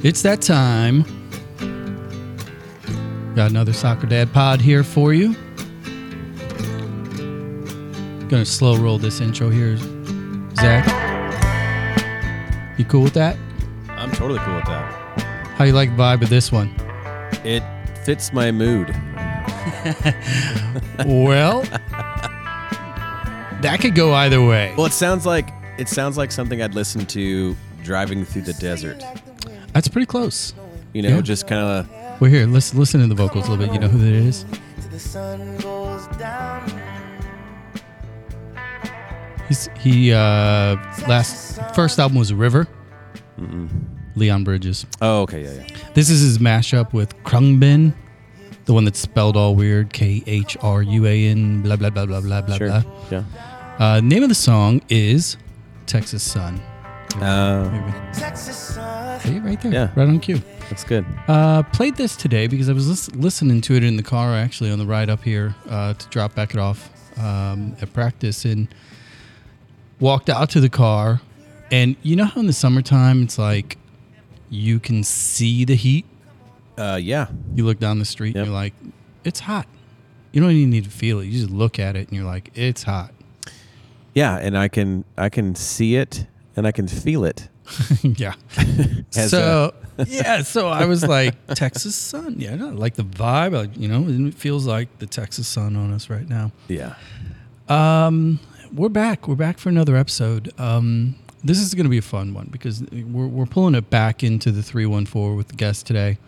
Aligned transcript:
It's 0.00 0.22
that 0.22 0.40
time. 0.40 1.02
Got 3.34 3.50
another 3.50 3.72
Soccer 3.72 4.06
Dad 4.06 4.32
pod 4.32 4.60
here 4.60 4.84
for 4.84 5.12
you. 5.12 5.34
Gonna 8.28 8.44
slow 8.44 8.76
roll 8.76 8.98
this 8.98 9.20
intro 9.20 9.50
here. 9.50 9.76
Zach, 10.54 10.86
you 12.78 12.84
cool 12.84 13.02
with 13.02 13.14
that? 13.14 13.36
I'm 13.88 14.12
totally 14.12 14.38
cool 14.40 14.54
with 14.54 14.66
that. 14.66 14.92
How 15.56 15.64
you 15.64 15.72
like 15.72 15.90
the 15.96 16.00
vibe 16.00 16.22
of 16.22 16.28
this 16.28 16.52
one? 16.52 16.72
It 17.44 17.64
fits 18.04 18.32
my 18.32 18.52
mood. 18.52 18.88
well, 21.06 21.62
that 23.62 23.78
could 23.80 23.96
go 23.96 24.14
either 24.14 24.40
way. 24.44 24.74
Well, 24.76 24.86
it 24.86 24.92
sounds 24.92 25.26
like 25.26 25.48
it 25.76 25.88
sounds 25.88 26.16
like 26.16 26.30
something 26.30 26.62
I'd 26.62 26.76
listen 26.76 27.04
to 27.06 27.56
driving 27.82 28.24
through 28.24 28.42
the 28.42 28.52
desert. 28.54 29.02
That's 29.78 29.86
pretty 29.86 30.06
close. 30.06 30.54
You 30.92 31.02
know, 31.02 31.08
Yeah. 31.10 31.20
just 31.20 31.46
kind 31.46 31.60
of 31.62 32.20
Well, 32.20 32.28
here, 32.28 32.46
listen, 32.48 32.80
listen 32.80 33.00
to 33.00 33.06
the 33.06 33.14
vocals 33.14 33.46
a 33.46 33.50
little 33.52 33.64
bit. 33.64 33.72
You 33.72 33.78
know 33.78 33.86
who 33.86 33.98
that 33.98 34.12
is? 34.12 34.44
He's, 39.46 39.68
he 39.78 40.12
uh, 40.12 40.74
last 41.06 41.60
first 41.76 42.00
album 42.00 42.18
was 42.18 42.34
River. 42.34 42.66
Leon 44.16 44.42
Bridges. 44.42 44.84
Oh, 45.00 45.20
okay, 45.22 45.44
yeah, 45.44 45.52
yeah. 45.64 45.76
This 45.94 46.10
is 46.10 46.22
his 46.22 46.38
mashup 46.38 46.92
with 46.92 47.16
Khruangbin, 47.22 47.94
the 48.64 48.74
one 48.74 48.84
that's 48.84 48.98
spelled 48.98 49.36
all 49.36 49.54
weird, 49.54 49.92
K 49.92 50.24
H 50.26 50.56
R 50.60 50.82
U 50.82 51.06
A 51.06 51.26
N, 51.28 51.62
blah 51.62 51.76
blah 51.76 51.90
blah 51.90 52.04
blah 52.04 52.20
blah 52.20 52.40
blah 52.42 52.56
Sure. 52.56 52.68
blah. 52.68 52.82
Yeah. 53.12 53.22
Uh, 53.78 54.00
name 54.00 54.24
of 54.24 54.28
the 54.28 54.34
song 54.34 54.82
is 54.88 55.36
Texas 55.86 56.24
Sun. 56.24 56.60
Uh. 57.16 58.12
See, 58.34 59.38
right 59.40 59.60
there, 59.60 59.72
Yeah. 59.72 59.90
right 59.96 60.08
on 60.08 60.20
cue. 60.20 60.40
that's 60.68 60.84
good. 60.84 61.04
Uh, 61.26 61.62
played 61.64 61.96
this 61.96 62.14
today 62.16 62.46
because 62.46 62.68
I 62.68 62.72
was 62.72 62.88
lis- 62.88 63.10
listening 63.14 63.60
to 63.62 63.74
it 63.74 63.82
in 63.82 63.96
the 63.96 64.02
car 64.02 64.34
actually 64.34 64.70
on 64.70 64.78
the 64.78 64.86
ride 64.86 65.10
up 65.10 65.22
here 65.24 65.54
uh, 65.68 65.94
to 65.94 66.08
drop 66.08 66.34
Beckett 66.34 66.60
off 66.60 66.90
um, 67.18 67.76
at 67.80 67.92
practice 67.92 68.44
and 68.44 68.68
walked 69.98 70.28
out 70.30 70.50
to 70.50 70.60
the 70.60 70.68
car. 70.68 71.20
And 71.72 71.96
you 72.02 72.14
know 72.16 72.24
how 72.26 72.40
in 72.40 72.46
the 72.46 72.52
summertime 72.52 73.22
it's 73.24 73.38
like 73.38 73.76
you 74.50 74.78
can 74.78 75.02
see 75.02 75.64
the 75.64 75.74
heat? 75.74 76.04
Uh, 76.76 76.98
yeah. 77.02 77.26
You 77.54 77.64
look 77.64 77.80
down 77.80 77.98
the 77.98 78.04
street 78.04 78.36
Yep. 78.36 78.36
and 78.36 78.46
you're 78.46 78.54
like, 78.54 78.74
it's 79.24 79.40
hot. 79.40 79.66
You 80.32 80.40
don't 80.40 80.50
even 80.52 80.70
need 80.70 80.84
to 80.84 80.90
feel 80.90 81.18
it. 81.20 81.24
You 81.24 81.32
just 81.40 81.50
look 81.50 81.78
at 81.78 81.96
it 81.96 82.08
and 82.08 82.16
you're 82.16 82.26
like, 82.26 82.50
it's 82.54 82.84
hot. 82.84 83.12
Yeah, 84.14 84.36
and 84.36 84.56
I 84.56 84.68
can 84.68 85.04
I 85.16 85.28
can 85.28 85.54
see 85.54 85.96
it 85.96 86.26
and 86.58 86.66
I 86.66 86.72
can 86.72 86.88
feel 86.88 87.24
it. 87.24 87.48
yeah. 88.02 88.34
So 89.10 89.74
yeah, 90.06 90.42
so 90.42 90.68
I 90.68 90.84
was 90.84 91.04
like 91.04 91.34
Texas 91.54 91.96
sun. 91.96 92.36
Yeah, 92.38 92.54
no, 92.54 92.68
like 92.68 92.94
the 92.94 93.04
vibe. 93.04 93.52
Like, 93.52 93.76
you 93.76 93.88
know, 93.88 94.04
it 94.06 94.34
feels 94.34 94.66
like 94.66 94.98
the 94.98 95.06
Texas 95.06 95.48
sun 95.48 95.76
on 95.76 95.92
us 95.92 96.10
right 96.10 96.28
now. 96.28 96.52
Yeah. 96.68 96.94
Um, 97.68 98.38
we're 98.72 98.90
back. 98.90 99.26
We're 99.26 99.34
back 99.34 99.58
for 99.58 99.70
another 99.70 99.96
episode. 99.96 100.52
Um, 100.60 101.16
this 101.42 101.58
is 101.58 101.74
going 101.74 101.84
to 101.84 101.90
be 101.90 101.98
a 101.98 102.02
fun 102.02 102.34
one 102.34 102.48
because 102.52 102.82
we're 102.92 103.26
we're 103.26 103.46
pulling 103.46 103.74
it 103.74 103.88
back 103.90 104.22
into 104.22 104.52
the 104.52 104.62
three 104.62 104.86
one 104.86 105.06
four 105.06 105.34
with 105.34 105.48
the 105.48 105.56
guest 105.56 105.86
today. 105.86 106.18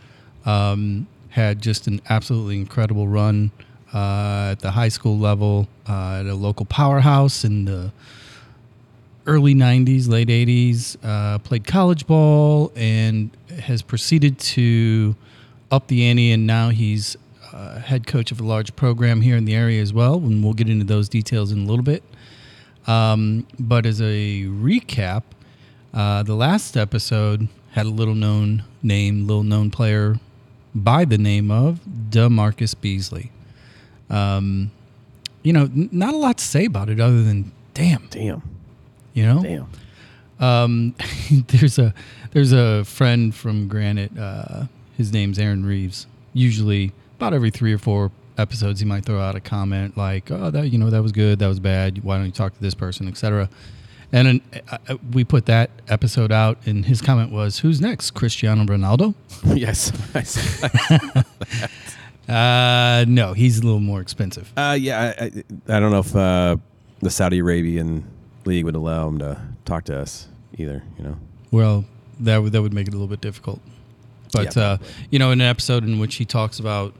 Um, 0.46 1.06
had 1.28 1.60
just 1.60 1.86
an 1.86 2.00
absolutely 2.08 2.56
incredible 2.56 3.06
run 3.06 3.52
uh, 3.94 4.50
at 4.52 4.60
the 4.60 4.70
high 4.72 4.88
school 4.88 5.18
level 5.18 5.68
uh, 5.88 6.20
at 6.20 6.26
a 6.26 6.34
local 6.34 6.66
powerhouse 6.66 7.44
in 7.44 7.66
the 7.66 7.92
early 9.26 9.54
90s, 9.54 10.08
late 10.08 10.28
80s, 10.28 10.96
uh, 11.02 11.38
played 11.38 11.66
college 11.66 12.06
ball 12.06 12.72
and 12.74 13.30
has 13.62 13.82
proceeded 13.82 14.38
to 14.38 15.14
up 15.70 15.86
the 15.88 16.04
ante. 16.06 16.32
And 16.32 16.46
now 16.46 16.70
he's 16.70 17.16
uh, 17.52 17.78
head 17.80 18.06
coach 18.06 18.32
of 18.32 18.40
a 18.40 18.44
large 18.44 18.74
program 18.76 19.20
here 19.20 19.36
in 19.36 19.44
the 19.44 19.54
area 19.54 19.80
as 19.82 19.92
well. 19.92 20.14
And 20.16 20.42
we'll 20.42 20.54
get 20.54 20.68
into 20.68 20.84
those 20.84 21.08
details 21.08 21.52
in 21.52 21.60
a 21.60 21.64
little 21.64 21.84
bit. 21.84 22.02
Um, 22.86 23.46
but 23.58 23.86
as 23.86 24.00
a 24.00 24.44
recap, 24.44 25.22
uh, 25.92 26.22
the 26.22 26.34
last 26.34 26.76
episode 26.76 27.48
had 27.72 27.86
a 27.86 27.90
little 27.90 28.14
known 28.14 28.64
name, 28.82 29.26
little 29.26 29.42
known 29.44 29.70
player 29.70 30.16
by 30.74 31.04
the 31.04 31.18
name 31.18 31.50
of 31.50 31.80
DeMarcus 32.10 32.74
Beasley. 32.80 33.30
Um, 34.08 34.70
you 35.42 35.52
know, 35.52 35.64
n- 35.64 35.88
not 35.92 36.14
a 36.14 36.16
lot 36.16 36.38
to 36.38 36.44
say 36.44 36.64
about 36.64 36.88
it 36.88 37.00
other 37.00 37.22
than 37.22 37.52
damn, 37.74 38.06
Damn. 38.10 38.42
You 39.14 39.24
know. 39.24 39.42
Damn. 39.42 39.68
Um, 40.46 40.94
there's 41.48 41.78
a 41.78 41.92
there's 42.32 42.52
a 42.52 42.84
friend 42.84 43.34
from 43.34 43.68
Granite. 43.68 44.16
Uh, 44.18 44.64
his 44.96 45.12
name's 45.12 45.38
Aaron 45.38 45.64
Reeves. 45.64 46.06
Usually, 46.32 46.92
about 47.16 47.34
every 47.34 47.50
three 47.50 47.72
or 47.72 47.78
four 47.78 48.10
episodes, 48.38 48.80
he 48.80 48.86
might 48.86 49.04
throw 49.04 49.20
out 49.20 49.34
a 49.34 49.40
comment 49.40 49.96
like, 49.96 50.30
"Oh, 50.30 50.50
that 50.50 50.68
you 50.70 50.78
know 50.78 50.90
that 50.90 51.02
was 51.02 51.12
good, 51.12 51.38
that 51.40 51.48
was 51.48 51.60
bad. 51.60 52.02
Why 52.04 52.16
don't 52.16 52.26
you 52.26 52.32
talk 52.32 52.54
to 52.54 52.60
this 52.60 52.74
person, 52.74 53.08
etc." 53.08 53.48
And 54.12 54.26
then, 54.26 54.62
uh, 54.70 54.78
uh, 54.88 54.96
we 55.12 55.22
put 55.22 55.46
that 55.46 55.70
episode 55.88 56.32
out, 56.32 56.58
and 56.66 56.84
his 56.84 57.00
comment 57.00 57.30
was, 57.30 57.58
"Who's 57.60 57.80
next? 57.80 58.12
Cristiano 58.12 58.64
Ronaldo?" 58.64 59.14
yes. 59.44 59.92
Uh, 62.28 63.04
no, 63.08 63.32
he's 63.32 63.58
a 63.58 63.62
little 63.62 63.80
more 63.80 64.00
expensive. 64.00 64.52
uh, 64.56 64.76
yeah. 64.80 65.14
I, 65.18 65.24
I, 65.24 65.32
I 65.76 65.80
don't 65.80 65.90
know 65.90 65.98
if 65.98 66.14
uh, 66.14 66.56
the 67.00 67.10
Saudi 67.10 67.40
Arabian 67.40 68.04
league 68.44 68.64
would 68.64 68.76
allow 68.76 69.08
him 69.08 69.18
to 69.18 69.40
talk 69.64 69.84
to 69.84 69.98
us 69.98 70.28
either. 70.58 70.82
You 70.98 71.04
know. 71.04 71.16
Well, 71.50 71.84
that 72.20 72.38
would 72.38 72.52
that 72.52 72.62
would 72.62 72.72
make 72.72 72.86
it 72.86 72.90
a 72.90 72.96
little 72.96 73.08
bit 73.08 73.20
difficult. 73.20 73.60
But 74.32 74.56
Yeah, 74.56 74.62
uh, 74.62 74.78
you 75.10 75.18
know, 75.18 75.32
in 75.32 75.40
an 75.40 75.46
episode 75.46 75.84
in 75.84 75.98
which 75.98 76.16
he 76.16 76.24
talks 76.24 76.58
about 76.58 76.94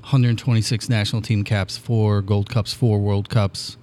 126 0.00 0.88
national 0.88 1.22
team 1.22 1.44
caps, 1.44 1.76
four 1.76 2.22
Gold 2.22 2.48
Cups, 2.48 2.72
four 2.72 2.98
World 2.98 3.28
Cups, 3.28 3.76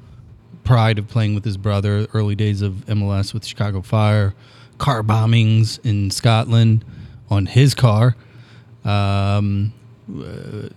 pride 0.63 0.97
of 0.97 1.07
playing 1.07 1.35
with 1.35 1.45
his 1.45 1.57
brother, 1.57 2.07
early 2.13 2.35
days 2.35 2.62
of 2.62 2.85
MLS 2.88 3.34
with 3.34 3.45
Chicago 3.45 3.81
Fire, 3.81 4.34
car 4.78 5.03
bombings 5.03 5.84
in 5.85 6.09
Scotland 6.09 6.84
on 7.29 7.45
his 7.45 7.75
car. 7.75 8.16
Um, 8.84 9.74
uh, 10.09 10.69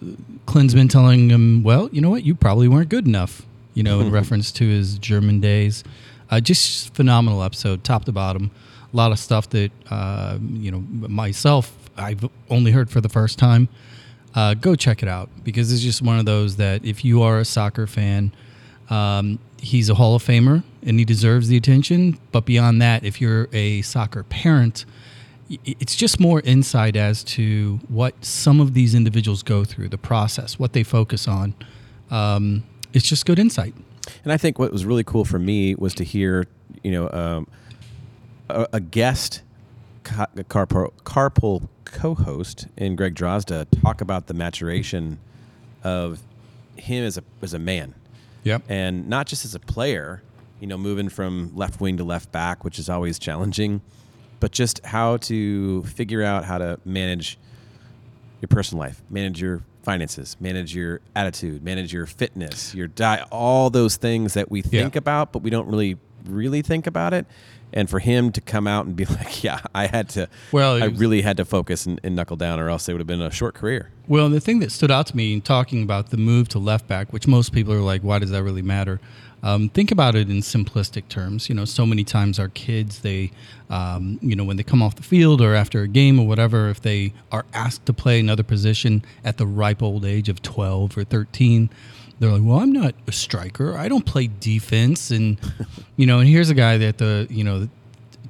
Klinsmann 0.47 0.91
telling 0.91 1.31
him, 1.31 1.63
"Well, 1.63 1.89
you 1.93 2.01
know 2.01 2.11
what? 2.11 2.25
You 2.25 2.35
probably 2.35 2.69
weren't 2.69 2.89
good 2.89 3.07
enough." 3.07 3.47
You 3.75 3.83
know, 3.83 4.01
in 4.01 4.11
reference 4.21 4.53
to 4.53 4.69
his 4.69 4.99
German 4.99 5.41
days. 5.41 5.85
Uh, 6.31 6.41
just 6.41 6.95
phenomenal 6.95 7.43
episode, 7.43 7.83
top 7.85 8.05
to 8.05 8.13
bottom. 8.13 8.51
A 8.93 8.97
lot 8.97 9.13
of 9.13 9.19
stuff 9.19 9.49
that 9.51 9.71
uh, 9.91 10.39
you 10.41 10.71
know 10.71 10.81
myself 11.09 11.77
I've 11.97 12.29
only 12.49 12.73
heard 12.73 12.91
for 12.91 13.01
the 13.01 13.09
first 13.09 13.39
time. 13.39 13.69
Uh, 14.35 14.55
go 14.55 14.77
check 14.77 15.03
it 15.03 15.09
out 15.09 15.29
because 15.43 15.73
it's 15.73 15.83
just 15.83 16.03
one 16.03 16.19
of 16.19 16.25
those 16.25 16.57
that 16.57 16.85
if 16.85 17.05
you 17.05 17.23
are 17.23 17.39
a 17.39 17.45
soccer 17.45 17.87
fan, 17.87 18.33
um, 18.89 19.39
he's 19.59 19.91
a 19.91 19.95
Hall 19.95 20.15
of 20.15 20.23
Famer 20.23 20.63
and 20.85 20.99
he 20.99 21.05
deserves 21.05 21.49
the 21.49 21.57
attention. 21.57 22.19
But 22.31 22.45
beyond 22.47 22.81
that, 22.81 23.05
if 23.05 23.21
you're 23.21 23.49
a 23.53 23.83
soccer 23.83 24.23
parent, 24.23 24.85
it's 25.65 25.97
just 25.97 26.21
more 26.21 26.41
insight 26.43 26.95
as 26.95 27.25
to 27.25 27.81
what 27.89 28.25
some 28.25 28.61
of 28.61 28.73
these 28.75 28.95
individuals 28.95 29.43
go 29.43 29.65
through, 29.65 29.89
the 29.89 29.99
process, 29.99 30.59
what 30.59 30.75
they 30.75 30.85
focus 30.85 31.27
on. 31.27 31.55
Um, 32.11 32.63
it's 32.93 33.09
just 33.09 33.27
good 33.27 33.39
insight. 33.39 33.75
And 34.25 34.33
I 34.33 34.37
think 34.37 34.59
what 34.59 34.73
was 34.73 34.85
really 34.85 35.05
cool 35.05 35.25
for 35.25 35.39
me 35.39 35.75
was 35.75 35.95
to 35.95 36.05
hear, 36.05 36.47
you 36.83 36.91
know, 36.91 37.11
um, 37.11 37.47
a, 38.49 38.67
a 38.75 38.81
guest 38.81 39.43
ca- 40.05 40.27
carpool, 40.49 40.93
carpool 41.05 41.69
co-host 41.85 42.67
in 42.77 42.97
Greg 42.97 43.15
Drozda 43.15 43.67
talk 43.83 44.01
about 44.01 44.27
the 44.27 44.35
maturation 44.35 45.19
of 45.83 46.21
him 46.77 47.05
as 47.05 47.19
a 47.19 47.23
as 47.43 47.53
a 47.55 47.59
man, 47.59 47.95
Yep. 48.45 48.63
and 48.69 49.09
not 49.09 49.27
just 49.27 49.45
as 49.45 49.55
a 49.55 49.61
player. 49.61 50.23
You 50.61 50.67
know, 50.67 50.77
moving 50.77 51.09
from 51.09 51.53
left 51.57 51.81
wing 51.81 51.97
to 51.97 52.05
left 52.05 52.31
back, 52.33 52.65
which 52.65 52.79
is 52.79 52.91
always 52.91 53.19
challenging, 53.19 53.81
but 54.41 54.53
just 54.53 54.85
how 54.85 55.17
to 55.19 55.83
figure 55.85 56.23
out 56.23 56.45
how 56.45 56.59
to 56.59 56.79
manage 56.85 57.39
your 58.43 58.49
personal 58.49 58.81
life, 58.85 59.01
manage 59.09 59.41
your 59.41 59.63
finances, 59.83 60.37
manage 60.41 60.75
your 60.75 61.01
attitude, 61.17 61.63
manage 61.63 61.93
your 61.93 62.07
fitness, 62.07 62.75
your 62.75 62.87
diet, 62.89 63.27
all 63.31 63.71
those 63.71 63.97
things 63.97 64.35
that 64.35 64.51
we 64.51 64.61
Yeah. 64.63 64.83
think 64.83 64.97
about, 64.97 65.33
but 65.33 65.43
we 65.43 65.51
don't 65.51 65.67
really, 65.69 65.97
really 66.27 66.63
think 66.63 66.87
about 66.87 67.15
it. 67.15 67.27
And 67.73 67.89
for 67.89 67.99
him 68.01 68.33
to 68.33 68.41
come 68.41 68.67
out 68.67 68.87
and 68.87 68.97
be 68.97 69.05
like, 69.21 69.43
yeah, 69.45 69.61
I 69.75 69.87
had 69.87 70.09
to, 70.11 70.29
Well, 70.53 70.83
I 70.83 70.87
really 70.87 71.23
had 71.23 71.37
to 71.37 71.45
focus 71.45 71.87
and, 71.87 72.01
and 72.03 72.17
knuckle 72.17 72.37
down, 72.37 72.59
or 72.61 72.69
else 72.69 72.89
it 72.89 72.93
would 72.93 73.01
have 73.01 73.07
been 73.07 73.23
a 73.23 73.31
short 73.31 73.55
career. 73.55 73.91
Well, 74.09 74.29
the 74.29 74.41
thing 74.41 74.59
that 74.61 74.73
stood 74.73 74.91
out 74.91 75.07
to 75.09 75.17
me 75.17 75.33
in 75.33 75.41
talking 75.41 75.83
about 75.83 76.11
the 76.11 76.17
move 76.17 76.49
to 76.49 76.59
left 76.59 76.89
back, 76.89 77.13
which 77.13 77.29
most 77.29 77.53
people 77.53 77.73
are 77.73 77.81
like, 77.81 78.03
why 78.03 78.19
does 78.19 78.31
that 78.31 78.43
really 78.43 78.63
matter? 78.63 79.01
Um, 79.43 79.69
think 79.71 79.91
about 79.91 80.15
it 80.17 80.29
in 80.29 80.39
simplistic 80.39 81.09
terms. 81.09 81.49
You 81.49 81.55
know, 81.55 81.65
so 81.65 81.87
many 81.87 82.05
times 82.05 82.39
our 82.39 82.49
kids, 82.49 83.01
they, 83.01 83.31
um, 83.71 84.19
you 84.21 84.37
know, 84.37 84.45
when 84.45 84.57
they 84.57 84.63
come 84.63 84.83
off 84.83 84.97
the 84.97 85.03
field 85.03 85.41
or 85.41 85.55
after 85.55 85.83
a 85.83 85.89
game 85.89 86.19
or 86.21 86.27
whatever, 86.27 86.69
if 86.69 86.81
they 86.81 87.13
are 87.33 87.47
asked 87.55 87.87
to 87.87 87.93
play 87.93 88.21
another 88.21 88.43
position 88.43 89.03
at 89.25 89.39
the 89.39 89.47
ripe 89.47 89.83
old 89.83 90.05
age 90.05 90.29
of 90.29 90.43
12 90.43 90.99
or 90.99 91.05
13, 91.05 91.71
they're 92.21 92.31
like, 92.31 92.43
well, 92.45 92.59
I'm 92.59 92.73
not 92.73 92.95
a 93.07 93.13
striker. 93.13 93.77
I 93.77 93.89
don't 93.89 94.05
play 94.05 94.29
defense. 94.41 95.11
And, 95.11 95.39
you 95.97 96.07
know, 96.07 96.21
and 96.21 96.29
here's 96.29 96.51
a 96.51 96.55
guy 96.55 96.77
that 96.77 96.99
the, 96.99 97.27
you 97.31 97.43
know, 97.43 97.69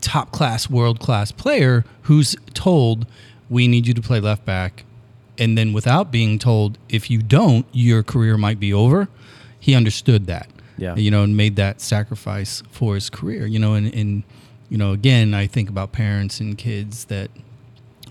top 0.00 0.30
class, 0.30 0.70
world 0.70 1.00
class 1.00 1.32
player 1.32 1.84
who's 2.02 2.36
told, 2.54 3.06
we 3.50 3.66
need 3.66 3.86
you 3.88 3.94
to 3.94 4.00
play 4.00 4.20
left 4.20 4.44
back. 4.44 4.84
And 5.38 5.58
then 5.58 5.72
without 5.72 6.12
being 6.12 6.38
told, 6.38 6.78
if 6.88 7.10
you 7.10 7.20
don't, 7.20 7.66
your 7.72 8.02
career 8.02 8.38
might 8.38 8.60
be 8.60 8.72
over. 8.72 9.08
He 9.58 9.74
understood 9.74 10.26
that. 10.26 10.48
Yeah. 10.78 10.94
You 10.94 11.10
know, 11.10 11.24
and 11.24 11.36
made 11.36 11.56
that 11.56 11.80
sacrifice 11.80 12.62
for 12.70 12.94
his 12.94 13.10
career. 13.10 13.44
You 13.46 13.58
know, 13.58 13.74
and, 13.74 13.92
and 13.92 14.22
you 14.68 14.78
know, 14.78 14.92
again, 14.92 15.34
I 15.34 15.48
think 15.48 15.68
about 15.68 15.90
parents 15.90 16.38
and 16.38 16.56
kids 16.56 17.06
that 17.06 17.30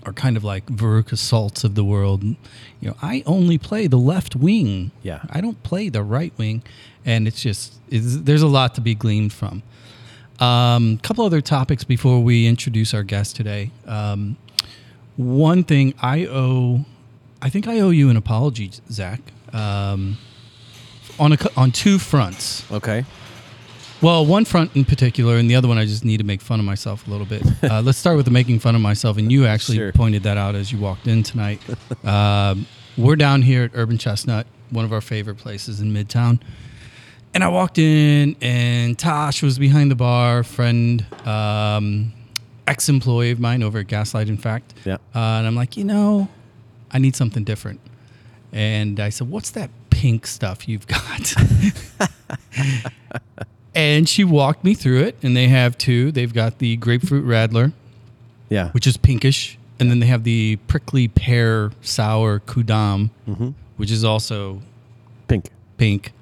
are 0.06 0.12
kind 0.12 0.36
of 0.36 0.44
like 0.44 0.66
Veruca 0.66 1.16
Salts 1.16 1.64
of 1.64 1.74
the 1.74 1.84
world. 1.84 2.22
You 2.22 2.36
know, 2.80 2.96
I 3.02 3.22
only 3.26 3.58
play 3.58 3.86
the 3.86 3.98
left 3.98 4.34
wing. 4.36 4.90
Yeah. 5.02 5.20
I 5.30 5.40
don't 5.40 5.62
play 5.62 5.88
the 5.88 6.02
right 6.02 6.32
wing, 6.38 6.62
and 7.04 7.28
it's 7.28 7.42
just 7.42 7.74
it's, 7.88 8.16
there's 8.16 8.42
a 8.42 8.48
lot 8.48 8.74
to 8.76 8.80
be 8.80 8.94
gleaned 8.94 9.32
from. 9.32 9.62
A 10.40 10.44
um, 10.44 10.98
couple 10.98 11.24
other 11.24 11.42
topics 11.42 11.84
before 11.84 12.20
we 12.20 12.46
introduce 12.46 12.94
our 12.94 13.02
guest 13.02 13.36
today. 13.36 13.70
Um, 13.86 14.38
one 15.16 15.64
thing 15.64 15.92
I 16.00 16.26
owe, 16.26 16.86
I 17.42 17.50
think 17.50 17.68
I 17.68 17.80
owe 17.80 17.90
you 17.90 18.08
an 18.08 18.16
apology, 18.16 18.70
Zach, 18.90 19.20
um, 19.52 20.16
on 21.18 21.34
a, 21.34 21.38
on 21.58 21.72
two 21.72 21.98
fronts. 21.98 22.70
Okay. 22.72 23.04
Well, 24.02 24.24
one 24.24 24.46
front 24.46 24.74
in 24.74 24.86
particular, 24.86 25.36
and 25.36 25.50
the 25.50 25.56
other 25.56 25.68
one 25.68 25.76
I 25.76 25.84
just 25.84 26.04
need 26.06 26.16
to 26.18 26.24
make 26.24 26.40
fun 26.40 26.58
of 26.58 26.64
myself 26.64 27.06
a 27.06 27.10
little 27.10 27.26
bit. 27.26 27.42
Uh, 27.70 27.82
let's 27.82 27.98
start 27.98 28.16
with 28.16 28.24
the 28.24 28.30
making 28.32 28.58
fun 28.58 28.74
of 28.74 28.80
myself, 28.80 29.16
and 29.18 29.30
you 29.30 29.46
actually 29.46 29.76
Sure. 29.76 29.92
pointed 29.92 30.22
that 30.24 30.36
out 30.38 30.54
as 30.54 30.72
you 30.72 30.78
walked 30.78 31.06
in 31.06 31.22
tonight. 31.22 31.60
um, 32.04 32.66
we're 32.96 33.14
down 33.16 33.42
here 33.42 33.62
at 33.64 33.70
Urban 33.74 33.96
Chestnut, 33.98 34.46
one 34.70 34.84
of 34.84 34.92
our 34.92 35.00
favorite 35.02 35.36
places 35.36 35.80
in 35.80 35.92
Midtown. 35.92 36.40
And 37.34 37.44
I 37.44 37.48
walked 37.48 37.78
in, 37.78 38.34
and 38.40 38.98
Tosh 38.98 39.42
was 39.42 39.58
behind 39.58 39.90
the 39.90 39.94
bar, 39.94 40.42
friend, 40.42 41.04
um, 41.26 42.12
ex 42.66 42.88
employee 42.88 43.30
of 43.30 43.38
mine 43.38 43.62
over 43.62 43.78
at 43.80 43.86
Gaslight, 43.86 44.28
in 44.28 44.38
fact. 44.38 44.74
Yeah. 44.84 44.94
Uh, 45.14 45.18
and 45.38 45.46
I'm 45.46 45.54
like, 45.54 45.76
you 45.76 45.84
know, 45.84 46.28
I 46.90 46.98
need 46.98 47.14
something 47.14 47.44
different. 47.44 47.80
And 48.52 48.98
I 48.98 49.10
said, 49.10 49.30
what's 49.30 49.50
that 49.50 49.70
pink 49.90 50.26
stuff 50.26 50.66
you've 50.66 50.86
got? 50.88 51.34
and 53.74 54.08
she 54.08 54.24
walked 54.24 54.64
me 54.64 54.74
through 54.74 55.00
it, 55.00 55.16
and 55.22 55.36
they 55.36 55.48
have 55.48 55.76
two. 55.78 56.10
They've 56.12 56.32
got 56.32 56.58
the 56.58 56.76
grapefruit 56.76 57.24
radler, 57.26 57.72
Yeah. 58.48 58.70
which 58.70 58.86
is 58.86 58.96
pinkish, 58.96 59.58
and 59.78 59.90
then 59.90 60.00
they 60.00 60.06
have 60.06 60.24
the 60.24 60.56
prickly 60.66 61.08
pear 61.08 61.70
sour 61.82 62.40
kudam, 62.40 63.10
Mm-hmm. 63.28 63.50
which 63.76 63.90
is 63.90 64.04
also 64.04 64.60
Pink. 65.28 65.50
pink. 65.76 66.12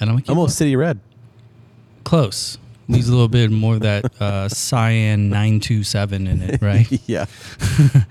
And 0.00 0.10
I'm 0.10 0.16
like, 0.16 0.28
Almost 0.28 0.56
city 0.58 0.76
red. 0.76 0.98
close. 2.04 2.58
Needs 2.86 3.08
a 3.08 3.12
little 3.12 3.28
bit 3.28 3.50
more 3.50 3.74
of 3.76 3.80
that 3.80 4.04
uh, 4.20 4.46
cyan 4.50 5.30
927 5.30 6.26
in 6.26 6.42
it, 6.42 6.60
right? 6.62 6.86
yeah. 7.08 7.24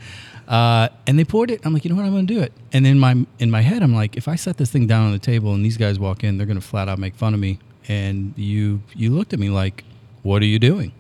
Uh, 0.46 0.90
and 1.08 1.18
they 1.18 1.24
poured 1.24 1.50
it. 1.50 1.62
I'm 1.66 1.74
like, 1.74 1.86
you 1.86 1.90
know 1.90 1.96
what? 1.96 2.04
I'm 2.06 2.12
going 2.12 2.28
to 2.28 2.34
do 2.34 2.42
it. 2.42 2.52
And 2.74 2.86
in 2.86 3.00
my 3.00 3.16
in 3.40 3.50
my 3.50 3.62
head, 3.62 3.81
I'm 3.81 3.96
like, 3.96 4.18
if 4.18 4.28
I 4.28 4.36
set 4.36 4.58
this 4.58 4.70
thing 4.70 4.88
down 4.88 5.06
on 5.06 5.14
the 5.14 5.18
table 5.18 5.54
and 5.54 5.64
these 5.64 5.78
guys 5.78 5.98
walk 6.00 6.22
in, 6.24 6.38
they're 6.38 6.46
going 6.46 6.60
to 6.60 6.66
flat 6.66 6.90
out 6.90 7.00
make 7.00 7.16
fun 7.16 7.34
of 7.34 7.40
me. 7.40 7.60
And 7.88 8.33
you 8.38 8.81
you 8.95 9.09
looked 9.12 9.33
at 9.33 9.39
me 9.39 9.50
like, 9.50 9.83
what 10.21 10.41
are 10.41 10.45
you 10.45 10.59
doing? 10.59 10.91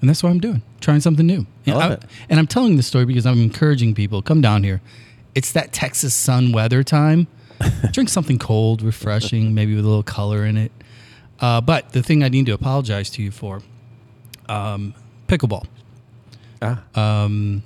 And 0.00 0.08
that's 0.08 0.22
what 0.22 0.30
I'm 0.30 0.40
doing, 0.40 0.62
trying 0.80 1.00
something 1.00 1.26
new. 1.26 1.46
I 1.66 1.70
And, 1.72 1.92
it. 1.92 2.02
and 2.30 2.40
I'm 2.40 2.46
telling 2.46 2.76
this 2.76 2.86
story 2.86 3.04
because 3.04 3.26
I'm 3.26 3.42
encouraging 3.42 3.94
people 3.94 4.22
come 4.22 4.40
down 4.40 4.64
here. 4.64 4.80
It's 5.34 5.52
that 5.52 5.72
Texas 5.74 6.14
sun 6.14 6.52
weather 6.52 6.82
time. 6.82 7.26
Drink 7.92 8.08
something 8.08 8.38
cold, 8.38 8.80
refreshing, 8.80 9.54
maybe 9.54 9.74
with 9.74 9.84
a 9.84 9.88
little 9.88 10.02
color 10.02 10.46
in 10.46 10.56
it. 10.56 10.72
Uh, 11.38 11.60
but 11.60 11.92
the 11.92 12.02
thing 12.02 12.22
I 12.24 12.28
need 12.30 12.46
to 12.46 12.52
apologize 12.52 13.10
to 13.10 13.22
you 13.22 13.30
for, 13.30 13.60
um, 14.48 14.94
pickleball. 15.28 15.66
Ah. 16.62 16.82
Um, 16.94 17.62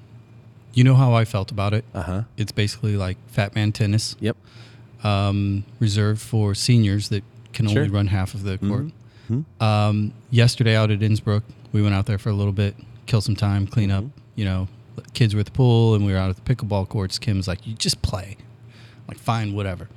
you 0.73 0.83
know 0.83 0.95
how 0.97 1.13
I 1.15 1.25
felt 1.25 1.53
about 1.53 1.73
it. 1.73 1.85
Uh 1.95 2.03
huh. 2.03 2.23
It's 2.37 2.51
basically 2.53 2.97
like 2.97 3.17
fat 3.29 3.55
man 3.55 3.71
tennis, 3.71 4.17
Yep. 4.21 4.37
um, 5.05 5.65
reserved 5.79 6.21
for 6.21 6.55
seniors 6.57 7.09
that 7.11 7.23
can 7.55 7.67
only 7.69 7.89
run 7.89 8.07
half 8.09 8.35
of 8.35 8.43
the 8.43 8.59
court. 8.59 8.87
Mhm. 9.31 9.45
Um, 9.61 10.13
yesterday 10.31 10.77
out 10.77 10.91
at 10.91 11.01
Innsbrook, 11.01 11.43
we 11.73 11.81
went 11.81 11.95
out 11.95 12.05
there 12.07 12.19
for 12.19 12.29
a 12.29 12.35
little 12.35 12.53
bit, 12.53 12.77
kill 13.07 13.21
some 13.23 13.35
time, 13.37 13.67
clean 13.67 13.91
up. 13.91 14.05
You 14.37 14.45
know, 14.45 14.69
kids 15.15 15.35
were 15.35 15.41
at 15.41 15.47
the 15.47 15.53
pool, 15.53 15.95
and 15.95 16.05
we 16.05 16.13
were 16.13 16.19
out 16.19 16.29
at 16.31 16.37
the 16.45 16.55
pickleball 16.55 16.89
courts. 16.89 17.19
Kim's 17.19 17.49
like, 17.49 17.67
"You 17.67 17.75
just 17.75 18.03
play." 18.03 18.37
I'm 18.39 19.09
like, 19.09 19.19
fine, 19.19 19.55
whatever. 19.55 19.89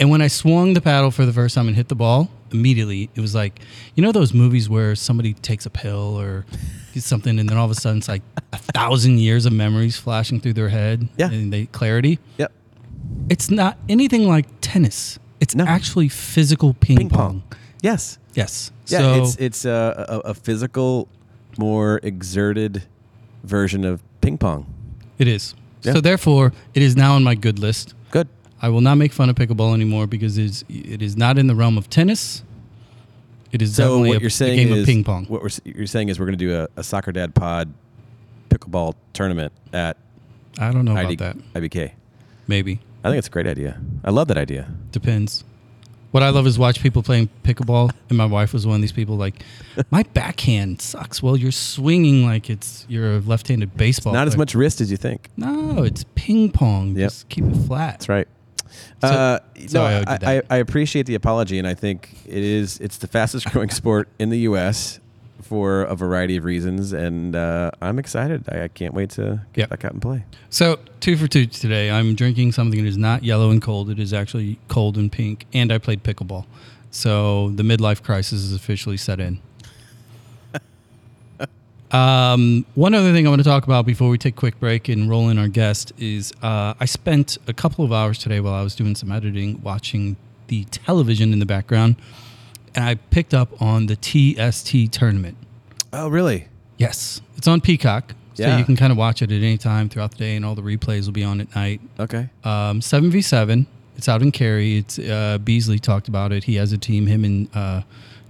And 0.00 0.10
when 0.10 0.22
I 0.22 0.28
swung 0.28 0.74
the 0.74 0.80
paddle 0.80 1.10
for 1.10 1.26
the 1.26 1.32
first 1.32 1.54
time 1.54 1.66
and 1.66 1.76
hit 1.76 1.88
the 1.88 1.94
ball, 1.94 2.30
immediately 2.52 3.10
it 3.14 3.20
was 3.20 3.34
like, 3.34 3.60
you 3.94 4.02
know, 4.02 4.12
those 4.12 4.32
movies 4.32 4.68
where 4.68 4.94
somebody 4.94 5.34
takes 5.34 5.66
a 5.66 5.70
pill 5.70 6.18
or 6.20 6.44
something, 6.96 7.38
and 7.38 7.48
then 7.48 7.56
all 7.56 7.64
of 7.64 7.70
a 7.70 7.74
sudden 7.74 7.98
it's 7.98 8.08
like 8.08 8.22
a 8.52 8.58
thousand 8.58 9.18
years 9.18 9.44
of 9.46 9.52
memories 9.52 9.96
flashing 9.96 10.40
through 10.40 10.52
their 10.54 10.68
head. 10.68 11.08
Yeah. 11.16 11.30
And 11.30 11.52
they 11.52 11.66
clarity. 11.66 12.18
Yep. 12.38 12.52
It's 13.28 13.50
not 13.50 13.76
anything 13.88 14.26
like 14.28 14.46
tennis. 14.60 15.18
It's 15.40 15.54
No. 15.54 15.64
actually 15.64 16.08
physical 16.08 16.74
ping, 16.74 16.96
Ping 16.98 17.08
pong. 17.10 17.42
pong. 17.48 17.58
Yes. 17.82 18.18
Yes. 18.34 18.72
Yeah. 18.86 18.98
so 18.98 19.22
it's 19.22 19.36
it's 19.36 19.64
a, 19.64 20.20
a, 20.24 20.30
a 20.30 20.34
physical, 20.34 21.08
more 21.58 22.00
exerted 22.02 22.82
version 23.44 23.84
of 23.84 24.02
ping 24.20 24.38
pong. 24.38 24.66
it 25.18 25.28
is. 25.28 25.54
Yeah. 25.82 25.92
So 25.92 26.00
therefore, 26.00 26.52
it 26.74 26.82
is 26.82 26.96
now 26.96 27.14
on 27.14 27.22
my 27.22 27.34
good 27.36 27.58
list. 27.60 27.94
Good. 28.10 28.26
I 28.60 28.68
will 28.68 28.80
not 28.80 28.96
make 28.96 29.12
fun 29.12 29.30
of 29.30 29.36
pickleball 29.36 29.74
anymore 29.74 30.08
because 30.08 30.36
it 30.38 30.44
is, 30.44 30.64
it 30.68 31.00
is 31.02 31.16
not 31.16 31.38
in 31.38 31.46
the 31.46 31.54
realm 31.54 31.78
of 31.78 31.88
tennis. 31.88 32.42
It 33.52 33.62
is 33.62 33.76
So 33.76 33.82
definitely 33.84 34.08
what 34.08 34.16
a, 34.18 34.20
you're 34.22 34.52
a 34.52 34.56
game 34.56 34.72
is 34.72 34.80
of 34.80 34.86
ping 34.86 35.04
pong. 35.04 35.26
What 35.26 35.42
we're, 35.42 35.50
you're 35.64 35.86
saying 35.86 36.08
is 36.08 36.18
we're 36.18 36.26
going 36.26 36.38
to 36.38 36.44
do 36.44 36.54
a, 36.54 36.68
a 36.76 36.82
soccer 36.82 37.12
dad 37.12 37.34
pod 37.36 37.72
pickleball 38.50 38.94
tournament 39.12 39.52
at 39.72 39.96
I 40.58 40.72
don't 40.72 40.84
know 40.84 40.96
ID, 40.96 41.14
about 41.14 41.36
that. 41.52 41.62
IBK. 41.62 41.92
Maybe 42.48 42.80
I 43.08 43.12
think 43.12 43.18
it's 43.18 43.28
a 43.28 43.30
great 43.30 43.46
idea. 43.46 43.80
I 44.04 44.10
love 44.10 44.28
that 44.28 44.38
idea. 44.38 44.68
depends. 44.92 45.44
What 46.10 46.22
I 46.22 46.30
love 46.30 46.46
is 46.46 46.58
watch 46.58 46.80
people 46.80 47.02
playing 47.02 47.28
pickleball, 47.44 47.90
and 48.08 48.16
my 48.16 48.24
wife 48.24 48.54
was 48.54 48.66
one 48.66 48.76
of 48.76 48.80
these 48.80 48.92
people. 48.92 49.16
Like, 49.16 49.42
my 49.90 50.04
backhand 50.14 50.80
sucks. 50.80 51.22
Well, 51.22 51.36
you're 51.36 51.52
swinging 51.52 52.24
like 52.24 52.48
it's 52.48 52.86
you're 52.88 53.16
a 53.16 53.18
left-handed 53.18 53.76
baseball. 53.76 54.14
Not 54.14 54.26
as 54.26 54.34
much 54.34 54.54
wrist 54.54 54.80
as 54.80 54.90
you 54.90 54.96
think. 54.96 55.28
No, 55.36 55.82
it's 55.82 56.06
ping 56.14 56.50
pong. 56.50 56.96
Yep. 56.96 57.10
Just 57.10 57.28
keep 57.28 57.44
it 57.44 57.54
flat. 57.66 57.92
That's 58.00 58.08
right. 58.08 58.28
So- 59.02 59.08
uh, 59.08 59.38
no, 59.72 59.82
I 59.84 60.04
I, 60.06 60.18
I. 60.36 60.42
I 60.48 60.56
appreciate 60.56 61.04
the 61.04 61.14
apology, 61.14 61.58
and 61.58 61.68
I 61.68 61.74
think 61.74 62.14
it 62.26 62.42
is 62.42 62.78
it's 62.80 62.96
the 62.96 63.06
fastest 63.06 63.50
growing 63.52 63.68
sport 63.70 64.08
in 64.18 64.30
the 64.30 64.38
U.S. 64.40 65.00
for 65.42 65.82
a 65.82 65.94
variety 65.94 66.36
of 66.36 66.44
reasons, 66.44 66.92
and 66.92 67.34
uh, 67.36 67.70
I'm 67.80 67.98
excited. 67.98 68.44
I, 68.50 68.64
I 68.64 68.68
can't 68.68 68.94
wait 68.94 69.10
to 69.10 69.42
get 69.52 69.62
Yep. 69.62 69.70
back 69.70 69.84
out 69.84 69.92
and 69.92 70.02
play. 70.02 70.24
So 70.50 70.78
two 71.00 71.16
for 71.16 71.26
two 71.28 71.46
today. 71.46 71.90
I'm 71.90 72.14
drinking 72.14 72.52
something 72.52 72.82
that 72.82 72.88
is 72.88 72.96
not 72.96 73.22
yellow 73.22 73.50
and 73.50 73.62
cold. 73.62 73.88
It 73.90 73.98
is 73.98 74.12
actually 74.12 74.58
cold 74.68 74.96
and 74.96 75.10
pink, 75.10 75.46
and 75.52 75.72
I 75.72 75.78
played 75.78 76.02
pickleball. 76.02 76.44
So 76.90 77.50
the 77.50 77.62
midlife 77.62 78.02
crisis 78.02 78.40
is 78.40 78.52
officially 78.54 78.96
set 78.96 79.20
in. 79.20 79.40
um, 81.90 82.66
one 82.74 82.94
other 82.94 83.12
thing 83.12 83.26
I 83.26 83.30
want 83.30 83.40
to 83.40 83.48
talk 83.48 83.64
about 83.64 83.86
before 83.86 84.08
we 84.08 84.18
take 84.18 84.34
a 84.34 84.38
quick 84.38 84.58
break 84.60 84.88
and 84.88 85.08
roll 85.08 85.28
in 85.28 85.38
our 85.38 85.48
guest 85.48 85.92
is 85.98 86.32
uh, 86.42 86.74
I 86.78 86.84
spent 86.84 87.38
a 87.46 87.52
couple 87.52 87.84
of 87.84 87.92
hours 87.92 88.18
today 88.18 88.40
while 88.40 88.54
I 88.54 88.62
was 88.62 88.74
doing 88.74 88.94
some 88.94 89.10
editing 89.12 89.60
watching 89.62 90.16
the 90.48 90.64
television 90.64 91.32
in 91.32 91.38
the 91.38 91.46
background, 91.46 91.96
and 92.78 92.86
I 92.86 92.94
picked 92.94 93.34
up 93.34 93.60
on 93.60 93.86
the 93.86 93.96
TST 93.96 94.92
tournament. 94.92 95.36
Oh, 95.92 96.06
really? 96.06 96.46
Yes, 96.76 97.20
it's 97.36 97.48
on 97.48 97.60
Peacock, 97.60 98.14
so 98.34 98.44
Yeah. 98.44 98.56
you 98.56 98.64
can 98.64 98.76
kind 98.76 98.92
of 98.92 98.96
watch 98.96 99.20
it 99.20 99.32
at 99.32 99.42
any 99.42 99.58
time 99.58 99.88
throughout 99.88 100.12
the 100.12 100.16
day, 100.18 100.36
and 100.36 100.44
all 100.44 100.54
the 100.54 100.62
replays 100.62 101.06
will 101.06 101.12
be 101.12 101.24
on 101.24 101.40
at 101.40 101.52
night. 101.56 101.80
Okay. 101.98 102.28
Um, 102.44 102.80
seven 102.80 103.10
v 103.10 103.20
seven. 103.20 103.66
It's 103.96 104.08
out 104.08 104.22
in 104.22 104.30
Cary. 104.30 104.76
It's 104.76 104.96
uh, 104.96 105.38
Beasley 105.42 105.80
talked 105.80 106.06
about 106.06 106.30
it. 106.30 106.44
He 106.44 106.54
has 106.54 106.70
a 106.70 106.78
team. 106.78 107.08
Him 107.08 107.24
and 107.24 107.48
uh, 107.52 107.82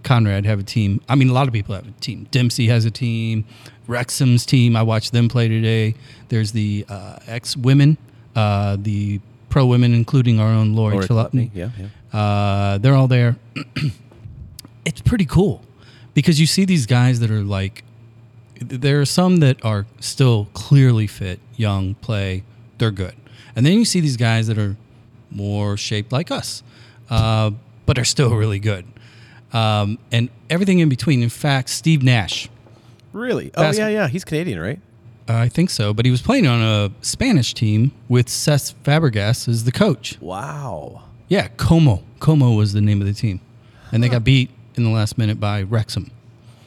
Conrad 0.03 0.47
have 0.47 0.61
a 0.61 0.63
team. 0.63 1.03
I 1.11 1.15
mean, 1.15 1.29
a 1.29 1.35
lot 1.35 1.47
of 1.47 1.53
people 1.53 1.75
have 1.75 1.87
a 1.87 1.91
team. 2.01 2.27
Dempsey 2.31 2.69
has 2.69 2.87
a 2.87 2.91
team. 2.91 3.45
Wrexham's 3.87 4.47
team. 4.47 4.77
I 4.77 4.83
watched 4.83 5.13
them 5.13 5.29
play 5.29 5.49
today. 5.49 5.95
There's 6.31 6.53
the 6.53 6.87
uh, 6.89 7.19
ex 7.27 7.55
women, 7.55 7.99
uh, 8.35 8.79
the 8.81 9.21
pro 9.51 9.67
women, 9.67 9.93
including 9.93 10.41
our 10.41 10.49
own 10.49 10.75
Lori, 10.75 11.07
Lori 11.07 11.51
Yeah, 11.53 11.69
yeah. 11.79 12.19
Uh, 12.19 12.79
they're 12.79 12.95
all 12.95 13.09
there. 13.09 13.37
it's 14.89 15.03
pretty 15.03 15.27
cool 15.27 15.61
because 16.15 16.41
you 16.41 16.47
see 16.47 16.65
these 16.65 16.87
guys 16.87 17.21
that 17.21 17.31
are 17.31 17.43
like, 17.43 17.85
there 18.59 19.01
are 19.01 19.05
some 19.05 19.37
that 19.37 19.63
are 19.65 19.87
still 20.01 20.49
clearly 20.55 21.07
fit, 21.07 21.41
young, 21.57 21.95
play, 21.97 22.43
they're 22.79 22.91
good. 22.91 23.15
And 23.55 23.67
then 23.67 23.75
you 23.75 23.85
see 23.85 24.01
these 24.01 24.17
guys 24.17 24.47
that 24.47 24.57
are 24.57 24.77
more 25.31 25.77
shaped 25.77 26.11
like 26.11 26.31
us, 26.31 26.63
uh, 27.11 27.51
but 27.85 27.99
are 27.99 28.05
still 28.05 28.35
really 28.35 28.59
good. 28.59 28.87
Um, 29.53 29.99
and 30.11 30.31
everything 30.49 30.79
in 30.79 30.89
between. 30.89 31.23
In 31.23 31.29
fact, 31.29 31.69
Steve 31.69 32.03
Nash, 32.03 32.49
Really? 33.13 33.51
Oh, 33.57 33.71
yeah, 33.71 33.89
yeah. 33.89 34.09
He's 34.09 34.25
Canadian, 34.25 34.61
right? 34.61 34.81
I 35.29 35.49
think 35.49 35.69
so, 35.71 35.93
but 35.93 36.07
he 36.07 36.11
was 36.11 36.23
playing 36.23 36.47
on 36.47 36.63
a 36.63 36.91
Spanish 37.03 37.53
team 37.53 37.93
with 38.09 38.29
Cesc 38.29 38.75
Fabregas 38.83 39.49
as 39.49 39.65
the 39.65 39.73
coach. 39.73 40.19
Wow. 40.21 41.03
Yeah, 41.29 41.49
Como. 41.57 42.03
Como 42.19 42.53
was 42.53 42.73
the 42.73 42.81
name 42.81 43.01
of 43.03 43.07
the 43.07 43.13
team. 43.13 43.41
And 43.93 44.03
they 44.03 44.09
got 44.09 44.25
beat 44.25 44.51
in 44.79 44.85
the 44.85 44.91
last 44.91 45.19
minute 45.19 45.39
by 45.39 45.63
Wrexham. 45.63 46.11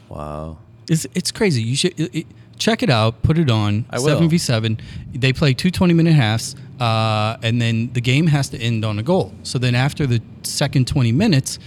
Wow. 0.09 0.57
It's 0.89 1.07
it's 1.15 1.31
crazy. 1.31 1.61
You 1.63 1.75
should 1.75 1.99
it, 1.99 2.15
it- 2.15 2.27
check 2.59 2.83
it 2.83 2.89
out. 2.89 3.23
Put 3.23 3.37
it 3.37 3.49
on. 3.49 3.85
I. 3.89 3.97
Seven 3.97 4.29
v 4.29 4.37
seven. 4.37 4.79
They 5.13 5.33
play 5.33 5.53
two 5.53 5.71
20 5.71 5.93
minute 5.93 6.13
halves, 6.13 6.55
uh, 6.79 7.37
and 7.41 7.61
then 7.61 7.91
the 7.93 8.01
game 8.01 8.27
has 8.27 8.49
to 8.49 8.57
end 8.59 8.83
on 8.85 8.99
a 8.99 9.03
goal. 9.03 9.33
So 9.43 9.57
then 9.57 9.73
after 9.75 10.05
the 10.05 10.21
second 10.43 10.87
twenty 10.87 11.11
minutes, 11.11 11.57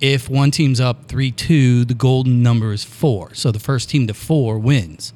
if 0.00 0.28
one 0.30 0.50
team's 0.50 0.80
up 0.80 1.06
three 1.08 1.32
two, 1.32 1.84
the 1.84 1.94
golden 1.94 2.42
number 2.42 2.72
is 2.72 2.84
four. 2.84 3.34
So 3.34 3.50
the 3.50 3.58
first 3.58 3.90
team 3.90 4.06
to 4.06 4.14
four 4.14 4.58
wins. 4.58 5.12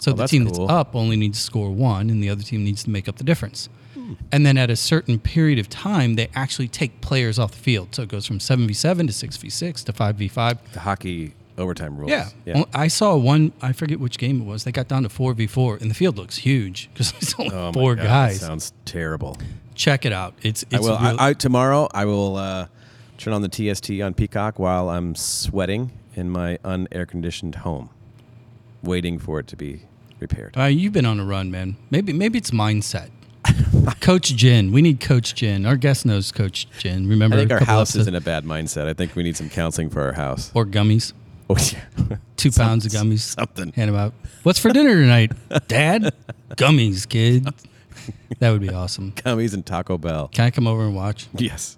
So 0.00 0.10
the 0.10 0.16
Oh, 0.16 0.18
that's 0.18 0.30
team 0.32 0.46
cool. 0.50 0.66
that's 0.66 0.72
up 0.80 0.94
only 0.96 1.16
needs 1.16 1.38
to 1.38 1.44
score 1.44 1.70
one, 1.70 2.10
and 2.10 2.22
the 2.22 2.28
other 2.28 2.42
team 2.42 2.64
needs 2.64 2.82
to 2.84 2.90
make 2.90 3.08
up 3.08 3.16
the 3.16 3.24
difference. 3.24 3.68
And 4.32 4.44
then 4.46 4.56
at 4.58 4.70
a 4.70 4.76
certain 4.76 5.18
period 5.18 5.58
of 5.58 5.68
time, 5.68 6.14
they 6.14 6.28
actually 6.34 6.68
take 6.68 7.00
players 7.00 7.38
off 7.38 7.52
the 7.52 7.58
field. 7.58 7.94
So 7.94 8.02
it 8.02 8.08
goes 8.08 8.26
from 8.26 8.40
seven 8.40 8.66
v 8.66 8.74
seven 8.74 9.06
to 9.06 9.12
six 9.12 9.36
v 9.36 9.48
six 9.50 9.82
to 9.84 9.92
five 9.92 10.16
v 10.16 10.28
five. 10.28 10.58
The 10.72 10.80
hockey 10.80 11.34
overtime 11.56 11.96
rules. 11.96 12.10
Yeah. 12.10 12.28
yeah. 12.44 12.54
Well, 12.56 12.68
I 12.74 12.88
saw 12.88 13.16
one. 13.16 13.52
I 13.62 13.72
forget 13.72 14.00
which 14.00 14.18
game 14.18 14.40
it 14.40 14.44
was. 14.44 14.64
They 14.64 14.72
got 14.72 14.88
down 14.88 15.02
to 15.04 15.08
four 15.08 15.34
v 15.34 15.46
four, 15.46 15.76
and 15.76 15.90
the 15.90 15.94
field 15.94 16.16
looks 16.18 16.36
huge 16.38 16.88
because 16.92 17.12
there's 17.12 17.34
only 17.38 17.54
Oh 17.54 17.72
four 17.72 17.94
God, 17.94 18.04
guys. 18.04 18.40
sounds 18.40 18.72
terrible. 18.84 19.36
Check 19.74 20.04
it 20.04 20.12
out. 20.12 20.34
It's 20.42 20.64
I 20.72 20.78
will. 20.80 20.88
real- 20.98 21.16
I, 21.18 21.28
I, 21.30 21.32
tomorrow, 21.32 21.88
I 21.92 22.04
will 22.04 22.36
uh, 22.36 22.66
turn 23.18 23.32
on 23.34 23.42
the 23.42 23.48
TST 23.48 23.90
on 24.02 24.14
Peacock 24.14 24.58
while 24.58 24.88
I'm 24.90 25.14
sweating 25.14 25.90
in 26.14 26.30
my 26.30 26.58
unair 26.64 27.06
conditioned 27.08 27.56
home, 27.56 27.90
waiting 28.82 29.18
for 29.18 29.40
it 29.40 29.46
to 29.48 29.56
be 29.56 29.82
repaired. 30.20 30.56
uh, 30.56 30.64
you've 30.64 30.92
been 30.92 31.06
on 31.06 31.18
a 31.20 31.24
run, 31.24 31.50
man. 31.50 31.76
Maybe 31.90 32.12
maybe 32.12 32.38
it's 32.38 32.50
mindset. 32.52 33.10
Coach 34.00 34.34
Jin. 34.36 34.72
We 34.72 34.82
need 34.82 35.00
Coach 35.00 35.34
Jin. 35.34 35.66
Our 35.66 35.76
guest 35.76 36.06
knows 36.06 36.32
Coach 36.32 36.66
Jin. 36.78 37.08
Remember, 37.08 37.36
I 37.36 37.40
think 37.40 37.52
our 37.52 37.64
house 37.64 37.94
is 37.94 38.06
in 38.06 38.14
a 38.14 38.20
bad 38.20 38.44
mindset. 38.44 38.86
I 38.86 38.92
think 38.94 39.14
we 39.16 39.22
need 39.22 39.36
some 39.36 39.48
counseling 39.50 39.90
for 39.90 40.02
our 40.02 40.12
house. 40.12 40.50
or 40.54 40.64
gummies. 40.66 41.12
Oh, 41.50 41.56
yeah. 41.58 42.16
Two 42.36 42.50
pounds 42.50 42.86
of 42.86 42.92
gummies. 42.92 43.18
Something. 43.18 43.70
Hand 43.72 43.90
them 43.90 43.96
out. 43.96 44.14
What's 44.44 44.58
for 44.58 44.70
dinner 44.72 44.94
tonight, 44.94 45.30
Dad? 45.68 46.14
Gummies, 46.52 47.06
kid. 47.06 47.46
That 48.38 48.50
would 48.50 48.62
be 48.62 48.70
awesome. 48.70 49.12
Gummies 49.12 49.52
and 49.52 49.64
Taco 49.64 49.98
Bell. 49.98 50.28
Can 50.28 50.46
I 50.46 50.50
come 50.50 50.66
over 50.66 50.84
and 50.86 50.96
watch? 50.96 51.26
Yes. 51.36 51.76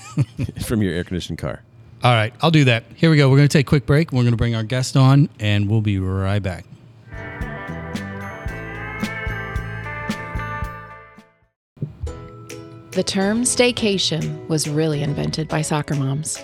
From 0.66 0.82
your 0.82 0.92
air 0.92 1.04
conditioned 1.04 1.38
car. 1.38 1.62
All 2.04 2.12
right, 2.12 2.34
I'll 2.42 2.50
do 2.50 2.64
that. 2.66 2.84
Here 2.96 3.10
we 3.10 3.16
go. 3.16 3.30
We're 3.30 3.38
going 3.38 3.48
to 3.48 3.52
take 3.58 3.66
a 3.66 3.70
quick 3.70 3.86
break. 3.86 4.12
We're 4.12 4.24
going 4.24 4.32
to 4.32 4.36
bring 4.36 4.54
our 4.54 4.62
guest 4.62 4.94
on, 4.94 5.30
and 5.40 5.70
we'll 5.70 5.80
be 5.80 5.98
right 5.98 6.42
back. 6.42 6.66
The 12.98 13.04
term 13.04 13.44
staycation 13.44 14.44
was 14.48 14.68
really 14.68 15.04
invented 15.04 15.46
by 15.46 15.62
soccer 15.62 15.94
moms. 15.94 16.36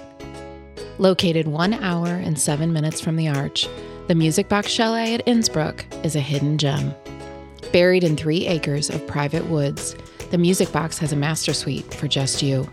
Located 0.99 1.49
one 1.49 1.75
hour 1.75 2.07
and 2.07 2.39
seven 2.39 2.73
minutes 2.73 3.01
from 3.01 3.17
the 3.17 3.27
Arch, 3.27 3.67
the 4.07 4.15
Music 4.15 4.49
Box 4.49 4.69
Chalet 4.71 5.15
at 5.15 5.27
Innsbrook 5.27 5.83
is 6.05 6.15
a 6.15 6.21
hidden 6.21 6.57
gem. 6.57 6.95
Buried 7.73 8.05
in 8.05 8.17
three 8.17 8.47
acres 8.47 8.89
of 8.89 9.05
private 9.09 9.45
woods, 9.47 9.97
the 10.31 10.39
Music 10.39 10.71
Box 10.71 10.97
has 10.99 11.13
a 11.13 11.17
master 11.17 11.53
suite 11.53 11.93
for 11.93 12.07
just 12.07 12.41
you, 12.41 12.71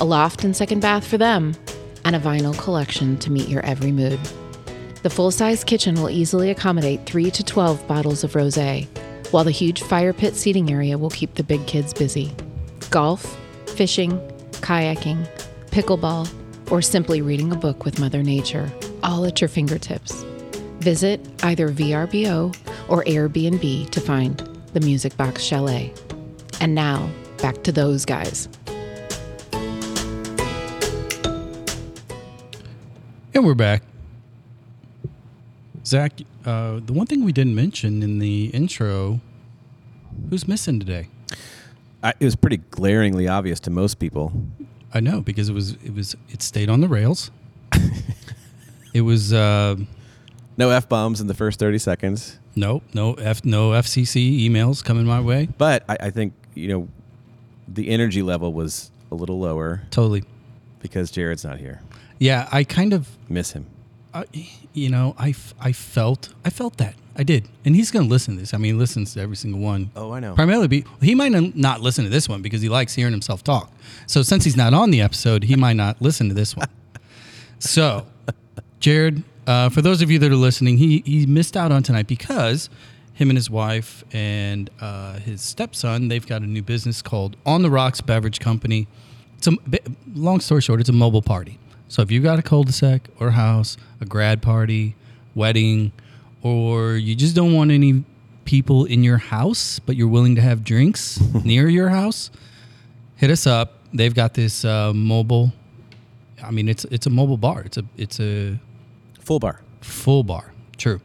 a 0.00 0.04
loft 0.04 0.42
and 0.42 0.56
second 0.56 0.80
bath 0.80 1.06
for 1.06 1.16
them, 1.16 1.54
and 2.04 2.16
a 2.16 2.18
vinyl 2.18 2.58
collection 2.58 3.16
to 3.18 3.30
meet 3.30 3.48
your 3.48 3.64
every 3.64 3.92
mood. 3.92 4.18
The 5.04 5.10
full 5.10 5.30
size 5.30 5.62
kitchen 5.62 5.94
will 5.94 6.10
easily 6.10 6.50
accommodate 6.50 7.06
3 7.06 7.30
to 7.30 7.44
12 7.44 7.86
bottles 7.86 8.24
of 8.24 8.34
rose, 8.34 8.58
while 9.30 9.44
the 9.44 9.52
huge 9.52 9.82
fire 9.84 10.12
pit 10.12 10.34
seating 10.34 10.72
area 10.72 10.98
will 10.98 11.10
keep 11.10 11.36
the 11.36 11.44
big 11.44 11.64
kids 11.68 11.94
busy. 11.94 12.34
Golf, 12.90 13.38
fishing, 13.76 14.18
kayaking, 14.50 15.24
pickleball, 15.70 16.28
or 16.72 16.82
simply 16.82 17.22
reading 17.22 17.52
a 17.52 17.56
book 17.56 17.84
with 17.84 18.00
Mother 18.00 18.20
Nature, 18.20 18.68
all 19.04 19.24
at 19.24 19.40
your 19.40 19.46
fingertips. 19.46 20.24
Visit 20.80 21.20
either 21.44 21.68
VRBO 21.68 22.52
or 22.88 23.04
Airbnb 23.04 23.90
to 23.90 24.00
find 24.00 24.38
the 24.72 24.80
Music 24.80 25.16
Box 25.16 25.40
Chalet. 25.40 25.94
And 26.60 26.74
now, 26.74 27.08
back 27.40 27.62
to 27.62 27.70
those 27.70 28.04
guys. 28.04 28.48
And 33.32 33.46
we're 33.46 33.54
back. 33.54 33.84
Zach, 35.86 36.12
uh, 36.44 36.80
the 36.84 36.92
one 36.92 37.06
thing 37.06 37.24
we 37.24 37.32
didn't 37.32 37.54
mention 37.54 38.02
in 38.02 38.18
the 38.18 38.46
intro 38.46 39.20
who's 40.28 40.48
missing 40.48 40.80
today? 40.80 41.06
I, 42.02 42.14
it 42.18 42.24
was 42.24 42.36
pretty 42.36 42.58
glaringly 42.58 43.28
obvious 43.28 43.60
to 43.60 43.70
most 43.70 43.98
people. 43.98 44.32
I 44.92 45.00
know 45.00 45.20
because 45.20 45.48
it 45.48 45.52
was 45.52 45.72
it 45.84 45.94
was 45.94 46.16
it 46.30 46.42
stayed 46.42 46.68
on 46.70 46.80
the 46.80 46.88
rails. 46.88 47.30
it 48.94 49.02
was 49.02 49.32
uh, 49.32 49.76
No 50.56 50.70
F 50.70 50.88
bombs 50.88 51.20
in 51.20 51.26
the 51.26 51.34
first 51.34 51.58
30 51.60 51.78
seconds. 51.78 52.38
no 52.56 52.82
no 52.94 53.14
F 53.14 53.44
no 53.44 53.70
FCC 53.70 54.40
emails 54.48 54.82
coming 54.84 55.04
my 55.06 55.20
way. 55.20 55.48
But 55.58 55.84
I, 55.88 55.96
I 56.00 56.10
think, 56.10 56.32
you 56.54 56.68
know, 56.68 56.88
the 57.68 57.88
energy 57.90 58.22
level 58.22 58.52
was 58.52 58.90
a 59.10 59.14
little 59.14 59.38
lower 59.38 59.82
Totally. 59.90 60.24
because 60.80 61.10
Jared's 61.10 61.44
not 61.44 61.58
here. 61.58 61.80
Yeah, 62.18 62.48
I 62.52 62.64
kind 62.64 62.92
of 62.92 63.08
Miss 63.28 63.52
him. 63.52 63.66
I, 64.12 64.24
you 64.72 64.88
know, 64.90 65.14
I, 65.16 65.30
f- 65.30 65.54
I 65.60 65.70
felt 65.72 66.34
I 66.44 66.50
felt 66.50 66.78
that 66.78 66.94
I 67.16 67.22
did, 67.22 67.48
and 67.64 67.74
he's 67.74 67.90
going 67.90 68.06
to 68.06 68.10
listen 68.10 68.34
to 68.34 68.40
this. 68.40 68.54
I 68.54 68.56
mean, 68.56 68.74
he 68.74 68.78
listens 68.78 69.14
to 69.14 69.20
every 69.20 69.36
single 69.36 69.60
one. 69.60 69.90
Oh, 69.96 70.12
I 70.12 70.20
know. 70.20 70.34
Primarily, 70.34 70.68
be, 70.68 70.84
he 71.02 71.14
might 71.14 71.32
not 71.32 71.80
listen 71.80 72.04
to 72.04 72.10
this 72.10 72.28
one 72.28 72.40
because 72.40 72.62
he 72.62 72.68
likes 72.68 72.94
hearing 72.94 73.12
himself 73.12 73.42
talk. 73.42 73.70
So 74.06 74.22
since 74.22 74.44
he's 74.44 74.56
not 74.56 74.74
on 74.74 74.90
the 74.90 75.00
episode, 75.00 75.44
he 75.44 75.56
might 75.56 75.76
not 75.76 76.00
listen 76.00 76.28
to 76.28 76.34
this 76.34 76.56
one. 76.56 76.68
So, 77.58 78.06
Jared, 78.78 79.22
uh, 79.46 79.68
for 79.68 79.82
those 79.82 80.00
of 80.00 80.10
you 80.10 80.18
that 80.20 80.32
are 80.32 80.36
listening, 80.36 80.78
he 80.78 81.02
he 81.04 81.26
missed 81.26 81.56
out 81.56 81.72
on 81.72 81.82
tonight 81.82 82.06
because 82.06 82.70
him 83.12 83.28
and 83.28 83.36
his 83.36 83.50
wife 83.50 84.02
and 84.12 84.70
uh, 84.80 85.18
his 85.18 85.42
stepson 85.42 86.08
they've 86.08 86.26
got 86.26 86.40
a 86.40 86.46
new 86.46 86.62
business 86.62 87.02
called 87.02 87.36
On 87.44 87.60
the 87.62 87.70
Rocks 87.70 88.00
Beverage 88.00 88.40
Company. 88.40 88.88
It's 89.36 89.46
a 89.46 89.52
long 90.14 90.40
story 90.40 90.62
short, 90.62 90.80
it's 90.80 90.88
a 90.88 90.94
mobile 90.94 91.20
party. 91.20 91.58
So 91.88 92.00
if 92.00 92.10
you've 92.10 92.24
got 92.24 92.38
a 92.38 92.42
cul-de-sac 92.42 93.08
or 93.18 93.32
house, 93.32 93.76
a 94.00 94.06
grad 94.06 94.40
party, 94.40 94.94
wedding, 95.34 95.92
or 96.42 96.94
you 96.96 97.14
just 97.14 97.34
don't 97.34 97.52
want 97.54 97.70
any 97.70 98.04
people 98.44 98.84
in 98.84 99.04
your 99.04 99.18
house, 99.18 99.78
but 99.78 99.96
you're 99.96 100.08
willing 100.08 100.34
to 100.36 100.40
have 100.40 100.64
drinks 100.64 101.20
near 101.44 101.68
your 101.68 101.88
house, 101.90 102.30
hit 103.16 103.30
us 103.30 103.46
up. 103.46 103.74
They've 103.92 104.14
got 104.14 104.34
this 104.34 104.64
uh, 104.64 104.92
mobile. 104.94 105.52
I 106.42 106.50
mean, 106.50 106.68
it's 106.68 106.84
it's 106.86 107.06
a 107.06 107.10
mobile 107.10 107.36
bar. 107.36 107.62
It's 107.62 107.76
a 107.76 107.84
it's 107.96 108.20
a 108.20 108.58
Full 109.20 109.38
bar. 109.38 109.60
full 109.80 110.24
bar. 110.24 110.52
True. 110.76 111.00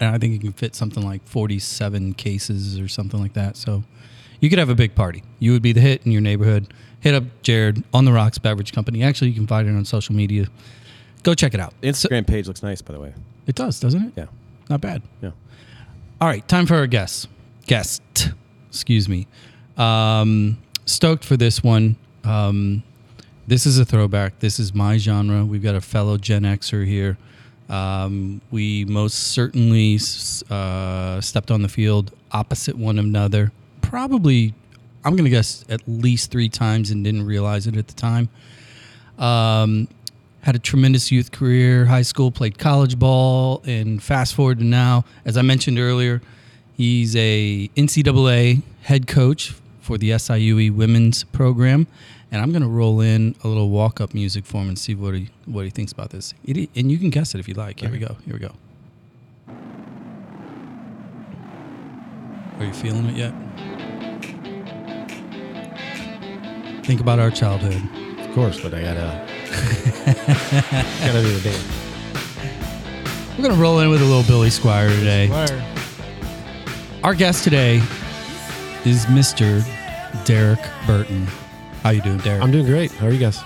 And 0.00 0.14
I 0.14 0.18
think 0.18 0.32
you 0.34 0.38
can 0.38 0.52
fit 0.52 0.74
something 0.74 1.04
like 1.04 1.26
47 1.26 2.14
cases 2.14 2.78
or 2.78 2.86
something 2.88 3.20
like 3.20 3.32
that. 3.34 3.56
So 3.56 3.82
you 4.40 4.48
could 4.50 4.58
have 4.58 4.68
a 4.68 4.74
big 4.74 4.94
party. 4.94 5.22
You 5.40 5.52
would 5.52 5.62
be 5.62 5.72
the 5.72 5.80
hit 5.80 6.04
in 6.06 6.12
your 6.12 6.20
neighborhood. 6.20 6.72
Hit 7.00 7.14
up 7.14 7.24
Jared 7.42 7.82
on 7.92 8.04
the 8.04 8.12
Rocks 8.12 8.38
Beverage 8.38 8.72
Company. 8.72 9.02
Actually, 9.02 9.28
you 9.30 9.34
can 9.34 9.46
find 9.46 9.68
it 9.68 9.72
on 9.72 9.84
social 9.84 10.14
media. 10.14 10.46
Go 11.22 11.34
check 11.34 11.54
it 11.54 11.60
out. 11.60 11.72
So- 11.82 11.88
Instagram 12.08 12.26
page 12.26 12.46
looks 12.46 12.62
nice, 12.62 12.80
by 12.82 12.94
the 12.94 13.00
way. 13.00 13.14
It 13.46 13.54
does, 13.54 13.80
doesn't 13.80 14.02
it? 14.08 14.12
Yeah. 14.16 14.26
Not 14.68 14.80
bad. 14.80 15.02
Yeah. 15.20 15.30
All 16.20 16.28
right, 16.28 16.46
time 16.48 16.66
for 16.66 16.76
our 16.76 16.86
guest. 16.86 17.28
Guest, 17.66 18.02
excuse 18.68 19.08
me. 19.08 19.26
Um, 19.76 20.58
stoked 20.86 21.24
for 21.24 21.36
this 21.36 21.62
one. 21.62 21.96
Um, 22.24 22.82
this 23.46 23.66
is 23.66 23.78
a 23.78 23.84
throwback. 23.84 24.38
This 24.38 24.58
is 24.58 24.74
my 24.74 24.96
genre. 24.96 25.44
We've 25.44 25.62
got 25.62 25.74
a 25.74 25.80
fellow 25.80 26.16
Gen 26.16 26.42
Xer 26.42 26.86
here. 26.86 27.18
Um, 27.68 28.40
we 28.50 28.84
most 28.84 29.14
certainly 29.14 29.98
uh, 30.50 31.20
stepped 31.20 31.50
on 31.50 31.62
the 31.62 31.68
field 31.68 32.12
opposite 32.32 32.76
one 32.76 32.98
another. 32.98 33.52
Probably, 33.80 34.54
I'm 35.04 35.12
going 35.12 35.24
to 35.24 35.30
guess 35.30 35.64
at 35.68 35.82
least 35.86 36.30
three 36.30 36.48
times 36.48 36.90
and 36.90 37.04
didn't 37.04 37.26
realize 37.26 37.66
it 37.66 37.76
at 37.76 37.88
the 37.88 37.94
time. 37.94 38.28
Um, 39.18 39.88
had 40.44 40.54
a 40.54 40.58
tremendous 40.58 41.10
youth 41.10 41.32
career, 41.32 41.86
high 41.86 42.02
school, 42.02 42.30
played 42.30 42.58
college 42.58 42.98
ball, 42.98 43.62
and 43.64 44.02
fast 44.02 44.34
forward 44.34 44.58
to 44.58 44.64
now, 44.64 45.06
as 45.24 45.38
I 45.38 45.42
mentioned 45.42 45.78
earlier, 45.78 46.20
he's 46.74 47.16
a 47.16 47.70
NCAA 47.76 48.60
head 48.82 49.06
coach 49.06 49.54
for 49.80 49.96
the 49.96 50.10
SIUE 50.10 50.70
women's 50.70 51.24
program. 51.24 51.86
And 52.30 52.42
I'm 52.42 52.50
going 52.50 52.62
to 52.62 52.68
roll 52.68 53.00
in 53.00 53.34
a 53.42 53.48
little 53.48 53.70
walk 53.70 54.02
up 54.02 54.12
music 54.12 54.44
for 54.44 54.60
him 54.60 54.68
and 54.68 54.78
see 54.78 54.94
what 54.94 55.14
he 55.14 55.30
what 55.46 55.64
he 55.64 55.70
thinks 55.70 55.92
about 55.92 56.10
this. 56.10 56.34
It, 56.44 56.68
and 56.76 56.92
you 56.92 56.98
can 56.98 57.08
guess 57.08 57.34
it 57.34 57.38
if 57.38 57.48
you 57.48 57.54
like. 57.54 57.80
Here 57.80 57.90
we 57.90 57.98
go. 57.98 58.16
Here 58.26 58.34
we 58.34 58.40
go. 58.40 58.52
Are 62.58 62.64
you 62.66 62.72
feeling 62.74 63.06
it 63.06 63.16
yet? 63.16 63.32
Think 66.84 67.00
about 67.00 67.18
our 67.18 67.30
childhood. 67.30 67.80
Of 68.18 68.34
course, 68.34 68.60
but 68.60 68.74
I 68.74 68.82
gotta 68.82 69.33
gotta 71.04 71.22
do 71.22 71.38
the 71.38 71.40
dance. 71.50 71.84
We're 73.36 73.48
gonna 73.48 73.60
roll 73.60 73.80
in 73.80 73.88
with 73.90 74.02
a 74.02 74.04
little 74.04 74.22
Billy 74.24 74.48
Squier 74.48 74.88
today. 74.88 75.28
Our 77.02 77.14
guest 77.14 77.44
today 77.44 77.76
is 78.84 79.06
Mr. 79.06 79.64
Derek 80.24 80.60
Burton. 80.86 81.26
How 81.82 81.90
you 81.90 82.00
doing, 82.00 82.18
Derek? 82.18 82.42
I'm 82.42 82.50
doing 82.50 82.66
great. 82.66 82.90
How 82.92 83.06
are 83.06 83.12
you 83.12 83.18
guys? 83.18 83.42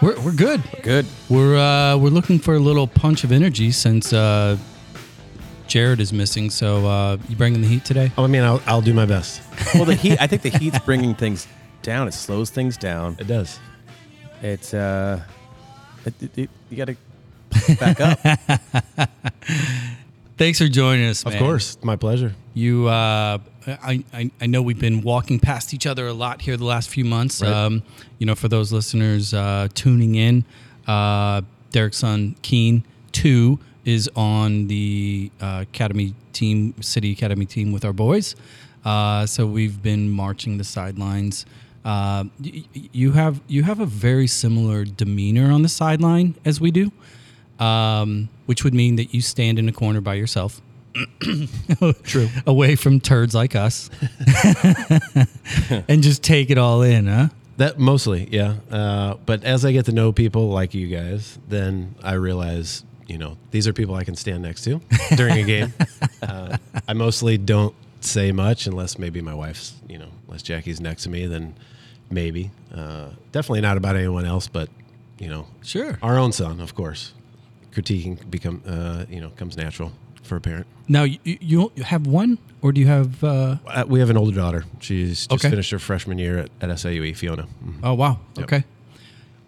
We're, 0.00 0.20
we're 0.20 0.34
good. 0.34 0.62
Good. 0.82 1.06
We're 1.28 1.56
uh, 1.56 1.96
we're 1.96 2.10
looking 2.10 2.38
for 2.38 2.54
a 2.54 2.58
little 2.58 2.86
punch 2.86 3.24
of 3.24 3.32
energy 3.32 3.70
since 3.70 4.12
uh, 4.12 4.56
Jared 5.66 6.00
is 6.00 6.12
missing. 6.12 6.50
So 6.50 6.86
uh, 6.86 7.16
you 7.28 7.36
bringing 7.36 7.60
the 7.60 7.68
heat 7.68 7.84
today? 7.84 8.12
Oh, 8.18 8.24
I 8.24 8.26
mean, 8.26 8.42
I'll, 8.42 8.60
I'll 8.66 8.82
do 8.82 8.92
my 8.92 9.06
best. 9.06 9.42
Well, 9.74 9.84
the 9.84 9.94
heat. 9.94 10.20
I 10.20 10.26
think 10.26 10.42
the 10.42 10.48
heat's 10.58 10.78
bringing 10.80 11.14
things 11.14 11.46
down. 11.82 12.08
It 12.08 12.14
slows 12.14 12.50
things 12.50 12.76
down. 12.76 13.16
It 13.18 13.26
does. 13.26 13.58
It's 14.42 14.74
uh, 14.74 15.22
it, 16.04 16.14
it, 16.20 16.38
it- 16.38 16.50
you 16.70 16.76
got 16.76 16.86
to 16.88 16.96
back 17.78 18.00
up. 18.00 18.18
Thanks 20.38 20.58
for 20.58 20.66
joining 20.66 21.06
us. 21.08 21.24
Of 21.24 21.32
man. 21.34 21.42
course, 21.42 21.78
my 21.82 21.96
pleasure. 21.96 22.34
You, 22.54 22.88
uh, 22.88 23.38
I, 23.66 24.04
I, 24.12 24.30
I 24.40 24.46
know 24.46 24.60
we've 24.62 24.78
been 24.80 25.02
walking 25.02 25.38
past 25.38 25.72
each 25.72 25.86
other 25.86 26.06
a 26.06 26.12
lot 26.12 26.42
here 26.42 26.56
the 26.56 26.64
last 26.64 26.88
few 26.88 27.04
months. 27.04 27.40
Right. 27.42 27.52
Um, 27.52 27.82
you 28.18 28.26
know, 28.26 28.34
for 28.34 28.48
those 28.48 28.72
listeners 28.72 29.32
uh, 29.34 29.68
tuning 29.74 30.16
in, 30.16 30.44
uh, 30.86 31.42
Derek's 31.70 31.98
son 31.98 32.34
Keen 32.42 32.84
two 33.12 33.58
is 33.84 34.10
on 34.16 34.66
the 34.68 35.30
uh, 35.40 35.60
academy 35.62 36.14
team, 36.32 36.74
city 36.82 37.12
academy 37.12 37.46
team 37.46 37.72
with 37.72 37.84
our 37.84 37.92
boys. 37.92 38.34
Uh, 38.84 39.26
so 39.26 39.46
we've 39.46 39.82
been 39.82 40.10
marching 40.10 40.58
the 40.58 40.64
sidelines. 40.64 41.46
Uh, 41.84 42.24
y- 42.40 42.64
y- 42.74 42.88
you 42.92 43.12
have 43.12 43.40
you 43.48 43.62
have 43.64 43.80
a 43.80 43.86
very 43.86 44.26
similar 44.26 44.84
demeanor 44.84 45.50
on 45.50 45.62
the 45.62 45.68
sideline 45.68 46.34
as 46.44 46.60
we 46.60 46.70
do, 46.70 46.92
um, 47.58 48.28
which 48.46 48.62
would 48.64 48.74
mean 48.74 48.96
that 48.96 49.12
you 49.14 49.20
stand 49.20 49.58
in 49.58 49.68
a 49.68 49.72
corner 49.72 50.00
by 50.00 50.14
yourself. 50.14 50.60
True. 52.04 52.28
away 52.46 52.76
from 52.76 53.00
turds 53.00 53.34
like 53.34 53.56
us 53.56 53.88
and 55.88 56.02
just 56.02 56.22
take 56.22 56.50
it 56.50 56.58
all 56.58 56.82
in, 56.82 57.06
huh? 57.06 57.28
That 57.56 57.78
mostly, 57.78 58.28
yeah. 58.30 58.56
Uh, 58.70 59.14
but 59.26 59.44
as 59.44 59.64
I 59.64 59.72
get 59.72 59.86
to 59.86 59.92
know 59.92 60.12
people 60.12 60.50
like 60.50 60.74
you 60.74 60.88
guys, 60.88 61.38
then 61.48 61.94
I 62.02 62.14
realize, 62.14 62.84
you 63.06 63.18
know, 63.18 63.36
these 63.50 63.68
are 63.68 63.72
people 63.72 63.94
I 63.94 64.04
can 64.04 64.16
stand 64.16 64.42
next 64.42 64.62
to 64.64 64.80
during 65.16 65.38
a 65.38 65.44
game. 65.44 65.72
Uh, 66.22 66.56
I 66.86 66.92
mostly 66.92 67.36
don't 67.36 67.74
say 68.04 68.32
much 68.32 68.66
unless 68.66 68.98
maybe 68.98 69.20
my 69.20 69.34
wife's, 69.34 69.74
you 69.88 69.98
know, 69.98 70.08
unless 70.26 70.42
Jackie's 70.42 70.80
next 70.80 71.04
to 71.04 71.10
me, 71.10 71.26
then 71.26 71.54
maybe. 72.10 72.50
Uh, 72.74 73.10
definitely 73.32 73.60
not 73.60 73.76
about 73.76 73.96
anyone 73.96 74.24
else, 74.24 74.48
but 74.48 74.68
you 75.18 75.28
know, 75.28 75.46
Sure. 75.62 75.98
our 76.02 76.18
own 76.18 76.32
son, 76.32 76.60
of 76.60 76.74
course. 76.74 77.12
Critiquing 77.72 78.28
become, 78.30 78.62
uh, 78.66 79.04
you 79.08 79.20
know, 79.20 79.30
comes 79.30 79.56
natural 79.56 79.92
for 80.22 80.36
a 80.36 80.40
parent. 80.40 80.66
Now 80.88 81.04
you, 81.04 81.18
you 81.24 81.72
have 81.84 82.06
one, 82.06 82.38
or 82.60 82.72
do 82.72 82.80
you 82.80 82.86
have? 82.86 83.22
Uh, 83.24 83.56
Uh, 83.66 83.84
we 83.86 83.98
have 84.00 84.10
an 84.10 84.16
older 84.16 84.34
daughter. 84.36 84.64
She's 84.80 85.26
just 85.26 85.32
Okay. 85.32 85.48
finished 85.50 85.70
her 85.70 85.78
freshman 85.78 86.18
year 86.18 86.38
at, 86.38 86.50
at 86.60 86.68
SIUE, 86.70 87.16
Fiona. 87.16 87.46
Mhm. 87.64 87.74
oh 87.82 87.94
wow, 87.94 88.18
Yep. 88.36 88.44
okay. 88.44 88.64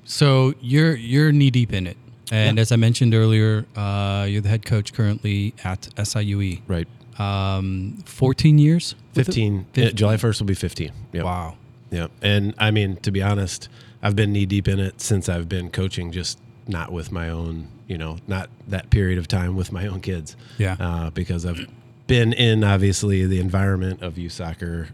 So 0.04 0.54
you're 0.60 0.94
you're 0.96 1.32
knee 1.32 1.50
deep 1.50 1.72
in 1.72 1.86
it, 1.86 1.96
and 2.32 2.56
Yeah. 2.56 2.62
as 2.62 2.72
I 2.72 2.76
mentioned 2.76 3.14
earlier, 3.14 3.66
uh, 3.76 4.26
you're 4.28 4.40
the 4.42 4.48
head 4.48 4.64
coach 4.64 4.92
currently 4.92 5.54
at 5.64 5.88
SIUE. 5.96 6.60
Right. 6.66 6.88
Um, 7.18 7.98
14 8.06 8.58
years. 8.58 8.94
with 9.14 9.20
it? 9.20 9.24
15. 9.26 9.66
Fif- 9.72 9.88
uh, 9.88 9.92
July 9.92 10.16
1st 10.16 10.40
will 10.40 10.46
be 10.46 10.54
15. 10.54 10.92
Yep. 11.12 11.24
Wow. 11.24 11.56
Yeah. 11.90 12.08
And 12.22 12.54
I 12.58 12.70
mean, 12.70 12.96
to 12.96 13.10
be 13.10 13.22
honest, 13.22 13.68
I've 14.02 14.16
been 14.16 14.32
knee 14.32 14.46
deep 14.46 14.66
in 14.68 14.80
it 14.80 15.00
since 15.00 15.28
I've 15.28 15.48
been 15.48 15.70
coaching, 15.70 16.10
just 16.12 16.38
not 16.66 16.92
with 16.92 17.12
my 17.12 17.30
own, 17.30 17.68
you 17.86 17.96
know, 17.98 18.18
not 18.26 18.50
that 18.68 18.90
period 18.90 19.18
of 19.18 19.28
time 19.28 19.54
with 19.56 19.70
my 19.72 19.86
own 19.86 20.00
kids. 20.00 20.36
Yeah. 20.58 20.76
Uh, 20.80 21.10
because 21.10 21.46
I've 21.46 21.66
been 22.06 22.32
in, 22.32 22.64
obviously, 22.64 23.26
the 23.26 23.38
environment 23.38 24.02
of 24.02 24.18
youth 24.18 24.32
soccer 24.32 24.88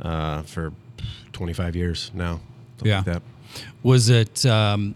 uh, 0.00 0.42
for 0.42 0.72
25 1.32 1.74
years 1.76 2.10
now. 2.14 2.40
Yeah. 2.82 2.96
Like 2.98 3.04
that. 3.06 3.22
Was 3.82 4.10
it? 4.10 4.44
Um, 4.46 4.94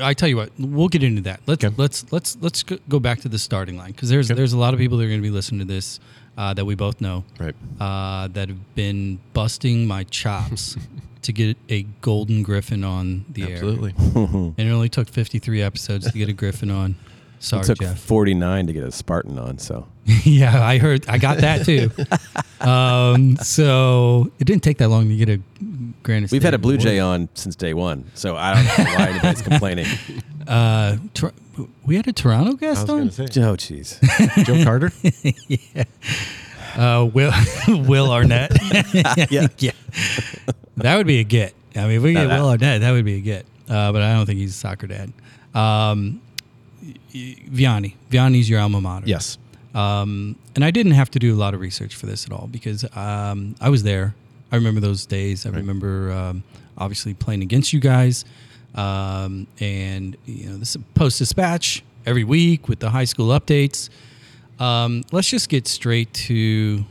I 0.00 0.14
tell 0.14 0.28
you 0.28 0.36
what, 0.36 0.50
we'll 0.58 0.88
get 0.88 1.02
into 1.02 1.22
that. 1.22 1.40
Let's 1.46 1.64
Okay. 1.64 1.74
let's 1.76 2.04
let's 2.12 2.36
let's 2.40 2.62
go- 2.62 3.00
back 3.00 3.20
to 3.22 3.28
the 3.28 3.38
starting 3.38 3.76
line 3.76 3.92
because 3.92 4.08
there's 4.08 4.30
Okay. 4.30 4.36
there's 4.36 4.52
a 4.52 4.58
lot 4.58 4.72
of 4.74 4.80
people 4.80 4.98
that 4.98 5.04
are 5.04 5.08
going 5.08 5.20
to 5.20 5.28
be 5.28 5.30
listening 5.30 5.60
to 5.66 5.72
this 5.72 6.00
uh, 6.38 6.52
that 6.54 6.64
we 6.64 6.74
both 6.74 7.00
know. 7.00 7.24
Right. 7.38 7.54
uh, 7.80 8.28
that 8.28 8.48
have 8.48 8.74
been 8.74 9.18
busting 9.32 9.86
my 9.86 10.04
chops 10.04 10.76
to 11.22 11.32
get 11.32 11.56
a 11.68 11.82
golden 12.02 12.42
griffin 12.42 12.84
on 12.84 13.24
the 13.30 13.44
Absolutely. 13.52 13.94
air. 14.14 14.24
And 14.58 14.58
it 14.58 14.70
only 14.70 14.88
took 14.88 15.08
53 15.08 15.62
episodes 15.62 16.10
to 16.10 16.18
get 16.18 16.28
a 16.28 16.32
griffin 16.32 16.70
on. 16.70 16.96
Sorry, 17.40 17.62
it 17.62 17.66
took 17.66 17.78
Jeff. 17.80 17.98
49 17.98 18.66
to 18.68 18.72
get 18.72 18.84
a 18.84 18.90
Spartan 18.92 19.38
on. 19.38 19.58
So 19.58 19.86
yeah, 20.24 20.64
I 20.64 20.78
heard. 20.78 21.06
I 21.08 21.18
got 21.18 21.38
that 21.38 21.64
too. 21.66 21.90
um, 22.66 23.36
so 23.36 24.30
it 24.38 24.44
didn't 24.44 24.62
take 24.62 24.78
that 24.78 24.88
long 24.88 25.08
to 25.08 25.16
get 25.16 25.28
a 25.28 25.40
Granite 26.02 26.30
we've 26.32 26.40
State 26.40 26.42
had 26.42 26.54
a 26.54 26.58
Blue. 26.58 26.76
Jay 26.76 26.98
on 26.98 27.28
since 27.34 27.56
day 27.56 27.74
one. 27.74 28.10
So 28.14 28.36
I 28.36 28.54
don't 28.54 28.64
know 28.64 28.92
why 28.94 29.08
anybody's 29.10 29.42
complaining. 29.46 29.86
Uh, 30.46 30.96
Tor- 31.14 31.32
we 31.86 31.96
had 31.96 32.06
a 32.08 32.12
Toronto 32.12 32.52
I 32.52 32.56
guest 32.56 32.82
was 32.82 32.90
on. 32.90 32.96
going 32.96 33.08
to 33.10 33.14
say. 33.32 33.42
Oh, 33.42 33.56
jeez. 33.56 34.44
Joe 34.44 34.62
Carter? 34.64 34.90
Yeah. 35.48 35.84
Uh, 36.76 37.04
Will 37.12 37.32
Will 37.68 38.10
Arnett. 38.10 38.50
Yeah. 39.30 39.46
yeah, 39.58 39.70
that 40.78 40.96
would 40.96 41.06
be 41.06 41.20
a 41.20 41.24
get. 41.24 41.54
I 41.76 41.82
mean, 41.82 41.92
if 41.98 42.02
we 42.02 42.12
get 42.14 42.26
that- 42.28 42.40
Will 42.40 42.48
Arnett, 42.48 42.80
that 42.80 42.90
would 42.90 43.04
be 43.04 43.16
a 43.16 43.20
get. 43.20 43.46
Uh, 43.68 43.92
but 43.92 44.02
I 44.02 44.12
don't 44.14 44.26
think 44.26 44.38
he's 44.40 44.50
a 44.50 44.58
soccer 44.58 44.86
dad. 44.88 45.12
Um, 45.54 45.54
y- 45.54 46.12
y- 46.14 46.20
Vianney, 47.12 47.94
Vianney's 48.10 48.48
your 48.48 48.60
alma 48.60 48.80
mater. 48.80 49.06
yes. 49.06 49.38
Um, 49.74 50.36
and 50.54 50.64
I 50.64 50.70
didn't 50.70 50.92
have 50.92 51.10
to 51.12 51.18
do 51.18 51.34
a 51.34 51.38
lot 51.38 51.52
of 51.52 51.60
research 51.60 51.96
for 51.96 52.06
this 52.06 52.26
at 52.26 52.32
all 52.32 52.46
because 52.46 52.84
um, 52.96 53.56
I 53.60 53.70
was 53.70 53.82
there. 53.82 54.14
I 54.52 54.56
remember 54.56 54.80
those 54.80 55.04
days. 55.04 55.46
I 55.46 55.50
remember 55.50 56.12
um, 56.12 56.44
obviously 56.78 57.12
playing 57.12 57.42
against 57.42 57.72
you 57.72 57.80
guys, 57.80 58.24
um, 58.76 59.48
and 59.58 60.16
you 60.26 60.48
know 60.48 60.58
this 60.58 60.76
Post 60.94 61.18
Dispatch 61.18 61.82
every 62.06 62.22
week 62.22 62.68
with 62.68 62.78
the 62.78 62.90
high 62.90 63.04
school 63.04 63.28
updates. 63.28 63.90
Um, 64.60 65.02
let's 65.10 65.28
just 65.28 65.48
get 65.48 65.66
straight 65.66 66.12
to 66.14 66.84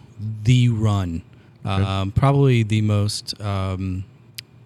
the 0.44 0.68
run. 0.70 1.22
Um, 1.66 2.12
probably 2.12 2.64
the 2.64 2.82
most, 2.82 3.40
um, 3.40 4.04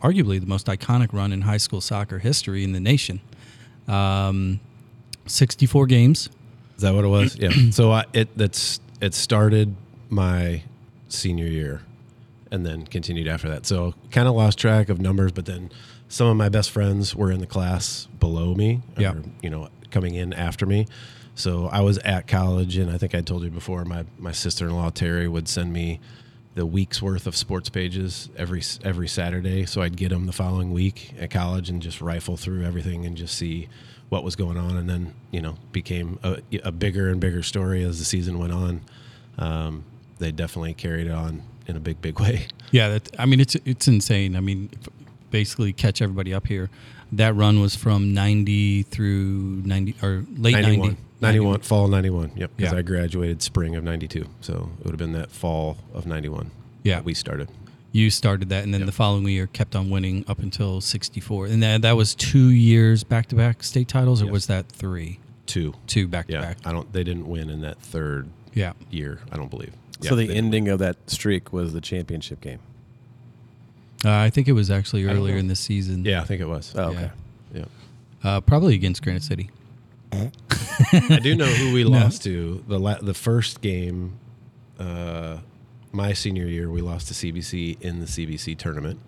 arguably 0.01 0.39
the 0.39 0.47
most 0.47 0.65
iconic 0.65 1.13
run 1.13 1.31
in 1.31 1.41
high 1.41 1.57
school 1.57 1.81
soccer 1.81 2.17
history 2.17 2.63
in 2.63 2.71
the 2.71 2.79
nation. 2.79 3.21
Um, 3.87 4.59
64 5.27 5.85
games. 5.87 6.29
Is 6.75 6.81
that 6.83 6.93
what 6.93 7.05
it 7.05 7.09
was? 7.09 7.35
Yeah. 7.37 7.49
so 7.71 7.91
I, 7.91 8.05
it 8.13 8.29
that's 8.37 8.79
it 9.01 9.13
started 9.13 9.75
my 10.09 10.63
senior 11.09 11.45
year, 11.47 11.81
and 12.51 12.65
then 12.65 12.85
continued 12.85 13.27
after 13.27 13.49
that. 13.49 13.65
So 13.65 13.93
kind 14.11 14.27
of 14.27 14.35
lost 14.35 14.57
track 14.59 14.89
of 14.89 14.99
numbers, 14.99 15.31
but 15.31 15.45
then 15.45 15.71
some 16.09 16.27
of 16.27 16.37
my 16.37 16.49
best 16.49 16.71
friends 16.71 17.15
were 17.15 17.31
in 17.31 17.39
the 17.39 17.47
class 17.47 18.07
below 18.19 18.53
me, 18.55 18.81
or, 18.95 19.01
Yeah. 19.01 19.13
you 19.41 19.49
know, 19.49 19.69
coming 19.91 20.15
in 20.15 20.33
after 20.33 20.65
me. 20.65 20.87
So 21.35 21.67
I 21.67 21.81
was 21.81 21.97
at 21.99 22.27
college, 22.27 22.77
and 22.77 22.89
I 22.89 22.97
think 22.97 23.13
I 23.13 23.21
told 23.21 23.43
you 23.43 23.49
before. 23.49 23.85
My 23.85 24.05
my 24.17 24.31
sister 24.31 24.67
in 24.67 24.73
law 24.75 24.89
Terry 24.89 25.27
would 25.27 25.47
send 25.47 25.71
me 25.73 25.99
the 26.55 26.65
week's 26.65 27.01
worth 27.03 27.27
of 27.27 27.35
sports 27.35 27.69
pages 27.69 28.29
every 28.35 28.63
every 28.83 29.07
Saturday. 29.07 29.65
So 29.65 29.81
I'd 29.81 29.97
get 29.97 30.09
them 30.09 30.25
the 30.25 30.31
following 30.31 30.71
week 30.71 31.13
at 31.19 31.29
college 31.29 31.69
and 31.69 31.81
just 31.81 32.01
rifle 32.01 32.37
through 32.37 32.63
everything 32.63 33.05
and 33.05 33.15
just 33.15 33.35
see 33.37 33.67
what 34.09 34.23
was 34.23 34.35
going 34.35 34.57
on. 34.57 34.77
And 34.77 34.89
then 34.89 35.13
you 35.31 35.41
know 35.41 35.55
became 35.71 36.19
a, 36.23 36.41
a 36.63 36.71
bigger 36.71 37.09
and 37.09 37.19
bigger 37.19 37.43
story 37.43 37.83
as 37.83 37.99
the 37.99 38.05
season 38.05 38.39
went 38.39 38.53
on. 38.53 38.81
Um, 39.37 39.83
they 40.19 40.31
definitely 40.31 40.73
carried 40.73 41.07
it 41.07 41.11
on 41.13 41.43
in 41.67 41.75
a 41.75 41.79
big 41.79 42.01
big 42.01 42.19
way. 42.19 42.47
Yeah, 42.71 42.89
that, 42.89 43.09
I 43.19 43.25
mean 43.25 43.39
it's 43.39 43.55
it's 43.65 43.87
insane. 43.87 44.35
I 44.35 44.39
mean, 44.39 44.69
basically 45.31 45.73
catch 45.73 46.01
everybody 46.01 46.33
up 46.33 46.47
here. 46.47 46.69
That 47.13 47.35
run 47.35 47.61
was 47.61 47.73
from 47.73 48.13
90 48.13 48.83
through 48.83 49.61
90 49.65 49.95
or 50.03 50.25
late 50.37 50.53
91. 50.53 50.87
90. 50.89 51.01
91, 51.21 51.59
fall 51.61 51.87
91. 51.87 52.31
Yep. 52.35 52.51
Because 52.57 52.73
Yeah. 52.73 52.79
I 52.79 52.81
graduated 52.81 53.41
spring 53.41 53.75
of 53.75 53.83
92. 53.83 54.25
So 54.41 54.69
it 54.79 54.85
would 54.85 54.91
have 54.91 54.97
been 54.99 55.13
that 55.13 55.31
fall 55.31 55.77
of 55.93 56.05
91. 56.05 56.51
Yeah. 56.83 56.99
we 57.01 57.13
started. 57.13 57.49
You 57.91 58.09
started 58.09 58.49
that, 58.49 58.63
and 58.63 58.73
then 58.73 58.85
the 58.85 58.91
following 58.91 59.27
year 59.27 59.47
kept 59.47 59.75
on 59.75 59.89
winning 59.89 60.23
up 60.27 60.39
until 60.39 60.81
64. 60.81 61.47
And 61.47 61.63
that, 61.63 61.81
that 61.81 61.93
was 61.93 62.13
two 62.13 62.49
years 62.49 63.03
back 63.03 63.27
to 63.27 63.35
back 63.35 63.63
state 63.63 63.87
titles, 63.87 64.21
or 64.21 64.25
Yes. 64.25 64.31
was 64.33 64.47
that 64.47 64.67
three? 64.69 65.19
Two. 65.45 65.73
Two 65.87 66.07
back 66.07 66.27
to 66.27 66.33
Yeah. 66.33 66.41
back. 66.41 66.57
I 66.65 66.71
don't, 66.73 66.91
they 66.93 67.03
didn't 67.03 67.27
win 67.27 67.49
in 67.49 67.61
that 67.61 67.79
third 67.79 68.27
Yeah. 68.53 68.73
year, 68.91 69.21
I 69.31 69.37
don't 69.37 69.49
believe. 69.49 69.71
so 70.01 70.09
Yeah, 70.15 70.21
the 70.21 70.27
they- 70.27 70.35
ending 70.35 70.67
of 70.67 70.77
that 70.79 70.97
streak 71.09 71.51
was 71.51 71.73
the 71.73 71.81
championship 71.81 72.39
game. 72.41 72.59
Uh, 74.05 74.11
I 74.11 74.29
think 74.29 74.47
it 74.47 74.51
was 74.51 74.69
actually 74.69 75.05
earlier 75.05 75.37
in 75.37 75.47
the 75.47 75.55
season. 75.55 76.05
Yeah, 76.05 76.21
I 76.21 76.25
think 76.25 76.39
it 76.39 76.47
was. 76.47 76.71
Oh, 76.75 76.91
Yeah. 76.91 76.97
okay. 76.99 77.11
Yeah. 77.55 77.65
Uh, 78.23 78.41
probably 78.41 78.75
against 78.75 79.01
Granite 79.01 79.23
City. 79.23 79.49
I 80.11 81.19
do 81.23 81.35
know 81.35 81.45
who 81.47 81.73
we 81.73 81.83
lost 81.85 82.23
to. 82.25 82.63
The 82.67 82.79
la- 82.79 82.99
the 82.99 83.13
first 83.15 83.61
game, 83.61 84.13
uh, 84.79 85.37
my 85.91 86.13
senior 86.13 86.45
year, 86.47 86.69
we 86.69 86.81
lost 86.81 87.07
to 87.09 87.13
CBC 87.13 87.81
in 87.81 87.99
the 87.99 88.05
CBC 88.05 88.57
tournament, 88.57 88.99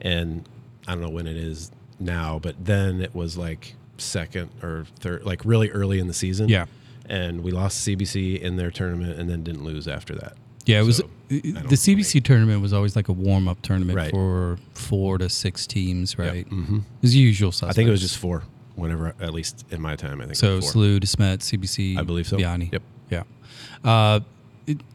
and 0.00 0.48
I 0.86 0.92
don't 0.92 1.00
know 1.02 1.10
when 1.10 1.26
it 1.26 1.36
is 1.36 1.70
now, 1.98 2.38
but 2.38 2.54
then 2.64 3.00
it 3.00 3.14
was 3.14 3.36
like 3.36 3.74
second 3.98 4.50
or 4.62 4.86
third, 5.00 5.24
like 5.24 5.44
really 5.44 5.70
early 5.70 5.98
in 5.98 6.06
the 6.06 6.14
season. 6.14 6.48
Yeah. 6.48 6.66
and 7.06 7.42
we 7.42 7.50
lost 7.50 7.86
CBC 7.86 8.40
in 8.40 8.56
their 8.56 8.70
tournament, 8.70 9.18
and 9.20 9.28
then 9.28 9.42
didn't 9.44 9.62
lose 9.64 9.86
after 9.86 10.14
that. 10.14 10.34
Yeah, 10.66 10.80
it 10.80 10.84
was 10.84 10.96
So, 10.96 11.10
the 11.28 11.76
CBC 11.76 12.22
tournament 12.24 12.62
was 12.62 12.72
always 12.72 12.96
like 12.96 13.08
a 13.08 13.12
warm 13.12 13.46
up 13.48 13.60
tournament 13.60 13.96
Right. 13.98 14.10
for 14.10 14.58
four 14.72 15.18
to 15.18 15.28
six 15.28 15.66
teams, 15.66 16.16
right? 16.18 16.46
hmm 16.46 16.76
It 16.78 16.82
was 17.02 17.12
the 17.12 17.18
usual 17.18 17.52
suspects. 17.52 17.74
I 17.74 17.76
think 17.76 17.88
it 17.88 17.90
was 17.90 18.00
just 18.00 18.16
four. 18.16 18.44
Whenever, 18.74 19.14
at 19.20 19.34
least 19.34 19.64
in 19.70 19.80
my 19.82 19.94
time, 19.96 20.20
I 20.20 20.24
think. 20.24 20.36
so 20.36 20.52
it 20.52 20.56
was 20.56 20.64
four. 20.64 20.72
Slew, 20.72 20.98
Desmet, 21.00 21.38
CBC, 21.40 21.98
I 21.98 22.02
believe 22.02 22.26
so. 22.26 22.38
Vianney. 22.38 22.72
Yep. 22.72 22.82
Yeah. 23.10 23.22
Uh, 23.84 24.20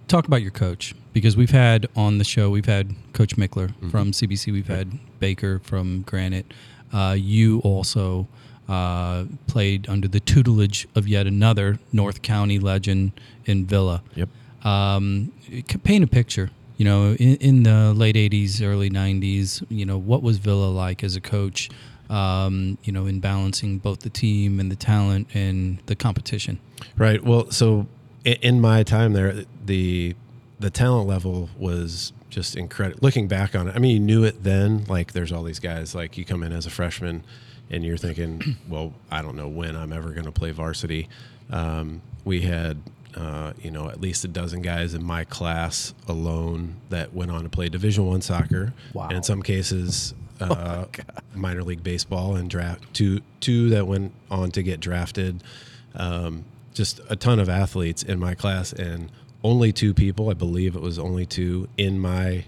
talk 0.08 0.26
about 0.28 0.42
your 0.42 0.52
coach 0.52 0.96
because 1.14 1.36
we've 1.38 1.52
had 1.52 1.88
on 1.96 2.18
the 2.18 2.24
show 2.24 2.50
we've 2.50 2.66
had 2.66 2.96
Coach 3.14 3.36
Mickler 3.36 3.70
Mm-hmm. 3.70 3.90
from 3.90 4.12
CBC. 4.12 4.52
We've 4.52 4.68
had 4.68 4.98
Baker 5.20 5.60
from 5.60 6.02
Granite. 6.04 6.52
Uh, 6.94 7.16
you 7.18 7.60
also 7.60 8.28
uh, 8.68 9.26
played 9.48 9.88
under 9.90 10.08
the 10.08 10.20
tutelage 10.20 10.88
of 10.96 11.08
yet 11.08 11.28
another 11.28 11.80
North 11.92 12.22
County 12.22 12.60
legend 12.60 13.12
in 13.46 13.66
Villa. 13.66 14.02
Yep. 14.16 14.30
um, 14.64 15.32
paint 15.84 16.04
a 16.04 16.08
picture. 16.08 16.50
You 16.78 16.86
know, 16.86 17.12
in, 17.14 17.36
in 17.38 17.64
the 17.64 17.94
late 17.94 18.16
'80s, 18.16 18.62
early 18.66 18.90
'90s, 18.90 19.66
you 19.70 19.86
know, 19.86 19.98
what 19.98 20.24
was 20.24 20.38
Villa 20.38 20.68
like 20.68 21.04
as 21.04 21.16
a 21.18 21.22
coach? 21.22 21.70
Um, 22.10 22.78
you 22.84 22.92
know, 22.94 23.06
in 23.06 23.20
balancing 23.20 23.78
both 23.80 24.00
the 24.00 24.10
team 24.10 24.60
and 24.60 24.72
the 24.72 24.76
talent 24.78 25.28
and 25.36 25.78
the 25.86 25.96
competition. 25.96 26.58
Right. 26.98 27.24
Well, 27.24 27.52
so 27.52 27.86
in 28.26 28.60
my 28.62 28.82
time 28.84 29.14
there, 29.14 29.44
the 29.70 30.16
the 30.60 30.70
talent 30.70 31.08
level 31.08 31.50
was 31.58 32.12
just 32.30 32.58
incredible. 32.58 33.00
Looking 33.02 33.28
back 33.30 33.56
on 33.56 33.70
it, 33.70 33.76
I 33.76 33.80
mean, 33.80 33.92
you 33.92 34.00
knew 34.00 34.24
it 34.26 34.44
then. 34.44 34.84
Like, 34.86 35.14
there's 35.14 35.32
all 35.32 35.44
these 35.44 35.60
guys. 35.60 35.96
Like, 35.96 36.18
you 36.18 36.26
come 36.26 36.44
in 36.44 36.52
as 36.52 36.66
a 36.66 36.70
freshman, 36.70 37.24
and 37.70 37.86
you're 37.86 37.96
thinking, 37.96 38.58
well, 38.68 38.94
I 39.10 39.22
don't 39.22 39.38
know 39.38 39.48
when 39.48 39.78
I'm 39.78 39.94
ever 39.94 40.10
going 40.10 40.26
to 40.26 40.34
play 40.34 40.52
varsity. 40.52 41.08
Um, 41.50 42.02
we 42.26 42.42
had, 42.42 42.82
uh, 43.16 43.54
you 43.62 43.72
know, 43.72 43.88
at 43.90 44.02
least 44.02 44.26
a 44.26 44.28
dozen 44.28 44.62
guys 44.62 44.94
in 44.94 45.04
my 45.04 45.24
class 45.24 45.94
alone 46.10 46.76
that 46.90 47.14
went 47.14 47.32
on 47.32 47.44
to 47.44 47.50
play 47.50 47.70
Division 47.70 48.06
One 48.06 48.22
soccer. 48.22 48.74
Wow. 48.94 49.04
And 49.04 49.14
in 49.14 49.24
some 49.24 49.42
cases, 49.42 50.14
uh, 50.42 50.86
minor 51.36 51.64
league 51.64 51.84
baseball 51.84 52.36
and 52.36 52.50
draft 52.50 52.94
two 52.94 53.22
two 53.40 53.70
that 53.70 53.88
went 53.88 54.14
on 54.32 54.52
to 54.52 54.64
get 54.64 54.80
drafted. 54.80 55.42
Um, 55.96 56.44
just 56.74 57.02
a 57.10 57.16
ton 57.16 57.40
of 57.40 57.50
athletes 57.50 58.04
in 58.04 58.20
my 58.20 58.36
class, 58.36 58.74
and 58.74 59.12
only 59.43 59.71
two 59.71 59.93
people, 59.93 60.30
I 60.30 60.34
believe 60.34 60.75
it 60.75 60.82
was 60.82 60.99
only 60.99 61.25
two 61.25 61.69
in 61.78 61.99
my 61.99 62.45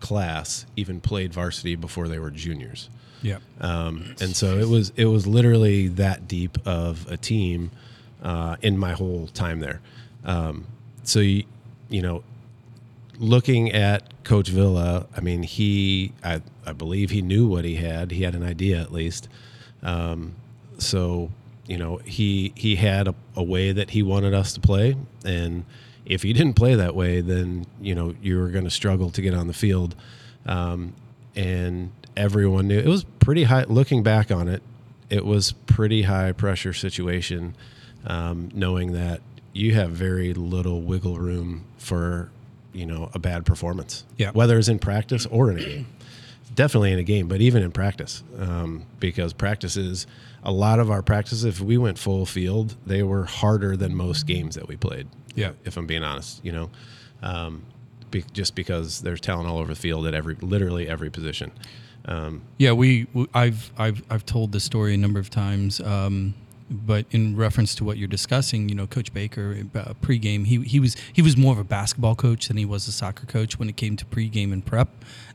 class, 0.00 0.66
even 0.76 1.00
played 1.00 1.32
varsity 1.32 1.76
before 1.76 2.08
they 2.08 2.18
were 2.18 2.30
juniors. 2.30 2.88
Yeah. 3.22 3.38
Um, 3.60 4.14
and 4.20 4.34
so 4.34 4.58
it 4.58 4.68
was 4.68 4.92
it 4.96 5.04
was 5.04 5.26
literally 5.26 5.88
that 5.88 6.26
deep 6.26 6.56
of 6.66 7.06
a 7.10 7.16
team 7.18 7.70
uh, 8.22 8.56
in 8.62 8.78
my 8.78 8.92
whole 8.92 9.26
time 9.28 9.60
there. 9.60 9.80
Um, 10.24 10.66
so 11.02 11.20
you, 11.20 11.44
you 11.90 12.00
know, 12.00 12.22
looking 13.18 13.72
at 13.72 14.24
Coach 14.24 14.48
Villa, 14.48 15.06
I 15.14 15.20
mean, 15.20 15.42
he 15.42 16.12
I, 16.24 16.40
I 16.64 16.72
believe 16.72 17.10
he 17.10 17.20
knew 17.20 17.46
what 17.46 17.64
he 17.64 17.76
had. 17.76 18.10
He 18.10 18.22
had 18.22 18.34
an 18.34 18.42
idea 18.42 18.80
at 18.80 18.90
least. 18.90 19.28
Um, 19.82 20.36
so 20.78 21.30
you 21.66 21.76
know, 21.76 21.98
he 21.98 22.52
he 22.56 22.76
had 22.76 23.06
a, 23.06 23.14
a 23.36 23.42
way 23.42 23.70
that 23.72 23.90
he 23.90 24.02
wanted 24.02 24.32
us 24.32 24.54
to 24.54 24.60
play, 24.60 24.96
and 25.24 25.64
if 26.06 26.24
you 26.24 26.34
didn't 26.34 26.54
play 26.54 26.74
that 26.74 26.94
way, 26.94 27.20
then 27.20 27.66
you 27.80 27.94
know 27.94 28.14
you 28.22 28.38
were 28.38 28.48
going 28.48 28.64
to 28.64 28.70
struggle 28.70 29.10
to 29.10 29.22
get 29.22 29.34
on 29.34 29.46
the 29.46 29.52
field. 29.52 29.94
Um, 30.46 30.94
and 31.36 31.92
everyone 32.16 32.68
knew 32.68 32.78
it 32.78 32.86
was 32.86 33.04
pretty 33.20 33.44
high. 33.44 33.64
Looking 33.64 34.02
back 34.02 34.30
on 34.30 34.48
it, 34.48 34.62
it 35.08 35.24
was 35.24 35.52
pretty 35.52 36.02
high 36.02 36.32
pressure 36.32 36.72
situation, 36.72 37.54
um, 38.06 38.50
knowing 38.54 38.92
that 38.92 39.20
you 39.52 39.74
have 39.74 39.90
very 39.90 40.32
little 40.34 40.80
wiggle 40.82 41.18
room 41.18 41.64
for 41.78 42.30
you 42.72 42.86
know 42.86 43.10
a 43.14 43.18
bad 43.18 43.44
performance. 43.44 44.04
Yeah. 44.16 44.30
whether 44.30 44.58
it's 44.58 44.68
in 44.68 44.78
practice 44.78 45.26
or 45.26 45.50
in 45.50 45.58
a 45.58 45.64
game. 45.64 45.86
Definitely 46.52 46.92
in 46.92 46.98
a 46.98 47.04
game, 47.04 47.28
but 47.28 47.40
even 47.40 47.62
in 47.62 47.70
practice, 47.70 48.24
um, 48.38 48.84
because 48.98 49.32
practices, 49.32 50.08
a 50.42 50.50
lot 50.50 50.80
of 50.80 50.90
our 50.90 51.00
practices, 51.00 51.44
if 51.44 51.60
we 51.60 51.78
went 51.78 51.96
full 51.96 52.26
field, 52.26 52.74
they 52.84 53.04
were 53.04 53.24
harder 53.24 53.76
than 53.76 53.94
most 53.94 54.26
games 54.26 54.56
that 54.56 54.66
we 54.66 54.74
played. 54.74 55.06
Yeah. 55.34 55.52
if 55.64 55.76
I'm 55.76 55.86
being 55.86 56.02
honest, 56.02 56.44
you 56.44 56.52
know, 56.52 56.70
um, 57.22 57.62
be, 58.10 58.24
just 58.32 58.54
because 58.54 59.00
there's 59.00 59.20
talent 59.20 59.48
all 59.48 59.58
over 59.58 59.72
the 59.74 59.80
field 59.80 60.06
at 60.06 60.14
every, 60.14 60.34
literally 60.40 60.88
every 60.88 61.10
position. 61.10 61.52
Um, 62.06 62.42
Yeah, 62.58 62.72
we. 62.72 63.04
w- 63.04 63.28
I've 63.34 63.70
I've 63.78 64.02
I've 64.10 64.24
told 64.24 64.52
this 64.52 64.64
story 64.64 64.94
a 64.94 64.96
number 64.96 65.20
of 65.20 65.28
times, 65.30 65.80
um, 65.80 66.34
but 66.70 67.04
in 67.10 67.36
reference 67.36 67.74
to 67.74 67.84
what 67.84 67.98
you're 67.98 68.08
discussing, 68.08 68.68
you 68.68 68.74
know, 68.74 68.86
Coach 68.86 69.12
Baker 69.12 69.64
uh, 69.74 69.94
pregame, 70.00 70.46
he 70.46 70.62
he 70.62 70.78
was 70.78 70.96
he 71.12 71.20
was 71.20 71.36
more 71.36 71.52
of 71.52 71.58
a 71.58 71.64
basketball 71.64 72.14
coach 72.14 72.48
than 72.48 72.56
he 72.56 72.64
was 72.64 72.86
a 72.86 72.92
soccer 72.92 73.26
coach 73.26 73.58
when 73.58 73.68
it 73.68 73.76
came 73.76 73.96
to 73.96 74.04
pregame 74.04 74.52
and 74.52 74.64
prep. 74.64 74.88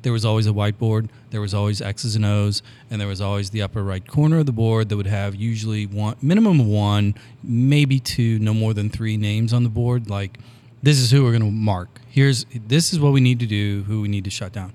There 0.04 0.14
was 0.14 0.24
always 0.24 0.48
a 0.48 0.52
whiteboard, 0.52 1.10
there 1.32 1.42
was 1.42 1.54
always 1.54 1.82
X's 1.82 2.16
and 2.16 2.26
O's, 2.26 2.64
and 2.90 3.02
there 3.02 3.08
was 3.08 3.20
always 3.20 3.50
the 3.50 3.62
upper 3.62 3.84
right 3.84 4.06
corner 4.08 4.40
of 4.40 4.46
the 4.46 4.54
board 4.54 4.90
that 4.90 4.98
would 4.98 5.08
have 5.08 5.36
usually 5.36 5.86
one 5.86 6.16
minimum 6.22 6.70
one, 6.70 7.16
maybe 7.44 8.00
two, 8.00 8.40
no 8.40 8.54
more 8.54 8.74
than 8.74 8.90
three 8.90 9.18
names 9.18 9.52
on 9.52 9.64
the 9.64 9.70
board. 9.70 10.10
Like, 10.10 10.40
this 10.82 11.00
is 11.00 11.12
who 11.12 11.24
we're 11.24 11.32
going 11.32 11.42
to 11.42 11.52
mark. 11.52 12.00
Here's 12.10 12.46
this 12.46 12.94
is 12.94 13.00
what 13.00 13.12
we 13.12 13.20
need 13.20 13.40
to 13.40 13.46
do. 13.46 13.84
Who 13.84 14.02
we 14.02 14.08
need 14.08 14.24
to 14.24 14.30
shut 14.30 14.54
down. 14.54 14.74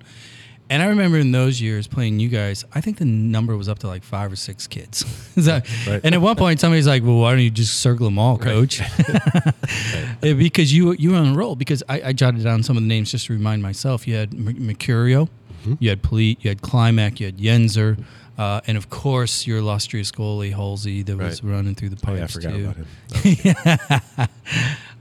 And 0.70 0.82
I 0.82 0.86
remember 0.86 1.18
in 1.18 1.32
those 1.32 1.60
years 1.60 1.86
playing 1.88 2.20
you 2.20 2.28
guys, 2.28 2.64
I 2.72 2.80
think 2.80 2.98
the 2.98 3.04
number 3.04 3.56
was 3.56 3.68
up 3.68 3.80
to 3.80 3.88
like 3.88 4.04
five 4.04 4.32
or 4.32 4.36
six 4.36 4.66
kids. 4.66 5.04
Right. 5.46 6.00
And 6.04 6.14
at 6.14 6.20
one 6.20 6.36
point, 6.36 6.60
somebody's 6.60 6.86
like, 6.86 7.02
"Well, 7.02 7.16
why 7.18 7.32
don't 7.32 7.40
you 7.40 7.50
just 7.50 7.80
circle 7.80 8.04
them 8.06 8.18
all, 8.18 8.38
coach?" 8.38 8.80
Eh, 10.22 10.34
because 10.34 10.72
you 10.72 10.92
you 10.92 11.10
were 11.12 11.16
on 11.16 11.28
a 11.28 11.34
roll. 11.34 11.56
Because 11.56 11.82
I, 11.88 12.02
I 12.06 12.12
jotted 12.12 12.44
down 12.44 12.62
some 12.62 12.76
of 12.76 12.82
the 12.82 12.88
names 12.88 13.10
just 13.10 13.26
to 13.26 13.32
remind 13.32 13.62
myself. 13.62 14.06
You 14.06 14.14
had 14.16 14.30
Mercurio, 14.30 15.28
Mm-hmm. 15.62 15.74
you 15.78 15.88
had 15.90 16.02
Pleat, 16.02 16.42
you 16.42 16.48
had 16.50 16.62
Climac, 16.62 17.20
you 17.20 17.26
had 17.26 17.36
Yenzer, 17.38 18.02
uh, 18.38 18.60
and 18.66 18.78
of 18.78 18.88
course 18.88 19.46
your 19.46 19.58
illustrious 19.58 20.10
goalie 20.10 20.52
Halsey 20.54 21.02
that 21.02 21.16
was 21.18 21.42
running 21.44 21.74
through 21.74 21.90
the 21.90 21.98
oh 22.02 22.06
pipes 22.06 22.18
yeah, 22.18 22.24
I 22.24 22.26
forgot 22.26 22.52
too. 22.54 22.64
about 22.64 24.26
him. 24.26 24.28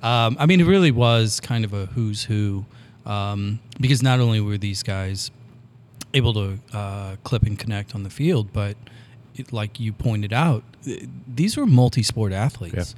Um, 0.01 0.37
I 0.39 0.45
mean, 0.45 0.61
it 0.61 0.65
really 0.67 0.91
was 0.91 1.39
kind 1.41 1.65
of 1.65 1.73
a 1.73 1.85
who's 1.87 2.23
who, 2.23 2.65
um, 3.05 3.59
because 3.81 4.01
not 4.01 4.19
only 4.21 4.39
were 4.39 4.57
these 4.57 4.81
guys 4.83 5.29
able 6.13 6.33
to 6.33 6.59
uh, 6.73 7.15
clip 7.23 7.43
and 7.43 7.57
connect 7.57 7.95
on 7.95 8.03
the 8.03 8.09
field, 8.09 8.51
but 8.53 8.75
it, 9.35 9.53
like 9.53 9.79
you 9.79 9.93
pointed 9.93 10.33
out, 10.33 10.63
th- 10.83 11.05
these 11.27 11.57
were 11.57 11.65
multi-sport 11.65 12.33
athletes. 12.33 12.95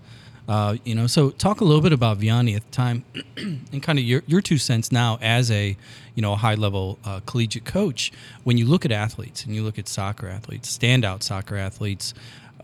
Uh, 0.47 0.75
you 0.83 0.95
know, 0.95 1.07
so 1.07 1.29
talk 1.29 1.61
a 1.61 1.63
little 1.63 1.81
bit 1.81 1.93
about 1.93 2.19
Vianney 2.19 2.55
at 2.55 2.65
the 2.65 2.71
time, 2.71 3.05
and 3.37 3.81
kind 3.81 3.99
of 3.99 4.03
your 4.03 4.23
your 4.25 4.41
two 4.41 4.57
cents 4.57 4.91
now 4.91 5.17
as 5.21 5.51
a 5.51 5.77
you 6.15 6.21
know 6.21 6.33
a 6.33 6.35
high 6.35 6.55
level 6.55 6.97
uh, 7.05 7.19
collegiate 7.25 7.63
coach. 7.63 8.11
When 8.43 8.57
you 8.57 8.65
look 8.65 8.83
at 8.83 8.91
athletes 8.91 9.45
and 9.45 9.55
you 9.55 9.63
look 9.63 9.77
at 9.77 9.87
soccer 9.87 10.27
athletes, 10.27 10.75
standout 10.75 11.23
soccer 11.23 11.55
athletes, 11.57 12.13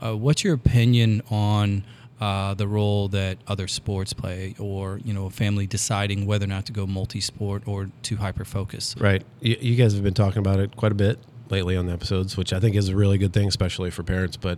uh, 0.02 0.18
what's 0.18 0.44
your 0.44 0.56
opinion 0.56 1.22
on 1.30 1.84
uh, 2.20 2.54
the 2.56 2.68
role 2.68 3.08
that 3.10 3.38
other 3.48 3.68
sports 3.68 4.14
play, 4.14 4.56
or 4.60 5.00
you 5.04 5.14
know, 5.14 5.26
a 5.28 5.30
family 5.30 5.68
deciding 5.68 6.26
whether 6.26 6.46
or 6.46 6.48
not 6.48 6.66
to 6.66 6.72
go 6.72 6.88
multi-sport 6.88 7.64
or 7.68 7.90
to 8.04 8.16
hyper 8.16 8.46
focus? 8.46 8.96
Right. 8.98 9.24
You, 9.42 9.56
you 9.60 9.76
guys 9.76 9.94
have 9.94 10.04
been 10.04 10.14
talking 10.16 10.40
about 10.40 10.60
it 10.60 10.76
quite 10.76 10.92
a 10.92 10.96
bit 10.96 11.20
lately 11.50 11.78
on 11.78 11.86
the 11.86 11.94
episodes, 11.94 12.36
which 12.36 12.52
I 12.54 12.60
think 12.60 12.76
is 12.76 12.90
a 12.90 12.96
really 12.96 13.18
good 13.18 13.34
thing, 13.34 13.48
especially 13.48 13.92
for 13.92 14.04
parents. 14.04 14.36
But 14.38 14.58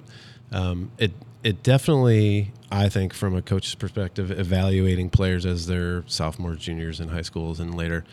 um, 0.52 0.92
it 0.98 1.12
it 1.44 1.62
definitely, 1.64 2.52
I 2.72 2.90
think, 2.90 3.14
from 3.14 3.36
a 3.36 3.42
coach's 3.42 3.76
perspective, 3.76 4.32
evaluating 4.32 5.10
players 5.10 5.46
as 5.46 5.68
their 5.68 6.04
sophomores, 6.08 6.60
juniors 6.60 7.00
in 7.00 7.10
high 7.10 7.22
schools, 7.22 7.60
and 7.60 7.76
later, 7.76 8.04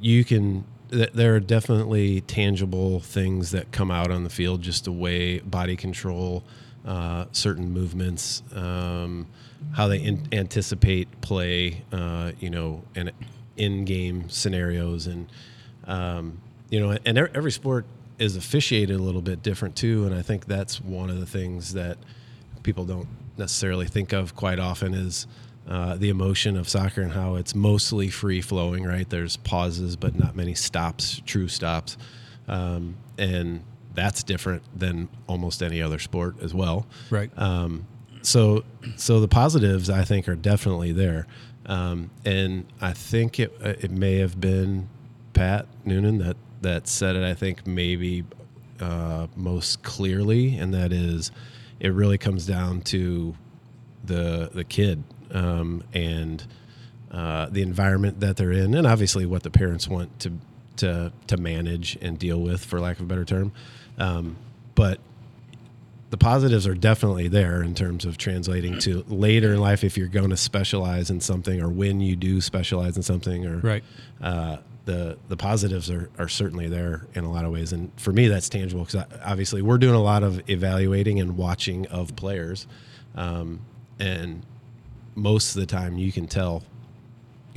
you 0.00 0.24
can. 0.24 0.64
th- 0.90 1.12
There 1.12 1.34
are 1.34 1.40
definitely 1.40 2.20
tangible 2.22 3.00
things 3.00 3.50
that 3.50 3.72
come 3.72 3.90
out 3.90 4.10
on 4.10 4.24
the 4.24 4.30
field, 4.30 4.62
just 4.62 4.84
the 4.84 4.92
way 4.92 5.40
body 5.40 5.76
control, 5.76 6.42
uh, 6.88 7.26
certain 7.32 7.70
movements, 7.70 8.42
um, 8.54 9.26
how 9.72 9.88
they 9.88 9.98
in- 9.98 10.26
anticipate 10.32 11.20
play, 11.20 11.84
uh, 11.92 12.32
you 12.40 12.48
know, 12.48 12.82
and 12.94 13.12
in-game 13.58 14.30
scenarios, 14.30 15.06
and 15.06 15.28
um, 15.84 16.40
you 16.70 16.80
know, 16.80 16.96
and 17.04 17.18
every 17.18 17.52
sport 17.52 17.84
is 18.18 18.36
officiated 18.36 18.96
a 18.96 19.02
little 19.02 19.20
bit 19.20 19.42
different 19.42 19.76
too. 19.76 20.06
And 20.06 20.14
I 20.14 20.22
think 20.22 20.46
that's 20.46 20.80
one 20.80 21.10
of 21.10 21.20
the 21.20 21.26
things 21.26 21.74
that 21.74 21.98
people 22.62 22.86
don't 22.86 23.08
necessarily 23.36 23.86
think 23.86 24.14
of 24.14 24.34
quite 24.34 24.58
often 24.58 24.94
is 24.94 25.26
uh, 25.68 25.94
the 25.96 26.08
emotion 26.08 26.56
of 26.56 26.68
soccer 26.68 27.02
and 27.02 27.12
how 27.12 27.34
it's 27.34 27.54
mostly 27.54 28.08
free 28.08 28.40
flowing. 28.40 28.84
Right? 28.84 29.08
There's 29.08 29.36
pauses, 29.36 29.94
but 29.94 30.18
not 30.18 30.34
many 30.34 30.54
stops, 30.54 31.20
true 31.26 31.48
stops, 31.48 31.98
um, 32.48 32.96
and 33.18 33.62
that's 33.98 34.22
different 34.22 34.62
than 34.78 35.08
almost 35.26 35.62
any 35.62 35.82
other 35.82 35.98
sport 35.98 36.36
as 36.40 36.54
well. 36.54 36.86
Right. 37.10 37.30
Um, 37.36 37.86
so, 38.22 38.64
so 38.96 39.20
the 39.20 39.28
positives 39.28 39.90
I 39.90 40.04
think 40.04 40.28
are 40.28 40.36
definitely 40.36 40.92
there, 40.92 41.26
um, 41.66 42.10
and 42.24 42.64
I 42.80 42.92
think 42.92 43.38
it 43.40 43.52
it 43.60 43.90
may 43.90 44.18
have 44.18 44.40
been 44.40 44.88
Pat 45.32 45.66
Noonan 45.84 46.18
that 46.18 46.36
that 46.62 46.88
said 46.88 47.16
it. 47.16 47.24
I 47.24 47.34
think 47.34 47.66
maybe 47.66 48.24
uh, 48.80 49.26
most 49.36 49.82
clearly, 49.82 50.56
and 50.56 50.72
that 50.74 50.92
is, 50.92 51.30
it 51.80 51.92
really 51.92 52.18
comes 52.18 52.46
down 52.46 52.80
to 52.82 53.34
the 54.04 54.50
the 54.52 54.64
kid 54.64 55.02
um, 55.32 55.82
and 55.92 56.44
uh, 57.10 57.46
the 57.50 57.62
environment 57.62 58.20
that 58.20 58.36
they're 58.36 58.52
in, 58.52 58.74
and 58.74 58.86
obviously 58.86 59.26
what 59.26 59.42
the 59.42 59.50
parents 59.50 59.88
want 59.88 60.18
to 60.20 60.32
to 60.76 61.12
to 61.26 61.36
manage 61.36 61.96
and 62.00 62.18
deal 62.18 62.40
with, 62.40 62.64
for 62.64 62.80
lack 62.80 62.96
of 62.96 63.02
a 63.02 63.08
better 63.08 63.24
term. 63.24 63.52
Um, 63.98 64.36
but 64.74 65.00
the 66.10 66.16
positives 66.16 66.66
are 66.66 66.74
definitely 66.74 67.28
there 67.28 67.62
in 67.62 67.74
terms 67.74 68.04
of 68.06 68.16
translating 68.16 68.78
to 68.80 69.04
later 69.08 69.52
in 69.52 69.60
life 69.60 69.84
if 69.84 69.98
you're 69.98 70.08
going 70.08 70.30
to 70.30 70.36
specialize 70.36 71.10
in 71.10 71.20
something 71.20 71.60
or 71.60 71.68
when 71.68 72.00
you 72.00 72.16
do 72.16 72.40
specialize 72.40 72.96
in 72.96 73.02
something 73.02 73.44
or 73.46 73.58
Right. 73.58 73.84
uh, 74.22 74.58
the 74.86 75.18
the 75.28 75.36
positives 75.36 75.90
are, 75.90 76.08
are 76.18 76.28
certainly 76.28 76.66
there 76.66 77.06
in 77.14 77.24
a 77.24 77.30
lot 77.30 77.44
of 77.44 77.52
ways 77.52 77.74
and 77.74 77.90
for 77.98 78.10
me 78.10 78.26
that's 78.28 78.48
tangible 78.48 78.84
because 78.84 79.04
obviously 79.22 79.60
we're 79.60 79.76
doing 79.76 79.94
a 79.94 80.00
lot 80.02 80.22
of 80.22 80.48
evaluating 80.48 81.20
and 81.20 81.36
watching 81.36 81.86
of 81.88 82.16
players 82.16 82.66
um, 83.14 83.60
and 83.98 84.46
most 85.14 85.54
of 85.56 85.60
the 85.60 85.66
time 85.66 85.98
you 85.98 86.10
can 86.10 86.26
tell 86.26 86.62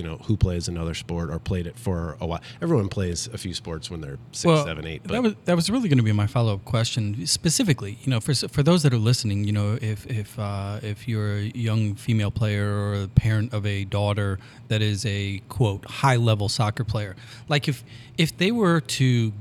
you 0.01 0.07
know 0.07 0.17
who 0.25 0.35
plays 0.35 0.67
another 0.67 0.95
sport 0.95 1.29
or 1.29 1.37
played 1.37 1.67
it 1.67 1.77
for 1.77 2.17
a 2.19 2.25
while 2.25 2.41
everyone 2.61 2.89
plays 2.89 3.27
a 3.27 3.37
few 3.37 3.53
sports 3.53 3.91
when 3.91 4.01
they're 4.01 4.17
six 4.31 4.63
seven 4.63 4.87
eight 4.87 5.03
that 5.03 5.21
was 5.21 5.35
that 5.45 5.55
was 5.55 5.69
really 5.69 5.87
going 5.87 5.97
to 5.97 6.03
be 6.03 6.11
my 6.11 6.25
follow 6.25 6.55
up 6.55 6.65
question 6.65 7.25
specifically. 7.27 7.97
You 8.03 8.11
know, 8.11 8.19
for 8.19 8.33
for 8.33 8.63
those 8.63 8.83
that 8.83 8.93
are 8.93 8.97
listening, 8.97 9.43
you 9.43 9.51
know, 9.51 9.77
if 9.81 10.07
if 10.07 10.37
uh, 10.39 10.79
if 10.81 11.07
you're 11.07 11.37
a 11.37 11.51
young 11.53 11.95
female 11.95 12.31
player 12.31 12.67
or 12.71 13.03
a 13.03 13.07
parent 13.07 13.53
of 13.53 13.65
a 13.65 13.83
daughter 13.83 14.39
that 14.69 14.81
is 14.81 15.05
a 15.05 15.41
quote 15.49 15.85
high 15.85 16.15
level 16.15 16.49
soccer 16.49 16.83
player, 16.83 17.15
like 17.47 17.67
if 17.67 17.83
if 18.17 18.35
they 18.37 18.51
were 18.51 18.81
to 18.81 19.33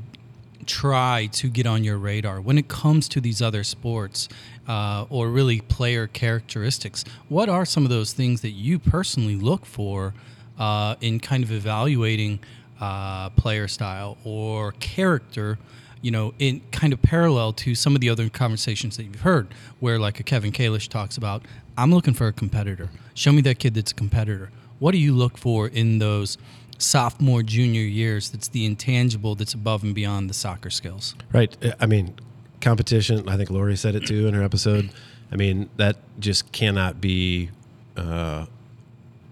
try 0.66 1.26
to 1.32 1.48
get 1.48 1.66
on 1.66 1.82
your 1.82 1.96
radar 1.96 2.40
when 2.40 2.58
it 2.58 2.68
comes 2.68 3.08
to 3.08 3.20
these 3.20 3.40
other 3.40 3.64
sports 3.64 4.28
uh, 4.68 5.06
or 5.08 5.28
really 5.28 5.62
player 5.62 6.06
characteristics 6.06 7.02
what 7.30 7.48
are 7.48 7.64
some 7.64 7.82
of 7.82 7.88
those 7.88 8.12
things 8.12 8.42
that 8.42 8.50
you 8.50 8.78
personally 8.78 9.34
look 9.34 9.64
for 9.64 10.12
uh, 10.60 10.94
in 11.00 11.18
kind 11.18 11.42
of 11.42 11.50
evaluating 11.50 12.38
uh, 12.80 13.30
player 13.30 13.66
style 13.66 14.16
or 14.24 14.72
character 14.72 15.58
you 16.02 16.10
know 16.12 16.32
in 16.38 16.62
kind 16.70 16.92
of 16.92 17.02
parallel 17.02 17.52
to 17.52 17.74
some 17.74 17.94
of 17.94 18.00
the 18.00 18.08
other 18.08 18.28
conversations 18.28 18.96
that 18.96 19.02
you've 19.04 19.20
heard 19.22 19.48
where 19.80 19.98
like 19.98 20.18
a 20.20 20.22
kevin 20.22 20.50
kalish 20.52 20.88
talks 20.88 21.16
about 21.18 21.42
i'm 21.76 21.92
looking 21.92 22.14
for 22.14 22.26
a 22.28 22.32
competitor 22.32 22.88
show 23.12 23.32
me 23.32 23.42
that 23.42 23.58
kid 23.58 23.74
that's 23.74 23.92
a 23.92 23.94
competitor 23.94 24.50
what 24.78 24.92
do 24.92 24.98
you 24.98 25.12
look 25.12 25.36
for 25.36 25.66
in 25.68 25.98
those 25.98 26.38
sophomore 26.78 27.42
junior 27.42 27.82
years 27.82 28.30
that's 28.30 28.48
the 28.48 28.64
intangible 28.64 29.34
that's 29.34 29.52
above 29.52 29.82
and 29.82 29.94
beyond 29.94 30.30
the 30.30 30.34
soccer 30.34 30.70
skills 30.70 31.14
Right. 31.34 31.54
I 31.78 31.84
mean, 31.84 32.14
competition. 32.60 33.28
I 33.28 33.36
think 33.36 33.50
Lori 33.50 33.76
said 33.76 33.94
it 33.94 34.06
too 34.06 34.26
in 34.26 34.34
her 34.34 34.42
episode. 34.42 34.90
I 35.32 35.36
mean, 35.36 35.68
that 35.76 35.96
just 36.18 36.50
cannot 36.52 37.00
be 37.00 37.50
uh, 37.96 38.46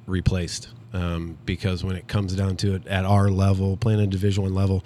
replaced 0.06 0.68
um, 0.92 1.38
because 1.44 1.84
when 1.84 1.96
it 1.96 2.08
comes 2.08 2.34
down 2.34 2.56
to 2.58 2.74
it, 2.74 2.86
at 2.86 3.04
our 3.04 3.28
level, 3.28 3.76
playing 3.76 4.00
a 4.00 4.06
Division 4.06 4.42
One 4.44 4.54
level, 4.54 4.84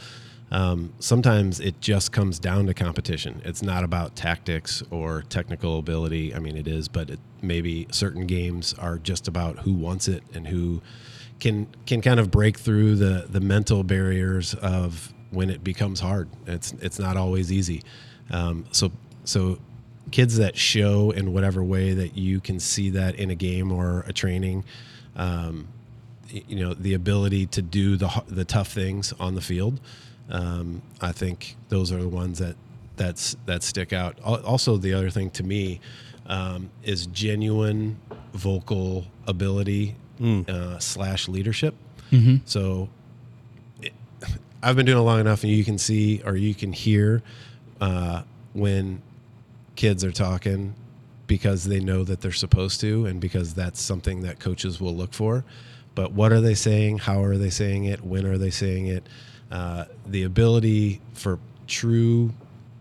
um, 0.50 0.92
sometimes 0.98 1.60
it 1.60 1.80
just 1.80 2.12
comes 2.12 2.38
down 2.38 2.66
to 2.66 2.74
competition. 2.74 3.40
It's 3.44 3.62
not 3.62 3.84
about 3.84 4.14
tactics 4.14 4.82
or 4.90 5.22
technical 5.22 5.78
ability. 5.78 6.34
I 6.34 6.40
mean, 6.40 6.56
it 6.58 6.68
is, 6.68 6.88
but 6.88 7.08
it, 7.08 7.20
maybe 7.40 7.86
certain 7.90 8.26
games 8.26 8.74
are 8.74 8.98
just 8.98 9.28
about 9.28 9.60
who 9.60 9.72
wants 9.72 10.08
it 10.08 10.22
and 10.34 10.46
who 10.46 10.82
can 11.40 11.66
can 11.86 12.02
kind 12.02 12.20
of 12.20 12.30
break 12.30 12.58
through 12.58 12.96
the 12.96 13.26
the 13.28 13.40
mental 13.40 13.82
barriers 13.82 14.54
of 14.54 15.12
when 15.30 15.48
it 15.48 15.64
becomes 15.64 16.00
hard. 16.00 16.28
It's 16.46 16.72
it's 16.80 16.98
not 16.98 17.16
always 17.16 17.50
easy. 17.50 17.82
Um, 18.30 18.66
so 18.72 18.92
so 19.24 19.58
kids 20.10 20.36
that 20.36 20.56
show 20.56 21.12
in 21.12 21.32
whatever 21.32 21.64
way 21.64 21.94
that 21.94 22.16
you 22.16 22.40
can 22.40 22.60
see 22.60 22.90
that 22.90 23.14
in 23.14 23.30
a 23.30 23.34
game 23.34 23.72
or 23.72 24.04
a 24.06 24.12
training, 24.12 24.64
um, 25.16 25.68
you 26.33 26.57
know, 26.57 26.75
the 26.75 26.95
ability 26.95 27.47
to 27.47 27.62
do 27.62 27.97
the 27.97 28.09
the 28.27 28.45
tough 28.45 28.68
things 28.73 29.12
on 29.21 29.35
the 29.35 29.40
field. 29.40 29.81
Um, 30.31 30.83
I 31.01 31.12
think 31.12 31.57
those 31.68 31.92
are 31.92 32.01
the 32.01 32.09
ones 32.09 32.38
that 32.38 32.57
that's 32.97 33.37
that 33.47 33.62
stick 33.62 33.92
out. 33.92 34.18
Also, 34.23 34.77
the 34.77 34.95
other 34.95 35.11
thing 35.11 35.31
to 35.31 35.42
me 35.42 35.81
um, 36.27 36.71
is 36.83 37.07
genuine 37.07 37.99
vocal 38.33 39.07
ability 39.27 39.97
uh, 40.49 40.79
slash 40.79 41.29
leadership. 41.29 41.75
So 42.45 42.88
it, 43.83 43.92
I've 44.62 44.77
been 44.77 44.87
doing 44.87 44.99
it 44.99 45.03
long 45.03 45.21
enough, 45.21 45.42
and 45.42 45.53
you 45.53 45.64
can 45.64 45.79
see 45.79 46.23
or 46.25 46.37
you 46.37 46.55
can 46.55 46.73
hear 46.73 47.23
uh, 47.81 48.23
when 48.53 49.03
kids 49.75 50.05
are 50.05 50.12
talking 50.12 50.75
because 51.27 51.64
they 51.64 51.81
know 51.81 52.05
that 52.05 52.21
they're 52.21 52.31
supposed 52.33 52.81
to, 52.83 53.07
and 53.07 53.21
because 53.21 53.55
that's 53.55 53.81
something 53.81 54.21
that 54.23 54.38
coaches 54.38 54.81
will 54.81 54.95
look 54.95 55.12
for. 55.14 55.45
But 55.94 56.12
what 56.12 56.33
are 56.33 56.40
they 56.40 56.55
saying? 56.55 56.98
How 56.98 57.22
are 57.22 57.37
they 57.37 57.50
saying 57.50 57.85
it? 57.85 58.05
When 58.05 58.26
are 58.26 58.38
they 58.38 58.50
saying 58.50 58.87
it? 58.87 59.07
Uh, 59.50 59.85
the 60.07 60.22
ability 60.22 61.00
for 61.12 61.38
true 61.66 62.33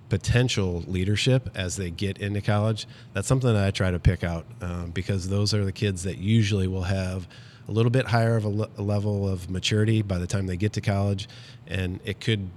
potential 0.10 0.84
leadership 0.88 1.50
as 1.56 1.78
they 1.78 1.90
get 1.90 2.18
into 2.18 2.42
college 2.42 2.86
that's 3.14 3.30
something 3.30 3.54
that 3.54 3.66
i 3.66 3.72
try 3.72 3.90
to 3.92 4.00
pick 4.00 4.26
out 4.26 4.46
um, 4.62 4.92
because 4.92 5.30
those 5.30 5.54
are 5.54 5.64
the 5.64 5.72
kids 5.72 6.04
that 6.04 6.18
usually 6.18 6.68
will 6.68 6.84
have 6.84 7.30
a 7.70 7.72
little 7.72 7.90
bit 7.90 8.06
higher 8.08 8.36
of 8.36 8.44
a, 8.44 8.50
le- 8.50 8.70
a 8.78 8.82
level 8.82 9.26
of 9.30 9.50
maturity 9.50 10.02
by 10.02 10.18
the 10.18 10.28
time 10.28 10.48
they 10.48 10.58
get 10.58 10.74
to 10.74 10.82
college 10.82 11.30
and 11.68 12.02
it 12.04 12.20
could 12.20 12.50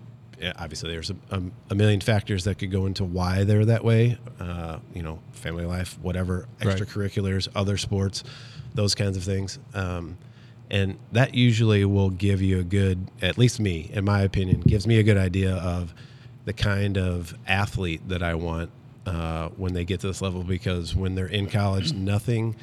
obviously 0.57 0.90
there's 0.90 1.11
a, 1.11 1.43
a, 1.71 1.75
million 1.77 2.01
factors 2.01 2.43
that 2.45 2.59
could 2.59 2.73
go 2.73 2.87
into 2.87 3.05
why 3.05 3.45
they're 3.45 3.64
that 3.64 3.85
way 3.85 4.19
uh, 4.40 4.79
you 4.93 5.03
know 5.03 5.21
family 5.33 5.64
life 5.64 5.97
whatever 6.03 6.49
Right. 6.64 6.77
extracurriculars 6.77 7.47
other 7.55 7.77
sports 7.77 8.25
those 8.75 8.97
kinds 8.97 9.17
of 9.17 9.23
things 9.23 9.61
um, 9.75 10.19
and 10.75 10.99
that 11.13 11.35
usually 11.35 11.85
will 11.85 12.11
give 12.11 12.43
you 12.43 12.59
a 12.59 12.65
good 12.65 12.99
at 13.23 13.39
least 13.39 13.61
me 13.61 13.91
in 13.93 14.05
my 14.05 14.21
opinion 14.23 14.61
gives 14.61 14.87
me 14.87 14.99
a 14.99 15.03
good 15.03 15.17
idea 15.17 15.55
of 15.55 15.95
the 16.45 16.53
kind 16.53 16.99
of 16.99 17.35
athlete 17.47 18.03
that 18.09 18.23
i 18.23 18.35
want 18.35 18.71
uh, 19.07 19.49
when 19.57 19.73
they 19.75 19.85
get 19.85 20.01
to 20.01 20.07
this 20.07 20.21
level 20.23 20.43
because 20.43 20.95
when 20.95 21.15
they're 21.15 21.27
in 21.41 21.47
college 21.49 21.93
nothing 22.15 22.57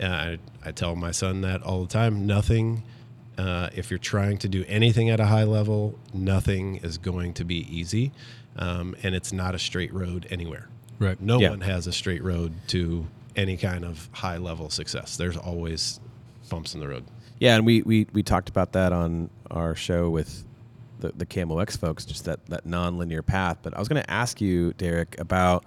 uh, 0.00 0.06
I, 0.06 0.38
I 0.64 0.72
tell 0.72 0.94
my 0.96 1.10
son 1.10 1.40
that 1.42 1.62
all 1.62 1.82
the 1.82 1.88
time 1.92 2.26
nothing 2.26 2.82
uh, 3.36 3.68
if 3.74 3.90
you're 3.90 3.98
trying 3.98 4.38
to 4.38 4.48
do 4.48 4.64
anything 4.68 5.10
at 5.10 5.20
a 5.20 5.26
high 5.26 5.44
level 5.44 5.98
nothing 6.14 6.76
is 6.76 6.98
going 6.98 7.34
to 7.34 7.44
be 7.44 7.58
easy 7.76 8.12
um, 8.56 8.96
and 9.02 9.14
it's 9.14 9.32
not 9.32 9.54
a 9.54 9.58
straight 9.58 9.92
road 9.92 10.26
anywhere 10.30 10.68
Right. 11.00 11.20
no 11.20 11.38
Yeah. 11.40 11.50
one 11.50 11.60
has 11.62 11.86
a 11.86 11.92
straight 11.92 12.22
road 12.24 12.52
to 12.68 13.06
any 13.36 13.56
kind 13.56 13.84
of 13.84 14.08
high 14.12 14.38
level 14.38 14.70
success 14.70 15.16
there's 15.16 15.36
always 15.36 16.00
bumps 16.48 16.74
in 16.74 16.80
the 16.80 16.88
road 16.88 17.04
Yeah, 17.38 17.56
and 17.56 17.64
we, 17.64 17.82
we, 17.82 18.06
we 18.12 18.22
talked 18.22 18.48
about 18.48 18.72
that 18.72 18.92
on 18.92 19.30
our 19.50 19.74
show 19.74 20.10
with 20.10 20.44
the, 21.00 21.12
the 21.16 21.26
Camo 21.26 21.58
X 21.58 21.76
folks, 21.76 22.04
just 22.04 22.24
that, 22.24 22.44
that 22.46 22.66
non-linear 22.66 23.22
path. 23.22 23.58
But 23.62 23.74
I 23.74 23.78
was 23.78 23.88
going 23.88 24.02
to 24.02 24.10
ask 24.10 24.40
you, 24.40 24.72
Derek, 24.74 25.18
about 25.20 25.64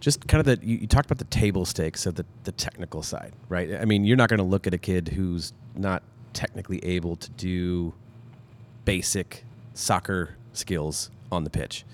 just 0.00 0.26
kind 0.26 0.40
of 0.40 0.46
the 0.46 0.66
you, 0.66 0.78
you 0.78 0.86
talked 0.86 1.06
about 1.06 1.18
the 1.18 1.24
table 1.24 1.64
stakes 1.64 2.06
of 2.06 2.14
the, 2.16 2.24
the 2.44 2.52
technical 2.52 3.02
side, 3.02 3.32
right? 3.48 3.74
I 3.74 3.84
mean, 3.84 4.04
you're 4.04 4.16
not 4.16 4.28
going 4.28 4.38
to 4.38 4.44
look 4.44 4.66
at 4.66 4.74
a 4.74 4.78
kid 4.78 5.08
who's 5.08 5.52
not 5.76 6.02
technically 6.32 6.84
able 6.84 7.16
to 7.16 7.30
do 7.30 7.92
basic 8.84 9.44
soccer 9.74 10.36
skills 10.52 11.10
on 11.30 11.44
the 11.44 11.50
pitch. 11.50 11.84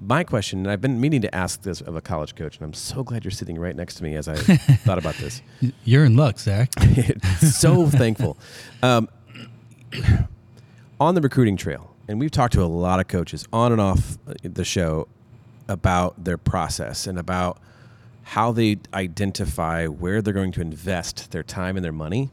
My 0.00 0.22
question, 0.22 0.60
and 0.60 0.70
I've 0.70 0.80
been 0.80 1.00
meaning 1.00 1.22
to 1.22 1.34
ask 1.34 1.62
this 1.62 1.80
of 1.80 1.96
a 1.96 2.00
college 2.00 2.36
coach, 2.36 2.56
and 2.56 2.64
I'm 2.64 2.74
so 2.74 3.02
glad 3.02 3.24
you're 3.24 3.32
sitting 3.32 3.58
right 3.58 3.74
next 3.74 3.96
to 3.96 4.04
me 4.04 4.14
as 4.14 4.28
I 4.28 4.34
thought 4.84 4.98
about 4.98 5.16
this. 5.16 5.42
You're 5.84 6.04
in 6.04 6.16
luck, 6.16 6.38
Zach. 6.38 6.70
so 7.40 7.86
thankful. 7.88 8.38
Um, 8.82 9.08
on 11.00 11.14
the 11.16 11.20
recruiting 11.20 11.56
trail, 11.56 11.96
and 12.06 12.20
we've 12.20 12.30
talked 12.30 12.54
to 12.54 12.62
a 12.62 12.66
lot 12.66 13.00
of 13.00 13.08
coaches 13.08 13.46
on 13.52 13.72
and 13.72 13.80
off 13.80 14.18
the 14.42 14.64
show 14.64 15.08
about 15.66 16.24
their 16.24 16.38
process 16.38 17.06
and 17.06 17.18
about 17.18 17.58
how 18.22 18.52
they 18.52 18.78
identify 18.94 19.86
where 19.86 20.22
they're 20.22 20.34
going 20.34 20.52
to 20.52 20.60
invest 20.60 21.32
their 21.32 21.42
time 21.42 21.76
and 21.76 21.84
their 21.84 21.92
money. 21.92 22.30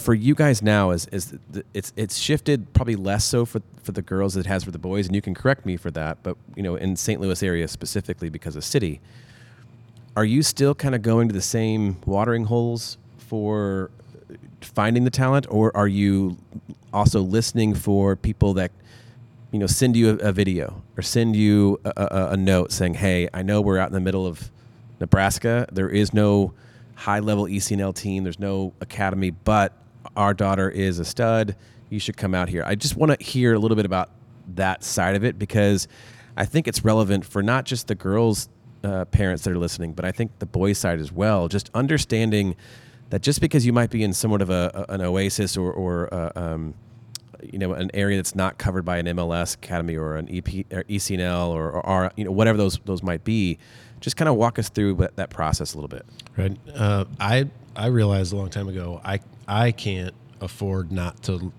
For 0.00 0.14
you 0.14 0.34
guys 0.34 0.62
now, 0.62 0.90
is 0.90 1.06
is 1.06 1.34
it's 1.74 1.92
it's 1.96 2.16
shifted 2.16 2.72
probably 2.72 2.96
less 2.96 3.24
so 3.24 3.44
for 3.44 3.60
for 3.82 3.92
the 3.92 4.02
girls 4.02 4.36
as 4.36 4.44
it 4.44 4.48
has 4.48 4.64
for 4.64 4.70
the 4.70 4.78
boys, 4.78 5.06
and 5.06 5.14
you 5.14 5.22
can 5.22 5.34
correct 5.34 5.66
me 5.66 5.76
for 5.76 5.90
that. 5.90 6.22
But 6.22 6.36
you 6.56 6.62
know, 6.62 6.76
in 6.76 6.96
St. 6.96 7.20
Louis 7.20 7.42
area 7.42 7.68
specifically 7.68 8.30
because 8.30 8.56
of 8.56 8.64
city, 8.64 9.00
are 10.16 10.24
you 10.24 10.42
still 10.42 10.74
kind 10.74 10.94
of 10.94 11.02
going 11.02 11.28
to 11.28 11.34
the 11.34 11.42
same 11.42 11.96
watering 12.06 12.44
holes 12.44 12.98
for 13.18 13.90
finding 14.60 15.04
the 15.04 15.10
talent 15.10 15.46
or 15.48 15.74
are 15.76 15.88
you 15.88 16.36
also 16.92 17.20
listening 17.20 17.74
for 17.74 18.16
people 18.16 18.54
that 18.54 18.70
you 19.52 19.58
know 19.58 19.66
send 19.66 19.96
you 19.96 20.10
a, 20.10 20.28
a 20.28 20.32
video 20.32 20.82
or 20.96 21.02
send 21.02 21.34
you 21.36 21.80
a, 21.84 21.92
a, 21.96 22.28
a 22.32 22.36
note 22.36 22.72
saying 22.72 22.94
hey 22.94 23.28
i 23.32 23.42
know 23.42 23.60
we're 23.60 23.78
out 23.78 23.88
in 23.88 23.94
the 23.94 24.00
middle 24.00 24.26
of 24.26 24.50
nebraska 25.00 25.66
there 25.72 25.88
is 25.88 26.12
no 26.12 26.52
high 26.96 27.20
level 27.20 27.44
ecnl 27.44 27.94
team 27.94 28.24
there's 28.24 28.38
no 28.38 28.72
academy 28.80 29.30
but 29.30 29.72
our 30.16 30.34
daughter 30.34 30.68
is 30.68 30.98
a 30.98 31.04
stud 31.04 31.56
you 31.88 31.98
should 31.98 32.16
come 32.16 32.34
out 32.34 32.48
here 32.48 32.62
i 32.66 32.74
just 32.74 32.96
want 32.96 33.18
to 33.18 33.24
hear 33.24 33.54
a 33.54 33.58
little 33.58 33.76
bit 33.76 33.86
about 33.86 34.10
that 34.46 34.82
side 34.82 35.14
of 35.14 35.24
it 35.24 35.38
because 35.38 35.88
i 36.36 36.44
think 36.44 36.66
it's 36.66 36.84
relevant 36.84 37.24
for 37.24 37.42
not 37.42 37.64
just 37.64 37.88
the 37.88 37.94
girls 37.94 38.48
uh, 38.82 39.04
parents 39.06 39.44
that 39.44 39.52
are 39.52 39.58
listening 39.58 39.92
but 39.92 40.04
i 40.04 40.12
think 40.12 40.30
the 40.38 40.46
boys 40.46 40.78
side 40.78 41.00
as 41.00 41.12
well 41.12 41.48
just 41.48 41.70
understanding 41.74 42.56
that 43.10 43.22
just 43.22 43.40
because 43.40 43.66
you 43.66 43.72
might 43.72 43.90
be 43.90 44.02
in 44.02 44.12
somewhat 44.12 44.40
of 44.40 44.50
a, 44.50 44.86
an 44.88 45.02
oasis 45.02 45.56
or, 45.56 45.72
or 45.72 46.12
uh, 46.14 46.32
um, 46.36 46.74
you 47.42 47.58
know 47.58 47.72
an 47.72 47.90
area 47.94 48.16
that's 48.16 48.34
not 48.34 48.58
covered 48.58 48.84
by 48.84 48.98
an 48.98 49.06
MLS 49.06 49.54
academy 49.54 49.96
or 49.96 50.16
an 50.16 50.28
EP 50.30 50.48
or 50.72 50.84
ECNL 50.84 51.48
or, 51.48 51.84
or 51.84 52.12
you 52.16 52.24
know 52.24 52.30
whatever 52.30 52.58
those 52.58 52.78
those 52.84 53.02
might 53.02 53.24
be, 53.24 53.58
just 54.00 54.16
kind 54.16 54.28
of 54.28 54.36
walk 54.36 54.58
us 54.58 54.68
through 54.68 55.08
that 55.16 55.30
process 55.30 55.74
a 55.74 55.76
little 55.76 55.88
bit. 55.88 56.06
Right. 56.36 56.56
Uh, 56.74 57.04
I 57.18 57.48
I 57.76 57.86
realized 57.86 58.32
a 58.32 58.36
long 58.36 58.50
time 58.50 58.68
ago 58.68 59.00
I 59.04 59.20
I 59.50 59.72
can't 59.72 60.14
afford 60.40 60.92
not 60.92 61.24
to 61.24 61.52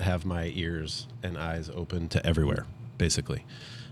have 0.00 0.26
my 0.26 0.50
ears 0.52 1.06
and 1.22 1.38
eyes 1.38 1.70
open 1.72 2.08
to 2.08 2.26
everywhere, 2.26 2.66
basically, 2.98 3.44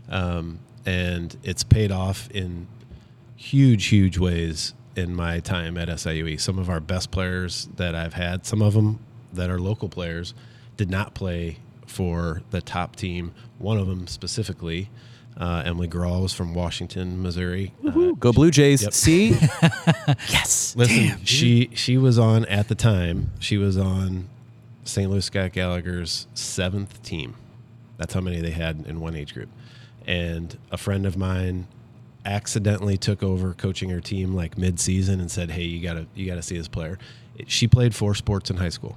um, 0.09 0.59
and 0.85 1.37
it's 1.45 1.63
paid 1.63 1.93
off 1.93 2.29
in 2.33 2.67
huge 3.37 3.87
huge 3.87 4.19
ways 4.19 4.75
in 4.97 5.15
my 5.15 5.39
time 5.39 5.79
at 5.79 5.89
SIUE. 5.89 6.41
Some 6.41 6.59
of 6.59 6.69
our 6.69 6.81
best 6.81 7.13
players 7.13 7.69
that 7.77 7.95
I've 7.95 8.15
had, 8.15 8.45
some 8.45 8.61
of 8.61 8.75
them 8.75 8.99
that 9.33 9.51
are 9.51 9.61
local 9.61 9.89
players, 9.89 10.35
did 10.77 10.91
not 10.91 11.15
play 11.15 11.59
for 11.87 12.43
the 12.51 12.61
top 12.61 12.97
team. 12.97 13.33
One 13.59 13.79
of 13.79 13.87
them 13.87 14.09
specifically. 14.09 14.91
Uh, 15.37 15.63
Emily 15.67 15.89
Grawl 15.89 16.23
was 16.23 16.33
from 16.33 16.55
Washington, 16.55 17.21
Missouri. 17.23 17.73
Uh, 17.87 18.13
Go 18.13 18.33
Blue 18.33 18.51
Jays! 18.51 18.83
Yep. 18.83 18.93
See, 18.93 19.29
yes. 20.29 20.77
Listen, 20.77 21.25
she 21.25 21.71
she 21.75 21.99
was 21.99 22.19
on 22.19 22.45
at 22.47 22.69
the 22.69 22.75
time. 22.77 23.33
She 23.41 23.57
was 23.57 23.77
on 23.77 24.29
St. 24.85 25.11
Louis 25.11 25.25
Scott 25.25 25.53
Gallagher's 25.53 26.29
seventh 26.35 27.03
team. 27.03 27.35
That's 27.97 28.15
how 28.15 28.21
many 28.21 28.41
they 28.41 28.51
had 28.53 28.85
in 28.87 29.01
one 29.01 29.17
age 29.17 29.35
group. 29.35 29.49
And 30.07 30.57
a 30.71 30.77
friend 30.77 31.05
of 31.07 31.17
mine 31.17 31.67
accidentally 32.25 32.97
took 32.97 33.23
over 33.23 33.55
coaching 33.55 33.91
her 33.91 34.01
team 34.01 34.35
like 34.35 34.57
mid-season 34.57 35.21
and 35.21 35.31
said, 35.31 35.51
"Hey, 35.51 35.65
you 35.65 35.83
gotta 35.83 36.07
you 36.15 36.27
gotta 36.27 36.43
see 36.43 36.57
this 36.57 36.69
player." 36.69 36.99
She 37.49 37.67
played 37.67 37.95
four 37.95 38.15
sports 38.15 38.51
in 38.51 38.57
high 38.59 38.69
school. 38.69 38.97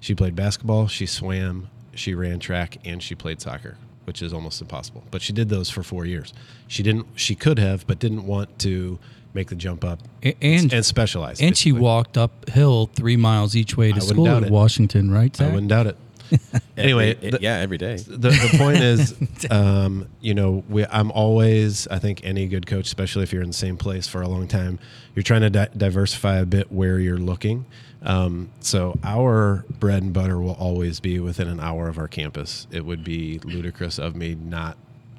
She 0.00 0.14
played 0.14 0.34
basketball, 0.34 0.88
she 0.88 1.06
swam, 1.06 1.68
she 1.94 2.14
ran 2.14 2.38
track, 2.40 2.78
and 2.84 3.02
she 3.02 3.14
played 3.14 3.40
soccer, 3.40 3.76
which 4.08 4.22
is 4.22 4.32
almost 4.32 4.60
impossible. 4.62 5.04
But 5.12 5.20
she 5.22 5.32
did 5.34 5.50
those 5.50 5.68
for 5.68 5.82
four 5.82 6.06
years. 6.06 6.32
She 6.66 6.82
didn't. 6.82 7.06
She 7.14 7.34
could 7.34 7.58
have, 7.58 7.86
but 7.86 7.98
didn't 8.00 8.26
want 8.26 8.58
to 8.60 8.98
make 9.34 9.48
the 9.48 9.54
jump 9.54 9.84
up 9.84 10.00
A- 10.24 10.34
and 10.42 10.72
and 10.72 10.84
specialize. 10.84 11.40
and 11.42 11.54
she 11.56 11.70
walked 11.70 12.16
uphill 12.16 12.86
three 12.94 13.16
miles 13.18 13.54
each 13.54 13.76
way 13.76 13.88
to 13.88 13.94
wouldn't 13.96 14.08
school 14.10 14.24
doubt 14.24 14.42
in. 14.44 14.52
Washington, 14.52 15.10
right? 15.10 15.38
I 15.40 15.46
wouldn't 15.48 15.68
doubt 15.68 15.86
it. 15.88 15.96
anyway, 16.76 17.14
Every- 17.16 17.30
the, 17.30 17.38
yeah, 17.40 17.56
every 17.58 17.78
day. 17.78 17.96
the, 17.96 18.28
the 18.30 18.54
point 18.58 18.78
is, 18.78 19.14
um, 19.50 20.08
you 20.20 20.34
know, 20.34 20.62
we, 20.68 20.84
I'm 20.86 21.10
always, 21.12 21.86
I 21.88 21.98
think 21.98 22.20
any 22.24 22.46
good 22.48 22.66
coach, 22.66 22.86
especially 22.86 23.22
if 23.22 23.32
you're 23.32 23.42
in 23.42 23.48
the 23.48 23.54
same 23.54 23.76
place 23.78 24.06
for 24.06 24.20
a 24.22 24.28
long 24.28 24.46
time, 24.48 24.78
you're 25.14 25.22
trying 25.22 25.40
to 25.42 25.50
di- 25.50 25.68
diversify 25.76 26.36
a 26.36 26.44
bit 26.46 26.70
where 26.72 26.98
you're 26.98 27.16
looking. 27.18 27.64
Um, 28.02 28.50
so 28.60 28.98
our 29.02 29.64
bread 29.80 30.02
and 30.02 30.12
butter 30.12 30.38
will 30.38 30.54
always 30.54 31.00
be 31.00 31.18
within 31.18 31.48
an 31.48 31.58
hour 31.60 31.88
of 31.88 31.98
our 31.98 32.08
campus. 32.08 32.66
It 32.70 32.84
would 32.84 33.02
be 33.02 33.40
ludicrous 33.44 33.98
of 33.98 34.14
me 34.14 34.34
not 34.36 34.76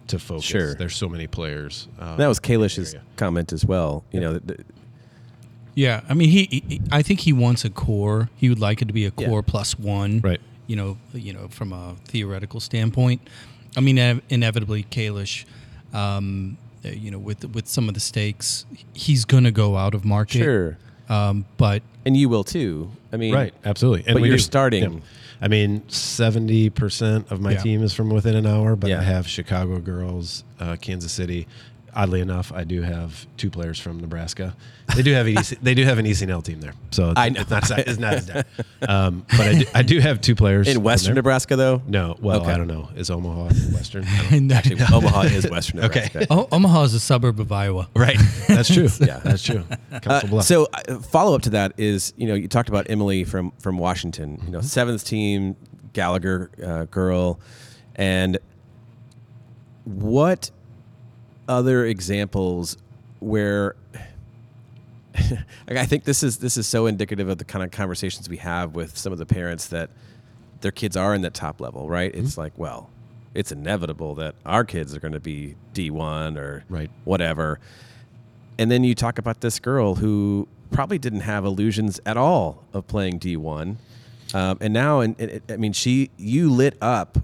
to 0.08 0.18
focus. 0.18 0.46
Sure. 0.46 0.74
There's 0.76 0.96
so 0.96 1.10
many 1.10 1.28
players. 1.28 1.88
Um, 2.00 2.18
That 2.18 2.28
was 2.28 2.38
in 2.40 2.44
Kalish's 2.44 2.96
comment 3.18 3.52
as 3.54 3.66
well. 3.66 4.04
You 4.12 4.22
know, 4.22 4.40
th- 4.40 4.62
Yeah, 5.76 6.02
I 6.10 6.14
mean, 6.14 6.30
he, 6.30 6.46
he- 6.68 6.82
I 6.92 7.02
think 7.02 7.20
he 7.22 7.34
wants 7.34 7.64
a 7.66 7.70
core. 7.70 8.30
He 8.38 8.50
would 8.50 8.60
like 8.60 8.82
it 8.82 8.86
to 8.86 8.94
be 8.94 9.06
a 9.06 9.12
Yeah. 9.18 9.28
core 9.28 9.44
plus 9.44 9.78
one. 9.78 10.22
Right. 10.22 10.42
You 10.68 10.76
know, 10.76 10.98
you 11.14 11.34
know, 11.34 11.48
from 11.50 11.74
a 11.74 11.96
theoretical 12.06 12.60
standpoint. 12.60 13.22
I 13.78 13.82
mean, 13.82 13.98
inev- 13.98 14.22
inevitably, 14.30 14.84
Kalish, 14.84 15.46
um, 15.94 16.58
uh, 16.86 16.90
you 16.90 17.12
know, 17.12 17.20
with 17.20 17.44
with 17.54 17.68
some 17.68 17.88
of 17.88 17.94
the 17.94 18.00
stakes, 18.00 18.66
he's 18.94 19.26
going 19.26 19.44
to 19.44 19.52
go 19.52 19.78
out 19.78 19.94
of 19.94 20.06
market. 20.06 20.40
sure, 20.40 20.78
Um, 21.10 21.46
but 21.58 21.82
and 22.06 22.16
you 22.16 22.30
will 22.30 22.44
too. 22.44 22.92
I 23.12 23.18
mean, 23.18 23.34
Right, 23.34 23.54
absolutely. 23.66 24.04
And 24.08 24.16
But 24.20 24.24
you're 24.28 24.38
do. 24.38 24.42
starting- 24.44 24.94
Yeah. 24.94 25.00
I 25.42 25.48
mean, 25.48 25.84
seventy 25.88 26.70
percent 26.70 27.28
of 27.32 27.40
my 27.42 27.52
Yeah. 27.54 27.58
team 27.62 27.82
is 27.84 27.94
from 27.94 28.10
within 28.10 28.36
an 28.36 28.46
hour, 28.46 28.76
but 28.76 28.90
Yeah. 28.90 29.00
I 29.00 29.04
have 29.04 29.28
Chicago 29.28 29.80
girls, 29.80 30.44
uh, 30.60 30.76
Kansas 30.80 31.12
City. 31.12 31.48
Oddly 31.96 32.22
enough, 32.22 32.52
I 32.52 32.64
do 32.64 32.82
have 32.82 33.26
two 33.38 33.50
players 33.50 33.80
from 33.80 34.00
Nebraska. 34.00 34.56
They 34.96 35.02
do 35.04 35.14
have 35.14 35.28
an 35.28 35.38
EC, 35.38 35.60
they 35.62 35.74
do 35.76 35.84
have 35.84 35.98
an 36.00 36.06
ECNL 36.06 36.44
team 36.44 36.62
there, 36.62 36.74
so 36.92 37.12
it's, 37.12 37.20
I 37.20 37.30
know. 37.30 37.42
it's 37.42 37.50
not 37.52 37.70
it's 37.80 38.00
not 38.00 38.14
as 38.16 38.26
bad. 38.28 38.46
Um, 38.88 39.26
but 39.30 39.40
I 39.42 39.54
do, 39.60 39.66
I 39.76 39.82
do 39.84 40.00
have 40.00 40.20
two 40.22 40.34
players 40.36 40.68
In 40.68 40.82
Western. 40.82 41.16
Nebraska, 41.16 41.56
though. 41.56 41.82
No, 41.88 42.18
well, 42.22 42.42
Okay. 42.42 42.52
I 42.54 42.58
don't 42.58 42.68
know. 42.68 42.90
Is 42.96 43.10
Omaha 43.12 43.44
Western? 43.74 44.04
I 44.06 44.30
don't 44.32 44.52
Actually, 44.52 44.82
Omaha 44.92 45.22
is 45.24 45.48
Western 45.52 45.80
Okay. 45.82 46.06
Nebraska. 46.14 46.28
O- 46.34 46.48
Omaha 46.52 46.84
is 46.84 46.94
a 46.96 47.00
suburb 47.00 47.40
of 47.40 47.52
Iowa. 47.52 47.88
Right, 47.96 48.18
that's 48.48 48.74
true. 48.74 48.88
Yeah. 49.00 49.20
that's 49.20 49.44
true. 49.44 49.64
Council 49.92 50.12
Uh, 50.12 50.22
Bluffs. 50.28 50.48
so 50.48 50.68
uh, 50.74 51.00
follow 51.00 51.36
up 51.36 51.44
to 51.44 51.52
that 51.52 51.74
is 51.78 52.14
you 52.18 52.28
know 52.28 52.34
you 52.34 52.48
talked 52.48 52.70
about 52.70 52.90
Emily 52.90 53.24
from 53.24 53.52
from 53.60 53.78
Washington 53.78 54.42
you 54.46 54.52
know 54.52 54.62
seventh 54.62 55.06
team 55.06 55.56
Gallagher 55.94 56.50
uh, 56.66 56.86
girl 56.86 57.40
and 57.96 58.38
what 59.86 60.52
other 61.50 61.86
examples 61.86 62.78
where 63.20 63.76
like, 65.68 65.78
I 65.78 65.86
think 65.86 66.04
this 66.06 66.24
is 66.24 66.38
this 66.38 66.56
is 66.56 66.68
so 66.68 66.86
indicative 66.86 67.28
of 67.28 67.38
the 67.38 67.44
kind 67.46 67.64
of 67.64 67.72
conversations 67.72 68.30
we 68.30 68.38
have 68.38 68.76
with 68.76 68.98
some 68.98 69.12
of 69.12 69.20
the 69.20 69.26
parents 69.26 69.68
that 69.68 69.90
their 70.62 70.72
kids 70.72 70.96
are 70.96 71.14
in 71.16 71.22
that 71.24 71.34
top 71.34 71.60
level 71.60 71.90
right 71.90 72.14
it's 72.14 72.38
like 72.38 72.54
well 72.58 72.90
it's 73.34 73.52
inevitable 73.52 74.16
that 74.16 74.36
our 74.46 74.64
kids 74.64 74.96
are 74.96 75.00
going 75.00 75.14
to 75.14 75.20
be 75.20 75.56
D1 75.74 76.38
or 76.38 76.64
Right. 76.70 76.90
whatever 77.06 77.60
and 78.58 78.70
then 78.70 78.84
you 78.84 78.94
talk 78.96 79.18
about 79.18 79.42
this 79.42 79.60
girl 79.60 79.96
who 79.96 80.48
probably 80.72 80.98
didn't 81.00 81.22
have 81.22 81.46
illusions 81.46 82.00
at 82.06 82.18
all 82.18 82.64
of 82.74 82.86
playing 82.88 83.18
D1. 83.20 83.78
Um, 84.34 84.58
and 84.62 84.74
now, 84.74 85.00
and, 85.00 85.16
and- 85.20 85.42
I 85.50 85.56
mean, 85.56 85.72
she, 85.74 86.12
you 86.18 86.52
lit 86.52 86.78
up 86.82 87.18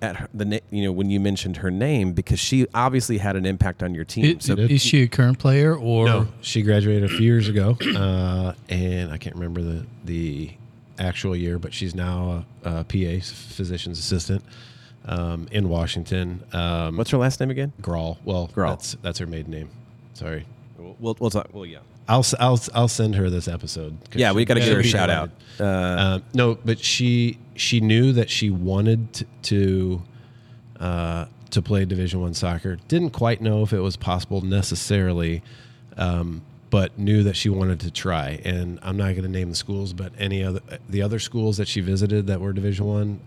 at 0.00 0.16
her, 0.16 0.28
the, 0.32 0.44
na- 0.44 0.58
you 0.70 0.82
know, 0.84 0.92
when 0.92 1.10
you 1.10 1.18
mentioned 1.20 1.58
her 1.58 1.70
name 1.70 2.12
because 2.12 2.38
she 2.38 2.66
obviously 2.74 3.18
had 3.18 3.34
an 3.36 3.44
impact 3.46 3.82
on 3.82 3.94
your 3.94 4.04
team. 4.04 4.36
I- 4.36 4.38
so 4.40 4.54
is 4.54 4.80
she 4.82 5.02
a 5.02 5.08
current 5.08 5.38
player 5.38 5.74
or 5.76 6.06
No, 6.06 6.28
she 6.40 6.62
graduated 6.62 7.04
a 7.04 7.08
few 7.08 7.20
years 7.26 7.48
ago, 7.48 7.76
uh, 7.96 8.52
and 8.68 9.10
I 9.12 9.18
can't 9.18 9.34
remember 9.36 9.62
the 9.62 9.86
the 10.04 10.50
actual 10.98 11.34
year, 11.36 11.58
but 11.58 11.72
she's 11.72 11.94
now 11.94 12.44
a, 12.64 12.80
a 12.80 12.84
PA, 12.84 13.24
physician's 13.24 13.98
assistant, 13.98 14.42
um, 15.04 15.46
in 15.52 15.68
Washington. 15.68 16.42
Um, 16.52 16.96
what's 16.96 17.10
her 17.10 17.18
last 17.18 17.40
name 17.40 17.50
again? 17.50 17.72
Grawl? 17.80 18.18
Well, 18.24 18.48
Grawl. 18.54 18.70
That's 18.70 18.96
that's 19.02 19.18
her 19.20 19.26
maiden 19.26 19.50
name. 19.52 19.70
Sorry. 20.14 20.44
We'll, 20.76 20.96
we'll, 20.98 21.16
we'll 21.20 21.30
talk. 21.30 21.48
Well, 21.52 21.66
yeah. 21.66 21.78
I'll 22.08 22.24
I'll 22.40 22.60
I'll 22.74 22.88
send 22.88 23.14
her 23.16 23.28
this 23.30 23.48
episode. 23.48 23.96
Yeah, 24.14 24.32
we 24.32 24.44
got 24.44 24.54
to 24.54 24.60
give 24.60 24.72
her 24.74 24.80
a 24.80 24.84
shout 24.84 25.10
out. 25.10 25.30
Uh, 25.60 25.64
Um, 25.64 26.22
no, 26.34 26.54
but 26.64 26.78
she 26.78 27.38
she 27.54 27.80
knew 27.80 28.12
that 28.12 28.30
she 28.30 28.50
wanted 28.50 29.26
to 29.42 30.02
uh, 30.80 31.26
to 31.50 31.62
play 31.62 31.84
Division 31.84 32.20
One 32.20 32.34
soccer. 32.34 32.76
Didn't 32.88 33.10
quite 33.10 33.40
know 33.40 33.62
if 33.62 33.72
it 33.72 33.80
was 33.80 33.96
possible 33.96 34.40
necessarily, 34.40 35.42
um, 35.96 36.42
but 36.70 36.98
knew 36.98 37.22
that 37.24 37.36
she 37.36 37.48
wanted 37.50 37.80
to 37.80 37.90
try. 37.90 38.40
And 38.44 38.78
I'm 38.82 38.96
not 38.96 39.10
going 39.12 39.22
to 39.22 39.28
name 39.28 39.50
the 39.50 39.56
schools, 39.56 39.92
but 39.92 40.12
any 40.18 40.42
other 40.42 40.60
the 40.88 41.02
other 41.02 41.18
schools 41.18 41.56
that 41.58 41.68
she 41.68 41.80
visited 41.80 42.26
that 42.28 42.40
were 42.40 42.52
Division 42.52 42.86
One 42.86 43.20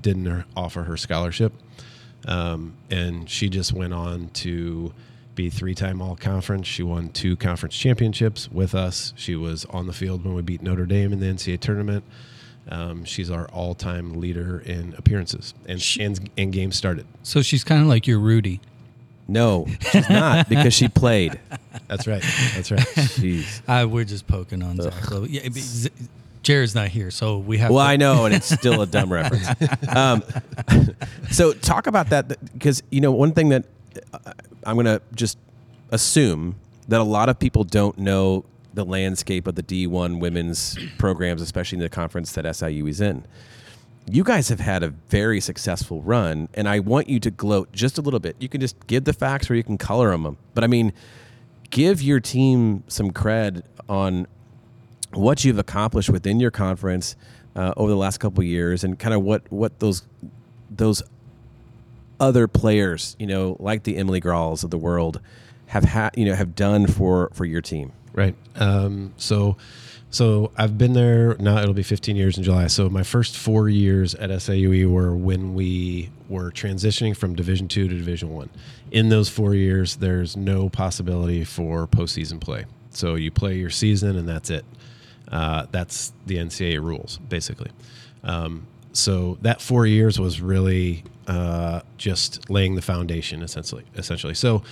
didn't 0.00 0.26
er- 0.26 0.44
offer 0.56 0.82
her 0.84 0.96
scholarship, 0.96 1.52
um, 2.26 2.74
and 2.90 3.30
she 3.30 3.48
just 3.48 3.72
went 3.72 3.94
on 3.94 4.28
to 4.30 4.92
be 5.34 5.50
three-time 5.50 6.00
all-conference. 6.00 6.66
She 6.66 6.82
won 6.82 7.08
two 7.10 7.36
conference 7.36 7.76
championships 7.76 8.50
with 8.50 8.74
us. 8.74 9.12
She 9.16 9.34
was 9.36 9.64
on 9.66 9.86
the 9.86 9.92
field 9.92 10.24
when 10.24 10.34
we 10.34 10.42
beat 10.42 10.62
Notre 10.62 10.86
Dame 10.86 11.12
in 11.12 11.20
the 11.20 11.26
NCAA 11.26 11.60
tournament. 11.60 12.04
Um, 12.68 13.04
she's 13.04 13.30
our 13.30 13.46
all-time 13.48 14.20
leader 14.20 14.58
in 14.60 14.94
appearances 14.96 15.52
and 15.66 15.84
and, 16.00 16.30
and 16.38 16.50
games 16.50 16.76
started. 16.76 17.06
so 17.22 17.42
she's 17.42 17.62
kind 17.62 17.82
of 17.82 17.88
like 17.88 18.06
your 18.06 18.18
Rudy. 18.18 18.60
no, 19.28 19.66
she's 19.92 20.08
not 20.08 20.48
because 20.48 20.72
she 20.72 20.88
played. 20.88 21.38
That's 21.88 22.06
right. 22.06 22.22
That's 22.54 22.70
right. 22.70 22.80
Jeez. 22.80 23.60
Uh, 23.68 23.86
we're 23.86 24.04
just 24.04 24.26
poking 24.26 24.62
on 24.62 24.80
Zach. 24.80 25.10
Lowe. 25.10 25.24
Yeah, 25.24 25.46
Z- 25.52 25.90
Jared's 26.42 26.74
not 26.74 26.88
here, 26.88 27.10
so 27.10 27.36
we 27.38 27.58
have. 27.58 27.70
Well, 27.70 27.84
to, 27.84 27.90
I 27.90 27.96
know, 27.96 28.24
and 28.24 28.34
it's 28.34 28.48
still 28.48 28.80
a 28.80 28.86
dumb 28.86 29.12
reference. 29.12 29.46
Um, 29.94 30.22
so 31.30 31.52
talk 31.52 31.86
about 31.86 32.10
that 32.10 32.28
because 32.54 32.82
you 32.90 33.00
know 33.02 33.12
one 33.12 33.32
thing 33.32 33.50
that 33.50 33.64
uh, 34.12 34.32
I'm 34.66 34.76
going 34.76 34.86
to 34.86 35.00
just 35.14 35.38
assume 35.90 36.56
that 36.88 37.00
a 37.00 37.04
lot 37.04 37.28
of 37.28 37.38
people 37.38 37.64
don't 37.64 37.98
know 37.98 38.44
the 38.74 38.84
landscape 38.84 39.46
of 39.46 39.54
the 39.54 39.62
D1 39.62 40.20
women's 40.20 40.76
programs, 40.98 41.40
especially 41.40 41.76
in 41.76 41.82
the 41.82 41.88
conference 41.88 42.32
that 42.32 42.56
SIU 42.56 42.86
is 42.86 43.00
in. 43.00 43.26
You 44.10 44.22
guys 44.22 44.50
have 44.50 44.60
had 44.60 44.82
a 44.82 44.88
very 44.88 45.40
successful 45.40 46.02
run, 46.02 46.48
and 46.52 46.68
I 46.68 46.80
want 46.80 47.08
you 47.08 47.18
to 47.20 47.30
gloat 47.30 47.72
just 47.72 47.96
a 47.96 48.02
little 48.02 48.20
bit. 48.20 48.36
You 48.38 48.50
can 48.50 48.60
just 48.60 48.86
give 48.86 49.04
the 49.04 49.14
facts 49.14 49.50
or 49.50 49.54
you 49.54 49.62
can 49.62 49.78
color 49.78 50.10
them. 50.10 50.36
But 50.52 50.62
I 50.62 50.66
mean, 50.66 50.92
give 51.70 52.02
your 52.02 52.20
team 52.20 52.84
some 52.86 53.12
cred 53.12 53.62
on 53.88 54.26
what 55.12 55.44
you've 55.44 55.58
accomplished 55.58 56.10
within 56.10 56.38
your 56.38 56.50
conference 56.50 57.16
uh, 57.56 57.72
over 57.76 57.90
the 57.90 57.96
last 57.96 58.18
couple 58.18 58.44
years, 58.44 58.84
and 58.84 58.98
kind 58.98 59.14
of 59.14 59.22
what 59.22 59.50
what 59.50 59.78
those 59.78 60.02
those 60.70 61.02
other 62.24 62.48
players, 62.48 63.16
you 63.18 63.26
know, 63.26 63.56
like 63.60 63.84
the 63.84 63.96
Emily 63.96 64.20
Grawls 64.20 64.64
of 64.64 64.70
the 64.70 64.78
world, 64.78 65.20
have 65.66 65.84
had 65.84 66.10
you 66.16 66.24
know 66.24 66.34
have 66.34 66.54
done 66.54 66.86
for 66.86 67.30
for 67.34 67.44
your 67.44 67.60
team? 67.60 67.92
Right. 68.12 68.36
Um, 68.54 69.12
so, 69.16 69.56
so 70.10 70.52
I've 70.56 70.78
been 70.78 70.92
there 70.92 71.36
now. 71.38 71.58
It'll 71.58 71.74
be 71.74 71.82
15 71.82 72.14
years 72.14 72.38
in 72.38 72.44
July. 72.44 72.68
So 72.68 72.88
my 72.88 73.02
first 73.02 73.36
four 73.36 73.68
years 73.68 74.14
at 74.14 74.30
SIUE 74.30 74.88
were 74.88 75.16
when 75.16 75.54
we 75.54 76.10
were 76.28 76.52
transitioning 76.52 77.16
from 77.16 77.34
Division 77.34 77.66
Two 77.66 77.88
to 77.88 77.96
Division 77.96 78.30
One. 78.30 78.50
In 78.92 79.08
those 79.08 79.28
four 79.28 79.54
years, 79.54 79.96
there's 79.96 80.36
no 80.36 80.68
possibility 80.68 81.42
for 81.44 81.88
postseason 81.88 82.40
play. 82.40 82.66
So 82.90 83.16
you 83.16 83.32
play 83.32 83.56
your 83.56 83.70
season 83.70 84.16
and 84.16 84.28
that's 84.28 84.50
it. 84.50 84.64
Uh, 85.30 85.66
that's 85.72 86.12
the 86.26 86.36
NCAA 86.36 86.80
rules, 86.80 87.18
basically. 87.28 87.72
Um, 88.22 88.68
so 88.92 89.38
that 89.42 89.60
four 89.60 89.86
years 89.86 90.20
was 90.20 90.40
really 90.40 91.02
uh, 91.26 91.80
just 91.96 92.48
laying 92.50 92.74
the 92.74 92.82
foundation, 92.82 93.42
essentially. 93.42 93.84
Essentially, 93.96 94.34
so 94.34 94.62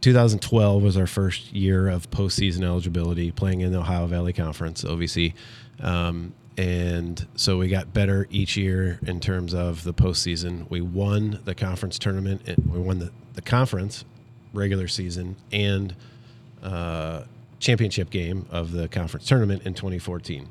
2012 0.00 0.82
was 0.82 0.96
our 0.96 1.06
first 1.06 1.52
year 1.52 1.88
of 1.88 2.10
postseason 2.10 2.62
eligibility, 2.62 3.30
playing 3.32 3.60
in 3.60 3.72
the 3.72 3.78
Ohio 3.78 4.06
Valley 4.06 4.32
Conference 4.32 4.84
(OVC), 4.84 5.34
um, 5.80 6.32
and 6.56 7.26
so 7.34 7.58
we 7.58 7.68
got 7.68 7.92
better 7.92 8.26
each 8.30 8.56
year 8.56 8.98
in 9.06 9.20
terms 9.20 9.52
of 9.52 9.84
the 9.84 9.92
postseason. 9.92 10.68
We 10.70 10.80
won 10.80 11.40
the 11.44 11.54
conference 11.54 11.98
tournament. 11.98 12.42
We 12.66 12.78
won 12.78 12.98
the, 12.98 13.10
the 13.34 13.42
conference 13.42 14.04
regular 14.54 14.88
season 14.88 15.36
and 15.52 15.94
uh, 16.62 17.24
championship 17.58 18.10
game 18.10 18.46
of 18.50 18.72
the 18.72 18.88
conference 18.88 19.26
tournament 19.26 19.62
in 19.64 19.74
2014. 19.74 20.48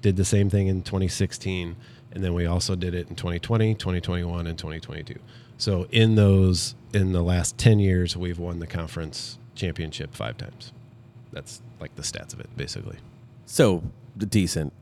Did 0.00 0.16
the 0.16 0.24
same 0.24 0.50
thing 0.50 0.68
in 0.68 0.82
2016, 0.82 1.76
and 2.14 2.22
then 2.22 2.32
we 2.34 2.46
also 2.46 2.74
did 2.76 2.94
it 2.94 3.08
in 3.08 3.16
2020, 3.16 3.74
2021, 3.74 4.46
and 4.46 4.58
2022. 4.58 5.18
So 5.58 5.86
in 5.90 6.14
those, 6.14 6.74
in 6.92 7.12
the 7.12 7.22
last 7.22 7.58
10 7.58 7.78
years, 7.78 8.16
we've 8.16 8.38
won 8.38 8.60
the 8.60 8.66
conference 8.66 9.38
championship 9.54 10.14
five 10.14 10.36
times. 10.36 10.72
That's 11.32 11.60
like 11.80 11.94
the 11.96 12.02
stats 12.02 12.32
of 12.32 12.40
it, 12.40 12.48
basically. 12.56 12.98
So 13.46 13.82
the 14.16 14.26
decent 14.26 14.72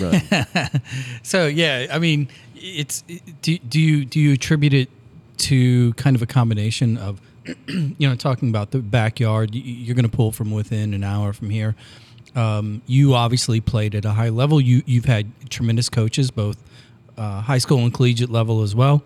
run. 0.00 0.22
So 1.22 1.46
yeah, 1.46 1.86
I 1.90 1.98
mean, 1.98 2.28
it's 2.54 3.02
do, 3.42 3.58
do 3.58 3.80
you 3.80 4.04
do 4.04 4.20
you 4.20 4.32
attribute 4.32 4.74
it 4.74 4.90
to 5.36 5.92
kind 5.94 6.16
of 6.16 6.22
a 6.22 6.26
combination 6.26 6.96
of 6.96 7.20
you 7.66 8.08
know 8.08 8.14
talking 8.14 8.48
about 8.48 8.70
the 8.70 8.78
backyard? 8.78 9.54
You're 9.54 9.94
going 9.94 10.08
to 10.08 10.14
pull 10.14 10.32
from 10.32 10.50
within 10.50 10.94
an 10.94 11.04
hour 11.04 11.32
from 11.32 11.50
here. 11.50 11.74
Um, 12.34 12.82
you 12.86 13.14
obviously 13.14 13.60
played 13.60 13.94
at 13.94 14.04
a 14.04 14.10
high 14.10 14.30
level. 14.30 14.60
You 14.60 14.82
you've 14.86 15.04
had 15.04 15.30
tremendous 15.50 15.88
coaches, 15.88 16.30
both 16.30 16.56
uh, 17.16 17.40
high 17.42 17.58
school 17.58 17.78
and 17.78 17.92
collegiate 17.92 18.30
level 18.30 18.62
as 18.62 18.74
well. 18.74 19.02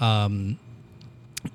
Um, 0.00 0.58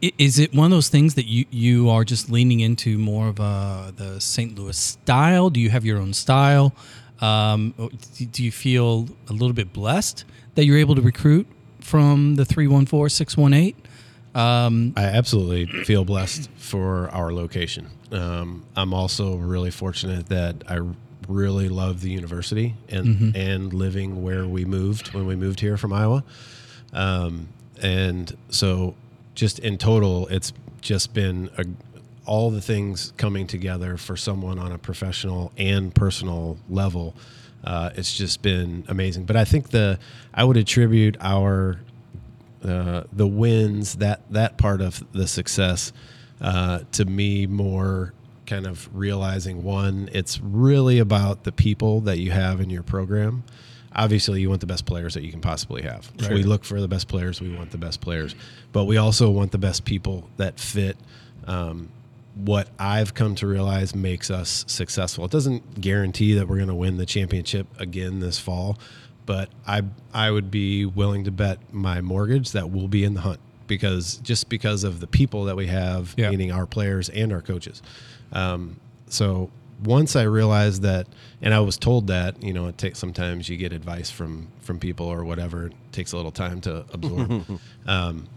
is 0.01 0.37
it 0.37 0.53
one 0.53 0.65
of 0.65 0.71
those 0.71 0.89
things 0.89 1.15
that 1.15 1.25
you 1.25 1.45
you 1.49 1.89
are 1.89 2.03
just 2.03 2.29
leaning 2.29 2.59
into 2.59 2.97
more 2.97 3.27
of 3.29 3.39
a 3.39 3.93
the 3.95 4.19
St. 4.19 4.57
Louis 4.57 4.77
style? 4.77 5.49
Do 5.49 5.59
you 5.59 5.69
have 5.69 5.85
your 5.85 5.97
own 5.97 6.13
style? 6.13 6.73
Um, 7.19 7.73
do 8.17 8.25
do 8.25 8.43
you 8.43 8.51
feel 8.51 9.07
a 9.29 9.33
little 9.33 9.53
bit 9.53 9.73
blessed 9.73 10.25
that 10.55 10.65
you're 10.65 10.77
able 10.77 10.95
to 10.95 11.01
recruit 11.01 11.47
from 11.79 12.35
the 12.35 12.45
314 12.45 13.09
618? 13.09 13.75
Um, 14.35 14.93
I 14.95 15.05
absolutely 15.05 15.65
feel 15.83 16.05
blessed 16.05 16.49
for 16.57 17.09
our 17.09 17.33
location. 17.33 17.87
Um, 18.11 18.65
I'm 18.75 18.93
also 18.93 19.35
really 19.37 19.71
fortunate 19.71 20.27
that 20.27 20.63
I 20.69 20.79
really 21.27 21.69
love 21.69 22.01
the 22.01 22.09
university 22.09 22.75
and 22.89 23.35
and 23.35 23.73
living 23.73 24.23
where 24.23 24.45
we 24.47 24.65
moved 24.65 25.13
when 25.13 25.25
we 25.25 25.35
moved 25.35 25.59
here 25.59 25.77
from 25.77 25.93
Iowa. 25.93 26.23
Um, 26.93 27.49
and 27.81 28.35
so, 28.49 28.95
just 29.35 29.59
in 29.59 29.77
total, 29.77 30.27
it's 30.27 30.53
just 30.81 31.13
been 31.13 31.49
a, 31.57 31.65
all 32.25 32.49
the 32.49 32.61
things 32.61 33.13
coming 33.17 33.47
together 33.47 33.97
for 33.97 34.15
someone 34.17 34.59
on 34.59 34.71
a 34.71 34.77
professional 34.77 35.51
and 35.57 35.93
personal 35.93 36.57
level. 36.69 37.15
Uh, 37.63 37.89
it's 37.95 38.15
just 38.15 38.41
been 38.41 38.83
amazing. 38.87 39.25
But 39.25 39.35
I 39.35 39.45
think 39.45 39.69
the 39.69 39.99
I 40.33 40.43
would 40.43 40.57
attribute 40.57 41.17
our 41.19 41.79
uh, 42.63 43.03
the 43.13 43.27
wins 43.27 43.95
that 43.95 44.21
that 44.31 44.57
part 44.57 44.81
of 44.81 45.03
the 45.13 45.27
success 45.27 45.91
uh, 46.41 46.79
to 46.93 47.05
me 47.05 47.45
more 47.47 48.13
kind 48.47 48.65
of 48.65 48.89
realizing 48.95 49.61
one 49.63 50.09
it's 50.13 50.39
really 50.41 50.97
about 50.99 51.43
the 51.43 51.51
people 51.51 52.01
that 52.01 52.17
you 52.17 52.31
have 52.31 52.59
in 52.61 52.69
your 52.69 52.81
program 52.83 53.43
obviously 53.95 54.41
you 54.41 54.49
want 54.49 54.61
the 54.61 54.67
best 54.67 54.85
players 54.85 55.13
that 55.13 55.23
you 55.23 55.31
can 55.31 55.41
possibly 55.41 55.81
have 55.81 56.09
so 56.19 56.33
we 56.33 56.43
look 56.43 56.63
for 56.63 56.81
the 56.81 56.87
best 56.87 57.07
players 57.07 57.39
we 57.41 57.53
want 57.55 57.69
the 57.71 57.77
best 57.77 58.01
players 58.01 58.33
but 58.71 58.85
we 58.85 58.97
also 58.97 59.29
want 59.29 59.51
the 59.51 59.57
best 59.57 59.85
people 59.85 60.29
that 60.37 60.59
fit 60.59 60.97
um, 61.45 61.89
what 62.35 62.67
I've 62.77 63.13
come 63.13 63.33
to 63.35 63.47
realize 63.47 63.95
makes 63.95 64.29
us 64.29 64.63
successful. 64.67 65.25
It 65.25 65.31
doesn't 65.31 65.81
guarantee 65.81 66.33
that 66.33 66.47
we're 66.47 66.57
going 66.57 66.67
to 66.67 66.75
win 66.75 66.97
the 66.97 67.05
championship 67.05 67.65
again 67.79 68.19
this 68.19 68.37
fall, 68.37 68.77
but 69.25 69.49
I 69.65 69.81
I 70.13 70.29
would 70.29 70.51
be 70.51 70.85
willing 70.85 71.23
to 71.23 71.31
bet 71.31 71.73
my 71.73 72.01
mortgage 72.01 72.51
that 72.51 72.69
we'll 72.69 72.89
be 72.89 73.03
in 73.03 73.15
the 73.15 73.21
hunt 73.21 73.39
because 73.65 74.17
just 74.17 74.49
because 74.49 74.83
of 74.83 74.99
the 74.99 75.07
people 75.07 75.45
that 75.45 75.55
we 75.55 75.65
have, 75.67 76.13
Yeah. 76.15 76.29
meaning 76.29 76.51
our 76.51 76.67
players 76.67 77.09
and 77.09 77.33
our 77.33 77.41
coaches. 77.41 77.81
Um, 78.31 78.79
so 79.07 79.49
once 79.83 80.15
I 80.15 80.23
realized 80.23 80.81
that, 80.81 81.07
and 81.41 81.53
I 81.53 81.59
was 81.59 81.77
told 81.77 82.07
that, 82.07 82.41
you 82.43 82.53
know, 82.53 82.67
it 82.67 82.77
takes 82.77 82.99
sometimes 82.99 83.47
you 83.49 83.57
get 83.57 83.71
advice 83.73 84.09
from 84.09 84.47
from 84.61 84.79
people 84.79 85.05
or 85.07 85.23
whatever. 85.23 85.67
It 85.67 85.73
takes 85.91 86.11
a 86.13 86.17
little 86.17 86.31
time 86.31 86.61
to 86.61 86.85
absorb. 86.91 87.59
um, 87.87 88.27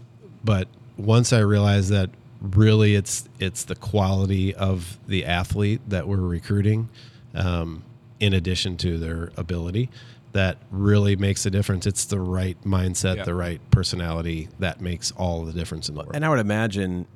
but 0.43 0.67
once 0.97 1.33
I 1.33 1.39
realized 1.39 1.89
that 1.89 2.09
really 2.41 2.95
it's 2.95 3.27
it's 3.39 3.63
the 3.65 3.75
quality 3.75 4.53
of 4.55 4.97
the 5.07 5.25
athlete 5.25 5.81
that 5.87 6.07
we're 6.07 6.17
recruiting, 6.17 6.89
um, 7.33 7.83
in 8.19 8.33
addition 8.33 8.77
to 8.77 8.97
their 8.97 9.31
ability, 9.37 9.89
that 10.33 10.57
really 10.69 11.15
makes 11.15 11.45
a 11.45 11.49
difference. 11.49 11.85
It's 11.87 12.05
the 12.05 12.19
right 12.19 12.57
mindset, 12.63 13.17
Yeah. 13.17 13.23
the 13.23 13.35
right 13.35 13.59
personality 13.71 14.47
that 14.59 14.79
makes 14.79 15.11
all 15.11 15.43
the 15.43 15.53
difference 15.53 15.89
in 15.89 15.95
the 15.95 16.01
world. 16.01 16.15
And 16.15 16.23
I 16.23 16.29
would 16.29 16.39
imagine 16.39 17.07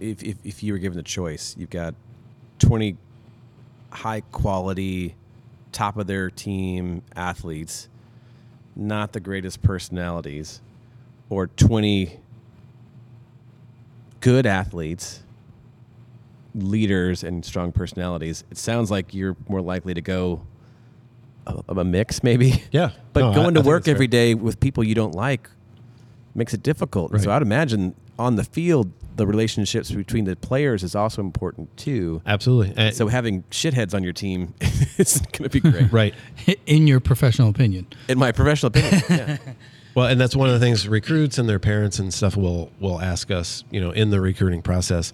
if, 0.00 0.22
if, 0.22 0.36
if 0.44 0.62
you 0.62 0.72
were 0.72 0.78
given 0.78 0.96
the 0.96 1.02
choice, 1.02 1.54
you've 1.58 1.70
got 1.70 1.94
20 2.58 2.96
high 3.90 4.20
quality, 4.32 5.14
top 5.72 5.96
of 5.96 6.06
their 6.06 6.30
team 6.30 7.02
athletes, 7.14 7.88
not 8.76 9.12
the 9.12 9.20
greatest 9.20 9.62
personalities, 9.62 10.60
or 11.30 11.46
20 11.46 12.18
good 14.20 14.46
athletes, 14.46 15.22
leaders, 16.54 17.22
and 17.22 17.44
strong 17.44 17.72
personalities. 17.72 18.44
It 18.50 18.56
sounds 18.58 18.90
like 18.90 19.14
you're 19.14 19.36
more 19.48 19.60
likely 19.60 19.94
to 19.94 20.00
go 20.00 20.42
a, 21.46 21.62
a 21.68 21.84
mix, 21.84 22.22
maybe. 22.22 22.62
yeah, 22.72 22.90
But 23.12 23.20
No, 23.20 23.34
going 23.34 23.46
I 23.46 23.50
to 23.50 23.54
think 23.56 23.66
work 23.66 23.84
fair. 23.84 23.94
every 23.94 24.06
day 24.06 24.34
with 24.34 24.60
people 24.60 24.82
you 24.82 24.94
don't 24.94 25.14
like 25.14 25.48
makes 26.34 26.54
it 26.54 26.62
difficult. 26.62 27.12
And 27.12 27.22
So 27.22 27.30
I'd 27.30 27.42
imagine 27.42 27.94
on 28.18 28.36
the 28.36 28.44
field, 28.44 28.90
the 29.16 29.26
relationships 29.26 29.90
between 29.90 30.24
the 30.24 30.34
players 30.36 30.82
is 30.82 30.94
also 30.94 31.20
important 31.20 31.76
too. 31.76 32.20
Absolutely. 32.26 32.74
And- 32.76 32.94
So 32.94 33.08
having 33.08 33.42
shitheads 33.50 33.94
on 33.94 34.02
your 34.02 34.12
team 34.12 34.54
is 34.98 35.18
going 35.32 35.48
to 35.48 35.60
be 35.60 35.60
great, 35.60 35.92
right. 35.92 36.14
in 36.66 36.86
your 36.86 37.00
professional 37.00 37.48
opinion. 37.48 37.86
in 38.08 38.18
my 38.18 38.32
professional 38.32 38.68
opinion. 38.68 39.02
Yeah. 39.08 39.36
Well, 39.94 40.06
and 40.06 40.20
that's 40.20 40.34
one 40.34 40.48
of 40.48 40.54
the 40.54 40.58
things 40.60 40.88
recruits 40.88 41.38
and 41.38 41.48
their 41.48 41.60
parents 41.60 42.00
and 42.00 42.12
stuff 42.12 42.36
will 42.36 42.72
will 42.80 43.00
ask 43.00 43.30
us, 43.30 43.62
you 43.70 43.80
know, 43.80 43.92
in 43.92 44.10
the 44.10 44.20
recruiting 44.20 44.60
process. 44.60 45.12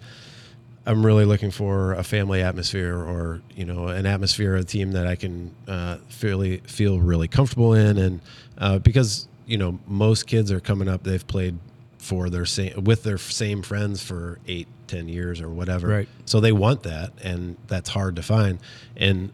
I'm 0.86 1.04
really 1.04 1.26
looking 1.26 1.50
for 1.50 1.92
a 1.92 2.02
family 2.02 2.40
atmosphere, 2.40 2.96
or 2.96 3.42
you 3.54 3.66
know, 3.66 3.88
an 3.88 4.06
atmosphere, 4.06 4.56
a 4.56 4.64
team 4.64 4.92
that 4.92 5.06
I 5.06 5.16
can 5.16 5.54
uh, 5.68 5.98
fairly 6.08 6.62
feel 6.66 6.98
really 6.98 7.28
comfortable 7.28 7.74
in, 7.74 7.98
and 7.98 8.20
uh, 8.56 8.78
because 8.78 9.28
you 9.46 9.58
know, 9.58 9.78
most 9.86 10.26
kids 10.26 10.50
are 10.50 10.60
coming 10.60 10.88
up, 10.88 11.02
they've 11.02 11.26
played 11.26 11.58
for 12.00 12.30
their 12.30 12.46
same 12.46 12.82
with 12.84 13.02
their 13.02 13.18
same 13.18 13.62
friends 13.62 14.02
for 14.02 14.38
eight, 14.48 14.66
ten 14.86 15.06
years 15.06 15.40
or 15.40 15.50
whatever, 15.50 15.88
Right. 15.88 16.08
So 16.24 16.40
they 16.40 16.52
want 16.52 16.82
that, 16.84 17.12
and 17.22 17.56
that's 17.66 17.90
hard 17.90 18.16
to 18.16 18.22
find. 18.22 18.58
And 18.96 19.32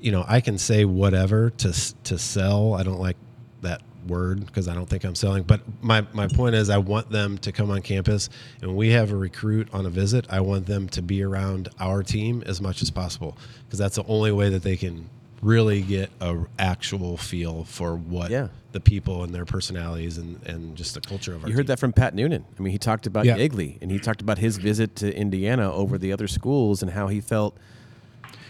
you 0.00 0.10
know, 0.10 0.24
I 0.26 0.40
can 0.40 0.58
say 0.58 0.84
whatever 0.84 1.50
to 1.50 1.94
to 2.04 2.18
sell. 2.18 2.74
I 2.74 2.82
don't 2.82 2.98
like 2.98 3.16
that 3.62 3.82
word 4.06 4.44
because 4.44 4.66
I 4.66 4.74
don't 4.74 4.88
think 4.88 5.04
I'm 5.04 5.14
selling. 5.14 5.44
But 5.44 5.60
my 5.82 6.04
my 6.12 6.26
point 6.26 6.56
is, 6.56 6.68
I 6.68 6.78
want 6.78 7.10
them 7.10 7.38
to 7.38 7.52
come 7.52 7.70
on 7.70 7.80
campus, 7.80 8.28
and 8.60 8.74
we 8.74 8.90
have 8.90 9.12
a 9.12 9.16
recruit 9.16 9.68
on 9.72 9.86
a 9.86 9.90
visit, 9.90 10.26
I 10.28 10.40
want 10.40 10.66
them 10.66 10.88
to 10.90 11.02
be 11.02 11.22
around 11.22 11.68
our 11.78 12.02
team 12.02 12.42
as 12.44 12.60
much 12.60 12.82
as 12.82 12.90
possible 12.90 13.38
because 13.64 13.78
that's 13.78 13.96
the 13.96 14.04
only 14.06 14.32
way 14.32 14.48
that 14.50 14.64
they 14.64 14.76
can 14.76 15.08
really 15.42 15.80
get 15.80 16.10
a 16.20 16.36
actual 16.58 17.16
feel 17.16 17.64
for 17.64 17.94
what 17.96 18.30
Yeah. 18.30 18.48
the 18.72 18.80
people 18.80 19.24
and 19.24 19.34
their 19.34 19.44
personalities 19.46 20.18
and 20.18 20.38
and 20.46 20.76
just 20.76 20.94
the 20.94 21.00
culture 21.00 21.34
of 21.34 21.42
our 21.42 21.48
You 21.48 21.54
heard 21.56 21.62
team. 21.62 21.66
that 21.68 21.78
from 21.78 21.92
Pat 21.92 22.14
Noonan. 22.14 22.44
I 22.58 22.62
mean, 22.62 22.72
he 22.72 22.78
talked 22.78 23.06
about 23.06 23.24
Yeah. 23.24 23.36
Yeagley 23.38 23.78
and 23.80 23.90
he 23.90 23.98
talked 23.98 24.20
about 24.20 24.38
his 24.38 24.58
visit 24.58 24.94
to 24.96 25.16
Indiana 25.16 25.72
over 25.72 25.96
the 25.98 26.12
other 26.12 26.28
schools 26.28 26.82
and 26.82 26.92
how 26.92 27.08
he 27.08 27.20
felt 27.20 27.56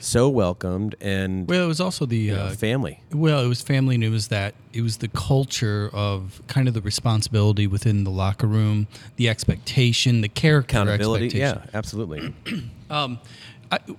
so 0.03 0.29
welcomed 0.31 0.95
and 1.01 1.47
Well, 1.47 1.63
it 1.65 1.69
was 1.69 1.81
also 1.81 2.07
the 2.07 2.17
you 2.17 2.35
know, 2.35 2.45
uh, 2.47 2.51
family. 2.53 3.03
Well, 3.13 3.45
it 3.45 3.49
was 3.49 3.61
family, 3.61 3.97
and 3.97 4.03
it 4.05 4.09
was 4.09 4.29
that 4.29 4.55
it 4.73 4.81
was 4.81 4.97
the 4.97 5.09
culture 5.09 5.91
of 5.93 6.41
kind 6.47 6.69
of 6.69 6.75
the 6.75 6.81
responsibility 6.81 7.67
within 7.67 8.05
the 8.05 8.11
locker 8.11 8.47
room, 8.47 8.87
the 9.17 9.29
expectation, 9.29 10.23
the 10.23 10.29
character 10.29 10.77
Accountability. 10.79 11.27
expectation. 11.27 11.63
Yeah, 11.67 11.79
absolutely. 11.79 12.35
Um, 12.91 13.21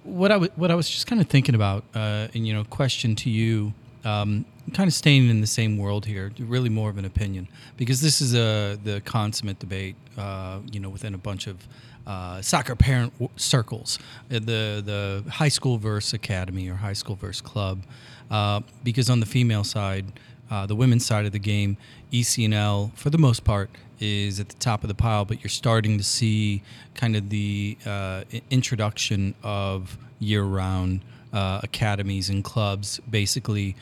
What 0.03 0.32
I 0.32 0.36
w- 0.36 0.51
what 0.55 0.69
I 0.72 0.76
was 0.76 0.89
just 0.89 1.07
kind 1.07 1.22
of 1.22 1.28
thinking 1.28 1.55
about, 1.55 1.84
uh, 1.95 2.28
and 2.34 2.45
you 2.47 2.53
know, 2.53 2.63
question 2.65 3.15
to 3.17 3.30
you, 3.30 3.74
um, 4.03 4.45
kind 4.74 4.88
of 4.88 4.93
staying 4.93 5.30
in 5.30 5.41
the 5.41 5.47
same 5.47 5.78
world 5.78 6.05
here, 6.05 6.32
really 6.39 6.69
more 6.69 6.89
of 6.89 6.97
an 6.97 7.05
opinion, 7.05 7.47
because 7.78 8.01
this 8.01 8.22
is 8.22 8.34
a 8.36 8.78
the 8.84 9.01
consummate 9.01 9.59
debate, 9.59 9.95
uh, 10.17 10.59
you 10.72 10.80
know, 10.80 10.89
within 10.89 11.13
a 11.13 11.17
bunch 11.17 11.47
of 11.47 11.67
uh, 12.05 12.41
soccer 12.41 12.76
parent 12.76 13.13
w- 13.13 13.30
circles, 13.38 13.97
uh, 14.30 14.39
the 14.39 14.82
the 14.86 15.24
high 15.32 15.47
school 15.49 15.78
verse 15.78 16.13
academy 16.13 16.67
or 16.67 16.76
high 16.76 16.93
school 16.93 17.15
verse 17.15 17.39
club, 17.41 17.84
uh, 18.30 18.59
because 18.84 19.09
on 19.09 19.19
the 19.19 19.26
female 19.26 19.63
side. 19.63 20.05
Uh, 20.49 20.65
the 20.65 20.76
women's 20.76 21.05
side 21.05 21.26
of 21.26 21.32
the 21.32 21.39
game, 21.39 21.78
ECNL, 22.11 22.91
for 22.97 23.09
the 23.09 23.17
most 23.17 23.45
part, 23.45 23.69
is 24.02 24.39
at 24.39 24.49
the 24.49 24.56
top 24.56 24.84
of 24.84 24.88
the 24.88 24.95
pile, 24.95 25.24
but 25.24 25.41
you're 25.43 25.49
starting 25.49 25.97
to 25.97 26.04
see 26.04 26.62
kind 26.95 27.16
of 27.16 27.30
the 27.30 27.78
uh, 27.86 28.24
introduction 28.49 29.36
of 29.43 29.97
year-round 30.20 31.02
uh, 31.32 31.62
academies 31.64 32.30
and 32.30 32.43
clubs, 32.43 32.99
basically 33.10 33.76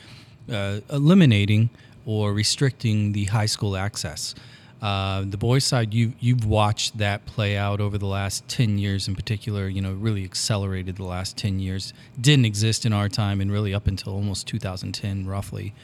uh, 0.50 0.80
eliminating 0.90 1.70
or 2.06 2.32
restricting 2.32 3.12
the 3.12 3.24
high 3.24 3.46
school 3.46 3.76
access. 3.76 4.34
Uh, 4.82 5.24
the 5.26 5.36
boys' 5.36 5.64
side, 5.64 5.92
you 5.92 6.14
you've 6.20 6.46
watched 6.46 6.96
that 6.96 7.26
play 7.26 7.54
out 7.56 7.80
over 7.80 7.98
the 7.98 8.06
last 8.06 8.48
ten 8.48 8.78
years, 8.78 9.08
in 9.08 9.14
particular. 9.14 9.68
You 9.68 9.82
know, 9.82 9.92
really 9.92 10.24
accelerated 10.24 10.96
the 10.96 11.04
last 11.04 11.36
ten 11.36 11.60
years. 11.60 11.92
Didn't 12.18 12.46
exist 12.46 12.86
in 12.86 12.92
our 12.92 13.08
time, 13.10 13.42
and 13.42 13.52
really 13.52 13.74
up 13.74 13.86
until 13.86 14.14
almost 14.14 14.46
2010, 14.46 15.26
roughly. 15.26 15.74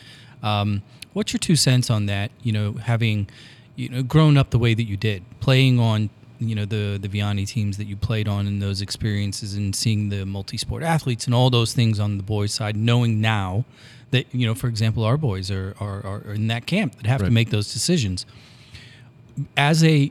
Um, 0.43 0.83
what's 1.13 1.33
your 1.33 1.39
two 1.39 1.57
cents 1.57 1.91
on 1.91 2.07
that? 2.07 2.31
You 2.43 2.53
know, 2.53 2.73
having 2.73 3.29
you 3.77 3.89
know 3.89 4.03
grown 4.03 4.37
up 4.37 4.51
the 4.51 4.59
way 4.59 4.75
that 4.75 4.85
you 4.85 4.97
did, 4.97 5.23
playing 5.41 5.79
on 5.79 6.11
you 6.39 6.55
know 6.55 6.65
the 6.65 6.99
the 7.01 7.09
Vianney 7.09 7.47
teams 7.47 7.77
that 7.77 7.87
you 7.87 7.97
played 7.97 8.27
on 8.27 8.47
and 8.47 8.61
those 8.61 8.81
experiences, 8.81 9.55
and 9.55 9.77
seeing 9.77 10.09
the 10.09 10.27
multi-sport 10.27 10.83
athletes 10.83 11.27
and 11.27 11.35
all 11.35 11.51
those 11.51 11.73
things 11.73 12.01
on 12.01 12.17
the 12.17 12.23
boys' 12.23 12.53
side, 12.53 12.77
knowing 12.77 13.21
now 13.21 13.65
that 14.11 14.27
you 14.33 14.47
know, 14.47 14.55
for 14.55 14.69
example, 14.69 15.05
our 15.05 15.17
boys 15.17 15.51
are 15.51 15.75
are, 15.79 16.05
are 16.05 16.35
in 16.35 16.49
that 16.49 16.67
camp 16.67 16.97
that 16.97 17.07
have 17.07 17.23
to 17.23 17.31
make 17.31 17.51
those 17.51 17.73
decisions. 17.73 18.27
As 19.57 19.85
a 19.85 20.11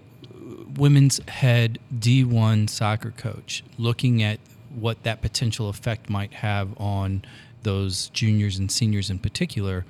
women's 0.78 1.20
head 1.28 1.80
D1 1.97 2.70
soccer 2.70 3.11
coach, 3.11 3.63
looking 3.78 4.22
at 4.22 4.39
what 4.74 5.01
that 5.03 5.22
potential 5.22 5.70
effect 5.70 6.09
might 6.09 6.34
have 6.34 6.70
on 6.80 7.24
those 7.63 8.09
juniors 8.09 8.59
and 8.59 8.72
seniors 8.72 9.09
in 9.09 9.18
particular, 9.18 9.86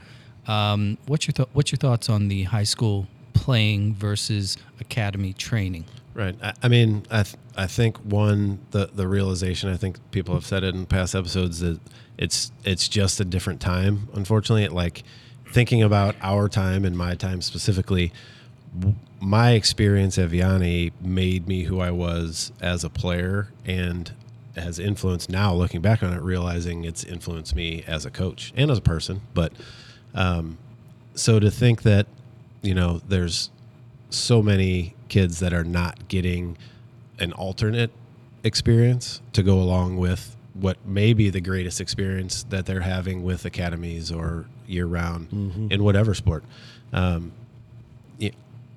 um, 0.47 0.97
what's 1.07 1.27
your 1.27 1.33
th- 1.33 1.49
what's 1.53 1.71
your 1.71 1.77
thoughts 1.77 2.09
on 2.09 2.27
the 2.27 2.43
high 2.43 2.63
school 2.63 3.07
playing 3.35 3.93
versus 3.93 4.57
academy 4.79 5.33
training? 5.33 5.85
Right. 6.15 6.35
I, 6.41 6.53
I 6.63 6.67
mean, 6.67 7.05
I 7.11 7.23
th- 7.23 7.35
I 7.55 7.67
think 7.67 7.97
one 7.97 8.59
the 8.71 8.87
the 8.87 9.07
realization. 9.07 9.69
I 9.69 9.77
think 9.77 9.99
people 10.11 10.33
have 10.33 10.45
said 10.45 10.63
it 10.63 10.73
in 10.73 10.85
past 10.85 11.13
episodes 11.13 11.59
that 11.59 11.79
it's 12.17 12.51
it's 12.63 12.87
just 12.87 13.19
a 13.19 13.25
different 13.25 13.61
time. 13.61 14.07
Unfortunately, 14.13 14.63
it, 14.63 14.71
like 14.71 15.03
thinking 15.51 15.83
about 15.83 16.15
our 16.21 16.49
time 16.49 16.85
and 16.85 16.97
my 16.97 17.15
time 17.15 17.41
specifically, 17.41 18.11
my 19.19 19.51
experience 19.51 20.17
at 20.17 20.29
Vianney 20.29 20.91
made 21.01 21.47
me 21.47 21.63
who 21.63 21.79
I 21.79 21.91
was 21.91 22.51
as 22.61 22.83
a 22.83 22.89
player 22.89 23.49
and 23.65 24.11
has 24.55 24.79
influenced 24.79 25.29
now 25.29 25.53
looking 25.53 25.81
back 25.81 26.01
on 26.01 26.13
it 26.13 26.21
realizing 26.21 26.85
it's 26.85 27.03
influenced 27.03 27.55
me 27.55 27.83
as 27.85 28.05
a 28.05 28.09
coach 28.09 28.53
and 28.55 28.71
as 28.71 28.77
a 28.77 28.81
person 28.81 29.19
but 29.33 29.51
um, 30.13 30.57
so 31.13 31.39
to 31.39 31.51
think 31.51 31.81
that 31.83 32.07
you 32.65 32.73
know 32.73 33.01
there's 33.07 33.49
so 34.09 34.41
many 34.41 34.95
kids 35.09 35.39
that 35.39 35.53
are 35.53 35.63
not 35.63 36.07
getting 36.07 36.57
an 37.19 37.31
alternate 37.33 37.91
experience 38.43 39.21
to 39.33 39.43
go 39.43 39.59
along 39.59 39.97
with 39.97 40.35
what 40.53 40.77
may 40.85 41.13
be 41.13 41.29
the 41.29 41.41
greatest 41.41 41.81
experience 41.81 42.43
that 42.43 42.65
they're 42.65 42.81
having 42.81 43.23
with 43.23 43.45
academies 43.45 44.11
or 44.11 44.45
year 44.67 44.85
round 44.85 45.27
in 45.71 45.83
whatever 45.83 46.13
sport. 46.13 46.43
Um, 46.93 47.33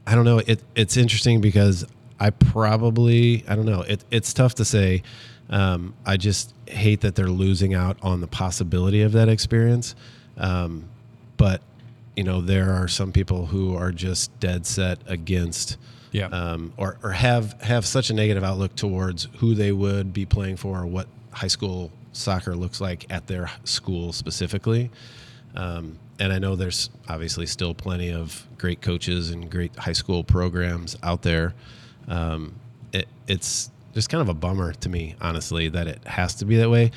I 0.09 0.14
don't 0.14 0.24
know. 0.24 0.39
It, 0.39 0.62
it's 0.74 0.97
interesting 0.97 1.43
because 1.43 1.86
I 2.18 2.30
probably 2.30 3.45
I 3.47 3.55
don't 3.55 3.66
know. 3.66 3.82
It, 3.82 4.03
it's 4.11 4.32
tough 4.32 4.55
to 4.55 4.64
say. 4.64 5.03
Um, 5.51 5.95
I 6.07 6.16
just 6.16 6.55
hate 6.66 7.03
that 7.03 7.14
they're 7.14 7.26
losing 7.26 7.74
out 7.74 7.99
on 8.03 8.22
the 8.22 8.26
possibility 8.26 9.03
of 9.03 9.12
that 9.12 9.28
experience. 9.28 9.95
Um, 10.39 10.89
but 11.36 11.61
you 12.18 12.24
know, 12.24 12.40
there 12.40 12.72
are 12.72 12.88
some 12.88 13.12
people 13.12 13.46
who 13.46 13.76
are 13.76 13.92
just 13.92 14.36
dead 14.40 14.66
set 14.66 14.98
against 15.06 15.76
Yeah. 16.10 16.26
um, 16.26 16.72
or, 16.76 16.98
or 17.04 17.12
have 17.12 17.52
have 17.62 17.86
such 17.86 18.10
a 18.10 18.14
negative 18.14 18.42
outlook 18.42 18.74
towards 18.74 19.28
who 19.38 19.54
they 19.54 19.70
would 19.70 20.12
be 20.12 20.26
playing 20.26 20.56
for 20.56 20.80
or 20.80 20.86
what 20.86 21.06
high 21.30 21.46
school 21.46 21.92
soccer 22.12 22.56
looks 22.56 22.80
like 22.80 23.06
at 23.08 23.28
their 23.28 23.48
school 23.62 24.12
specifically. 24.12 24.90
Um, 25.54 25.98
and 26.18 26.32
I 26.32 26.40
know 26.40 26.56
there's 26.56 26.90
obviously 27.08 27.46
still 27.46 27.72
plenty 27.72 28.10
of 28.12 28.44
great 28.58 28.80
coaches 28.80 29.30
and 29.30 29.48
great 29.48 29.76
high 29.76 29.92
school 29.92 30.24
programs 30.24 30.96
out 31.04 31.22
there. 31.22 31.54
Um, 32.08 32.56
it, 32.92 33.06
it's 33.28 33.70
just 33.94 34.08
kind 34.10 34.22
of 34.22 34.28
a 34.28 34.34
bummer 34.34 34.72
to 34.72 34.88
me, 34.88 35.14
honestly, 35.20 35.68
that 35.68 35.86
it 35.86 36.04
has 36.04 36.34
to 36.36 36.44
be 36.44 36.56
that 36.56 36.68
way. 36.70 36.90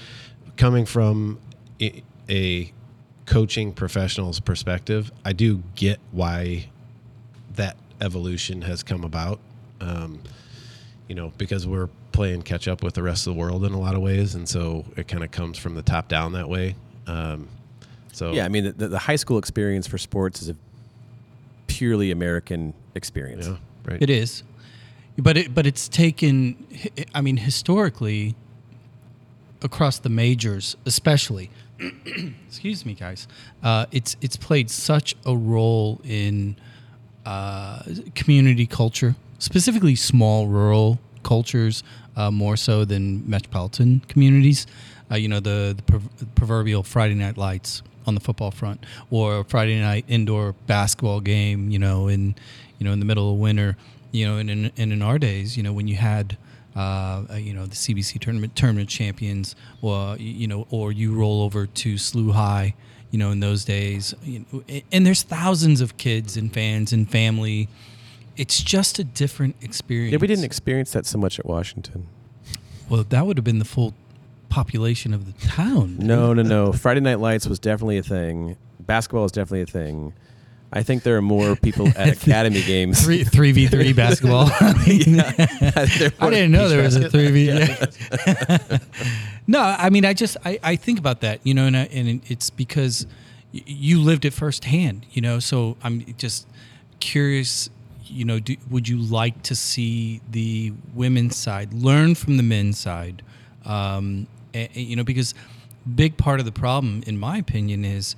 Coming 0.58 0.86
from 0.88 1.38
i- 1.80 2.02
a 2.28 2.72
coaching 3.32 3.72
professional's 3.72 4.42
perspective, 4.42 5.10
I 5.24 5.32
do 5.32 5.64
get 5.76 6.00
why 6.12 6.68
that 7.56 7.78
evolution 8.02 8.62
has 8.64 8.84
come 8.84 9.06
about. 9.06 9.40
Um, 9.80 10.22
you 11.08 11.16
know, 11.16 11.32
because 11.38 11.66
we're 11.66 11.88
playing 12.12 12.42
catch 12.42 12.68
up 12.68 12.84
with 12.84 12.94
the 12.94 13.04
rest 13.04 13.26
of 13.28 13.34
the 13.34 13.40
world 13.40 13.64
in 13.64 13.72
a 13.72 13.80
lot 13.80 13.96
of 13.96 14.02
ways, 14.02 14.36
and 14.36 14.48
so 14.48 14.86
it 14.98 15.08
kind 15.08 15.24
of 15.24 15.32
comes 15.32 15.58
from 15.58 15.76
the 15.76 15.82
top 15.82 16.10
down 16.10 16.34
that 16.34 16.50
way. 16.50 16.76
Um, 17.08 17.48
so 18.12 18.34
Yeah, 18.34 18.44
I 18.44 18.50
mean, 18.50 18.74
the, 18.78 18.90
the 18.90 19.00
high 19.00 19.16
school 19.16 19.38
experience 19.38 19.88
for 19.88 19.98
sports 19.98 20.42
is 20.42 20.50
a 20.50 20.56
purely 21.68 22.12
American 22.12 22.74
experience. 22.96 23.48
yeah, 23.48 23.58
right. 23.86 24.02
It 24.02 24.10
is, 24.10 24.44
but 25.18 25.38
it 25.38 25.56
but 25.56 25.66
it's 25.66 25.88
taken. 25.88 26.68
I 27.16 27.22
mean, 27.22 27.38
historically, 27.38 28.36
across 29.62 30.00
the 30.00 30.10
majors, 30.10 30.76
especially. 30.86 31.50
excuse 32.48 32.86
me, 32.86 32.94
guys. 32.94 33.28
Uh, 33.64 33.86
it's 33.92 34.16
it's 34.22 34.38
played 34.38 34.70
such 34.70 35.16
a 35.26 35.36
role 35.36 36.02
in 36.04 36.56
uh, 37.26 37.82
community 38.16 38.66
culture, 38.66 39.16
specifically 39.40 39.96
small 39.96 40.48
rural 40.48 41.00
cultures, 41.24 41.84
uh, 42.16 42.32
more 42.32 42.58
so 42.58 42.86
than 42.86 43.28
metropolitan 43.30 44.02
communities. 44.08 44.68
Uh, 45.12 45.16
you 45.16 45.28
know, 45.28 45.40
the, 45.40 45.74
the 45.76 45.84
prov- 45.84 46.36
proverbial 46.36 46.84
Friday 46.84 47.16
night 47.16 47.38
lights 47.38 47.84
on 48.06 48.16
the 48.16 48.22
football 48.22 48.52
front, 48.52 48.86
or 49.10 49.40
a 49.40 49.44
Friday 49.44 49.80
night 49.80 50.06
indoor 50.08 50.54
basketball 50.68 51.20
game. 51.20 51.70
You 51.70 51.80
know, 51.80 52.08
in 52.08 52.36
you 52.80 52.86
know 52.86 52.94
in 52.94 53.00
the 53.00 53.06
middle 53.06 53.32
of 53.32 53.40
winter. 53.40 53.78
You 54.14 54.28
know, 54.28 54.38
in, 54.40 54.50
and 54.50 54.92
in 54.92 55.02
our 55.02 55.18
days, 55.18 55.56
you 55.56 55.64
know, 55.64 55.72
when 55.72 55.88
you 55.88 55.96
had 55.96 56.36
uh, 56.76 57.24
uh, 57.30 57.36
you 57.36 57.54
know 57.54 57.66
the 57.66 57.76
CBC 57.76 58.20
tournament 58.20 58.56
tournament 58.56 58.90
champions, 58.90 59.56
or 59.82 60.16
you 60.18 60.48
know, 60.48 60.68
or 60.70 60.92
you 60.92 61.14
roll 61.14 61.42
over 61.44 61.66
to 61.66 61.96
SLU 61.96 62.32
High, 62.32 62.74
you 63.12 63.20
know, 63.20 63.32
in 63.32 63.40
those 63.40 63.66
days, 63.66 64.16
you 64.24 64.46
know, 64.52 64.64
and 64.92 65.06
there's 65.06 65.24
thousands 65.24 65.82
of 65.82 65.98
kids 65.98 66.38
and 66.38 66.54
fans 66.54 66.94
and 66.94 67.10
family. 67.10 67.68
It's 68.38 68.64
just 68.64 68.98
a 68.98 69.04
different 69.04 69.56
experience. 69.62 70.14
Yeah, 70.14 70.20
we 70.20 70.28
didn't 70.28 70.46
experience 70.46 70.92
that 70.94 71.06
so 71.06 71.18
much 71.18 71.38
at 71.38 71.46
Washington. 71.46 72.08
Well, 72.90 73.04
that 73.04 73.26
would 73.26 73.38
have 73.38 73.44
been 73.44 73.60
the 73.60 73.66
full 73.66 73.94
population 74.50 75.14
of 75.14 75.26
the 75.26 75.48
town. 75.48 75.98
No, 75.98 76.34
no, 76.34 76.42
no. 76.42 76.72
Friday 76.72 77.02
Night 77.02 77.20
Lights 77.20 77.48
was 77.48 77.60
definitely 77.60 77.98
a 77.98 78.04
thing. 78.04 78.56
Basketball 78.80 79.26
is 79.26 79.32
definitely 79.32 79.62
a 79.62 79.66
thing. 79.66 80.14
I 80.74 80.84
think 80.84 81.04
there 81.04 81.18
are 81.18 81.22
more 81.22 81.56
people 81.56 81.90
at 81.98 82.08
academy 82.24 82.62
games. 82.64 83.04
Three 83.04 83.24
three 83.24 83.52
v 83.52 83.68
three 83.68 83.94
basketball. 83.94 84.50
I 84.60 84.74
mean, 84.88 85.20
I 85.20 86.30
didn't 86.30 86.52
know 86.52 86.70
there 86.70 86.82
was 86.84 86.96
a 86.96 87.10
three 87.10 87.30
v. 87.32 87.50
no, 89.48 89.60
I 89.62 89.90
mean, 89.90 90.06
I 90.06 90.14
just 90.14 90.38
I, 90.46 90.60
I 90.64 90.76
think 90.76 91.00
about 91.00 91.22
that, 91.22 91.40
you 91.44 91.54
know, 91.54 91.66
and 91.66 91.76
I, 91.76 91.84
and 91.92 92.22
it's 92.30 92.50
because 92.50 93.06
y- 93.54 93.62
you 93.66 94.00
lived 94.02 94.26
it 94.26 94.34
firsthand, 94.34 95.06
you 95.12 95.22
know. 95.22 95.40
So 95.40 95.78
I'm 95.84 96.06
just 96.18 96.48
curious, 97.00 97.70
you 98.06 98.26
know, 98.26 98.40
do, 98.40 98.56
would 98.70 98.88
you 98.88 98.98
like 98.98 99.42
to 99.44 99.56
see 99.56 100.22
the 100.32 100.74
women's 100.94 101.36
side 101.36 101.74
learn 101.74 102.16
from 102.16 102.38
the 102.38 102.44
men's 102.44 102.80
side? 102.80 103.24
Um, 103.66 104.28
a- 104.54 104.70
a- 104.76 104.82
you 104.82 104.96
know, 104.96 105.04
because 105.04 105.34
big 105.96 106.18
part 106.18 106.40
of 106.40 106.46
the 106.46 106.52
problem, 106.52 107.04
in 107.08 107.18
my 107.18 107.38
opinion, 107.38 107.84
is 107.84 108.16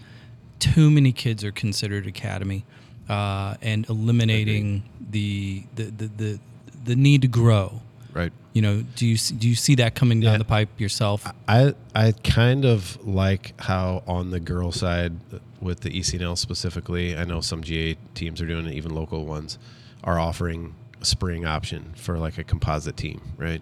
too 0.73 0.89
many 0.89 1.11
kids 1.11 1.43
are 1.43 1.51
considered 1.51 2.07
academy, 2.07 2.63
uh, 3.09 3.55
and 3.61 3.87
eliminating 3.89 4.83
the, 5.11 5.63
the 5.75 5.83
the 5.85 6.07
the 6.07 6.39
the 6.85 6.95
need 6.95 7.21
to 7.21 7.27
grow 7.27 7.81
Right. 8.13 8.31
You 8.53 8.61
know, 8.61 8.83
do 8.95 9.07
you 9.07 9.17
see- 9.17 9.33
do 9.35 9.49
you 9.49 9.55
see 9.55 9.73
that 9.75 9.95
coming 9.95 10.19
down 10.19 10.33
Yeah. 10.33 10.37
the 10.37 10.45
pipe 10.45 10.79
yourself? 10.79 11.25
I 11.47 11.73
I 11.95 12.11
kind 12.11 12.63
of 12.63 12.99
like 13.05 13.59
how 13.59 14.03
on 14.05 14.29
the 14.29 14.39
girl 14.39 14.71
side 14.71 15.13
with 15.59 15.79
the 15.79 15.89
ECNL 15.89 16.37
specifically, 16.37 17.17
I 17.17 17.23
know 17.25 17.41
some 17.41 17.63
GA 17.63 17.97
teams 18.13 18.39
are 18.41 18.45
doing 18.45 18.67
it, 18.67 18.73
even 18.73 18.93
local 18.93 19.25
ones 19.25 19.57
are 20.03 20.19
offering 20.19 20.75
a 21.01 21.05
spring 21.05 21.45
option 21.45 21.93
for 21.95 22.19
like 22.19 22.37
a 22.37 22.43
composite 22.43 22.97
team, 22.97 23.19
right? 23.37 23.61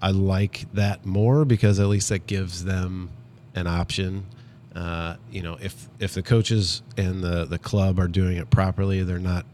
I 0.00 0.12
like 0.12 0.66
that 0.74 1.04
more 1.04 1.44
because 1.44 1.80
at 1.80 1.88
least 1.88 2.08
that 2.10 2.26
gives 2.28 2.64
them 2.64 3.10
an 3.56 3.66
option. 3.66 4.26
Uh, 4.74 5.16
you 5.30 5.42
know, 5.42 5.58
if 5.60 5.88
if 5.98 6.14
the 6.14 6.22
coaches 6.22 6.82
and 6.96 7.22
the 7.22 7.44
the 7.44 7.58
club 7.58 7.98
are 7.98 8.08
doing 8.08 8.36
it 8.36 8.50
properly, 8.50 9.02
they're 9.02 9.18
not 9.18 9.44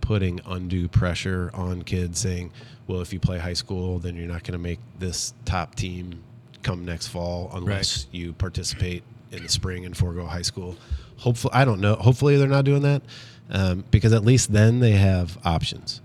putting 0.00 0.40
undue 0.46 0.88
pressure 0.88 1.50
on 1.54 1.82
kids 1.82 2.18
saying, 2.18 2.52
well, 2.86 3.00
if 3.00 3.12
you 3.12 3.20
play 3.20 3.38
high 3.38 3.52
school, 3.52 3.98
then 3.98 4.16
you're 4.16 4.26
not 4.26 4.42
going 4.42 4.52
to 4.52 4.58
make 4.58 4.80
this 4.98 5.34
top 5.44 5.74
team 5.74 6.22
come 6.62 6.84
next 6.84 7.08
fall 7.08 7.50
unless 7.54 8.06
you 8.10 8.32
participate 8.32 9.02
in 9.32 9.42
the 9.42 9.48
spring 9.48 9.84
and 9.84 9.96
forego 9.96 10.26
high 10.26 10.42
school. 10.42 10.76
Hopefully, 11.18 11.54
I 11.54 11.64
don't 11.64 11.80
know. 11.80 11.94
Hopefully, 11.94 12.36
they're 12.36 12.48
not 12.48 12.64
doing 12.64 12.82
that 12.82 13.02
um, 13.50 13.84
because 13.90 14.12
at 14.12 14.24
least 14.24 14.52
then 14.52 14.80
they 14.80 14.92
have 14.92 15.38
options. 15.44 16.00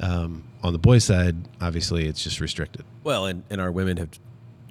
Um, 0.00 0.44
on 0.62 0.72
the 0.72 0.78
boys' 0.78 1.04
side, 1.04 1.36
obviously, 1.60 2.06
it's 2.06 2.22
just 2.22 2.40
restricted. 2.40 2.84
Well, 3.04 3.26
and, 3.26 3.42
and 3.50 3.60
our 3.60 3.70
women 3.70 3.96
have 3.98 4.18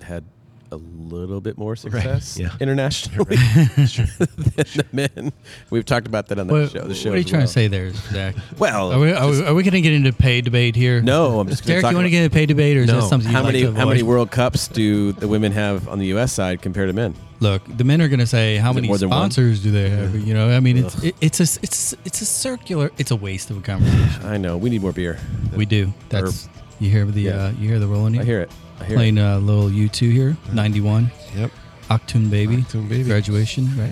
had 0.01 0.23
a 0.71 0.75
little 0.77 1.41
bit 1.41 1.57
more 1.57 1.75
success 1.75 2.37
yeah. 2.37 2.49
internationally 2.59 3.35
than 3.35 4.65
the 4.75 4.85
men. 4.91 5.33
We've 5.69 5.85
talked 5.85 6.07
about 6.07 6.27
that 6.27 6.39
on 6.39 6.47
the 6.47 6.53
What, 6.53 6.71
show. 6.71 6.81
The 6.81 6.87
what 7.09 7.15
are 7.15 7.17
you 7.17 7.23
trying 7.23 7.39
well. 7.41 7.47
to 7.47 7.53
say 7.53 7.67
there, 7.67 7.91
Zach? 7.93 8.35
Well, 8.57 8.91
Are 8.93 8.99
we, 8.99 9.11
are 9.11 9.27
we, 9.29 9.41
we 9.53 9.63
going 9.63 9.71
to 9.73 9.81
get 9.81 9.93
into 9.93 10.13
pay 10.13 10.41
debate 10.41 10.75
here? 10.75 11.01
no, 11.01 11.39
I'm 11.39 11.47
just 11.47 11.65
going 11.65 11.81
Derek, 11.81 11.91
you 11.91 11.97
want 11.97 12.05
to 12.05 12.11
get 12.11 12.23
into 12.23 12.33
pay 12.33 12.45
debate, 12.45 12.77
or 12.77 12.81
is 12.81 12.87
No. 12.87 13.01
that 13.01 13.07
something 13.09 13.29
you 13.29 13.35
how 13.35 13.43
many 13.43 13.63
how 13.63 13.87
many? 13.87 14.03
World 14.03 14.31
Cups 14.31 14.67
do 14.67 15.11
the 15.13 15.27
women 15.27 15.51
have 15.51 15.87
on 15.87 15.99
the 15.99 16.07
U.S. 16.07 16.33
side 16.33 16.61
compared 16.61 16.89
to 16.89 16.93
men? 16.93 17.15
Look, 17.41 17.61
the 17.77 17.83
men 17.85 18.01
are 18.01 18.07
going 18.09 18.19
to 18.19 18.27
say 18.27 18.57
how 18.57 18.73
many 18.73 18.87
more 18.87 18.97
than 18.97 19.09
one? 19.09 19.17
sponsors 19.31 19.63
do 19.63 19.71
they 19.71 19.89
have? 19.89 20.13
You 20.15 20.33
know, 20.33 20.49
I 20.49 20.59
mean, 20.59 20.77
it's 20.77 21.01
it, 21.03 21.15
it's 21.21 21.39
a 21.39 21.59
it's 21.63 21.93
it's 22.03 22.21
a 22.21 22.25
circular. 22.25 22.91
It's 22.97 23.11
a 23.11 23.15
waste 23.15 23.49
of 23.49 23.57
a 23.57 23.61
conversation. 23.61 24.25
I 24.25 24.37
know 24.37 24.57
we 24.57 24.69
need 24.69 24.81
more 24.81 24.91
beer. 24.91 25.17
we 25.55 25.65
do. 25.65 25.93
That's 26.09 26.49
you 26.79 26.89
hear 26.89 27.05
the 27.05 27.21
Yeah. 27.21 27.31
uh, 27.45 27.51
you 27.51 27.67
hear 27.69 27.79
the 27.79 27.87
rolling. 27.87 28.19
I 28.19 28.23
hear 28.23 28.41
it. 28.41 28.51
I 28.79 28.85
hear 28.85 28.95
Playing 28.97 29.17
it. 29.17 29.23
a 29.23 29.37
little 29.37 29.71
U 29.71 29.89
two 29.89 30.09
here, 30.09 30.37
ninety 30.53 30.81
one. 30.81 31.11
Yep. 31.35 31.51
Achtung 31.89 32.29
baby. 32.29 32.57
Achtung 32.57 32.87
Baby. 32.87 33.03
Graduation, 33.03 33.65
right? 33.77 33.91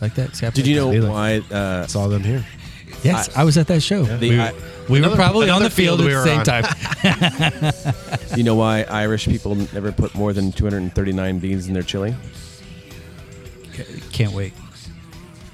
Like 0.00 0.14
that. 0.16 0.30
Scap- 0.32 0.52
Did 0.54 0.66
you 0.66 0.76
know 0.76 0.90
Taylor. 0.92 1.10
why? 1.10 1.38
Uh, 1.50 1.86
Saw 1.86 2.08
them 2.08 2.22
here. 2.22 2.44
Yes, 3.02 3.34
I, 3.36 3.44
was 3.44 3.56
at 3.58 3.66
that 3.68 3.82
show. 3.82 4.02
The- 4.04 4.30
we, 4.30 4.40
I- 4.40 4.52
we 4.88 5.00
were 5.00 5.14
probably 5.14 5.48
on 5.50 5.62
the 5.62 5.70
field, 5.70 6.00
field 6.00 6.12
at 6.12 6.44
the 6.44 6.44
same 6.44 7.72
on. 7.72 7.72
time. 7.72 8.26
you 8.36 8.42
know 8.44 8.54
why 8.54 8.82
Irish 8.84 9.26
people 9.26 9.54
never 9.54 9.90
put 9.92 10.14
more 10.14 10.32
than 10.32 10.52
239 10.52 11.38
beans 11.38 11.66
in 11.68 11.74
their 11.74 11.82
chili? 11.82 12.14
Can't 14.12 14.32
wait. 14.32 14.52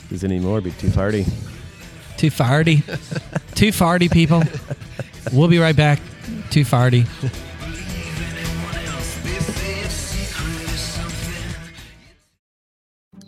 Because 0.02 0.24
anymore 0.24 0.58
it'd 0.58 0.64
be 0.72 0.78
too 0.80 0.88
farty. 0.88 1.24
Too 2.16 2.30
farty. 2.30 2.82
Too 3.54 3.68
farty, 3.70 4.10
people. 4.10 4.42
We'll 5.32 5.48
be 5.48 5.58
right 5.58 5.74
back. 5.76 6.00
Too 6.50 6.64
farty. 6.64 7.06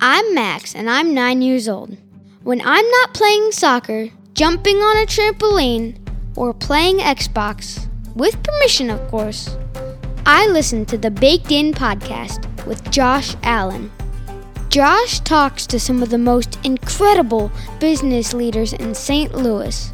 I'm 0.01 0.35
Max, 0.35 0.75
and 0.75 0.91
I'm 0.91 1.15
nine 1.15 1.41
years 1.41 1.69
old. 1.69 1.97
When 2.43 2.61
I'm 2.61 2.91
not 2.91 3.15
playing 3.15 3.53
soccer, 3.53 4.11
jumping 4.35 4.77
on 4.77 5.03
a 5.03 5.07
trampoline, 5.07 5.97
or 6.37 6.53
playing 6.53 6.99
Xbox, 6.99 7.89
with 8.15 8.43
permission, 8.43 8.91
of 8.91 9.01
course, 9.09 9.57
I 10.27 10.47
listen 10.49 10.85
to 10.87 10.99
the 10.99 11.11
Baked 11.11 11.51
In 11.51 11.73
podcast 11.73 12.67
with 12.67 12.91
Josh 12.91 13.35
Allen. 13.43 13.91
Josh 14.69 15.21
talks 15.21 15.67
to 15.69 15.81
some 15.81 16.03
of 16.03 16.11
the 16.11 16.19
most 16.19 16.59
incredible 16.65 17.51
business 17.79 18.35
leaders 18.35 18.73
in 18.73 18.95
St. 18.95 19.35
Louis. 19.35 19.91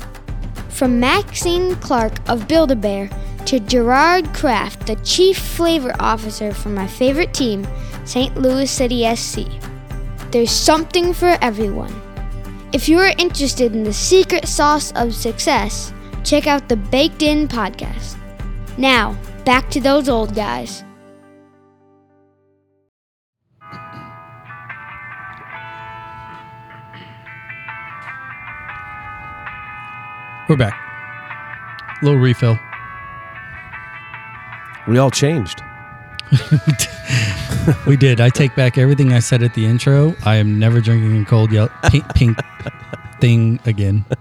From 0.81 0.99
Maxine 0.99 1.77
Clark 1.77 2.27
of 2.27 2.49
Build 2.49 2.71
a 2.71 2.75
Bear 2.75 3.11
to 3.45 3.61
Gerard 3.61 4.33
Kraft, 4.33 4.87
the 4.87 4.97
chief 5.05 5.37
flavor 5.37 5.95
officer 6.01 6.55
for 6.55 6.71
my 6.71 6.87
favorite 6.87 7.35
team, 7.35 7.69
St. 8.07 8.35
Louis 8.35 8.71
City 8.71 9.05
SC. 9.15 9.41
There's 10.31 10.51
something 10.51 11.13
for 11.13 11.37
everyone. 11.43 11.93
If 12.73 12.89
you 12.89 12.99
are 12.99 13.13
interested 13.19 13.75
in 13.75 13.85
the 13.85 13.93
secret 13.93 14.49
sauce 14.49 14.91
of 14.93 15.15
success, 15.15 15.93
check 16.25 16.47
out 16.47 16.67
the 16.71 16.77
Baked 16.77 17.21
In 17.21 17.47
podcast. 17.47 18.17
Now, 18.79 19.19
back 19.45 19.69
to 19.73 19.83
those 19.83 20.09
old 20.09 20.35
guys. 20.35 20.83
We're 30.51 30.57
back. 30.57 32.03
Little 32.03 32.19
refill. 32.19 32.59
We 34.89 34.99
all 34.99 35.13
changed. 35.13 35.63
We 37.87 37.97
did. 37.97 38.21
I 38.21 38.31
take 38.31 38.57
back 38.57 38.79
everything 38.79 39.13
I 39.13 39.19
said 39.19 39.43
at 39.43 39.55
the 39.55 39.67
intro. 39.67 40.15
I 40.25 40.37
am 40.37 40.59
never 40.59 40.81
drinking 40.81 41.21
a 41.21 41.25
cold 41.27 41.53
yellow 41.53 41.71
pink, 41.85 42.05
pink 42.15 42.39
thing 43.21 43.61
again. 43.65 44.05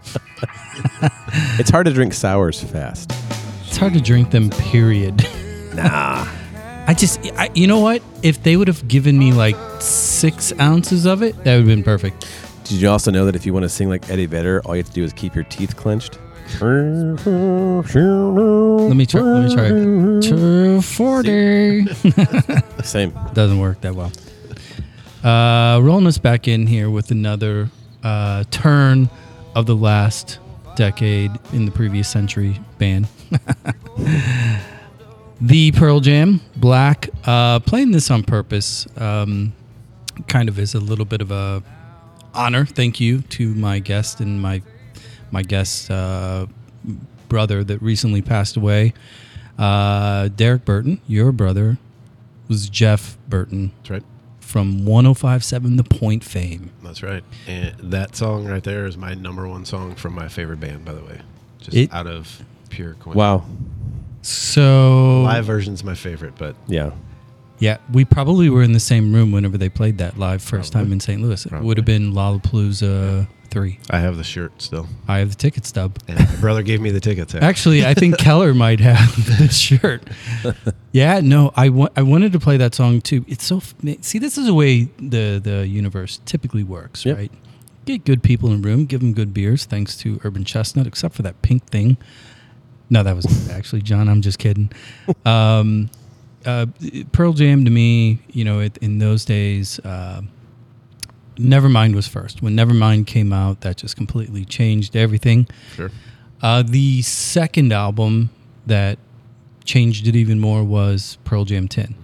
It's 1.58 1.70
hard 1.70 1.86
to 1.88 1.94
drink 1.94 2.14
sours 2.14 2.62
fast. 2.62 3.12
It's 3.66 3.78
hard 3.78 3.94
to 3.94 4.02
drink 4.02 4.32
them. 4.32 4.50
Period. 4.50 5.26
Nah. 5.74 6.28
I 6.88 6.94
just, 6.96 7.20
I, 7.38 7.50
you 7.56 7.66
know 7.68 7.80
what? 7.80 8.02
If 8.24 8.44
they 8.44 8.56
would 8.56 8.68
have 8.68 8.88
given 8.88 9.18
me 9.18 9.32
like 9.32 9.56
six 9.80 10.52
ounces 10.60 11.06
of 11.06 11.24
it, 11.24 11.36
that 11.44 11.56
would 11.56 11.60
have 11.60 11.66
been 11.68 11.84
perfect. 11.84 12.28
Did 12.70 12.82
you 12.82 12.90
also 12.92 13.10
know 13.10 13.26
that 13.26 13.36
if 13.36 13.48
you 13.48 13.54
want 13.54 13.64
to 13.64 13.70
sing 13.70 13.90
like 13.90 14.08
Eddie 14.12 14.28
Vedder, 14.28 14.62
all 14.64 14.76
you 14.76 14.84
have 14.84 14.90
to 14.90 14.94
do 14.94 15.04
is 15.04 15.12
keep 15.12 15.34
your 15.34 15.44
teeth 15.46 15.76
clenched? 15.76 16.20
Let 16.62 16.62
me 18.96 19.08
try. 19.08 19.22
Let 19.22 19.50
me 19.50 19.56
try. 19.56 19.70
Two 20.22 20.80
forty. 20.82 21.88
Same. 22.84 23.18
Doesn't 23.34 23.58
work 23.60 23.82
that 23.82 23.96
well. 23.96 24.12
Uh, 25.24 25.80
rolling 25.82 26.06
us 26.06 26.20
back 26.20 26.48
in 26.48 26.68
here 26.68 26.92
with 26.92 27.10
another 27.10 27.72
uh, 28.04 28.44
turn 28.52 29.10
of 29.56 29.66
the 29.66 29.76
last 29.76 30.38
decade 30.76 31.32
in 31.52 31.66
the 31.66 31.72
previous 31.72 32.08
century 32.08 32.60
band. 32.78 33.08
the 35.42 35.72
Pearl 35.72 36.02
Jam, 36.02 36.40
Black, 36.56 37.10
uh, 37.26 37.62
playing 37.62 37.90
this 37.94 38.12
on 38.12 38.22
purpose, 38.22 38.86
um, 38.98 39.54
kind 40.28 40.48
of 40.50 40.60
is 40.60 40.76
a 40.76 40.80
little 40.80 41.06
bit 41.06 41.22
of 41.22 41.32
a 41.32 41.64
honor. 42.34 42.66
Thank 42.66 43.00
you 43.00 43.22
to 43.22 43.54
my 43.56 43.80
guest 43.80 44.20
and 44.20 44.42
my 44.42 44.62
my 45.32 45.44
guest 45.44 45.90
uh, 45.92 46.48
brother 47.28 47.64
that 47.64 47.82
recently 47.82 48.22
passed 48.22 48.58
away, 48.58 48.94
uh, 49.58 50.28
Derek 50.30 50.66
Burton. 50.66 51.00
Your 51.08 51.32
brother 51.32 51.78
was 52.48 52.68
Jeff 52.70 53.16
Burton 53.28 53.72
That's 53.78 53.90
right. 53.92 54.04
from 54.40 54.86
1057 54.86 55.76
The 55.78 55.84
Point 55.84 56.24
fame. 56.24 56.72
That's 56.84 57.04
right. 57.04 57.24
And 57.48 57.76
that 57.92 58.16
song 58.16 58.48
right 58.48 58.64
there 58.64 58.88
is 58.88 58.98
my 58.98 59.14
number 59.14 59.48
one 59.48 59.66
song 59.66 59.94
from 59.96 60.16
my 60.16 60.28
favorite 60.28 60.60
band, 60.60 60.84
by 60.84 60.94
the 60.94 61.04
way. 61.04 61.22
Just 61.60 61.78
It- 61.78 61.94
out 61.94 62.08
of 62.08 62.42
pure 62.70 62.96
coincidence. 62.96 63.16
Wow. 63.16 63.46
So 64.24 65.22
Live 65.24 65.46
version's 65.46 65.84
my 65.84 65.94
favorite, 65.96 66.34
but 66.38 66.56
Yeah. 66.68 66.92
Yeah, 67.60 67.78
we 67.92 68.06
probably 68.06 68.50
were 68.50 68.64
in 68.64 68.72
the 68.72 68.80
same 68.80 69.14
room 69.14 69.32
whenever 69.32 69.58
they 69.58 69.70
played 69.70 69.98
that 70.00 70.18
live 70.18 70.42
first 70.42 70.72
time 70.74 70.92
in 70.92 71.00
St. 71.00 71.22
Louis. 71.22 71.46
It 71.46 71.52
would 71.62 71.78
have 71.78 71.86
been 71.86 72.14
Lollapalooza 72.14 73.28
three. 73.50 73.80
I 73.90 74.00
have 74.00 74.16
the 74.18 74.24
shirt 74.24 74.62
still. 74.62 74.88
I 75.08 75.18
have 75.20 75.30
the 75.32 75.36
ticket 75.36 75.66
stub. 75.66 75.98
And 76.08 76.20
my 76.20 76.36
brother 76.36 76.62
gave 76.62 76.82
me 76.82 76.92
the 76.92 77.00
tickets. 77.00 77.34
Actually, 77.42 77.84
I 77.86 77.94
think 77.96 78.18
Keller 78.20 78.54
might 78.54 78.80
have 78.80 79.16
the 79.40 79.48
shirt. 79.50 80.04
Yeah, 80.92 81.20
no, 81.22 81.52
I 81.56 81.70
wa- 81.70 81.90
I 81.96 82.02
wanted 82.04 82.32
to 82.34 82.40
play 82.40 82.58
that 82.58 82.76
song 82.76 83.02
too. 83.02 83.26
It's 83.28 83.44
so 83.46 83.58
f- 83.58 83.74
see, 84.02 84.20
this 84.20 84.38
is 84.38 84.46
the 84.46 84.54
way 84.54 84.84
the 85.00 85.40
the 85.44 85.68
universe 85.68 86.22
typically 86.26 86.64
works, 86.64 87.06
Yep. 87.06 87.18
right? 87.18 87.32
Get 87.86 88.06
good 88.06 88.22
people 88.22 88.52
in 88.52 88.64
a 88.64 88.68
room, 88.68 88.86
give 88.86 89.00
them 89.02 89.14
good 89.14 89.34
beers. 89.34 89.66
Thanks 89.66 89.98
to 89.98 90.20
Urban 90.24 90.44
Chestnut, 90.44 90.86
except 90.86 91.16
for 91.16 91.24
that 91.24 91.42
pink 91.42 91.66
thing. 91.66 91.98
No, 92.92 93.02
that 93.04 93.16
was 93.16 93.26
good, 93.26 93.52
actually, 93.52 93.82
John. 93.82 94.08
I'm 94.08 94.22
just 94.22 94.38
kidding. 94.38 94.72
Um, 95.26 95.90
uh, 96.46 96.68
Pearl 97.12 97.34
Jam 97.34 97.66
to 97.66 97.72
me, 97.72 98.20
you 98.30 98.44
know, 98.44 98.60
it, 98.60 98.78
in 98.78 99.00
those 99.00 99.26
days. 99.26 99.80
Uh, 99.80 100.22
Nevermind 101.36 101.96
was 101.96 102.06
first. 102.08 102.42
When 102.42 102.56
Nevermind 102.56 103.08
came 103.08 103.32
out, 103.32 103.62
that 103.62 103.78
just 103.78 103.96
completely 103.96 104.44
changed 104.44 104.96
everything. 104.96 105.48
Sure. 105.76 105.90
Uh, 106.42 106.64
the 106.64 107.02
second 107.02 107.72
album 107.72 108.30
that 108.66 109.00
changed 109.64 110.08
it 110.08 110.16
even 110.16 110.40
more 110.40 110.64
was 110.64 111.18
Pearl 111.24 111.46
Jam 111.46 111.68
10. 111.68 111.96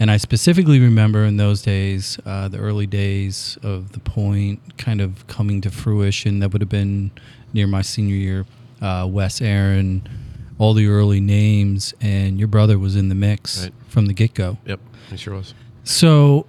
And 0.00 0.10
I 0.10 0.16
specifically 0.16 0.78
remember 0.78 1.24
in 1.24 1.36
those 1.36 1.60
days, 1.60 2.18
uh, 2.24 2.48
the 2.48 2.58
early 2.58 2.86
days 2.86 3.58
of 3.62 3.92
The 3.92 4.00
Point 4.00 4.78
kind 4.78 5.00
of 5.00 5.26
coming 5.26 5.60
to 5.62 5.70
fruition. 5.70 6.38
That 6.38 6.52
would 6.52 6.62
have 6.62 6.68
been 6.68 7.10
near 7.52 7.66
my 7.66 7.82
senior 7.82 8.14
year. 8.14 8.46
Uh, 8.80 9.06
Les 9.06 9.40
Aaron, 9.40 10.08
all 10.58 10.74
the 10.74 10.86
early 10.88 11.20
names, 11.20 11.94
and 12.00 12.38
your 12.38 12.48
brother 12.48 12.78
was 12.78 12.96
in 12.96 13.08
the 13.08 13.14
mix 13.14 13.62
Right. 13.64 13.72
from 13.88 14.06
the 14.06 14.12
get 14.12 14.34
go. 14.34 14.58
Yep, 14.66 14.80
he 15.10 15.16
sure 15.16 15.34
was. 15.34 15.54
So, 15.84 16.46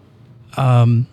um, 0.58 1.08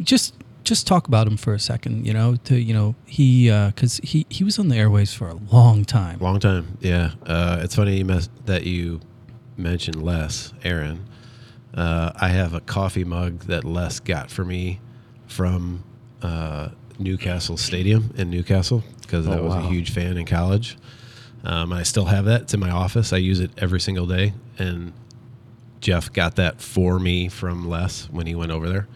just 0.00 0.34
just 0.64 0.86
talk 0.86 1.08
about 1.08 1.26
him 1.26 1.36
for 1.36 1.54
a 1.54 1.58
second. 1.58 2.06
You 2.06 2.12
know, 2.12 2.36
to 2.44 2.56
you 2.58 2.74
know 2.74 2.94
he 3.06 3.48
because 3.48 3.98
he 4.02 4.26
he 4.28 4.44
was 4.44 4.58
on 4.58 4.68
the 4.68 4.76
airways 4.76 5.12
for 5.12 5.28
a 5.28 5.34
long 5.34 5.84
time. 5.84 6.18
Long 6.20 6.38
time, 6.40 6.78
yeah. 6.80 7.12
Uh, 7.26 7.60
it's 7.62 7.74
funny 7.74 7.98
you 7.98 8.04
mes- 8.04 8.28
that 8.46 8.64
you 8.64 9.00
mentioned 9.56 10.02
Les, 10.02 10.52
Aaron. 10.64 11.04
Uh, 11.74 12.12
I 12.16 12.28
have 12.28 12.54
a 12.54 12.60
coffee 12.60 13.04
mug 13.04 13.40
that 13.46 13.64
Les 13.64 14.00
got 14.00 14.30
for 14.30 14.44
me 14.44 14.80
from 15.26 15.84
uh, 16.22 16.68
Newcastle 16.98 17.56
Stadium 17.56 18.12
in 18.16 18.30
Newcastle 18.30 18.82
because 19.02 19.28
I 19.28 19.38
Oh, 19.38 19.44
was 19.44 19.54
wow. 19.54 19.66
a 19.66 19.68
huge 19.70 19.90
fan 19.90 20.16
in 20.16 20.24
college. 20.26 20.76
Um, 21.44 21.72
I 21.72 21.82
still 21.82 22.06
have 22.06 22.24
that. 22.26 22.42
It's 22.42 22.54
in 22.54 22.60
my 22.60 22.70
office. 22.70 23.12
I 23.12 23.18
use 23.18 23.40
it 23.40 23.50
every 23.58 23.80
single 23.80 24.06
day. 24.06 24.34
And 24.58 24.92
Jeff 25.80 26.12
got 26.12 26.36
that 26.36 26.60
for 26.60 26.98
me 26.98 27.28
from 27.28 27.68
Les 27.68 28.08
when 28.10 28.26
he 28.26 28.34
went 28.34 28.52
over 28.52 28.68
there. 28.68 28.88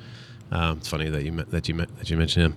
Um, 0.50 0.78
it's 0.78 0.88
funny 0.88 1.08
that 1.08 1.24
you 1.24 1.32
that 1.32 1.68
you 1.68 1.74
that 1.74 2.10
you 2.10 2.16
mentioned 2.16 2.46
him. 2.46 2.56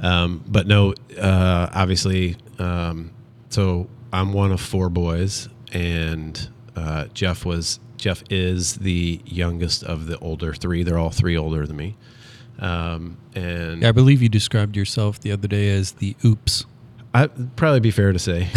Um, 0.00 0.44
but 0.46 0.66
no, 0.66 0.94
uh, 1.18 1.68
obviously, 1.72 2.36
um, 2.58 3.12
so 3.48 3.88
I'm 4.12 4.32
one 4.32 4.52
of 4.52 4.60
four 4.60 4.88
boys, 4.88 5.48
and 5.72 6.48
uh, 6.76 7.06
Jeff 7.14 7.44
was 7.44 7.80
Jeff 7.96 8.22
is 8.30 8.76
the 8.76 9.20
youngest 9.24 9.84
of 9.84 10.06
the 10.06 10.18
older 10.18 10.54
three. 10.54 10.82
They're 10.82 10.98
all 10.98 11.10
three 11.10 11.36
older 11.36 11.66
than 11.66 11.76
me. 11.76 11.96
Um, 12.58 13.16
and 13.34 13.84
I 13.84 13.92
believe 13.92 14.20
you 14.20 14.28
described 14.28 14.76
yourself 14.76 15.20
the 15.20 15.32
other 15.32 15.48
day 15.48 15.70
as 15.70 15.92
the 15.92 16.16
oops. 16.24 16.66
I'd 17.12 17.56
probably 17.56 17.80
be 17.80 17.90
fair 17.90 18.12
to 18.12 18.18
say 18.20 18.48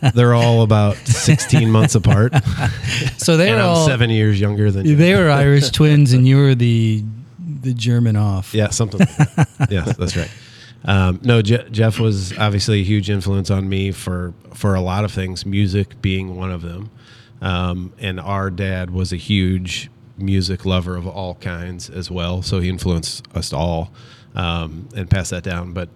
they're 0.14 0.34
all 0.34 0.62
about 0.62 0.96
16 0.96 1.70
months 1.70 1.94
apart, 1.94 2.32
So 3.18 3.36
they 3.36 3.50
and 3.50 3.58
were 3.58 3.64
all 3.64 3.86
seven 3.86 4.08
years 4.10 4.40
younger 4.40 4.70
than 4.70 4.86
you. 4.86 4.96
they 4.96 5.14
were 5.14 5.30
Irish 5.30 5.70
twins, 5.78 6.12
and 6.12 6.26
you 6.26 6.36
were 6.38 6.54
the 6.54 7.04
the 7.38 7.74
German 7.74 8.16
off. 8.16 8.54
Yeah, 8.54 8.70
something. 8.70 9.00
Like 9.00 9.08
that. 9.36 9.68
yes, 9.70 9.96
that's 9.96 10.16
right. 10.16 10.30
Um, 10.84 11.20
no, 11.22 11.42
Je- 11.42 11.68
Jeff 11.70 12.00
was 12.00 12.36
obviously 12.38 12.80
a 12.80 12.84
huge 12.84 13.08
influence 13.10 13.50
on 13.50 13.68
me 13.68 13.92
for 13.92 14.32
for 14.54 14.74
a 14.74 14.80
lot 14.80 15.04
of 15.04 15.12
things, 15.12 15.44
music 15.46 16.00
being 16.02 16.34
one 16.36 16.50
of 16.50 16.62
them. 16.62 16.90
Um, 17.40 17.92
and 17.98 18.18
our 18.20 18.50
dad 18.50 18.90
was 18.90 19.12
a 19.12 19.16
huge 19.16 19.90
music 20.16 20.64
lover 20.64 20.96
of 20.96 21.06
all 21.06 21.34
kinds 21.36 21.90
as 21.90 22.10
well, 22.10 22.40
so 22.42 22.60
he 22.60 22.68
influenced 22.68 23.26
us 23.36 23.52
all 23.52 23.92
um, 24.34 24.88
and 24.96 25.10
passed 25.10 25.30
that 25.30 25.42
down. 25.42 25.72
But 25.72 25.88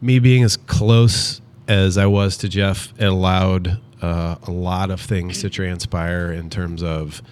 me 0.00 0.18
being 0.18 0.42
as 0.44 0.56
close 0.56 1.40
as 1.68 1.98
I 1.98 2.06
was 2.06 2.36
to 2.38 2.48
Jeff, 2.48 2.92
it 2.98 3.04
allowed 3.04 3.80
uh, 4.02 4.36
a 4.42 4.50
lot 4.50 4.90
of 4.90 5.00
things 5.00 5.40
to 5.40 5.50
transpire 5.50 6.32
in 6.32 6.50
terms 6.50 6.82
of 6.82 7.22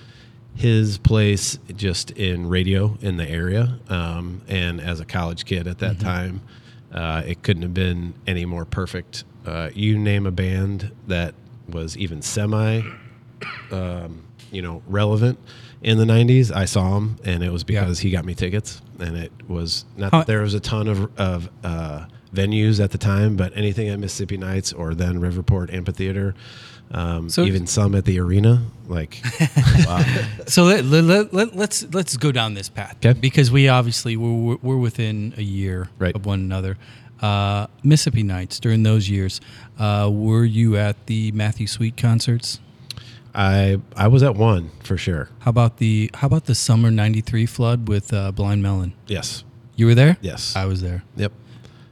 his 0.57 0.99
place 0.99 1.59
just 1.77 2.11
in 2.13 2.49
radio 2.49 2.97
in 3.01 3.17
the 3.17 3.29
area. 3.29 3.79
Um, 3.89 4.43
and 4.49 4.81
as 4.81 5.01
a 5.01 5.05
college 5.05 5.45
kid 5.45 5.67
at 5.67 5.79
that 5.79 6.01
time, 6.01 6.41
uh, 6.93 7.23
it 7.27 7.43
couldn't 7.43 7.63
have 7.63 7.75
been 7.75 8.15
any 8.27 8.45
more 8.45 8.65
perfect. 8.65 9.25
Uh, 9.45 9.71
you 9.75 9.99
name 9.99 10.27
a 10.27 10.31
band 10.31 10.93
that 11.09 11.35
was 11.69 11.97
even 11.97 12.23
semi, 12.23 12.83
um, 13.71 14.23
you 14.51 14.63
know, 14.63 14.83
relevant 14.87 15.39
in 15.83 15.99
the 15.99 16.05
'90s. 16.05 16.51
I 16.55 16.65
saw 16.65 16.97
him, 16.97 17.19
and 17.25 17.43
it 17.43 17.51
was 17.53 17.65
Yeah. 17.69 17.81
because 17.83 17.99
he 18.01 18.11
got 18.11 18.25
me 18.25 18.35
tickets. 18.35 18.81
And 19.01 19.17
it 19.17 19.33
was 19.49 19.85
not 19.97 20.13
How- 20.13 20.19
that 20.21 20.27
there 20.29 20.41
was 20.43 20.55
a 20.55 20.61
ton 20.61 20.87
of 20.89 21.11
of 21.19 21.51
uh, 21.65 22.05
venues 22.35 22.83
at 22.83 22.91
the 22.91 22.99
time, 22.99 23.37
but 23.37 23.53
anything 23.57 23.89
at 23.89 23.99
Mississippi 23.99 24.37
Nights 24.37 24.73
or 24.73 24.95
then 24.95 25.21
Riverport 25.21 25.73
Amphitheater. 25.73 26.35
Um, 26.91 27.29
So- 27.31 27.45
even 27.45 27.67
some 27.67 27.95
at 27.95 28.05
the 28.05 28.19
arena, 28.21 28.63
like 28.89 29.23
So 30.47 30.65
let, 30.65 30.85
let, 30.85 31.05
let, 31.05 31.33
let, 31.35 31.57
let's 31.57 31.87
let's 31.95 32.17
go 32.17 32.31
down 32.31 32.55
this 32.55 32.69
path 32.69 32.97
'Kay. 33.01 33.15
because 33.15 33.51
we 33.51 33.69
obviously 33.69 34.17
we're, 34.17 34.57
we're 34.63 34.77
within 34.77 35.33
a 35.37 35.43
year 35.43 35.89
Right. 35.99 36.15
of 36.15 36.27
one 36.27 36.41
another. 36.41 36.77
Uh, 37.23 37.69
Mississippi 37.83 38.23
Nights 38.23 38.61
during 38.61 38.83
those 38.83 39.09
years, 39.09 39.41
uh, 39.79 40.11
were 40.13 40.45
you 40.45 40.77
at 40.77 41.07
the 41.07 41.33
Matthew 41.33 41.67
Sweet 41.67 41.97
concerts? 41.97 42.61
I 43.35 43.81
I 43.97 44.09
was 44.09 44.23
at 44.23 44.37
one 44.37 44.71
for 44.83 44.97
sure. 44.99 45.29
How 45.41 45.49
about 45.51 45.79
the 45.79 46.11
How 46.15 46.27
about 46.27 46.45
the 46.45 46.55
summer 46.55 46.91
'93 46.91 47.47
flood 47.47 47.89
with 47.89 48.13
uh, 48.13 48.31
Blind 48.33 48.63
Melon? 48.63 48.93
Yes. 49.07 49.43
You 49.75 49.87
were 49.87 49.95
there. 49.95 50.19
Yes. 50.21 50.55
I 50.55 50.67
was 50.67 50.83
there. 50.83 51.03
Yep. 51.17 51.33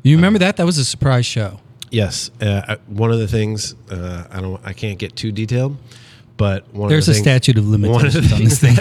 You 0.03 0.17
remember 0.17 0.39
that? 0.41 0.57
That 0.57 0.67
was 0.67 0.79
a 0.79 0.85
surprise 0.85 1.27
show. 1.27 1.61
Yes. 1.91 2.31
Uh, 2.41 2.77
one 2.87 3.13
of 3.13 3.19
the 3.19 3.29
things 3.29 3.75
uh, 3.91 4.25
I 4.31 4.41
don't 4.41 4.61
I 4.65 4.73
can't 4.73 4.99
get 4.99 5.15
too 5.15 5.31
detailed, 5.31 5.77
but 6.37 6.73
one 6.75 6.89
There's 6.89 7.07
of 7.09 7.13
a 7.13 7.15
things, 7.15 7.25
statute 7.25 7.59
of 7.59 7.67
one 7.67 7.75
of 7.75 8.13
the 8.13 8.21
limitations 8.21 8.33
on 8.33 8.45
this 8.45 8.59
thing. 8.61 8.75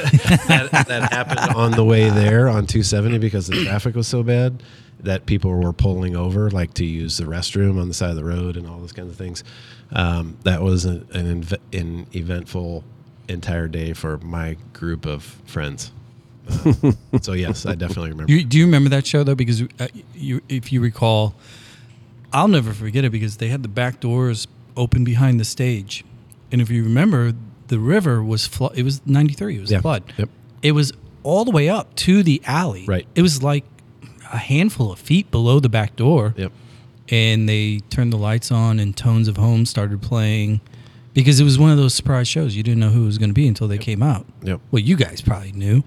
that, 0.47 0.85
that 0.87 1.11
happened 1.11 1.55
on 1.55 1.71
the 1.71 1.83
way 1.83 2.09
there 2.09 2.47
on 2.47 2.65
270 2.65 3.17
because 3.19 3.47
the 3.47 3.65
traffic 3.65 3.95
was 3.95 4.07
so 4.07 4.23
bad 4.23 4.63
that 5.01 5.25
people 5.25 5.51
were 5.51 5.73
pulling 5.73 6.15
over 6.15 6.49
like 6.51 6.73
to 6.75 6.85
use 6.85 7.17
the 7.17 7.25
restroom 7.25 7.81
on 7.81 7.87
the 7.87 7.93
side 7.93 8.11
of 8.11 8.15
the 8.15 8.23
road 8.23 8.55
and 8.55 8.67
all 8.67 8.79
those 8.79 8.91
kinds 8.93 9.09
of 9.09 9.15
things. 9.17 9.43
Um, 9.91 10.37
that 10.43 10.61
was 10.61 10.85
an 10.85 11.05
an, 11.11 11.43
inve- 11.43 11.59
an 11.79 12.07
eventful 12.15 12.83
entire 13.27 13.67
day 13.67 13.93
for 13.93 14.17
my 14.19 14.55
group 14.73 15.05
of 15.05 15.23
friends. 15.45 15.91
Uh, 16.49 16.91
so 17.21 17.33
yes, 17.33 17.65
I 17.65 17.75
definitely 17.75 18.11
remember. 18.11 18.31
You, 18.31 18.43
do 18.43 18.57
you 18.57 18.65
remember 18.65 18.89
that 18.89 19.05
show 19.05 19.23
though? 19.23 19.35
Because 19.35 19.61
uh, 19.79 19.87
you, 20.15 20.41
if 20.49 20.71
you 20.71 20.81
recall, 20.81 21.35
I'll 22.33 22.47
never 22.47 22.73
forget 22.73 23.03
it 23.05 23.11
because 23.11 23.37
they 23.37 23.47
had 23.47 23.63
the 23.63 23.69
back 23.69 23.99
doors 23.99 24.47
open 24.77 25.03
behind 25.03 25.39
the 25.39 25.45
stage, 25.45 26.03
and 26.51 26.61
if 26.61 26.69
you 26.69 26.83
remember, 26.83 27.33
the 27.67 27.79
river 27.79 28.23
was 28.23 28.47
flood. 28.47 28.73
It 28.75 28.83
was 28.83 29.01
'93. 29.05 29.57
It 29.57 29.61
was 29.61 29.71
Yeah. 29.71 29.81
flood. 29.81 30.03
Yep. 30.17 30.29
It 30.61 30.71
was 30.73 30.91
all 31.23 31.45
the 31.45 31.51
way 31.51 31.69
up 31.69 31.93
to 31.95 32.23
the 32.23 32.41
alley. 32.45 32.85
Right. 32.85 33.05
It 33.15 33.21
was 33.21 33.43
like 33.43 33.63
a 34.31 34.37
handful 34.37 34.91
of 34.91 34.99
feet 34.99 35.29
below 35.31 35.59
the 35.59 35.69
back 35.69 35.95
door. 35.95 36.33
Yep. 36.37 36.51
And 37.09 37.49
they 37.49 37.79
turned 37.89 38.13
the 38.13 38.17
lights 38.17 38.51
on, 38.51 38.79
and 38.79 38.95
Tones 38.95 39.27
of 39.27 39.35
Home 39.37 39.65
started 39.65 40.01
playing. 40.01 40.61
Because 41.13 41.41
it 41.41 41.43
was 41.43 41.59
one 41.59 41.69
of 41.71 41.75
those 41.77 41.93
surprise 41.93 42.29
shows. 42.29 42.55
You 42.55 42.63
didn't 42.63 42.79
know 42.79 42.89
who 42.89 43.03
it 43.03 43.07
was 43.07 43.17
going 43.17 43.31
to 43.31 43.33
be 43.33 43.45
until 43.45 43.67
they 43.67 43.77
came 43.77 44.01
out. 44.01 44.25
Yep. 44.43 44.61
Well, 44.71 44.81
you 44.81 44.95
guys 44.95 45.19
probably 45.19 45.51
knew. 45.51 45.83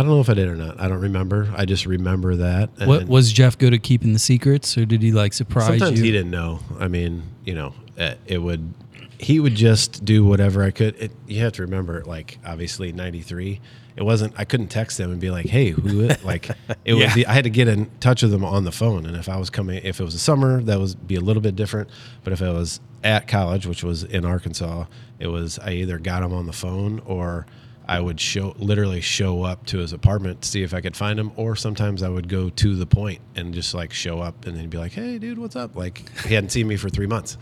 I 0.00 0.02
don't 0.02 0.12
know 0.12 0.20
if 0.20 0.30
I 0.30 0.34
did 0.34 0.48
or 0.48 0.56
not. 0.56 0.80
I 0.80 0.88
don't 0.88 1.00
remember. 1.02 1.52
I 1.54 1.66
just 1.66 1.84
remember 1.84 2.36
that. 2.36 2.70
What 2.86 3.06
was 3.06 3.30
Jeff 3.32 3.58
good 3.58 3.74
at 3.74 3.82
keeping 3.82 4.14
the 4.14 4.18
secrets, 4.18 4.78
or 4.78 4.86
did 4.86 5.02
he 5.02 5.12
like 5.12 5.34
surprise 5.34 5.66
sometimes 5.66 5.98
you? 5.98 6.06
he 6.06 6.10
didn't 6.10 6.30
know. 6.30 6.60
I 6.78 6.88
mean, 6.88 7.22
you 7.44 7.52
know, 7.54 7.74
uh, 7.98 8.14
it 8.26 8.38
would. 8.38 8.72
He 9.18 9.38
would 9.38 9.54
just 9.54 10.02
do 10.02 10.24
whatever 10.24 10.62
I 10.64 10.70
could. 10.70 10.96
It, 10.96 11.12
you 11.26 11.40
have 11.40 11.52
to 11.52 11.62
remember, 11.62 12.02
like 12.06 12.38
obviously 12.46 12.92
'93. 12.92 13.60
It 13.96 14.02
wasn't. 14.02 14.32
I 14.38 14.44
couldn't 14.46 14.68
text 14.68 14.96
them 14.96 15.10
and 15.10 15.20
be 15.20 15.30
like, 15.30 15.44
"Hey, 15.46 15.68
who?" 15.70 16.08
Like 16.24 16.48
it 16.48 16.56
Yeah. 16.86 16.94
would 16.94 17.14
be. 17.14 17.26
I 17.26 17.34
had 17.34 17.44
to 17.44 17.50
get 17.50 17.68
in 17.68 17.90
touch 18.00 18.22
with 18.22 18.30
them 18.30 18.42
on 18.44 18.64
the 18.64 18.72
phone. 18.72 19.04
And 19.04 19.14
if 19.18 19.28
I 19.28 19.36
was 19.36 19.50
coming, 19.50 19.82
if 19.84 20.00
it 20.00 20.04
was 20.04 20.14
a 20.14 20.18
summer, 20.18 20.62
that 20.62 20.78
was 20.80 20.94
be 20.94 21.16
a 21.16 21.20
little 21.20 21.42
bit 21.42 21.54
different. 21.56 21.90
But 22.24 22.32
if 22.32 22.40
it 22.40 22.50
was 22.50 22.80
at 23.04 23.28
college, 23.28 23.66
which 23.66 23.84
was 23.84 24.02
in 24.04 24.24
Arkansas, 24.24 24.86
it 25.18 25.26
was 25.26 25.58
I 25.58 25.72
either 25.72 25.98
got 25.98 26.22
him 26.22 26.32
on 26.32 26.46
the 26.46 26.54
phone 26.54 27.02
or 27.04 27.44
I 27.90 27.98
would 28.00 28.20
show 28.20 28.54
literally 28.58 29.00
show 29.00 29.42
up 29.42 29.66
to 29.66 29.78
his 29.78 29.92
apartment 29.92 30.42
to 30.42 30.48
see 30.48 30.62
if 30.62 30.72
I 30.72 30.80
could 30.80 30.96
find 30.96 31.18
him, 31.18 31.32
or 31.36 31.56
sometimes 31.56 32.02
I 32.02 32.08
would 32.08 32.28
go 32.28 32.48
to 32.48 32.76
the 32.76 32.86
point 32.86 33.20
and 33.34 33.52
just 33.52 33.74
like 33.74 33.92
show 33.92 34.20
up 34.20 34.46
and 34.46 34.56
then 34.56 34.68
be 34.68 34.78
like, 34.78 34.92
"Hey, 34.92 35.18
dude, 35.18 35.38
what's 35.38 35.56
up?" 35.56 35.74
Like 35.74 36.08
he 36.26 36.34
hadn't 36.34 36.50
seen 36.50 36.68
me 36.68 36.76
for 36.76 36.88
three 36.88 37.06
months, 37.08 37.36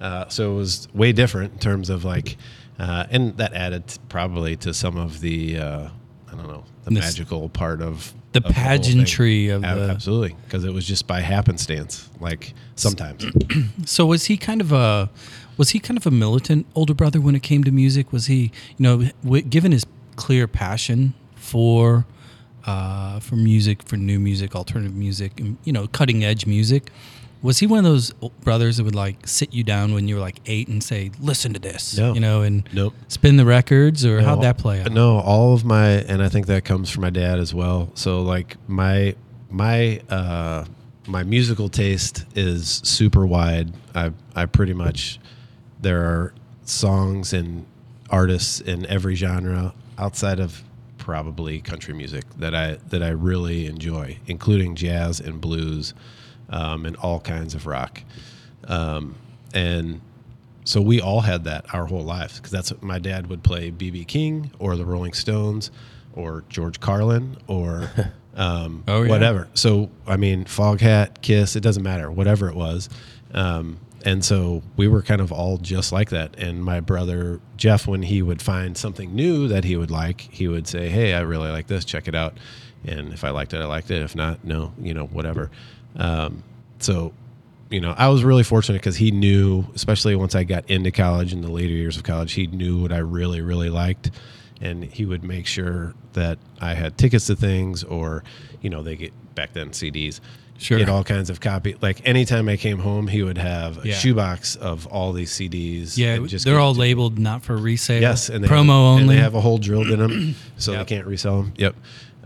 uh, 0.00 0.26
so 0.28 0.52
it 0.52 0.56
was 0.56 0.88
way 0.94 1.12
different 1.12 1.52
in 1.52 1.58
terms 1.58 1.90
of 1.90 2.04
like, 2.04 2.38
uh, 2.78 3.04
and 3.10 3.36
that 3.36 3.52
added 3.52 3.84
probably 4.08 4.56
to 4.56 4.72
some 4.72 4.96
of 4.96 5.20
the 5.20 5.58
uh, 5.58 5.88
I 6.28 6.34
don't 6.34 6.48
know 6.48 6.64
the 6.84 6.90
This- 6.94 7.04
magical 7.04 7.48
part 7.50 7.82
of 7.82 8.14
the 8.32 8.42
of 8.46 8.52
pageantry 8.54 9.48
of 9.50 9.60
the- 9.62 9.68
absolutely 9.68 10.34
because 10.46 10.64
it 10.64 10.72
was 10.72 10.86
just 10.86 11.06
by 11.06 11.20
happenstance. 11.20 12.08
Like 12.20 12.54
sometimes, 12.74 13.26
So 13.84 14.06
was 14.06 14.24
he 14.24 14.36
kind 14.38 14.60
of 14.62 14.72
a 14.72 15.10
was 15.60 15.70
he 15.70 15.78
kind 15.78 15.98
of 15.98 16.06
a 16.06 16.10
militant 16.10 16.64
older 16.74 16.94
brother 16.94 17.20
when 17.20 17.34
it 17.34 17.42
came 17.42 17.62
to 17.64 17.70
music? 17.70 18.12
Was 18.14 18.26
he, 18.26 18.50
you 18.78 18.82
know, 18.86 18.96
w- 19.22 19.42
given 19.42 19.72
his 19.72 19.84
clear 20.16 20.48
passion 20.48 21.12
for 21.34 22.06
uh, 22.64 23.20
for 23.20 23.36
music, 23.36 23.82
for 23.82 23.98
new 23.98 24.18
music, 24.18 24.56
alternative 24.56 24.94
music, 24.96 25.38
and 25.38 25.58
you 25.64 25.72
know, 25.74 25.86
cutting 25.88 26.24
edge 26.24 26.46
music? 26.46 26.90
Was 27.42 27.58
he 27.58 27.66
one 27.66 27.78
of 27.78 27.84
those 27.84 28.10
brothers 28.42 28.78
that 28.78 28.84
would 28.84 28.94
like 28.94 29.26
sit 29.28 29.52
you 29.52 29.62
down 29.62 29.92
when 29.92 30.08
you 30.08 30.14
were 30.14 30.20
like 30.22 30.40
eight 30.46 30.68
and 30.68 30.82
say, 30.82 31.10
"Listen 31.20 31.52
to 31.52 31.60
this," 31.60 31.96
No. 31.98 32.14
you 32.14 32.20
know, 32.20 32.40
and 32.40 32.66
Nope. 32.72 32.94
spin 33.08 33.36
the 33.36 33.44
records, 33.46 34.02
or 34.04 34.22
how'd 34.22 34.42
that 34.42 34.56
play 34.56 34.80
out? 34.80 34.90
No, 34.92 35.18
all 35.20 35.52
of 35.52 35.62
my, 35.64 35.88
and 36.10 36.22
I 36.22 36.30
think 36.30 36.46
that 36.46 36.64
comes 36.64 36.88
from 36.88 37.02
my 37.02 37.10
dad 37.10 37.38
as 37.38 37.52
well. 37.54 37.90
So 37.94 38.22
like 38.22 38.56
my 38.66 39.14
my 39.50 40.00
uh, 40.08 40.64
my 41.06 41.22
musical 41.22 41.68
taste 41.68 42.24
is 42.34 42.80
super 42.84 43.26
wide. 43.26 43.72
I 43.94 44.12
I 44.34 44.46
pretty 44.46 44.74
much 44.74 45.18
there 45.82 46.02
are 46.02 46.34
songs 46.64 47.32
and 47.32 47.66
artists 48.10 48.60
in 48.60 48.86
every 48.86 49.14
genre 49.14 49.74
outside 49.98 50.40
of 50.40 50.62
probably 50.98 51.60
country 51.60 51.94
music 51.94 52.24
that 52.38 52.54
I 52.54 52.78
that 52.88 53.02
I 53.02 53.08
really 53.10 53.66
enjoy, 53.66 54.18
including 54.26 54.74
jazz 54.76 55.20
and 55.20 55.40
blues, 55.40 55.94
um, 56.50 56.86
and 56.86 56.96
all 56.96 57.20
kinds 57.20 57.54
of 57.54 57.66
rock. 57.66 58.02
Um, 58.68 59.14
and 59.54 60.00
so 60.64 60.80
we 60.80 61.00
all 61.00 61.22
had 61.22 61.44
that 61.44 61.72
our 61.74 61.86
whole 61.86 62.02
lives 62.04 62.36
because 62.36 62.52
that's 62.52 62.70
what 62.70 62.82
my 62.82 62.98
dad 62.98 63.28
would 63.28 63.42
play 63.42 63.70
BB 63.70 64.06
King 64.06 64.50
or 64.58 64.76
the 64.76 64.84
Rolling 64.84 65.14
Stones 65.14 65.70
or 66.12 66.44
George 66.48 66.78
Carlin 66.80 67.36
or 67.46 67.90
um, 68.36 68.84
Oh, 68.86 69.02
yeah. 69.02 69.08
whatever. 69.08 69.48
So 69.54 69.90
I 70.06 70.16
mean, 70.16 70.44
Foghat, 70.44 71.22
Kiss, 71.22 71.56
it 71.56 71.60
doesn't 71.60 71.82
matter, 71.82 72.10
whatever 72.10 72.48
it 72.48 72.54
was. 72.54 72.88
Um, 73.32 73.78
and 74.04 74.24
so 74.24 74.62
we 74.76 74.88
were 74.88 75.02
kind 75.02 75.20
of 75.20 75.32
all 75.32 75.58
just 75.58 75.92
like 75.92 76.10
that. 76.10 76.38
And 76.38 76.64
my 76.64 76.80
brother 76.80 77.40
Jeff, 77.56 77.86
when 77.86 78.02
he 78.02 78.22
would 78.22 78.40
find 78.40 78.76
something 78.76 79.14
new 79.14 79.48
that 79.48 79.64
he 79.64 79.76
would 79.76 79.90
like, 79.90 80.22
he 80.22 80.48
would 80.48 80.66
say, 80.66 80.88
"Hey, 80.88 81.14
I 81.14 81.20
really 81.20 81.50
like 81.50 81.66
this. 81.66 81.84
Check 81.84 82.08
it 82.08 82.14
out." 82.14 82.36
And 82.84 83.12
if 83.12 83.24
I 83.24 83.30
liked 83.30 83.52
it, 83.52 83.60
I 83.60 83.66
liked 83.66 83.90
it. 83.90 84.02
If 84.02 84.16
not, 84.16 84.44
no, 84.44 84.72
you 84.80 84.94
know, 84.94 85.06
whatever. 85.06 85.50
Um, 85.96 86.42
so 86.78 87.12
you 87.70 87.80
know, 87.80 87.94
I 87.96 88.08
was 88.08 88.24
really 88.24 88.42
fortunate 88.42 88.78
because 88.78 88.96
he 88.96 89.12
knew, 89.12 89.64
especially 89.74 90.16
once 90.16 90.34
I 90.34 90.42
got 90.42 90.68
into 90.68 90.90
college 90.90 91.32
in 91.32 91.40
the 91.40 91.50
later 91.50 91.72
years 91.72 91.96
of 91.96 92.02
college, 92.02 92.32
he 92.32 92.48
knew 92.48 92.82
what 92.82 92.92
I 92.92 92.98
really, 92.98 93.40
really 93.40 93.70
liked. 93.70 94.10
And 94.60 94.84
he 94.84 95.06
would 95.06 95.22
make 95.22 95.46
sure 95.46 95.94
that 96.12 96.38
I 96.60 96.74
had 96.74 96.98
tickets 96.98 97.28
to 97.28 97.36
things 97.36 97.84
or, 97.84 98.24
you 98.60 98.68
know, 98.68 98.82
they 98.82 98.96
get 98.96 99.12
back 99.34 99.52
then 99.52 99.70
CDs. 99.70 100.20
Sure. 100.60 100.78
Get 100.78 100.88
all 100.90 101.02
kinds 101.04 101.30
of 101.30 101.40
copy. 101.40 101.74
Like 101.80 102.02
anytime 102.06 102.46
I 102.48 102.56
came 102.58 102.78
home, 102.78 103.08
he 103.08 103.22
would 103.22 103.38
have 103.38 103.82
a 103.84 103.88
Yeah. 103.88 103.94
shoebox 103.94 104.56
of 104.56 104.86
all 104.86 105.12
these 105.14 105.32
CDs. 105.32 105.96
Yeah, 105.96 106.18
just 106.26 106.44
they're 106.44 106.60
all 106.60 106.74
labeled 106.74 107.18
not 107.18 107.42
for 107.42 107.56
resale. 107.56 108.00
Yes, 108.00 108.28
and 108.28 108.44
they 108.44 108.48
promo 108.48 108.66
have, 108.66 108.68
only. 108.70 109.00
And 109.02 109.10
they 109.10 109.16
have 109.16 109.34
a 109.34 109.40
hole 109.40 109.56
drilled 109.58 109.88
in 109.88 109.98
them, 110.00 110.34
so 110.58 110.72
Yep. 110.72 110.86
they 110.86 110.94
can't 110.96 111.06
resell 111.06 111.42
them. 111.42 111.52
Yep. 111.56 111.76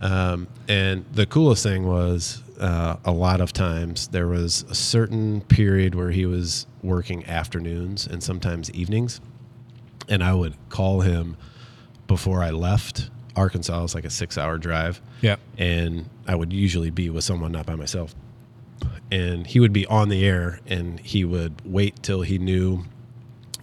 Um, 0.03 0.49
and 0.69 1.05
the 1.13 1.27
coolest 1.27 1.63
thing 1.63 1.87
was 1.87 2.43
uh, 2.59 2.97
a 3.05 3.13
lot 3.13 3.41
of 3.41 3.53
times 3.53 4.09
there 4.09 4.27
was 4.27 4.65
a 4.69 4.75
certain 4.75 5.41
period 5.43 5.95
where 5.95 6.11
he 6.11 6.27
was 6.27 6.67
working 6.83 7.25
afternoons 7.27 8.05
and 8.07 8.21
sometimes 8.23 8.69
evenings, 8.73 9.21
and 10.09 10.25
I 10.25 10.35
would 10.35 10.55
call 10.71 11.03
him 11.03 11.37
before 12.09 12.43
I 12.43 12.51
left 12.51 13.11
Arkansas. 13.37 13.79
It 13.79 13.83
was 13.83 13.95
like 13.95 14.05
a 14.05 14.11
six-hour 14.11 14.59
drive. 14.59 15.01
yeah. 15.21 15.37
and 15.57 16.09
I 16.27 16.35
would 16.35 16.53
usually 16.53 16.91
be 16.91 17.11
with 17.11 17.23
someone, 17.25 17.53
not 17.53 17.67
by 17.67 17.75
myself. 17.77 18.15
And 19.11 19.47
he 19.47 19.61
would 19.61 19.73
be 19.73 19.87
on 19.87 20.09
the 20.09 20.25
air, 20.27 20.61
and 20.67 20.99
he 21.01 21.25
would 21.25 21.61
wait 21.65 22.03
till 22.03 22.23
he 22.23 22.39
knew 22.39 22.85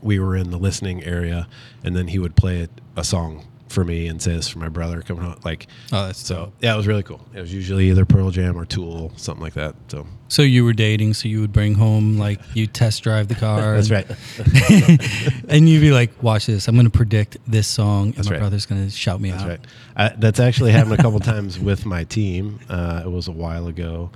we 0.01 0.19
were 0.19 0.36
in 0.36 0.49
the 0.51 0.57
listening 0.57 1.03
area, 1.03 1.47
and 1.84 1.95
then 1.95 2.07
he 2.07 2.19
would 2.19 2.36
play 2.36 2.63
a, 2.63 2.99
a 2.99 3.03
song 3.03 3.47
for 3.69 3.86
me 3.86 4.05
and 4.07 4.22
say 4.22 4.34
this 4.34 4.49
for 4.49 4.59
my 4.59 4.67
brother 4.67 5.01
coming 5.01 5.24
out. 5.24 5.45
Like, 5.45 5.65
Oh, 5.93 6.07
that's 6.07 6.19
so 6.19 6.36
dope. 6.36 6.53
yeah, 6.59 6.74
it 6.74 6.78
was 6.78 6.88
really 6.88 7.03
cool. 7.03 7.22
It 7.34 7.39
was 7.39 7.53
usually 7.53 7.89
either 7.89 8.03
Pearl 8.03 8.30
Jam 8.30 8.57
or 8.57 8.65
Tool, 8.65 9.13
something 9.15 9.41
like 9.41 9.53
that. 9.53 9.76
So 9.88 10.05
So 10.28 10.41
you 10.41 10.65
were 10.65 10.74
dating, 10.74 11.13
so 11.13 11.30
you 11.30 11.39
would 11.39 11.53
bring 11.53 11.76
home 11.76 12.17
like 12.17 12.41
you 12.53 12.67
test 12.67 13.01
drive 13.03 13.30
the 13.30 13.36
car. 13.36 13.76
that's 13.82 13.89
right. 13.89 14.05
and 15.47 15.69
you'd 15.69 15.80
be 15.82 15.91
like, 15.91 16.11
"Watch 16.22 16.47
this! 16.47 16.67
I'm 16.67 16.76
going 16.76 16.86
to 16.86 16.89
predict 16.91 17.38
this 17.47 17.67
song, 17.67 18.07
and 18.07 18.15
That's 18.15 18.28
my 18.28 18.34
right. 18.34 18.39
brother's 18.39 18.65
going 18.65 18.84
to 18.84 18.91
shout 18.91 19.22
me 19.22 19.32
out. 19.32 19.39
That's 19.39 19.43
out." 19.43 19.49
right. 19.49 20.11
Uh, 20.11 20.15
that's 20.17 20.39
actually 20.39 20.72
happened 20.72 20.93
a 20.99 21.01
couple 21.01 21.19
times 21.22 21.59
with 21.59 21.86
my 21.86 22.03
team. 22.05 22.59
Uh, 22.69 23.03
it 23.05 23.09
was 23.09 23.28
a 23.28 23.32
while 23.32 23.67
ago. 23.67 24.11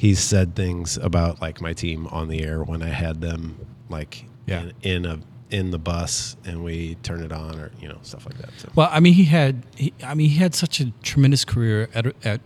He 0.00 0.14
said 0.14 0.56
things 0.56 0.96
about 0.96 1.42
like 1.42 1.60
my 1.60 1.74
team 1.74 2.06
on 2.06 2.28
the 2.28 2.42
air 2.42 2.62
when 2.64 2.82
I 2.82 2.88
had 2.88 3.20
them 3.20 3.58
like 3.90 4.24
Yeah. 4.46 4.70
in, 4.82 5.04
in 5.04 5.06
a 5.06 5.18
in 5.50 5.70
the 5.72 5.78
bus 5.78 6.36
and 6.46 6.64
we 6.64 6.94
turn 7.02 7.20
it 7.22 7.32
on 7.32 7.58
or 7.58 7.70
you 7.82 7.88
know 7.88 7.98
stuff 8.02 8.24
like 8.24 8.38
that. 8.38 8.50
So 8.56 8.68
Well, 8.74 8.88
I 8.90 9.00
mean, 9.00 9.12
he 9.14 9.24
had, 9.24 9.62
he, 9.76 9.92
I 10.02 10.14
mean, 10.14 10.30
he 10.30 10.38
had 10.38 10.54
such 10.54 10.80
a 10.80 10.90
tremendous 11.02 11.44
career 11.44 11.88
at, 11.92 12.06
at 12.24 12.40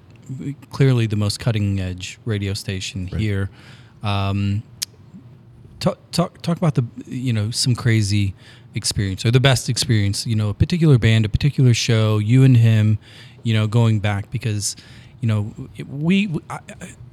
clearly 0.70 1.06
the 1.06 1.14
most 1.16 1.38
cutting 1.38 1.78
edge 1.80 2.18
radio 2.24 2.54
station 2.54 3.08
Right. 3.12 3.20
here. 3.20 3.50
Um, 4.02 4.62
talk, 5.80 5.98
talk, 6.10 6.42
talk 6.42 6.56
about 6.56 6.74
the, 6.74 6.84
you 7.06 7.32
know, 7.32 7.50
some 7.50 7.74
crazy 7.76 8.34
experience 8.74 9.24
or 9.24 9.30
the 9.30 9.38
best 9.40 9.68
experience, 9.68 10.26
you 10.26 10.34
know, 10.34 10.48
a 10.48 10.54
particular 10.54 10.98
band, 10.98 11.24
a 11.24 11.28
particular 11.28 11.74
show, 11.74 12.18
you 12.18 12.42
and 12.42 12.56
him, 12.56 12.98
you 13.42 13.54
know, 13.54 13.66
going 13.66 14.00
back 14.00 14.30
because, 14.30 14.76
you 15.24 15.28
know, 15.28 15.54
it- 15.78 15.88
we, 15.88 16.28
I, 16.50 16.58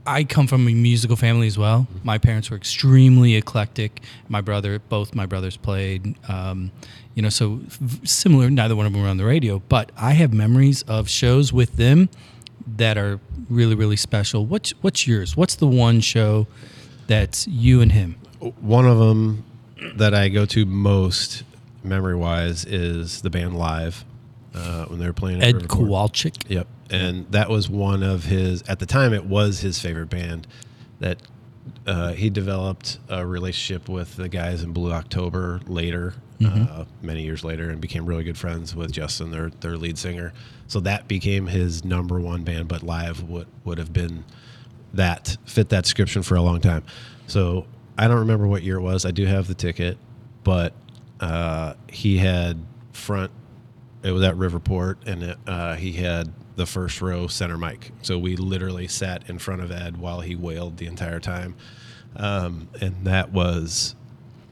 I 0.05 0.23
come 0.25 0.45
from 0.45 0.67
a 0.67 0.73
musical 0.73 1.15
family 1.15 1.47
as 1.47 1.57
well. 1.57 1.87
My 2.03 2.17
parents 2.17 2.49
were 2.51 2.57
extremely 2.57 3.35
eclectic. 3.35 4.01
My 4.27 4.41
brother, 4.41 4.79
both 4.79 5.15
my 5.15 5.25
brothers 5.25 5.55
played, 5.55 6.15
um, 6.29 6.71
you 7.15 7.21
know, 7.21 7.29
so 7.29 7.61
similar. 8.03 8.49
Neither 8.49 8.75
one 8.75 8.85
of 8.85 8.91
them 8.91 9.01
were 9.01 9.07
on 9.07 9.15
the 9.15 9.23
radio, 9.23 9.61
but 9.69 9.93
I 9.95 10.11
have 10.11 10.33
memories 10.33 10.81
of 10.89 11.07
shows 11.09 11.53
with 11.53 11.77
them 11.77 12.09
that 12.75 12.97
are 12.97 13.21
really, 13.49 13.75
really 13.75 13.95
special. 13.95 14.45
What's 14.45 14.71
what's 14.81 15.07
yours? 15.07 15.37
What's 15.37 15.55
the 15.55 15.67
one 15.67 16.01
show 16.01 16.47
that's 17.07 17.47
you 17.47 17.79
and 17.81 17.91
him? 17.93 18.15
one 18.59 18.87
of 18.87 18.97
them 18.97 19.43
that 19.95 20.13
I 20.13 20.27
go 20.27 20.45
to 20.47 20.65
most 20.65 21.43
memory 21.83 22.15
wise 22.17 22.65
is 22.65 23.21
the 23.21 23.29
band 23.29 23.55
live 23.57 24.03
uh, 24.53 24.85
when 24.85 24.99
they 24.99 25.05
were 25.05 25.13
playing 25.13 25.41
at 25.41 25.47
Ed 25.47 25.55
Riverport. 25.55 25.87
Kowalczyk. 25.87 26.35
Yep. 26.49 26.67
And 26.91 27.31
that 27.31 27.49
was 27.49 27.69
one 27.69 28.03
of 28.03 28.25
his, 28.25 28.61
at 28.63 28.79
the 28.79 28.85
time, 28.85 29.13
it 29.13 29.25
was 29.25 29.61
his 29.61 29.79
favorite 29.79 30.09
band 30.09 30.45
that 30.99 31.21
uh, 31.87 32.11
he 32.11 32.29
developed 32.29 32.99
a 33.07 33.25
relationship 33.25 33.87
with 33.87 34.15
the 34.17 34.27
guys 34.27 34.61
in 34.61 34.73
Blue 34.73 34.91
October 34.91 35.61
later, 35.67 36.13
uh, 36.69 36.85
many 37.01 37.23
years 37.23 37.43
later, 37.43 37.69
and 37.69 37.79
became 37.79 38.05
really 38.05 38.23
good 38.23 38.37
friends 38.37 38.75
with 38.75 38.91
Justin, 38.91 39.31
their, 39.31 39.51
their 39.61 39.77
lead 39.77 39.97
singer. 39.97 40.33
So 40.67 40.79
that 40.81 41.07
became 41.07 41.47
his 41.47 41.85
number 41.85 42.19
one 42.19 42.43
band, 42.43 42.67
but 42.67 42.83
live 42.83 43.23
would, 43.29 43.47
would 43.63 43.77
have 43.77 43.93
been 43.93 44.25
that, 44.93 45.37
fit 45.45 45.69
that 45.69 45.83
description 45.83 46.23
for 46.23 46.35
a 46.35 46.41
long 46.41 46.59
time. 46.59 46.83
So 47.27 47.67
I 47.97 48.07
don't 48.07 48.19
remember 48.19 48.47
what 48.47 48.63
year 48.63 48.77
it 48.77 48.81
was. 48.81 49.05
I 49.05 49.11
do 49.11 49.25
have 49.25 49.47
the 49.47 49.53
ticket, 49.53 49.97
but 50.43 50.73
uh, 51.19 51.75
he 51.87 52.17
had 52.17 52.57
front 52.91 53.31
it 54.03 54.11
was 54.11 54.23
at 54.23 54.35
Riverport, 54.35 54.97
and 55.05 55.23
it, 55.23 55.37
uh, 55.45 55.75
he 55.75 55.91
had 55.91 56.33
the 56.55 56.65
first 56.65 57.01
row 57.01 57.27
center 57.27 57.57
mic. 57.57 57.91
So 58.01 58.17
we 58.19 58.35
literally 58.35 58.87
sat 58.87 59.29
in 59.29 59.39
front 59.39 59.61
of 59.61 59.71
Ed 59.71 59.97
while 59.97 60.21
he 60.21 60.35
wailed 60.35 60.77
the 60.77 60.85
entire 60.87 61.19
time, 61.19 61.55
um, 62.15 62.67
and 62.81 63.05
that 63.05 63.31
was 63.31 63.95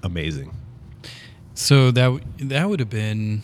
amazing. 0.04 0.56
So 1.54 1.91
that 1.91 2.22
that 2.39 2.70
would 2.70 2.80
have 2.80 2.89
been 2.89 3.43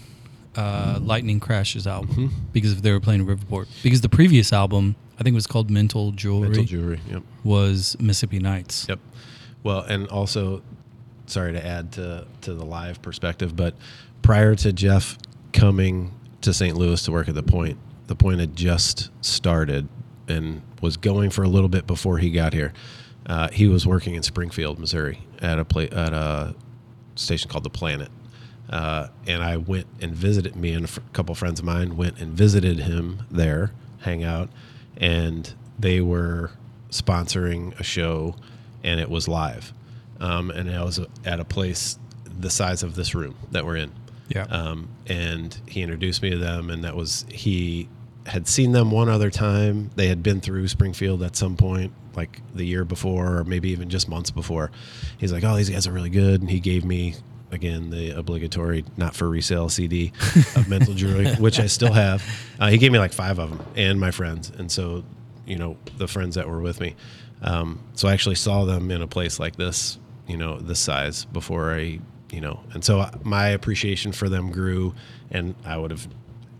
uh, 0.56 1.00
Lightning 1.02 1.40
Crashes 1.40 1.86
album 1.86 2.16
Mm-hmm. 2.16 2.36
because 2.54 2.72
if 2.72 2.82
they 2.82 2.92
were 2.92 3.00
playing 3.02 3.26
Riverport. 3.26 3.68
Because 3.84 4.02
the 4.02 4.10
previous 4.10 4.54
album, 4.54 4.96
I 5.20 5.24
think 5.24 5.34
it 5.34 5.36
was 5.36 5.48
called 5.48 5.70
Mental 5.70 6.12
Jewelry, 6.12 6.48
Mental 6.50 6.64
jewelry. 6.64 7.02
Yep. 7.10 7.24
was 7.44 7.98
Mississippi 8.00 8.40
Nights. 8.40 8.86
Yep. 8.88 9.00
Well, 9.64 9.82
and 9.82 10.08
also, 10.08 10.62
sorry 11.26 11.52
to 11.54 11.66
add 11.66 11.92
to 11.94 12.26
to 12.42 12.54
the 12.54 12.64
live 12.66 13.02
perspective, 13.02 13.56
but 13.56 13.76
prior 14.22 14.56
to 14.56 14.72
Jeff 14.72 15.18
coming 15.52 16.12
to 16.42 16.54
St. 16.54 16.78
Louis 16.78 17.02
to 17.04 17.12
work 17.12 17.28
at 17.28 17.36
the 17.36 17.44
Point, 17.44 17.78
the 18.08 18.16
Point 18.16 18.40
had 18.40 18.56
just 18.56 19.12
started 19.24 19.88
and 20.28 20.62
was 20.82 20.98
going 20.98 21.30
for 21.30 21.44
a 21.44 21.48
little 21.48 21.70
bit 21.70 21.88
before 21.88 22.18
he 22.18 22.32
got 22.32 22.54
here. 22.54 22.74
Uh, 23.26 23.50
he 23.50 23.68
was 23.68 23.88
working 23.88 24.16
in 24.16 24.24
Springfield, 24.24 24.80
Missouri, 24.80 25.20
at 25.40 25.60
a 25.60 25.66
pla- 25.66 25.84
at 25.84 26.14
a 26.14 26.56
station 27.16 27.50
called 27.50 27.64
the 27.64 27.70
Planet. 27.70 28.10
Uh, 28.70 29.08
and 29.28 29.44
I 29.44 29.58
went 29.58 29.88
and 30.02 30.14
visited 30.14 30.56
me 30.56 30.74
and 30.74 30.86
a 30.86 30.88
fr- 30.88 31.00
couple 31.14 31.36
friends 31.36 31.60
of 31.60 31.66
mine 31.66 31.98
went 31.98 32.20
and 32.20 32.34
visited 32.34 32.80
him 32.80 33.24
there, 33.30 33.72
hang 34.00 34.24
out, 34.24 34.50
and 34.98 35.54
they 35.78 36.02
were 36.02 36.52
sponsoring 36.90 37.80
a 37.80 37.84
show, 37.84 38.36
and 38.84 39.00
it 39.00 39.10
was 39.10 39.28
live, 39.28 39.74
um, 40.20 40.50
and 40.50 40.70
I 40.70 40.84
was 40.84 41.00
at 41.26 41.40
a 41.40 41.46
place 41.46 42.00
the 42.40 42.50
size 42.50 42.84
of 42.84 42.96
this 42.96 43.14
room 43.14 43.36
that 43.52 43.66
we're 43.66 43.78
in. 43.78 43.92
Yeah. 44.30 44.44
Um, 44.44 44.90
and 45.08 45.58
he 45.68 45.82
introduced 45.82 46.22
me 46.22 46.32
to 46.32 46.38
them, 46.38 46.70
and 46.70 46.84
that 46.84 46.96
was 46.96 47.26
he 47.30 47.88
had 48.26 48.48
seen 48.48 48.72
them 48.72 48.92
one 48.92 49.10
other 49.10 49.30
time. 49.30 49.92
They 49.96 50.08
had 50.08 50.24
been 50.24 50.42
through 50.42 50.68
Springfield 50.68 51.22
at 51.22 51.36
some 51.36 51.56
point, 51.56 51.94
like 52.16 52.42
the 52.54 52.66
year 52.66 52.86
before, 52.86 53.38
or 53.38 53.44
maybe 53.44 53.70
even 53.70 53.90
just 53.90 54.10
months 54.10 54.32
before. 54.32 54.72
He's 55.18 55.32
like, 55.32 55.44
"Oh, 55.44 55.56
these 55.56 55.70
guys 55.70 55.88
are 55.88 55.92
really 55.92 56.10
good," 56.10 56.42
and 56.42 56.50
he 56.50 56.60
gave 56.60 56.84
me 56.86 57.16
again 57.52 57.92
the 57.92 58.10
obligatory 58.18 58.84
not 58.98 59.16
for 59.16 59.30
resale 59.30 59.70
CD 59.70 60.12
of 60.56 60.68
Mental 60.70 60.94
Jewelry, 60.94 61.34
which 61.36 61.60
I 61.60 61.68
still 61.68 61.94
have. 61.94 62.24
Uh, 62.60 62.70
he 62.70 62.78
gave 62.78 62.92
me 62.92 63.00
like 63.00 63.14
five 63.14 63.38
of 63.40 63.50
them, 63.52 63.66
and 63.76 64.00
my 64.00 64.12
friends, 64.12 64.52
and 64.58 64.72
so 64.72 65.04
you 65.46 65.58
know 65.58 65.78
the 65.98 66.08
friends 66.08 66.36
that 66.36 66.50
were 66.50 66.62
with 66.62 66.80
me. 66.82 66.96
Um, 67.42 67.80
so 67.94 68.08
I 68.08 68.14
actually 68.14 68.36
saw 68.36 68.66
them 68.66 68.90
in 68.92 69.02
a 69.02 69.08
place 69.08 69.40
like 69.40 69.56
this, 69.56 70.00
you 70.28 70.38
know, 70.38 70.58
this 70.60 70.80
size 70.80 71.26
before 71.26 71.74
I, 71.74 72.00
you 72.32 72.42
know, 72.42 72.60
and 72.74 72.84
so 72.84 73.10
my 73.24 73.50
appreciation 73.50 74.12
for 74.12 74.30
them 74.30 74.52
grew, 74.52 74.94
and 75.32 75.56
I 75.66 75.78
would 75.78 75.92
have, 75.92 76.08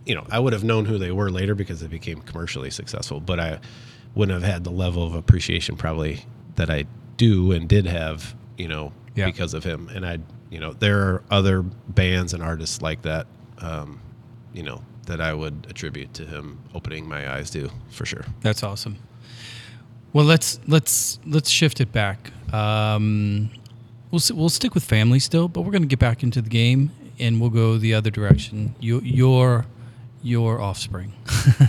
you 0.04 0.14
know, 0.14 0.26
I 0.30 0.38
would 0.38 0.52
have 0.52 0.64
known 0.64 0.84
who 0.84 0.98
they 0.98 1.10
were 1.10 1.30
later 1.30 1.54
because 1.54 1.80
they 1.80 1.86
became 1.88 2.20
commercially 2.22 2.70
successful, 2.70 3.20
but 3.20 3.40
I 3.40 3.60
wouldn't 4.14 4.40
have 4.42 4.50
had 4.50 4.64
the 4.64 4.70
level 4.70 5.04
of 5.06 5.14
appreciation 5.14 5.76
probably 5.76 6.24
that 6.54 6.70
I 6.70 6.86
do 7.16 7.52
and 7.52 7.68
did 7.68 7.86
have, 7.86 8.34
you 8.56 8.68
know, 8.68 8.92
Yeah. 9.14 9.26
because 9.26 9.52
of 9.54 9.64
him. 9.64 9.88
And 9.94 10.06
I, 10.06 10.18
you 10.50 10.60
know, 10.60 10.72
there 10.72 11.00
are 11.00 11.22
other 11.30 11.62
bands 11.62 12.32
and 12.32 12.42
artists 12.42 12.80
like 12.80 13.02
that, 13.02 13.26
um, 13.58 14.00
you 14.54 14.62
know, 14.62 14.82
that 15.06 15.20
I 15.20 15.34
would 15.34 15.66
attribute 15.68 16.14
to 16.14 16.24
him 16.26 16.58
opening 16.74 17.08
my 17.08 17.30
eyes 17.34 17.50
to 17.50 17.70
for 17.90 18.06
sure. 18.06 18.24
That's 18.40 18.62
awesome. 18.62 18.96
Well, 20.12 20.24
let's 20.24 20.58
let's 20.66 21.18
let's 21.26 21.50
shift 21.50 21.80
it 21.80 21.92
back. 21.92 22.32
Um, 22.54 23.50
we'll 24.16 24.38
we'll 24.38 24.48
stick 24.48 24.74
with 24.74 24.84
family 24.84 25.18
still, 25.18 25.48
but 25.48 25.62
we're 25.62 25.70
going 25.70 25.82
to 25.82 25.88
get 25.88 25.98
back 25.98 26.22
into 26.22 26.40
the 26.40 26.48
game 26.48 26.90
and 27.18 27.40
we'll 27.40 27.50
go 27.50 27.78
the 27.78 27.94
other 27.94 28.10
direction. 28.10 28.74
You, 28.80 29.00
your 29.00 29.66
your 30.22 30.60
offspring, 30.60 31.12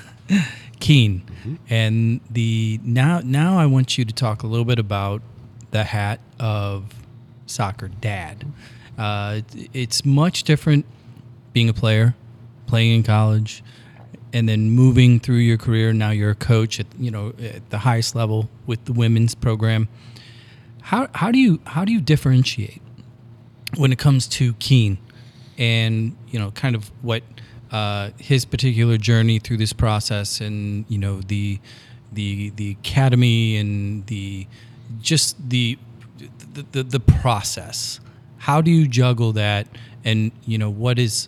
Keen, 0.79 1.23
and 1.69 2.21
the 2.29 2.79
now 2.83 3.21
now 3.23 3.57
I 3.57 3.65
want 3.65 3.97
you 3.97 4.05
to 4.05 4.13
talk 4.13 4.43
a 4.43 4.47
little 4.47 4.65
bit 4.65 4.79
about 4.79 5.21
the 5.71 5.83
hat 5.83 6.19
of 6.39 6.93
soccer 7.45 7.87
dad. 7.87 8.45
Uh, 8.97 9.41
it's 9.73 10.05
much 10.05 10.43
different 10.43 10.85
being 11.53 11.69
a 11.69 11.73
player, 11.73 12.15
playing 12.65 12.95
in 12.95 13.03
college, 13.03 13.63
and 14.33 14.49
then 14.49 14.71
moving 14.71 15.19
through 15.19 15.37
your 15.37 15.57
career. 15.57 15.93
Now 15.93 16.11
you're 16.11 16.31
a 16.31 16.35
coach 16.35 16.79
at 16.79 16.87
you 16.97 17.11
know 17.11 17.33
at 17.41 17.69
the 17.69 17.79
highest 17.79 18.15
level 18.15 18.49
with 18.65 18.85
the 18.85 18.93
women's 18.93 19.35
program. 19.35 19.87
How 20.87 21.09
how 21.13 21.33
do 21.33 21.39
you 21.39 21.59
how 21.65 21.83
do 21.83 21.91
you 21.91 21.99
differentiate 21.99 22.81
when 23.75 23.91
it 23.91 23.99
comes 23.99 24.25
to 24.39 24.53
Keen 24.53 24.97
and 25.57 26.15
you 26.29 26.39
know 26.39 26.51
kind 26.51 26.75
of 26.75 26.89
what 27.01 27.23
uh, 27.71 28.11
his 28.17 28.45
particular 28.45 28.97
journey 28.97 29.37
through 29.39 29.57
this 29.57 29.73
process 29.73 30.39
and 30.39 30.85
you 30.87 30.97
know 30.97 31.19
the 31.19 31.59
the 32.13 32.51
the 32.51 32.71
academy 32.71 33.57
and 33.57 34.07
the 34.07 34.47
just 35.01 35.49
the 35.49 35.77
the, 36.53 36.65
the, 36.71 36.83
the 36.83 36.99
process? 37.01 37.99
How 38.37 38.61
do 38.61 38.71
you 38.71 38.87
juggle 38.87 39.33
that? 39.33 39.67
And 40.05 40.31
you 40.45 40.57
know 40.57 40.69
what 40.69 40.99
is 40.99 41.27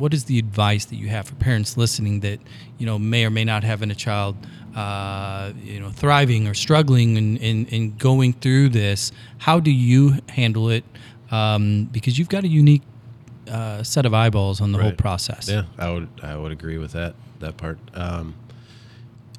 what 0.00 0.12
is 0.12 0.24
the 0.24 0.40
advice 0.40 0.86
that 0.86 0.96
you 0.96 1.06
have 1.10 1.28
for 1.28 1.36
parents 1.36 1.76
listening 1.76 2.20
that 2.20 2.40
you 2.78 2.86
know 2.86 2.98
may 2.98 3.24
or 3.24 3.30
may 3.30 3.44
not 3.44 3.62
have 3.62 3.82
in 3.82 3.92
a 3.92 3.94
child 3.94 4.34
uh, 4.74 5.52
you 5.62 5.80
know 5.80 5.90
thriving 5.90 6.46
or 6.46 6.54
struggling 6.54 7.16
and, 7.16 7.40
and, 7.40 7.72
and 7.72 7.98
going 7.98 8.32
through 8.34 8.68
this 8.70 9.12
how 9.38 9.60
do 9.60 9.70
you 9.70 10.18
handle 10.28 10.70
it? 10.70 10.84
Um, 11.30 11.84
because 11.86 12.18
you've 12.18 12.28
got 12.28 12.44
a 12.44 12.48
unique 12.48 12.82
uh, 13.48 13.82
set 13.82 14.06
of 14.06 14.14
eyeballs 14.14 14.60
on 14.60 14.72
the 14.72 14.78
whole 14.78 14.92
process 14.92 15.48
Yeah, 15.48 15.64
I 15.78 15.90
would 15.90 16.08
I 16.22 16.36
would 16.36 16.52
agree 16.52 16.78
with 16.78 16.92
that 16.92 17.14
that 17.40 17.56
part. 17.56 17.78
Um, 17.94 18.34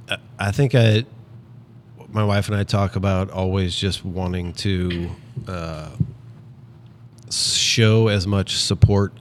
I, 0.10 0.18
I 0.40 0.52
think 0.52 0.76
I, 0.76 1.06
my 2.10 2.24
wife 2.24 2.48
and 2.48 2.58
I 2.58 2.64
talk 2.64 2.96
about 2.96 3.30
always 3.32 3.76
just 3.76 4.04
wanting 4.04 4.54
to 4.54 5.10
uh, 5.48 5.92
show 7.32 8.08
as 8.08 8.28
much 8.28 8.58
support 8.58 9.14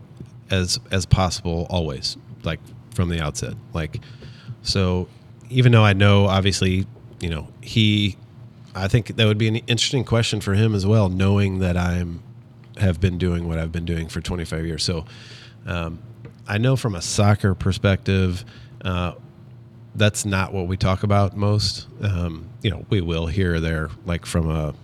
as 0.50 0.80
as 0.90 1.06
possible 1.06 1.66
always 1.70 2.16
like 2.42 2.60
from 2.94 3.08
the 3.08 3.20
outset. 3.20 3.54
Like 3.72 4.00
so 4.62 5.08
even 5.50 5.72
though 5.72 5.84
i 5.84 5.92
know 5.92 6.26
obviously 6.26 6.86
you 7.20 7.28
know 7.28 7.48
he 7.60 8.16
i 8.74 8.88
think 8.88 9.08
that 9.16 9.26
would 9.26 9.38
be 9.38 9.48
an 9.48 9.56
interesting 9.56 10.04
question 10.04 10.40
for 10.40 10.54
him 10.54 10.74
as 10.74 10.86
well 10.86 11.08
knowing 11.08 11.58
that 11.58 11.76
i'm 11.76 12.22
have 12.78 13.00
been 13.00 13.18
doing 13.18 13.46
what 13.46 13.58
i've 13.58 13.72
been 13.72 13.84
doing 13.84 14.08
for 14.08 14.20
25 14.20 14.64
years 14.64 14.82
so 14.82 15.04
um, 15.66 15.98
i 16.48 16.56
know 16.56 16.76
from 16.76 16.94
a 16.94 17.02
soccer 17.02 17.54
perspective 17.54 18.44
uh, 18.84 19.12
that's 19.94 20.24
not 20.24 20.52
what 20.52 20.66
we 20.66 20.76
talk 20.76 21.02
about 21.02 21.36
most. 21.36 21.86
Um, 22.00 22.48
you 22.62 22.70
know, 22.70 22.84
we 22.90 23.00
will 23.00 23.26
here 23.26 23.54
or 23.54 23.60
there, 23.60 23.90
like 24.04 24.24
from 24.24 24.50
a, 24.50 24.74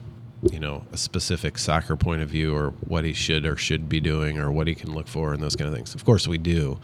you 0.50 0.58
know, 0.58 0.84
a 0.92 0.96
specific 0.96 1.58
soccer 1.58 1.96
point 1.96 2.22
of 2.22 2.28
view, 2.28 2.54
or 2.54 2.70
what 2.86 3.04
he 3.04 3.12
should 3.12 3.46
or 3.46 3.56
should 3.56 3.88
be 3.88 4.00
doing, 4.00 4.38
or 4.38 4.50
what 4.50 4.66
he 4.66 4.74
can 4.74 4.92
look 4.92 5.08
for, 5.08 5.32
and 5.32 5.42
those 5.42 5.56
kind 5.56 5.68
of 5.68 5.74
things. 5.74 5.94
Of 5.94 6.04
course, 6.04 6.26
we 6.26 6.38
do. 6.38 6.78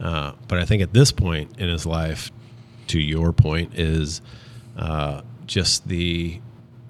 Uh, 0.00 0.32
but 0.48 0.58
I 0.58 0.64
think 0.64 0.82
at 0.82 0.92
this 0.92 1.12
point 1.12 1.58
in 1.58 1.68
his 1.68 1.86
life, 1.86 2.30
to 2.88 3.00
your 3.00 3.32
point, 3.32 3.78
is 3.78 4.20
uh, 4.76 5.22
just 5.46 5.88
the 5.88 6.40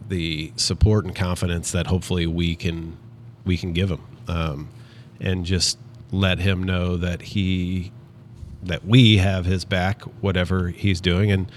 the 0.09 0.53
support 0.57 1.05
and 1.05 1.15
confidence 1.15 1.73
that 1.73 1.87
hopefully 1.87 2.27
we 2.27 2.55
can 2.55 2.97
we 3.45 3.57
can 3.57 3.73
give 3.73 3.91
him, 3.91 4.03
um, 4.29 4.69
and 5.21 5.45
just 5.45 5.79
let 6.11 6.39
him 6.39 6.63
know 6.63 6.97
that 6.97 7.23
he 7.23 7.93
that 8.63 8.85
we 8.85 9.19
have 9.19 9.45
his 9.45 9.65
back, 9.65 10.03
whatever 10.21 10.69
he's 10.69 11.01
doing, 11.01 11.31
and 11.31 11.51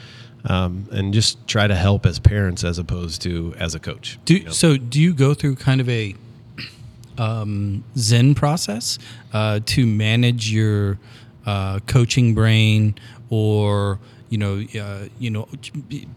um, 0.46 0.88
and 0.92 1.14
just 1.14 1.46
try 1.48 1.68
to 1.68 1.76
help 1.76 2.06
as 2.06 2.20
parents 2.20 2.64
as 2.64 2.78
opposed 2.78 3.22
to 3.24 3.54
as 3.58 3.76
a 3.76 3.80
coach. 3.80 4.18
Do 4.26 4.36
you 4.36 4.46
know? 4.46 4.52
so? 4.52 4.78
Do 4.78 5.02
you 5.02 5.14
go 5.14 5.34
through 5.34 5.56
kind 5.56 5.82
of 5.82 5.90
a 5.90 6.16
um, 7.18 7.84
Zen 7.98 8.36
process 8.36 9.00
uh, 9.34 9.60
to 9.66 9.86
manage 9.86 10.52
your 10.52 11.00
uh, 11.46 11.80
coaching 11.88 12.34
brain, 12.34 12.96
or 13.30 14.00
you 14.30 14.38
know, 14.38 14.64
uh, 14.80 15.08
you 15.20 15.30
know, 15.30 15.48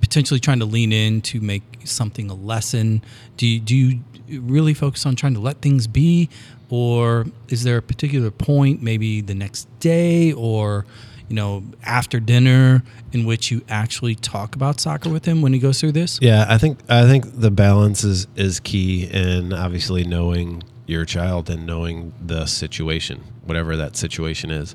potentially 0.00 0.40
trying 0.40 0.58
to 0.58 0.64
lean 0.64 0.92
in 0.92 1.20
to 1.22 1.40
make 1.40 1.62
something 1.84 2.30
a 2.30 2.34
lesson? 2.34 3.02
Do 3.36 3.46
you, 3.46 3.60
do 3.60 3.76
you 3.76 4.00
really 4.40 4.74
focus 4.74 5.06
on 5.06 5.16
trying 5.16 5.34
to 5.34 5.40
let 5.40 5.60
things 5.60 5.86
be, 5.86 6.28
or 6.68 7.26
is 7.48 7.64
there 7.64 7.76
a 7.78 7.82
particular 7.82 8.30
point, 8.30 8.82
maybe 8.82 9.20
the 9.20 9.34
next 9.34 9.68
day, 9.80 10.32
or 10.32 10.86
you 11.28 11.36
know, 11.36 11.62
after 11.84 12.18
dinner, 12.18 12.82
in 13.12 13.24
which 13.24 13.52
you 13.52 13.62
actually 13.68 14.16
talk 14.16 14.56
about 14.56 14.80
soccer 14.80 15.08
with 15.08 15.24
him 15.24 15.42
when 15.42 15.52
he 15.52 15.60
goes 15.60 15.80
through 15.80 15.92
this? 15.92 16.18
Yeah, 16.20 16.44
I 16.48 16.58
think 16.58 16.78
I 16.88 17.04
think 17.04 17.40
the 17.40 17.50
balance 17.52 18.02
is 18.02 18.26
is 18.34 18.60
key, 18.60 19.08
and 19.12 19.52
obviously 19.54 20.04
knowing 20.04 20.64
your 20.86 21.04
child 21.04 21.48
and 21.48 21.64
knowing 21.66 22.12
the 22.20 22.46
situation, 22.46 23.22
whatever 23.44 23.76
that 23.76 23.96
situation 23.96 24.50
is. 24.50 24.74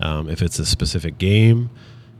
Um, 0.00 0.28
if 0.28 0.40
it's 0.40 0.60
a 0.60 0.64
specific 0.64 1.18
game, 1.18 1.70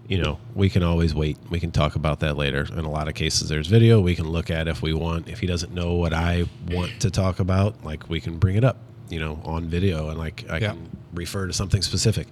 you 0.08 0.16
know, 0.18 0.38
we 0.54 0.70
can 0.70 0.82
always 0.82 1.14
wait. 1.14 1.36
We 1.50 1.60
can 1.60 1.70
talk 1.70 1.94
about 1.94 2.20
that 2.20 2.36
later. 2.36 2.66
In 2.72 2.84
a 2.84 2.90
lot 2.90 3.08
of 3.08 3.14
cases, 3.14 3.48
there's 3.48 3.66
video 3.66 4.00
we 4.00 4.14
can 4.16 4.26
look 4.28 4.50
at 4.50 4.66
if 4.66 4.80
we 4.82 4.94
want. 4.94 5.28
If 5.28 5.40
he 5.40 5.46
doesn't 5.46 5.72
know 5.74 5.94
what 5.94 6.12
I 6.14 6.44
want 6.70 7.00
to 7.00 7.10
talk 7.10 7.40
about, 7.40 7.84
like 7.84 8.08
we 8.08 8.20
can 8.20 8.38
bring 8.38 8.56
it 8.56 8.64
up, 8.64 8.78
you 9.10 9.20
know, 9.20 9.38
on 9.44 9.66
video, 9.66 10.08
and 10.08 10.18
like 10.18 10.44
I 10.48 10.58
Yeah. 10.58 10.70
can 10.72 10.88
refer 11.12 11.46
to 11.46 11.52
something 11.52 11.82
specific. 11.82 12.26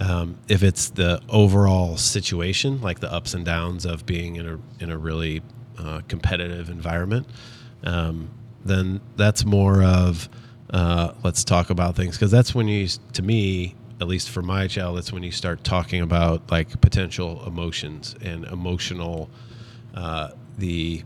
Um, 0.00 0.38
if 0.48 0.62
it's 0.62 0.88
the 0.90 1.20
overall 1.28 1.96
situation, 1.98 2.80
like 2.80 3.00
the 3.00 3.12
ups 3.12 3.34
and 3.34 3.44
downs 3.44 3.84
of 3.84 4.06
being 4.06 4.36
in 4.36 4.48
a 4.48 4.58
in 4.82 4.90
a 4.90 4.96
really 4.96 5.42
uh, 5.78 6.00
competitive 6.08 6.70
environment, 6.70 7.26
um, 7.84 8.30
then 8.64 9.00
that's 9.16 9.44
more 9.44 9.82
of 9.82 10.28
uh, 10.70 11.12
let's 11.22 11.44
talk 11.44 11.68
about 11.68 11.94
things 11.94 12.16
because 12.16 12.30
that's 12.30 12.54
when 12.54 12.66
you, 12.68 12.88
to 13.12 13.22
me, 13.22 13.74
at 14.00 14.08
least 14.08 14.30
for 14.30 14.42
my 14.42 14.66
child, 14.66 14.96
that's 14.96 15.12
when 15.12 15.22
you 15.22 15.30
start 15.30 15.64
talking 15.64 16.00
about 16.00 16.50
like 16.50 16.80
potential 16.80 17.42
emotions 17.46 18.14
and 18.22 18.44
emotional 18.46 19.30
uh, 19.94 20.30
the 20.58 21.02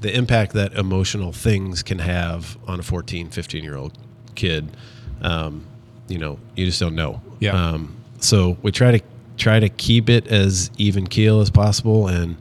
the 0.00 0.14
impact 0.16 0.52
that 0.52 0.74
emotional 0.74 1.32
things 1.32 1.82
can 1.82 1.98
have 1.98 2.56
on 2.68 2.78
a 2.78 2.82
14 2.82 3.30
15 3.30 3.64
year 3.64 3.76
old 3.76 3.98
kid. 4.34 4.76
Um, 5.20 5.66
you 6.06 6.18
know 6.18 6.38
you 6.54 6.66
just 6.66 6.80
don't 6.80 6.94
know. 6.94 7.20
Yeah. 7.40 7.52
um, 7.52 7.96
so 8.20 8.56
we 8.62 8.72
try 8.72 8.98
to 8.98 9.04
try 9.36 9.60
to 9.60 9.68
keep 9.68 10.08
it 10.08 10.26
as 10.28 10.70
even 10.78 11.06
keel 11.06 11.40
as 11.40 11.50
possible 11.50 12.08
and 12.08 12.36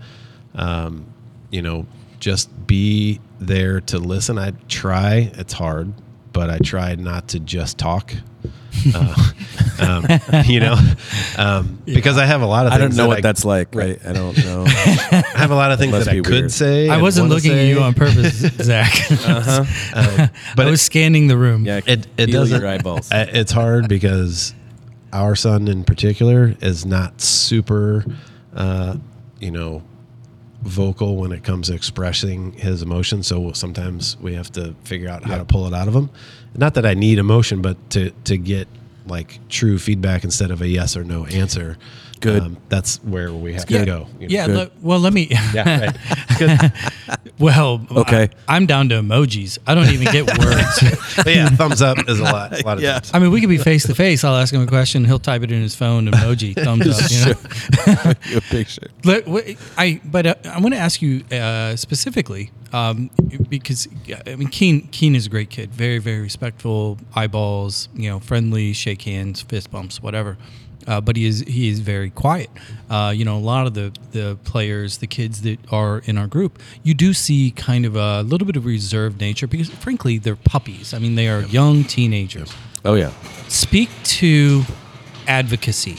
um, 0.56 1.06
you 1.52 1.62
know 1.62 1.86
just 2.20 2.68
be 2.68 3.20
there 3.40 3.82
to 3.82 4.00
listen. 4.00 4.38
I 4.38 4.52
try 4.68 5.32
it's 5.34 5.54
hard 5.54 5.94
but 6.38 6.52
i 6.52 6.58
try 6.60 6.94
not 6.94 7.28
to 7.30 7.40
just 7.40 7.80
talk 7.80 8.14
uh, 8.96 9.32
um, 9.80 10.06
you 10.46 10.60
know 10.60 10.76
um, 11.38 11.80
because 11.86 12.18
i 12.18 12.26
have 12.26 12.42
a 12.42 12.46
lot 12.46 12.66
of 12.68 12.74
I 12.74 12.78
don't 12.78 12.96
know 12.96 13.04
that 13.04 13.08
what 13.08 13.18
I, 13.20 13.22
that's 13.22 13.46
like. 13.46 13.74
Right. 13.74 14.00
I 14.06 14.14
don't 14.14 14.38
know. 14.38 14.64
I 14.68 15.24
have 15.36 15.52
a 15.52 15.56
lot 15.56 15.72
of 15.72 15.80
things 15.80 15.92
Must 15.92 16.06
that 16.06 16.12
I 16.12 16.16
be 16.16 16.22
could 16.22 16.52
say. 16.52 16.90
I 16.90 17.02
wasn't 17.02 17.26
wanna 17.26 17.36
looking 17.36 17.54
at 17.54 17.66
you 17.68 17.80
on 17.80 17.94
purpose, 17.94 18.36
Zach. 18.40 18.94
Um, 19.96 20.30
but 20.56 20.68
I 20.68 20.70
was 20.70 20.82
scanning 20.82 21.28
the 21.28 21.38
room. 21.38 21.66
Yeah. 21.66 21.78
it 21.86 22.08
it 22.18 22.26
feel 22.28 22.42
doesn't. 22.42 22.62
your 22.62 22.70
eyeballs. 22.70 23.12
I- 23.12 23.22
It's 23.24 23.52
hard 23.52 23.88
because 23.88 24.54
our 25.14 25.36
son 25.36 25.68
in 25.68 25.84
particular 25.84 26.56
is 26.62 26.86
not 26.86 27.22
super, 27.22 28.06
uh, 28.56 28.98
you 29.40 29.52
know, 29.52 29.82
vocal 30.62 31.18
when 31.18 31.32
it 31.32 31.44
comes 31.44 31.68
to 31.68 31.74
expressing 31.74 32.54
his 32.54 32.82
emotions. 32.82 33.28
So 33.28 33.52
sometimes 33.54 34.18
we 34.20 34.34
have 34.34 34.52
to 34.54 34.76
figure 34.84 35.10
out 35.10 35.24
how 35.24 35.38
to 35.38 35.46
pull 35.46 35.68
it 35.68 35.74
out 35.74 35.88
of 35.88 35.96
him. 35.96 36.10
Not 36.56 36.74
that 36.74 36.86
I 36.86 36.94
need 36.94 37.20
emotion, 37.20 37.62
but 37.62 37.78
to 37.92 38.12
to 38.26 38.38
get 38.38 38.68
like 39.06 39.40
true 39.50 39.78
feedback 39.80 40.24
instead 40.24 40.52
of 40.52 40.62
a 40.62 40.68
yes 40.68 40.98
or 40.98 41.04
no 41.04 41.26
answer. 41.28 41.78
Good. 42.18 42.58
that's 42.70 42.98
where 43.04 43.32
we 43.34 43.54
have 43.54 43.70
Yeah. 43.70 43.80
to 43.80 43.86
go. 43.86 44.08
you 44.20 44.28
know. 44.28 44.34
Yeah. 44.34 44.46
Le- 44.48 44.70
well, 44.82 45.00
let 45.00 45.14
me. 45.14 45.28
Yeah. 45.54 45.80
Right. 45.86 45.98
Good. 46.40 46.74
Well, 47.40 47.86
Okay. 47.92 48.30
I, 48.48 48.58
am 48.58 48.66
down 48.66 48.90
to 48.90 48.96
emojis. 48.96 49.58
I 49.68 49.76
don't 49.76 49.88
even 49.90 50.12
get 50.12 50.26
words. 50.40 51.26
Yeah, 51.28 51.50
thumbs 51.50 51.82
up 51.82 51.98
is 52.10 52.20
a 52.20 52.24
lot. 52.24 52.60
A 52.60 52.66
lot 52.66 52.78
of 52.78 52.84
Yeah. 52.84 52.94
times. 52.94 53.12
I 53.14 53.20
mean, 53.20 53.32
we 53.32 53.42
could 53.42 53.50
be 53.50 53.58
face 53.58 53.84
to 53.88 53.96
face. 53.96 54.24
I'll 54.24 54.36
ask 54.36 54.54
him 54.54 54.62
a 54.62 54.68
question. 54.68 55.04
He'll 55.06 55.20
type 55.20 55.44
it 55.44 55.52
in 55.52 55.62
his 55.62 55.76
phone. 55.76 56.06
Emoji, 56.08 56.54
thumbs 56.64 56.88
up. 56.88 57.12
You 57.12 57.94
know. 57.94 58.14
Your 58.32 58.42
picture. 58.42 58.88
Let- 59.04 59.28
wh- 59.28 59.56
I 59.78 60.00
but 60.06 60.26
uh, 60.26 60.36
I 60.46 60.60
want 60.60 60.74
to 60.74 60.80
ask 60.80 61.02
you 61.02 61.24
uh, 61.32 61.76
specifically 61.76 62.52
um, 62.74 63.10
because 63.50 63.88
I 64.26 64.36
mean 64.36 64.48
Keen 64.50 64.88
Keen 64.88 65.16
is 65.16 65.26
a 65.28 65.30
great 65.30 65.50
kid, 65.50 65.72
very 65.72 66.00
very 66.00 66.22
respectful, 66.22 66.98
eyeballs, 67.16 67.90
you 67.94 68.10
know, 68.10 68.20
friendly, 68.20 68.74
shake 68.74 69.02
hands, 69.04 69.42
fist 69.42 69.70
bumps, 69.72 70.02
whatever. 70.02 70.38
Uh, 70.88 71.02
but 71.02 71.16
he 71.16 71.26
is 71.26 71.42
he 71.42 71.70
is 71.70 71.80
very 71.82 72.10
quiet. 72.10 72.50
Uh, 72.90 73.14
you 73.16 73.26
know, 73.26 73.38
a 73.38 73.40
lot 73.54 73.68
of 73.68 73.74
the 73.74 73.92
the 74.12 74.38
players, 74.44 74.98
the 75.00 75.08
kids 75.08 75.42
that 75.42 75.60
are 75.72 76.00
in 76.06 76.18
our 76.18 76.28
group, 76.28 76.60
you 76.84 76.94
do 76.94 77.14
see 77.14 77.52
kind 77.52 77.86
of 77.86 77.96
a 77.96 78.22
little 78.24 78.46
bit 78.48 78.56
of 78.56 78.66
reserved 78.66 79.20
nature 79.20 79.48
because, 79.48 79.70
frankly, 79.70 80.18
they're 80.18 80.36
puppies. 80.36 80.94
I 80.94 81.00
mean, 81.00 81.16
they 81.16 81.28
are 81.28 81.42
young 81.42 81.84
teenagers. 81.84 82.54
Oh 82.86 82.94
yeah. 82.96 83.12
Speak 83.50 83.90
to 84.04 84.64
advocacy. 85.28 85.98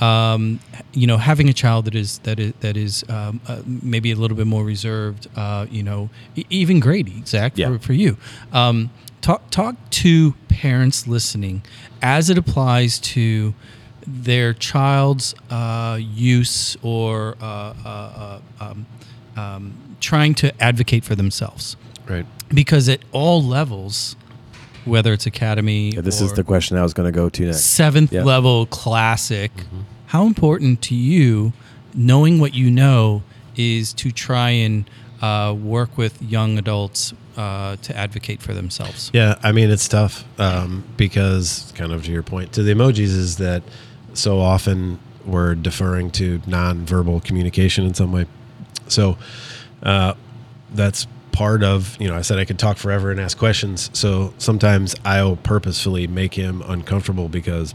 Um, 0.00 0.58
you 0.92 1.06
know, 1.06 1.16
having 1.16 1.48
a 1.48 1.52
child 1.52 1.84
that 1.84 1.94
is 1.94 2.18
that 2.20 2.38
is 2.40 2.52
that 2.60 2.76
is 2.76 3.04
um, 3.08 3.40
uh, 3.46 3.62
maybe 3.64 4.10
a 4.10 4.16
little 4.16 4.36
bit 4.36 4.46
more 4.46 4.64
reserved. 4.64 5.28
Uh, 5.36 5.66
you 5.70 5.82
know, 5.82 6.10
even 6.50 6.80
Grady, 6.80 7.22
Zach, 7.24 7.52
Yeah. 7.56 7.68
for, 7.68 7.78
for 7.78 7.92
you. 7.92 8.16
Um, 8.52 8.90
talk 9.20 9.48
talk 9.50 9.76
to 9.90 10.32
parents 10.48 11.06
listening 11.06 11.62
as 12.02 12.28
it 12.30 12.36
applies 12.36 12.98
to 12.98 13.54
their 14.06 14.52
child's 14.52 15.34
uh, 15.50 15.98
use 16.00 16.76
or 16.82 17.36
uh, 17.40 17.44
uh, 17.44 17.88
uh, 18.60 18.64
um, 18.64 18.86
um, 19.36 19.74
trying 20.00 20.34
to 20.34 20.62
advocate 20.62 21.04
for 21.04 21.14
themselves. 21.14 21.76
Right. 22.08 22.26
Because 22.52 22.88
at 22.88 23.00
all 23.12 23.42
levels, 23.42 24.16
whether 24.84 25.12
it's 25.12 25.26
academy, 25.26 25.90
Yeah, 25.90 26.00
this 26.00 26.20
is 26.20 26.32
the 26.32 26.44
question 26.44 26.76
I 26.76 26.82
was 26.82 26.92
going 26.92 27.10
to 27.10 27.16
go 27.16 27.28
to 27.28 27.44
next. 27.46 27.60
seventh 27.64 28.12
Yeah. 28.12 28.24
level 28.24 28.66
classic, 28.66 29.52
how 30.06 30.26
important 30.26 30.82
to 30.82 30.94
you, 30.94 31.52
knowing 31.94 32.40
what 32.40 32.54
you 32.54 32.70
know, 32.70 33.22
is 33.56 33.92
to 33.94 34.10
try 34.10 34.50
and 34.50 34.84
uh, 35.20 35.54
work 35.54 35.96
with 35.96 36.20
young 36.20 36.58
adults 36.58 37.14
uh, 37.36 37.76
to 37.76 37.96
advocate 37.96 38.42
for 38.42 38.52
themselves? 38.54 39.10
Yeah, 39.14 39.38
I 39.42 39.52
mean 39.52 39.70
it's 39.70 39.86
tough 39.88 40.24
um, 40.38 40.84
because 40.96 41.72
kind 41.76 41.92
of 41.92 42.04
to 42.04 42.10
your 42.10 42.22
point 42.24 42.52
to 42.54 42.62
the 42.62 42.74
emojis 42.74 43.00
is 43.16 43.36
that 43.36 43.62
so 44.14 44.38
often 44.40 44.98
we're 45.24 45.54
deferring 45.54 46.10
to 46.12 46.38
nonverbal 46.40 47.22
communication 47.24 47.84
in 47.86 47.94
some 47.94 48.12
way. 48.12 48.26
So 48.88 49.16
uh, 49.82 50.14
that's 50.74 51.06
part 51.32 51.62
of 51.62 51.96
you 51.98 52.08
know 52.08 52.14
I 52.14 52.20
said 52.22 52.38
I 52.38 52.44
could 52.44 52.58
talk 52.58 52.76
forever 52.76 53.10
and 53.10 53.18
ask 53.20 53.38
questions. 53.38 53.88
So 53.92 54.34
sometimes 54.38 54.94
I'll 55.04 55.36
purposefully 55.36 56.06
make 56.06 56.34
him 56.34 56.62
uncomfortable 56.66 57.28
because 57.28 57.74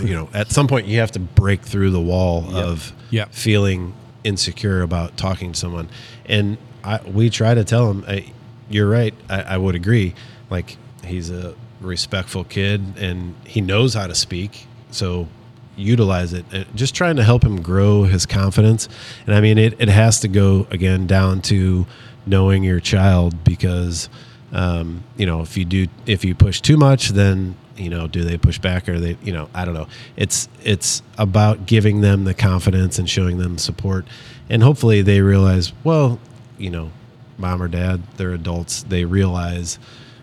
you 0.00 0.14
know 0.14 0.28
at 0.34 0.50
some 0.50 0.66
point 0.68 0.86
you 0.86 0.98
have 1.00 1.12
to 1.12 1.20
break 1.20 1.62
through 1.62 1.90
the 1.90 2.00
wall 2.00 2.54
of 2.56 2.92
Yep. 3.10 3.32
feeling 3.32 3.94
insecure 4.24 4.82
about 4.82 5.16
talking 5.16 5.52
to 5.52 5.58
someone. 5.58 5.88
And 6.24 6.58
I, 6.82 7.00
we 7.06 7.30
try 7.30 7.54
to 7.54 7.62
tell 7.62 7.88
him, 7.90 8.04
I, 8.08 8.32
you're 8.68 8.88
right. 8.90 9.14
I, 9.30 9.42
I 9.42 9.56
would 9.58 9.76
agree. 9.76 10.14
Like 10.50 10.76
he's 11.04 11.30
a 11.30 11.54
respectful 11.80 12.42
kid 12.42 12.82
and 12.98 13.36
he 13.44 13.60
knows 13.60 13.94
how 13.94 14.08
to 14.08 14.14
speak. 14.16 14.66
So 14.90 15.28
utilize 15.76 16.32
it. 16.32 16.44
Uh, 16.52 16.64
Just 16.74 16.94
trying 16.94 17.16
to 17.16 17.24
help 17.24 17.44
him 17.44 17.60
grow 17.62 18.04
his 18.04 18.26
confidence. 18.26 18.88
And 19.26 19.34
I 19.34 19.40
mean, 19.40 19.58
it, 19.58 19.80
it 19.80 19.88
has 19.88 20.20
to 20.20 20.28
go 20.28 20.66
again 20.70 21.06
down 21.06 21.42
to 21.42 21.86
knowing 22.26 22.64
your 22.64 22.80
child 22.80 23.44
because, 23.44 24.08
um, 24.52 25.04
you 25.16 25.26
know, 25.26 25.42
if 25.42 25.56
you 25.56 25.64
do, 25.64 25.86
if 26.06 26.24
you 26.24 26.34
push 26.34 26.60
too 26.60 26.76
much, 26.76 27.10
then 27.10 27.56
you 27.76 27.90
know 27.90 28.08
do 28.08 28.24
they 28.24 28.38
push 28.38 28.58
back 28.58 28.88
or 28.88 28.98
they 28.98 29.18
you 29.22 29.32
know 29.32 29.50
i 29.54 29.64
don't 29.66 29.74
know 29.74 29.86
it's 30.16 30.48
it's 30.64 31.02
about 31.18 31.66
giving 31.66 32.00
them 32.00 32.24
the 32.24 32.32
confidence 32.32 32.98
and 32.98 33.08
showing 33.08 33.36
them 33.36 33.58
support 33.58 34.06
and 34.48 34.62
hopefully 34.62 35.02
they 35.02 35.20
realize 35.20 35.74
well 35.84 36.18
you 36.56 36.70
know 36.70 36.90
mom 37.36 37.62
or 37.62 37.68
dad 37.68 38.02
they're 38.16 38.32
adults 38.32 38.82
they 38.84 39.04
realize 39.04 39.78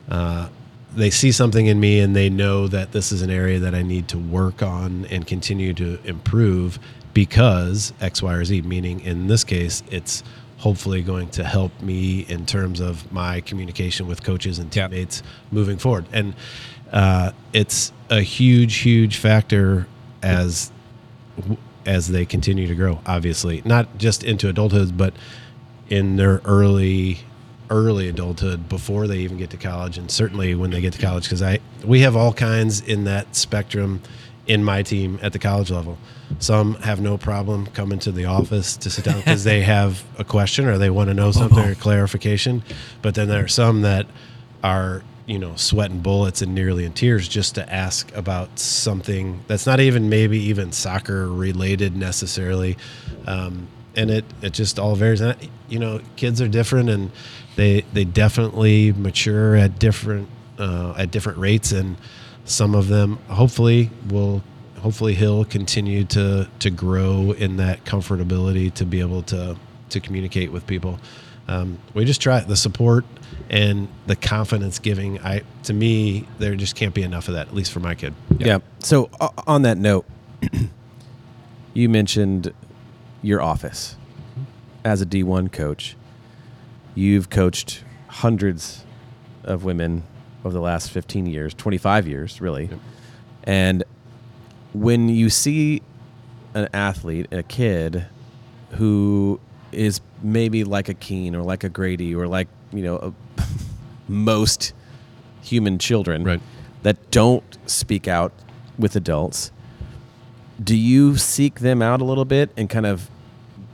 uh, 0.10 0.50
they 0.96 1.10
see 1.10 1.32
something 1.32 1.66
in 1.66 1.80
me 1.80 2.00
and 2.00 2.16
they 2.16 2.30
know 2.30 2.68
that 2.68 2.92
this 2.92 3.12
is 3.12 3.22
an 3.22 3.30
area 3.30 3.60
that 3.60 3.74
i 3.74 3.82
need 3.82 4.08
to 4.08 4.18
work 4.18 4.62
on 4.62 5.06
and 5.10 5.28
continue 5.28 5.74
to 5.74 6.00
improve 6.04 6.80
because 7.14 7.94
x 8.02 8.22
y 8.22 8.34
or 8.34 8.44
z 8.44 8.62
meaning 8.62 9.00
in 9.02 9.28
this 9.28 9.44
case 9.44 9.84
it's 9.92 10.24
hopefully 10.58 11.02
going 11.02 11.28
to 11.30 11.44
help 11.44 11.82
me 11.82 12.22
in 12.30 12.46
terms 12.46 12.80
of 12.80 13.12
my 13.12 13.42
communication 13.42 14.08
with 14.08 14.24
coaches 14.24 14.60
and 14.60 14.72
teammates 14.72 15.22
moving 15.52 15.78
forward 15.78 16.06
and 16.14 16.34
uh, 16.94 17.32
it's 17.54 17.92
a 18.12 18.22
huge, 18.22 18.76
huge 18.78 19.18
factor 19.18 19.88
as 20.22 20.72
as 21.86 22.08
they 22.08 22.26
continue 22.26 22.68
to 22.68 22.76
grow. 22.76 23.00
Obviously, 23.06 23.62
not 23.66 23.98
just 23.98 24.24
into 24.24 24.48
adulthood, 24.48 24.96
but 24.96 25.14
in 25.90 26.16
their 26.16 26.40
early 26.46 27.20
early 27.70 28.08
adulthood 28.10 28.68
before 28.70 29.08
they 29.08 29.20
even 29.20 29.38
get 29.38 29.50
to 29.52 29.58
college, 29.58 29.98
and 29.98 30.10
certainly 30.12 30.56
when 30.56 30.72
they 30.72 30.82
get 30.82 30.94
to 30.94 31.02
college. 31.02 31.24
Because 31.24 31.42
I 31.42 31.60
we 31.84 32.02
have 32.02 32.16
all 32.16 32.34
kinds 32.34 32.82
in 32.82 33.04
that 33.06 33.36
spectrum 33.36 34.02
in 34.46 34.64
my 34.64 34.84
team 34.84 35.20
at 35.22 35.32
the 35.34 35.40
college 35.40 35.72
level. 35.72 35.98
Some 36.40 36.76
have 36.76 37.00
no 37.00 37.18
problem 37.18 37.68
coming 37.68 38.00
to 38.00 38.12
the 38.12 38.26
office 38.26 38.76
to 38.78 38.90
sit 38.90 39.06
down 39.06 39.20
because 39.20 39.44
they 39.46 39.62
have 39.76 40.04
a 40.18 40.24
question 40.26 40.66
or 40.68 40.78
they 40.78 40.90
want 40.90 41.10
to 41.10 41.14
know 41.14 41.32
something 41.32 41.60
or 41.64 41.76
clarification. 41.76 42.62
But 43.02 43.16
then 43.16 43.28
there 43.30 43.44
are 43.44 43.48
some 43.48 43.84
that 43.84 44.06
are 44.64 45.04
you 45.26 45.40
know 45.40 45.56
sweating 45.56 46.00
bullets 46.02 46.42
and 46.42 46.54
nearly 46.54 46.84
in 46.84 46.92
tears 46.92 47.30
just 47.30 47.56
to 47.56 47.74
ask 47.74 48.14
about 48.14 48.60
something 48.60 49.40
that's 49.48 49.66
not 49.66 49.80
even 49.80 50.10
maybe 50.10 50.38
even 50.38 50.70
soccer 50.74 51.30
related 51.30 51.96
necessarily 51.96 52.76
um, 53.26 53.68
and 53.96 54.12
it 54.12 54.26
it 54.42 54.52
just 54.52 54.78
all 54.80 54.96
varies 54.96 55.22
and 55.22 55.32
I- 55.32 55.50
you 55.70 55.80
know 55.80 56.02
kids 56.18 56.42
are 56.42 56.50
different 56.50 56.90
and 56.90 57.10
they 57.56 57.82
they 57.94 58.04
definitely 58.04 58.92
mature 58.94 59.56
at 59.56 59.80
different 59.80 60.28
uh, 60.60 60.94
at 60.98 61.12
different 61.12 61.38
rates 61.38 61.72
and 61.72 61.98
some 62.46 62.76
of 62.76 62.88
them 62.88 63.18
hopefully 63.28 63.90
will 64.10 64.44
hopefully 64.80 65.14
he'll 65.16 65.46
continue 65.46 66.04
to 66.04 66.48
to 66.60 66.70
grow 66.70 67.32
in 67.32 67.58
that 67.58 67.84
comfortability 67.86 68.74
to 68.74 68.86
be 68.86 69.00
able 69.00 69.22
to 69.24 69.56
to 69.90 70.00
communicate 70.00 70.52
with 70.52 70.66
people 70.68 71.00
um, 71.48 71.78
we 71.94 72.06
just 72.06 72.22
try 72.22 72.40
the 72.40 72.56
support 72.56 73.04
and 73.50 73.88
the 74.08 74.16
confidence 74.16 74.80
giving 74.80 75.20
i 75.22 75.42
to 75.64 75.74
me 75.74 76.28
there 76.40 76.56
just 76.56 76.76
can't 76.76 76.94
be 76.94 77.02
enough 77.04 77.28
of 77.28 77.34
that 77.34 77.48
at 77.48 77.54
least 77.54 77.72
for 77.72 77.80
my 77.80 77.96
kid 77.96 78.14
Yeah. 78.38 78.60
So 78.80 79.10
o- 79.22 79.34
on 79.48 79.62
that 79.64 79.78
note, 79.78 80.06
you 81.74 81.90
mentioned 81.90 82.54
your 83.22 83.42
office 83.42 83.96
as 84.84 85.02
a 85.02 85.06
D1 85.06 85.52
coach. 85.52 85.96
You've 86.96 87.30
coached 87.30 87.84
hundreds 88.08 88.84
of 89.44 89.64
women 89.64 90.04
over 90.46 90.54
the 90.54 90.62
last 90.62 90.92
15 90.92 91.26
years, 91.26 91.54
25 91.54 92.08
years, 92.08 92.42
really. 92.42 92.70
And 93.44 93.84
when 94.74 95.10
you 95.10 95.30
see 95.30 95.82
an 96.54 96.70
athlete, 96.74 97.28
a 97.32 97.44
kid 97.44 98.06
who 98.72 99.40
is 99.72 100.02
maybe 100.22 100.64
like 100.64 100.90
a 100.90 100.94
Keen 100.94 101.36
or 101.36 101.42
like 101.42 101.64
a 101.64 101.70
Grady 101.70 102.14
or 102.14 102.28
like, 102.28 102.48
you 102.72 102.84
know, 102.84 102.98
a, 102.98 103.42
most 104.08 104.74
human 105.42 105.78
children 105.80 106.24
Right. 106.24 106.42
that 106.84 107.12
don't 107.12 107.58
speak 107.66 108.08
out 108.08 108.32
with 108.78 108.96
adults, 108.96 109.52
do 110.64 110.76
you 110.76 111.18
seek 111.18 111.60
them 111.62 111.82
out 111.82 112.02
a 112.02 112.04
little 112.04 112.26
bit 112.26 112.52
and 112.56 112.70
kind 112.70 112.86
of 112.86 113.10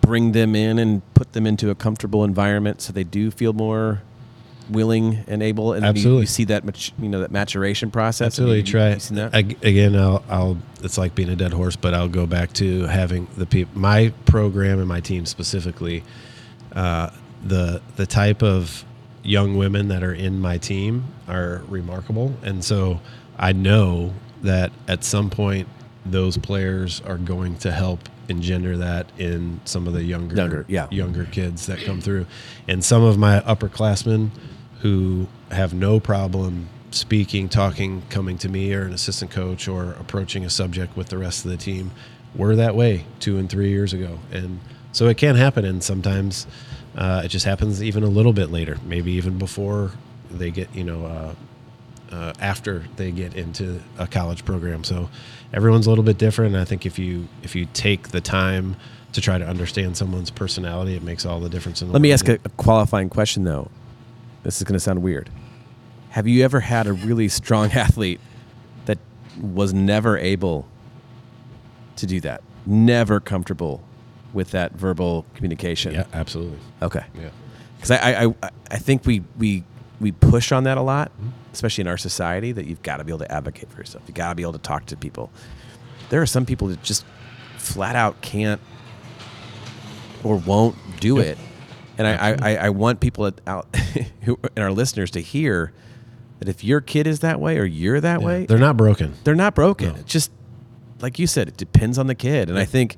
bring 0.09 0.31
them 0.31 0.55
in 0.55 0.79
and 0.79 1.01
put 1.13 1.33
them 1.33 1.45
into 1.45 1.69
a 1.69 1.75
comfortable 1.75 2.23
environment 2.23 2.81
so 2.81 2.91
they 2.91 3.03
do 3.03 3.29
feel 3.29 3.53
more 3.53 4.01
willing 4.69 5.23
and 5.27 5.41
able? 5.43 5.73
And 5.73 5.83
you- 5.83 5.89
Absolutely. 5.89 6.21
you, 6.21 6.27
see 6.27 6.45
that 6.45 6.63
much 6.65 6.91
you 6.99 7.07
know 7.09 7.19
that 7.21 7.31
maturation 7.31 7.91
process. 7.91 8.25
absolutely 8.27 8.63
try 8.63 8.97
seen 8.97 9.17
that? 9.17 9.33
Ag- 9.35 9.63
again 9.63 9.95
I'll, 9.95 10.23
I'll 10.29 10.57
it's 10.83 10.97
like 10.97 11.13
being 11.15 11.29
a 11.29 11.35
dead 11.35 11.53
horse 11.53 11.75
but 11.75 11.93
i'll 11.93 12.07
go 12.09 12.25
back 12.25 12.53
to 12.53 12.83
having 12.85 13.27
the 13.37 13.45
people 13.45 13.79
my 13.79 14.11
program 14.25 14.79
and 14.79 14.87
my 14.87 14.99
team 14.99 15.25
specifically 15.25 16.03
uh, 16.73 17.09
the 17.43 17.81
the 17.95 18.05
type 18.05 18.41
of 18.43 18.83
young 19.23 19.57
women 19.57 19.87
that 19.89 20.03
are 20.03 20.13
in 20.13 20.39
my 20.39 20.57
team 20.57 21.03
are 21.27 21.61
remarkable 21.67 22.33
and 22.43 22.63
so 22.63 22.99
i 23.37 23.51
know 23.51 24.13
that 24.43 24.71
at 24.87 25.03
some 25.03 25.29
point 25.29 25.67
those 26.05 26.37
players 26.37 27.01
are 27.01 27.17
going 27.17 27.55
to 27.57 27.71
help 27.71 27.99
engender 28.29 28.77
that 28.77 29.11
in 29.17 29.59
some 29.65 29.87
of 29.87 29.93
the 29.93 30.03
younger 30.03 30.35
Younger, 30.35 30.65
yeah. 30.67 30.87
younger 30.91 31.25
kids 31.25 31.65
that 31.65 31.79
come 31.79 31.99
through 31.99 32.25
and 32.67 32.83
some 32.83 33.03
of 33.03 33.17
my 33.17 33.39
upperclassmen 33.41 34.29
who 34.81 35.27
have 35.51 35.73
no 35.73 35.99
problem 35.99 36.69
speaking, 36.91 37.49
talking, 37.49 38.03
coming 38.09 38.37
to 38.37 38.49
me 38.49 38.73
or 38.73 38.83
an 38.83 38.93
assistant 38.93 39.31
coach 39.31 39.67
or 39.67 39.91
approaching 39.93 40.45
a 40.45 40.49
subject 40.49 40.95
with 40.95 41.09
the 41.09 41.17
rest 41.17 41.45
of 41.45 41.51
the 41.51 41.57
team 41.57 41.91
were 42.35 42.55
that 42.55 42.75
way 42.75 43.05
two 43.19 43.37
and 43.37 43.49
three 43.49 43.69
years 43.69 43.93
ago. 43.93 44.19
And 44.31 44.59
so 44.91 45.07
it 45.07 45.17
can 45.17 45.35
happen. 45.35 45.65
And 45.65 45.83
sometimes 45.83 46.47
uh, 46.95 47.21
it 47.25 47.29
just 47.29 47.45
happens 47.45 47.83
even 47.83 48.03
a 48.03 48.07
little 48.07 48.33
bit 48.33 48.51
later, 48.51 48.77
maybe 48.85 49.11
even 49.13 49.37
before 49.37 49.91
they 50.31 50.51
get, 50.51 50.73
you 50.75 50.83
know, 50.83 51.05
uh, 51.05 51.35
uh, 52.11 52.33
after 52.39 52.83
they 52.95 53.11
get 53.11 53.35
into 53.35 53.79
a 53.97 54.07
college 54.07 54.45
program. 54.45 54.83
So 54.83 55.09
everyone's 55.53 55.87
a 55.87 55.89
little 55.89 56.03
bit 56.03 56.17
different. 56.17 56.53
And 56.53 56.61
I 56.61 56.65
think 56.65 56.85
if 56.85 56.99
you 56.99 57.27
if 57.43 57.55
you 57.55 57.67
take 57.73 58.09
the 58.09 58.21
time 58.21 58.75
to 59.13 59.21
try 59.21 59.37
to 59.37 59.45
understand 59.45 59.97
someone's 59.97 60.29
personality, 60.29 60.95
it 60.95 61.03
makes 61.03 61.25
all 61.25 61.39
the 61.39 61.49
difference 61.49 61.81
in 61.81 61.87
the 61.87 61.91
world. 61.93 62.01
Let 62.01 62.01
me 62.01 62.11
ask 62.11 62.27
a, 62.27 62.35
a 62.45 62.49
qualifying 62.57 63.09
question 63.09 63.43
though. 63.43 63.69
This 64.43 64.57
is 64.57 64.63
going 64.63 64.73
to 64.73 64.79
sound 64.79 65.01
weird. 65.01 65.29
Have 66.11 66.27
you 66.27 66.43
ever 66.43 66.59
had 66.59 66.87
a 66.87 66.93
really 66.93 67.27
strong 67.27 67.71
athlete 67.73 68.19
that 68.85 68.97
was 69.39 69.73
never 69.73 70.17
able 70.17 70.67
to 71.99 72.07
do 72.07 72.19
that. 72.21 72.41
Never 72.65 73.19
comfortable 73.19 73.81
with 74.33 74.51
that 74.51 74.73
verbal 74.73 75.25
communication. 75.35 75.93
Yeah, 75.93 76.05
absolutely. 76.13 76.59
Okay. 76.81 77.03
Yeah. 77.15 77.29
Because 77.75 77.91
I, 77.91 77.97
I, 77.97 78.25
I, 78.43 78.49
I 78.71 78.77
think 78.77 79.05
we, 79.05 79.23
we, 79.37 79.63
we 79.99 80.11
push 80.11 80.51
on 80.51 80.63
that 80.63 80.77
a 80.77 80.81
lot, 80.81 81.11
mm-hmm. 81.11 81.29
Especially 81.53 81.81
in 81.83 81.87
our 81.87 81.97
society, 81.97 82.51
that 82.51 82.65
you've 82.65 82.83
got 82.83 82.97
to 82.97 83.03
be 83.03 83.11
able 83.11 83.19
to 83.19 83.31
advocate 83.31 83.69
for 83.71 83.77
yourself. 83.77 84.03
You 84.07 84.13
got 84.13 84.29
to 84.29 84.35
be 84.35 84.43
able 84.43 84.53
to 84.53 84.59
talk 84.59 84.85
to 84.87 84.97
people. 84.97 85.31
There 86.09 86.21
are 86.21 86.25
some 86.25 86.45
people 86.45 86.67
that 86.69 86.81
just 86.83 87.05
flat 87.57 87.95
out 87.95 88.21
can't 88.21 88.61
or 90.23 90.35
won't 90.37 90.75
do 90.99 91.17
Yep. 91.17 91.25
it. 91.25 91.37
And 91.97 92.07
I, 92.07 92.35
I, 92.41 92.55
I, 92.55 92.69
want 92.69 93.01
people 93.01 93.29
out 93.45 93.75
who 94.21 94.39
and 94.55 94.63
our 94.63 94.71
listeners 94.71 95.11
to 95.11 95.19
hear 95.21 95.73
that 96.39 96.47
if 96.47 96.63
your 96.63 96.79
kid 96.79 97.07
is 97.07 97.19
that 97.19 97.41
way 97.41 97.57
or 97.57 97.65
you're 97.65 97.99
that 97.99 98.21
Yeah. 98.21 98.25
way, 98.25 98.45
They're 98.45 98.57
not 98.57 98.77
broken. 98.77 99.13
they're 99.25 99.35
not 99.35 99.53
broken. 99.53 99.95
No. 99.95 100.01
Just 100.03 100.31
like 101.01 101.19
you 101.19 101.27
said, 101.27 101.47
it 101.49 101.57
depends 101.57 101.97
on 101.97 102.07
the 102.07 102.15
kid. 102.15 102.49
And 102.49 102.57
I 102.57 102.63
think 102.65 102.95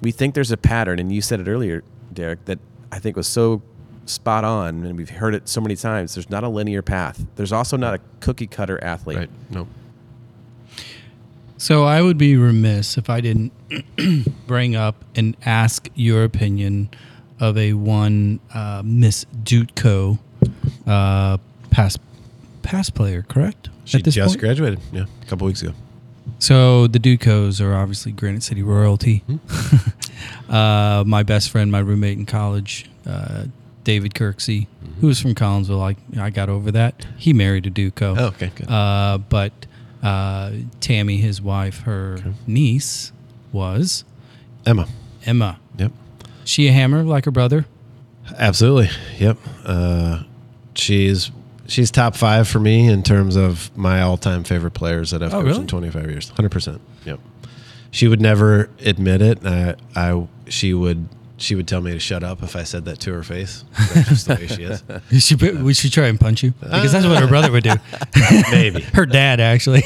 we 0.00 0.12
think 0.12 0.34
there's 0.34 0.52
a 0.52 0.56
pattern, 0.56 0.98
and 0.98 1.12
you 1.12 1.20
said 1.22 1.40
it 1.40 1.48
earlier, 1.48 1.82
Derek, 2.12 2.44
that 2.46 2.58
I 2.92 2.98
think 3.00 3.16
was 3.16 3.26
so 3.26 3.62
spot 4.10 4.44
on, 4.44 4.84
and 4.84 4.96
we've 4.96 5.10
heard 5.10 5.34
it 5.34 5.48
so 5.48 5.60
many 5.60 5.76
times. 5.76 6.14
There's 6.14 6.30
not 6.30 6.44
a 6.44 6.48
linear 6.48 6.82
path. 6.82 7.24
There's 7.36 7.52
also 7.52 7.76
not 7.76 7.94
a 7.94 8.00
cookie 8.20 8.46
cutter 8.46 8.82
athlete. 8.82 9.18
Right. 9.18 9.30
No. 9.50 9.66
So 11.56 11.84
I 11.84 12.00
would 12.00 12.16
be 12.16 12.36
remiss 12.36 12.96
if 12.96 13.10
I 13.10 13.20
didn't 13.20 13.52
bring 14.46 14.76
up 14.76 15.04
and 15.14 15.36
ask 15.44 15.88
your 15.94 16.24
opinion 16.24 16.88
of 17.38 17.56
a 17.58 17.74
one 17.74 18.40
uh, 18.54 18.82
Miss 18.84 19.26
Dutko, 19.42 20.18
uh, 20.86 21.38
pass 21.70 21.98
past 22.62 22.94
player, 22.94 23.22
correct? 23.28 23.68
She 23.84 23.98
At 23.98 24.04
this 24.04 24.14
just 24.14 24.34
point? 24.34 24.40
graduated. 24.40 24.80
Yeah, 24.92 25.04
a 25.22 25.26
couple 25.26 25.46
weeks 25.46 25.62
ago. 25.62 25.72
So 26.38 26.86
the 26.86 26.98
Ducos 26.98 27.60
are 27.60 27.74
obviously 27.74 28.12
Granite 28.12 28.42
City 28.42 28.62
royalty. 28.62 29.24
uh, 30.48 31.04
my 31.06 31.22
best 31.22 31.50
friend, 31.50 31.70
my 31.70 31.80
roommate 31.80 32.18
in 32.18 32.26
college, 32.26 32.88
uh, 33.06 33.44
David 33.90 34.14
Kirksey, 34.14 34.68
who 35.00 35.08
was 35.08 35.20
from 35.20 35.34
Collinsville, 35.34 35.82
I, 35.82 36.22
I 36.22 36.30
got 36.30 36.48
over 36.48 36.70
that. 36.70 37.04
He 37.16 37.32
married 37.32 37.66
a 37.66 37.70
Duco. 37.70 38.14
Oh, 38.16 38.26
okay, 38.28 38.52
good. 38.54 38.70
Uh, 38.70 39.18
but 39.28 39.52
uh, 40.00 40.52
Tammy, 40.80 41.16
his 41.16 41.42
wife, 41.42 41.80
her 41.80 42.18
niece, 42.46 43.10
was 43.50 44.04
Emma. 44.64 44.86
Emma. 45.26 45.58
Yep. 45.76 45.90
She 46.44 46.68
a 46.68 46.72
hammer 46.72 47.02
like 47.02 47.24
her 47.24 47.32
brother? 47.32 47.66
Absolutely. 48.38 48.90
Yep. 49.18 49.38
Uh, 49.64 50.22
she's 50.74 51.32
she's 51.66 51.90
top 51.90 52.14
five 52.14 52.46
for 52.46 52.60
me 52.60 52.86
in 52.86 53.02
terms 53.02 53.34
of 53.34 53.76
my 53.76 54.02
all 54.02 54.16
time 54.16 54.44
favorite 54.44 54.70
players 54.74 55.10
that 55.10 55.20
I've 55.20 55.34
Oh, 55.34 55.38
coached 55.42 55.46
really? 55.48 55.60
in 55.62 55.66
25 55.66 56.10
years. 56.10 56.28
100. 56.30 56.48
percent 56.50 56.80
Yep. 57.06 57.18
She 57.90 58.06
would 58.06 58.20
never 58.20 58.70
admit 58.84 59.20
it. 59.20 59.44
I, 59.44 59.74
I 59.96 60.28
she 60.46 60.74
would 60.74 61.08
she 61.40 61.54
would 61.54 61.66
tell 61.66 61.80
me 61.80 61.92
to 61.92 61.98
shut 61.98 62.22
up 62.22 62.42
if 62.42 62.54
I 62.54 62.64
said 62.64 62.84
that 62.84 63.00
to 63.00 63.12
her 63.12 63.22
face. 63.22 63.64
That's 63.94 64.08
just 64.08 64.28
the 64.28 64.34
way 64.34 64.46
she 64.46 64.62
is. 64.64 64.82
She, 65.20 65.34
would 65.34 65.76
should 65.76 65.92
try 65.92 66.06
and 66.06 66.18
punch 66.18 66.42
you 66.42 66.52
because 66.52 66.92
that's 66.92 67.06
what 67.06 67.20
her 67.20 67.28
brother 67.28 67.50
would 67.50 67.64
do. 67.64 67.74
Maybe. 68.50 68.80
Her 68.80 69.06
dad, 69.06 69.40
actually. 69.40 69.82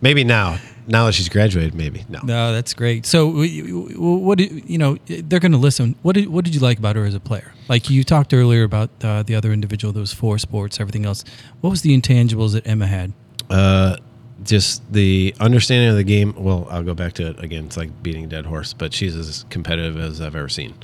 Maybe 0.00 0.24
now. 0.24 0.58
Now 0.86 1.06
that 1.06 1.12
she's 1.12 1.28
graduated, 1.28 1.74
maybe 1.74 2.06
no. 2.08 2.20
No, 2.22 2.52
that's 2.52 2.72
great. 2.72 3.04
So, 3.04 3.26
what 3.28 4.40
you 4.40 4.78
know? 4.78 4.96
They're 5.06 5.38
going 5.38 5.52
to 5.52 5.58
listen. 5.58 5.96
What 6.00 6.14
did 6.14 6.28
what 6.28 6.46
did 6.46 6.54
you 6.54 6.60
like 6.60 6.78
about 6.78 6.96
her 6.96 7.04
as 7.04 7.14
a 7.14 7.20
player? 7.20 7.52
Like 7.68 7.90
you 7.90 8.04
talked 8.04 8.32
earlier 8.32 8.62
about 8.64 8.88
uh, 9.04 9.22
the 9.22 9.34
other 9.34 9.52
individual 9.52 9.92
that 9.92 10.00
was 10.00 10.14
for 10.14 10.38
sports, 10.38 10.80
everything 10.80 11.04
else. 11.04 11.24
What 11.60 11.68
was 11.68 11.82
the 11.82 11.94
intangibles 11.98 12.54
that 12.54 12.66
Emma 12.66 12.86
had? 12.86 13.12
Uh, 13.50 13.96
just 14.42 14.92
the 14.92 15.34
understanding 15.40 15.90
of 15.90 15.96
the 15.96 16.04
game. 16.04 16.34
Well, 16.36 16.66
I'll 16.70 16.84
go 16.84 16.94
back 16.94 17.14
to 17.14 17.28
it 17.28 17.42
again. 17.42 17.66
It's 17.66 17.76
like 17.76 18.02
beating 18.02 18.24
a 18.24 18.28
dead 18.28 18.46
horse, 18.46 18.72
but 18.72 18.92
she's 18.92 19.16
as 19.16 19.44
competitive 19.50 19.96
as 19.96 20.20
I've 20.20 20.36
ever 20.36 20.48
seen. 20.48 20.74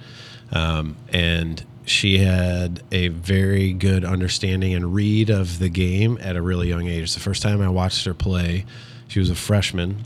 Um, 0.53 0.97
and 1.13 1.65
she 1.87 2.19
had 2.19 2.83
a 2.91 3.09
very 3.09 3.73
good 3.73 4.05
understanding 4.05 4.75
and 4.75 4.95
read 4.95 5.31
of 5.31 5.59
the 5.59 5.69
game 5.69 6.19
at 6.21 6.37
a 6.37 6.43
really 6.43 6.69
young 6.69 6.87
age. 6.87 7.05
It's 7.05 7.15
the 7.15 7.21
first 7.21 7.43
time 7.43 7.61
I 7.61 7.69
watched 7.69 8.05
her 8.07 8.15
play. 8.15 8.65
She 9.09 9.19
was 9.19 9.31
a 9.31 9.35
freshman 9.35 10.05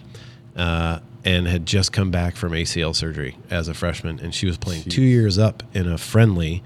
uh, 0.56 0.98
and 1.24 1.46
had 1.46 1.66
just 1.66 1.92
come 1.92 2.10
back 2.10 2.36
from 2.36 2.52
ACL 2.52 2.94
surgery 2.94 3.36
as 3.50 3.68
a 3.68 3.74
freshman, 3.74 4.18
and 4.20 4.34
she 4.34 4.46
was 4.46 4.58
playing 4.58 4.84
two 4.84 5.02
years 5.02 5.38
up 5.38 5.62
in 5.74 5.90
a 5.90 5.98
friendly, 5.98 6.62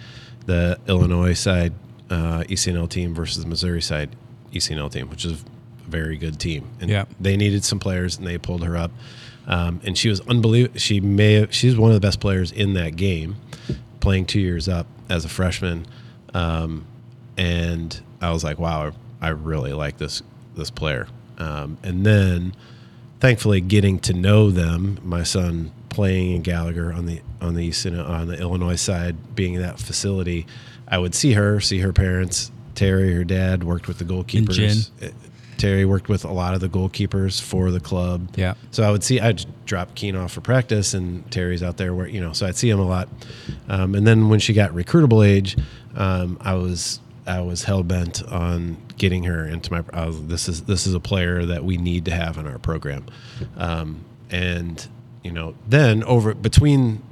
the 0.47 0.79
Illinois 0.89 1.35
side 1.35 1.75
uh, 2.11 2.45
ECNL 2.49 2.89
team 2.89 3.15
versus 3.15 3.43
the 3.43 3.49
Missouri 3.49 3.83
side 3.83 4.17
ECNL 4.53 4.91
team, 4.91 5.09
which 5.09 5.25
is 5.25 5.45
very 5.93 6.17
good 6.17 6.41
team. 6.41 6.69
And 6.81 6.91
Yeah. 6.91 7.05
they 7.21 7.37
needed 7.37 7.65
some 7.65 7.79
players, 7.79 8.19
and 8.19 8.27
they 8.27 8.39
pulled 8.39 8.65
her 8.65 8.77
up. 8.77 8.91
Um, 9.47 9.81
and 9.85 9.97
she 9.99 10.09
was 10.09 10.21
unbelievable. 10.21 10.79
She 10.79 11.01
may 11.01 11.35
have, 11.35 11.55
she's 11.55 11.77
one 11.77 11.91
of 11.91 11.95
the 11.95 12.01
best 12.07 12.21
players 12.21 12.51
in 12.53 12.75
that 12.75 12.97
game, 12.97 13.37
playing 14.01 14.27
two 14.27 14.41
years 14.41 14.69
up 14.69 14.87
as 15.09 15.25
a 15.25 15.29
freshman. 15.29 15.87
Um, 16.35 16.85
and 17.37 18.01
I 18.21 18.31
was 18.31 18.45
like, 18.45 18.59
wow, 18.59 18.93
I 19.21 19.29
really 19.29 19.73
like 19.73 19.99
this 19.99 20.23
this 20.57 20.71
player. 20.71 21.09
Um, 21.39 21.79
and 21.83 22.05
then, 22.05 22.55
thankfully, 23.21 23.61
getting 23.61 23.99
to 24.01 24.13
know 24.13 24.51
them, 24.51 24.99
my 25.03 25.23
son 25.25 25.73
playing 25.89 26.33
in 26.33 26.43
Gallagher 26.43 26.93
on 26.93 27.07
the 27.07 27.21
on 27.41 27.55
the 27.55 27.65
East, 27.65 27.85
on 27.87 28.29
the 28.29 28.39
Illinois 28.39 28.77
side, 28.77 29.35
being 29.35 29.55
in 29.55 29.63
that 29.63 29.79
facility, 29.81 30.47
I 30.87 30.99
would 30.99 31.15
see 31.15 31.33
her, 31.33 31.59
see 31.61 31.79
her 31.79 31.93
parents. 31.93 32.51
Terry, 32.75 33.13
her 33.15 33.25
dad, 33.25 33.65
worked 33.65 33.87
with 33.89 33.99
the 33.99 34.05
goalkeepers. 34.05 34.91
Jen. 35.01 35.13
Terry 35.63 35.85
worked 35.85 36.09
with 36.09 36.25
a 36.25 36.33
lot 36.33 36.55
of 36.55 36.61
the 36.61 36.69
goalkeepers 36.69 37.41
for 37.41 37.71
the 37.71 37.79
club. 37.79 38.35
Yeah. 38.35 38.55
So 38.73 38.83
I 38.83 38.91
would 38.91 39.05
see, 39.05 39.21
I'd 39.21 39.47
drop 39.65 39.95
Keen 39.95 40.17
off 40.17 40.33
for 40.33 40.41
practice, 40.41 40.93
and 40.93 41.31
Terry's 41.31 41.63
out 41.63 41.77
there 41.77 41.95
where 41.95 42.09
you 42.09 42.21
know. 42.21 42.33
So 42.33 42.49
I'd 42.49 42.57
see 42.57 42.69
him 42.69 42.81
a 42.81 42.85
lot. 42.85 43.09
Um, 43.69 43.95
and 43.95 44.05
then 44.05 44.29
when 44.29 44.41
she 44.41 44.55
got 44.55 44.73
recruitable 44.73 45.25
age, 45.25 45.57
um, 45.95 46.37
I 46.41 46.55
was 46.55 46.99
I 47.29 47.43
was 47.43 47.63
hell 47.63 47.85
bent 47.85 48.25
on 48.25 48.77
getting 48.97 49.23
her 49.23 49.47
into 49.47 49.73
my. 49.73 49.85
I 49.93 50.07
was, 50.07 50.27
this 50.27 50.49
is 50.49 50.65
this 50.65 50.85
is 50.85 50.95
a 50.95 51.01
player 51.01 51.47
that 51.47 51.65
we 51.65 51.77
need 51.77 52.07
to 52.07 52.11
have 52.11 52.39
in 52.39 52.49
our 52.49 52.59
program. 52.59 53.07
Um, 53.57 54.05
and 54.31 54.85
you 55.23 55.31
know, 55.31 55.55
then 55.69 56.03
over 56.03 56.35
between 56.35 57.05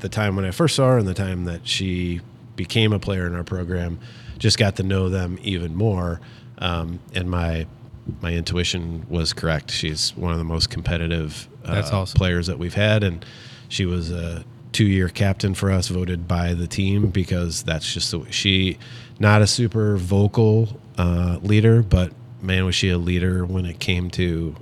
the 0.00 0.10
time 0.10 0.36
when 0.36 0.44
I 0.44 0.50
first 0.50 0.76
saw 0.76 0.88
her 0.88 0.98
and 0.98 1.08
the 1.08 1.14
time 1.14 1.46
that 1.46 1.66
she 1.66 2.20
became 2.54 2.92
a 2.92 2.98
player 2.98 3.26
in 3.26 3.34
our 3.34 3.44
program, 3.44 3.98
just 4.36 4.58
got 4.58 4.76
to 4.76 4.82
know 4.82 5.08
them 5.08 5.38
even 5.40 5.74
more. 5.74 6.20
Um, 6.58 6.98
and 7.14 7.30
my 7.30 7.66
my 8.20 8.32
intuition 8.32 9.06
was 9.08 9.32
correct. 9.32 9.70
She's 9.70 10.16
one 10.16 10.32
of 10.32 10.38
the 10.38 10.44
most 10.44 10.70
competitive 10.70 11.48
uh, 11.64 11.82
awesome. 11.92 12.16
players 12.16 12.46
that 12.46 12.58
we've 12.58 12.74
had, 12.74 13.02
and 13.02 13.24
she 13.68 13.86
was 13.86 14.10
a 14.10 14.44
two 14.72 14.86
year 14.86 15.08
captain 15.08 15.54
for 15.54 15.70
us, 15.70 15.88
voted 15.88 16.26
by 16.28 16.54
the 16.54 16.66
team 16.66 17.10
because 17.10 17.62
that's 17.62 17.92
just 17.92 18.10
the 18.10 18.18
way 18.20 18.30
she. 18.30 18.78
Not 19.20 19.42
a 19.42 19.48
super 19.48 19.96
vocal 19.96 20.80
uh, 20.96 21.38
leader, 21.42 21.82
but 21.82 22.12
man, 22.40 22.64
was 22.64 22.74
she 22.74 22.88
a 22.90 22.98
leader 22.98 23.44
when 23.44 23.66
it 23.66 23.80
came 23.80 24.10
to 24.10 24.54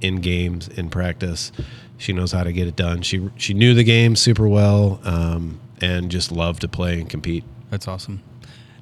in 0.00 0.16
games 0.16 0.68
in 0.68 0.90
practice. 0.90 1.52
She 1.98 2.12
knows 2.12 2.32
how 2.32 2.42
to 2.42 2.52
get 2.52 2.66
it 2.66 2.76
done. 2.76 3.02
She 3.02 3.28
she 3.36 3.54
knew 3.54 3.74
the 3.74 3.84
game 3.84 4.16
super 4.16 4.48
well, 4.48 5.00
um, 5.04 5.60
and 5.80 6.10
just 6.10 6.32
loved 6.32 6.62
to 6.62 6.68
play 6.68 7.00
and 7.00 7.08
compete. 7.08 7.44
That's 7.70 7.86
awesome. 7.86 8.22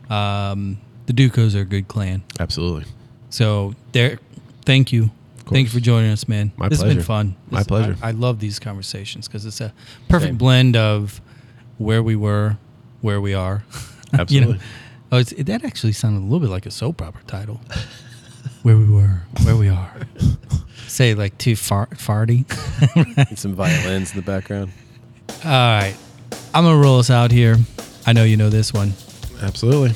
Um, 0.09 0.79
the 1.07 1.13
Ducos 1.13 1.55
are 1.55 1.63
a 1.63 1.65
good 1.65 1.89
clan. 1.89 2.23
Absolutely. 2.39 2.85
So, 3.31 3.75
there, 3.93 4.19
thank 4.65 4.93
you. 4.93 5.11
Thank 5.47 5.69
you 5.69 5.71
for 5.73 5.81
joining 5.81 6.11
us, 6.11 6.29
man. 6.29 6.53
My 6.59 6.69
this 6.69 6.83
has 6.83 6.95
been 6.95 7.03
fun. 7.03 7.35
My 7.51 7.61
This- 7.61 7.67
pleasure. 7.69 7.97
I, 8.03 8.09
I 8.09 8.11
love 8.11 8.39
these 8.39 8.59
conversations 8.59 9.27
because 9.29 9.47
it's 9.47 9.63
a 9.63 9.73
perfect 10.09 10.31
Same. 10.31 10.37
blend 10.37 10.77
of 10.77 11.23
where 11.79 12.03
we 12.03 12.17
were, 12.17 12.59
where 13.01 13.21
we 13.21 13.35
are. 13.35 13.65
You 14.11 14.21
Absolutely. 14.21 14.55
know? 14.55 14.61
Oh, 15.13 15.19
it's, 15.19 15.35
that 15.35 15.65
actually 15.67 15.93
sounded 15.93 16.21
a 16.21 16.23
little 16.25 16.41
bit 16.41 16.49
like 16.49 16.65
a 16.65 16.71
soap 16.71 17.03
opera 17.03 17.21
title. 17.27 17.61
where 18.63 18.75
we 18.79 18.87
were, 18.89 19.21
where 19.45 19.55
we 19.55 19.69
are. 19.69 19.95
Say 20.87 21.13
like 21.15 21.37
too 21.37 21.55
far, 21.57 21.89
farty. 21.89 22.47
Some 23.37 23.55
violins 23.55 24.11
in 24.13 24.17
the 24.17 24.23
background. 24.23 24.73
All 25.45 25.51
right, 25.51 25.95
I'm 26.55 26.65
gonna 26.65 26.79
roll 26.79 26.99
us 27.01 27.11
out 27.11 27.31
here. 27.33 27.57
I 28.07 28.15
know 28.15 28.25
you 28.25 28.39
know 28.39 28.49
this 28.49 28.73
one 28.73 28.95
Absolutely. 29.43 29.93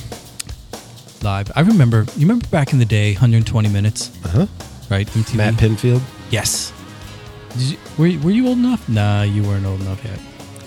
Live. 1.23 1.51
I 1.57 1.61
remember. 1.61 2.05
You 2.17 2.23
remember 2.27 2.47
back 2.49 2.73
in 2.73 2.79
the 2.79 2.85
day, 2.85 3.13
120 3.15 3.69
minutes, 3.69 4.11
Uh 4.25 4.29
huh. 4.29 4.47
right? 4.91 5.07
MTV. 5.07 5.37
Matt 5.37 5.55
Pinfield. 5.55 6.03
Yes. 6.31 6.73
Did 7.51 7.61
you, 7.63 7.79
were 7.99 8.07
you, 8.07 8.21
were 8.21 8.31
you 8.31 8.49
old 8.49 8.59
enough? 8.59 8.89
Nah, 8.89 9.23
you 9.23 9.43
weren't 9.43 9.67
old 9.67 9.81
enough 9.81 10.03
yet. 10.05 10.19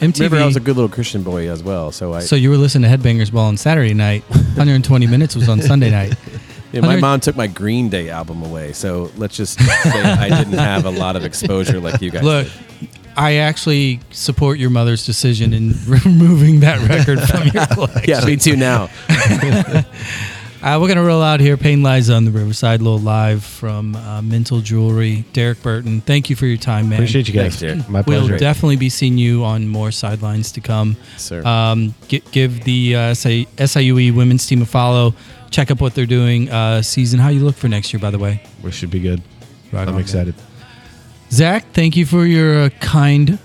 MTV. 0.02 0.20
Remember, 0.20 0.38
I 0.38 0.46
was 0.46 0.56
a 0.56 0.60
good 0.60 0.76
little 0.76 0.90
Christian 0.90 1.24
boy 1.24 1.50
as 1.50 1.64
well. 1.64 1.92
So 1.92 2.14
I, 2.14 2.20
so 2.20 2.36
you 2.36 2.50
were 2.50 2.58
listening 2.58 2.90
to 2.90 2.98
Headbangers 2.98 3.32
Ball 3.32 3.46
on 3.46 3.58
Saturday 3.58 3.94
night. 3.94 4.24
120 4.30 5.08
minutes 5.08 5.36
was 5.36 5.50
on 5.50 5.62
Sunday 5.62 5.90
night. 5.92 6.14
Yeah, 6.72 6.82
my 6.82 6.88
100 6.88 7.02
mom 7.02 7.20
took 7.22 7.38
my 7.38 7.48
Green 7.48 7.88
Day 7.88 8.10
album 8.10 8.44
away, 8.44 8.74
so 8.74 9.10
let's 9.16 9.38
just 9.38 9.58
say 9.58 10.02
I 10.02 10.28
didn't 10.28 10.58
have 10.60 10.84
a 10.86 10.90
lot 10.90 11.16
of 11.16 11.24
exposure 11.24 11.80
like 11.80 12.02
you 12.02 12.12
guys. 12.12 12.24
Look, 12.24 12.48
did. 12.80 12.90
I 13.16 13.36
actually 13.36 14.02
support 14.12 14.60
your 14.60 14.72
mother's 14.72 15.06
decision 15.06 15.54
in 15.54 15.70
removing 15.88 16.60
that 16.62 16.86
record 16.90 17.22
from 17.22 17.48
your 17.48 17.66
collection. 17.68 18.04
yeah, 18.10 18.26
me 18.26 18.36
too 18.36 18.58
now. 18.58 18.90
Uh, 20.66 20.80
we're 20.82 20.88
gonna 20.88 21.04
roll 21.04 21.22
out 21.22 21.40
here. 21.40 21.58
Pain 21.58 21.84
lies 21.84 22.10
on 22.10 22.26
the 22.26 22.32
Riverside, 22.32 22.82
little 22.82 22.98
live 22.98 23.44
from 23.44 23.96
uh, 23.96 24.20
Mental 24.24 24.62
Jewelry. 24.62 25.24
Derek 25.32 25.62
Burton, 25.62 26.02
thank 26.02 26.28
you 26.32 26.36
for 26.36 26.48
your 26.48 26.58
time, 26.58 26.90
man. 26.90 26.98
Appreciate 26.98 27.28
you 27.28 27.36
guys. 27.36 27.60
Thanks, 27.60 27.76
Derek. 27.76 27.88
My 27.90 28.02
pleasure. 28.02 28.30
We'll 28.32 28.40
definitely 28.40 28.78
be 28.78 28.90
seeing 28.90 29.20
you 29.20 29.44
on 29.44 29.68
more 29.68 29.92
sidelines 29.92 30.52
to 30.54 30.62
come. 30.62 30.98
Sir. 31.18 31.46
Um, 31.46 31.94
gi- 32.08 32.24
give 32.32 32.64
the 32.64 32.96
uh, 32.96 33.14
SA- 33.14 33.46
SIUE 33.58 34.16
women's 34.16 34.48
team 34.48 34.64
a 34.64 34.66
follow. 34.66 35.14
Check 35.52 35.70
up 35.70 35.82
what 35.82 35.94
they're 35.94 36.08
doing. 36.08 36.50
Uh, 36.50 36.82
season, 36.82 37.20
how 37.20 37.30
you 37.30 37.42
look 37.46 37.56
for 37.56 37.68
next 37.68 37.94
year, 37.94 38.00
by 38.00 38.10
the 38.10 38.18
way. 38.18 38.42
we 38.64 38.72
should 38.72 38.90
be 38.90 39.00
good. 39.00 39.22
Right 39.72 39.88
I'm 39.88 39.94
man. 39.94 40.02
excited. 40.02 40.34
Zach, 41.30 41.74
thank 41.74 41.96
you 41.96 42.08
for 42.08 42.26
your 42.26 42.64
uh, 42.64 42.70
kind 42.82 43.38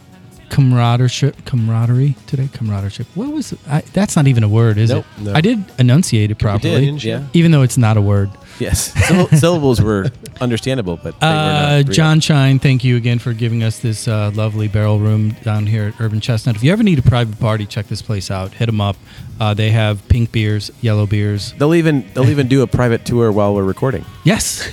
camaraderie. 0.51 1.33
Camaraderie 1.47 2.17
today. 2.27 2.49
Camaraderie. 2.53 3.07
What 3.15 3.33
was? 3.33 3.55
I, 3.69 3.81
that's 3.93 4.17
not 4.17 4.27
even 4.27 4.43
a 4.45 4.49
word, 4.49 4.77
is 4.79 4.91
Nope. 4.91 5.05
it? 5.19 5.23
No. 5.23 5.33
I 5.35 5.41
did 5.41 5.65
enunciate 5.79 6.31
it 6.31 6.39
properly, 6.39 6.91
did, 6.91 7.03
yeah. 7.05 7.27
even 7.33 7.51
though 7.51 7.63
it's 7.63 7.79
not 7.79 7.97
a 7.97 8.01
word. 8.03 8.31
Yes. 8.59 8.93
Syll- 9.09 9.29
syllables 9.29 9.81
were 9.81 10.11
understandable, 10.41 10.99
but 11.03 11.19
they 11.19 11.27
were 11.27 11.33
Uh, 11.33 11.83
not. 11.83 11.87
John 11.93 12.21
Shine, 12.21 12.59
thank 12.59 12.85
you 12.85 12.97
again 12.97 13.19
for 13.19 13.33
giving 13.33 13.63
us 13.63 13.79
this 13.79 14.07
uh, 14.07 14.31
lovely 14.35 14.69
barrel 14.69 14.99
room 14.99 15.31
down 15.45 15.67
here 15.67 15.85
at 15.85 15.99
Urban 16.01 16.21
Chestnut. 16.21 16.57
If 16.57 16.63
you 16.63 16.71
ever 16.71 16.83
need 16.83 16.99
a 16.99 17.03
private 17.03 17.41
party, 17.41 17.65
check 17.65 17.87
this 17.87 18.03
place 18.03 18.31
out. 18.31 18.53
Hit 18.53 18.67
them 18.67 18.81
up. 18.83 18.97
Uh, 19.41 19.55
they 19.55 19.71
have 19.71 20.07
pink 20.09 20.31
beers, 20.31 20.71
yellow 20.83 21.07
beers. 21.07 21.53
They'll 21.55 21.75
even 21.75 22.05
they'll 22.13 22.29
even 22.29 22.49
do 22.49 22.61
a 22.61 22.67
private 22.67 23.07
tour 23.07 23.33
while 23.33 23.55
we're 23.55 23.65
recording. 23.65 24.05
Yes. 24.25 24.69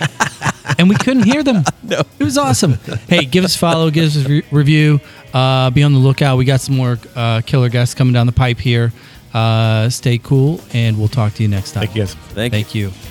and 0.78 0.88
we 0.88 0.94
couldn't 0.96 1.24
hear 1.24 1.42
them. 1.42 1.64
No. 1.82 2.02
It 2.18 2.24
was 2.24 2.36
awesome. 2.36 2.74
Hey, 3.08 3.24
give 3.24 3.44
us 3.44 3.54
a 3.56 3.58
follow, 3.58 3.90
give 3.90 4.04
us 4.04 4.16
a 4.22 4.28
re- 4.28 4.44
review. 4.50 5.00
Uh, 5.32 5.70
be 5.70 5.82
on 5.82 5.94
the 5.94 5.98
lookout. 5.98 6.36
We 6.36 6.44
got 6.44 6.60
some 6.60 6.76
more 6.76 6.98
uh, 7.16 7.40
killer 7.46 7.70
guests 7.70 7.94
coming 7.94 8.12
down 8.12 8.26
the 8.26 8.32
pipe 8.32 8.58
here. 8.58 8.92
Uh, 9.32 9.88
stay 9.88 10.18
cool, 10.18 10.60
and 10.74 10.98
we'll 10.98 11.08
talk 11.08 11.32
to 11.34 11.42
you 11.42 11.48
next 11.48 11.72
time. 11.72 11.84
Thank 11.86 11.96
you 11.96 12.02
guys. 12.02 12.14
Thank 12.14 12.52
you. 12.52 12.60
Thank 12.62 12.74
you. 12.74 13.07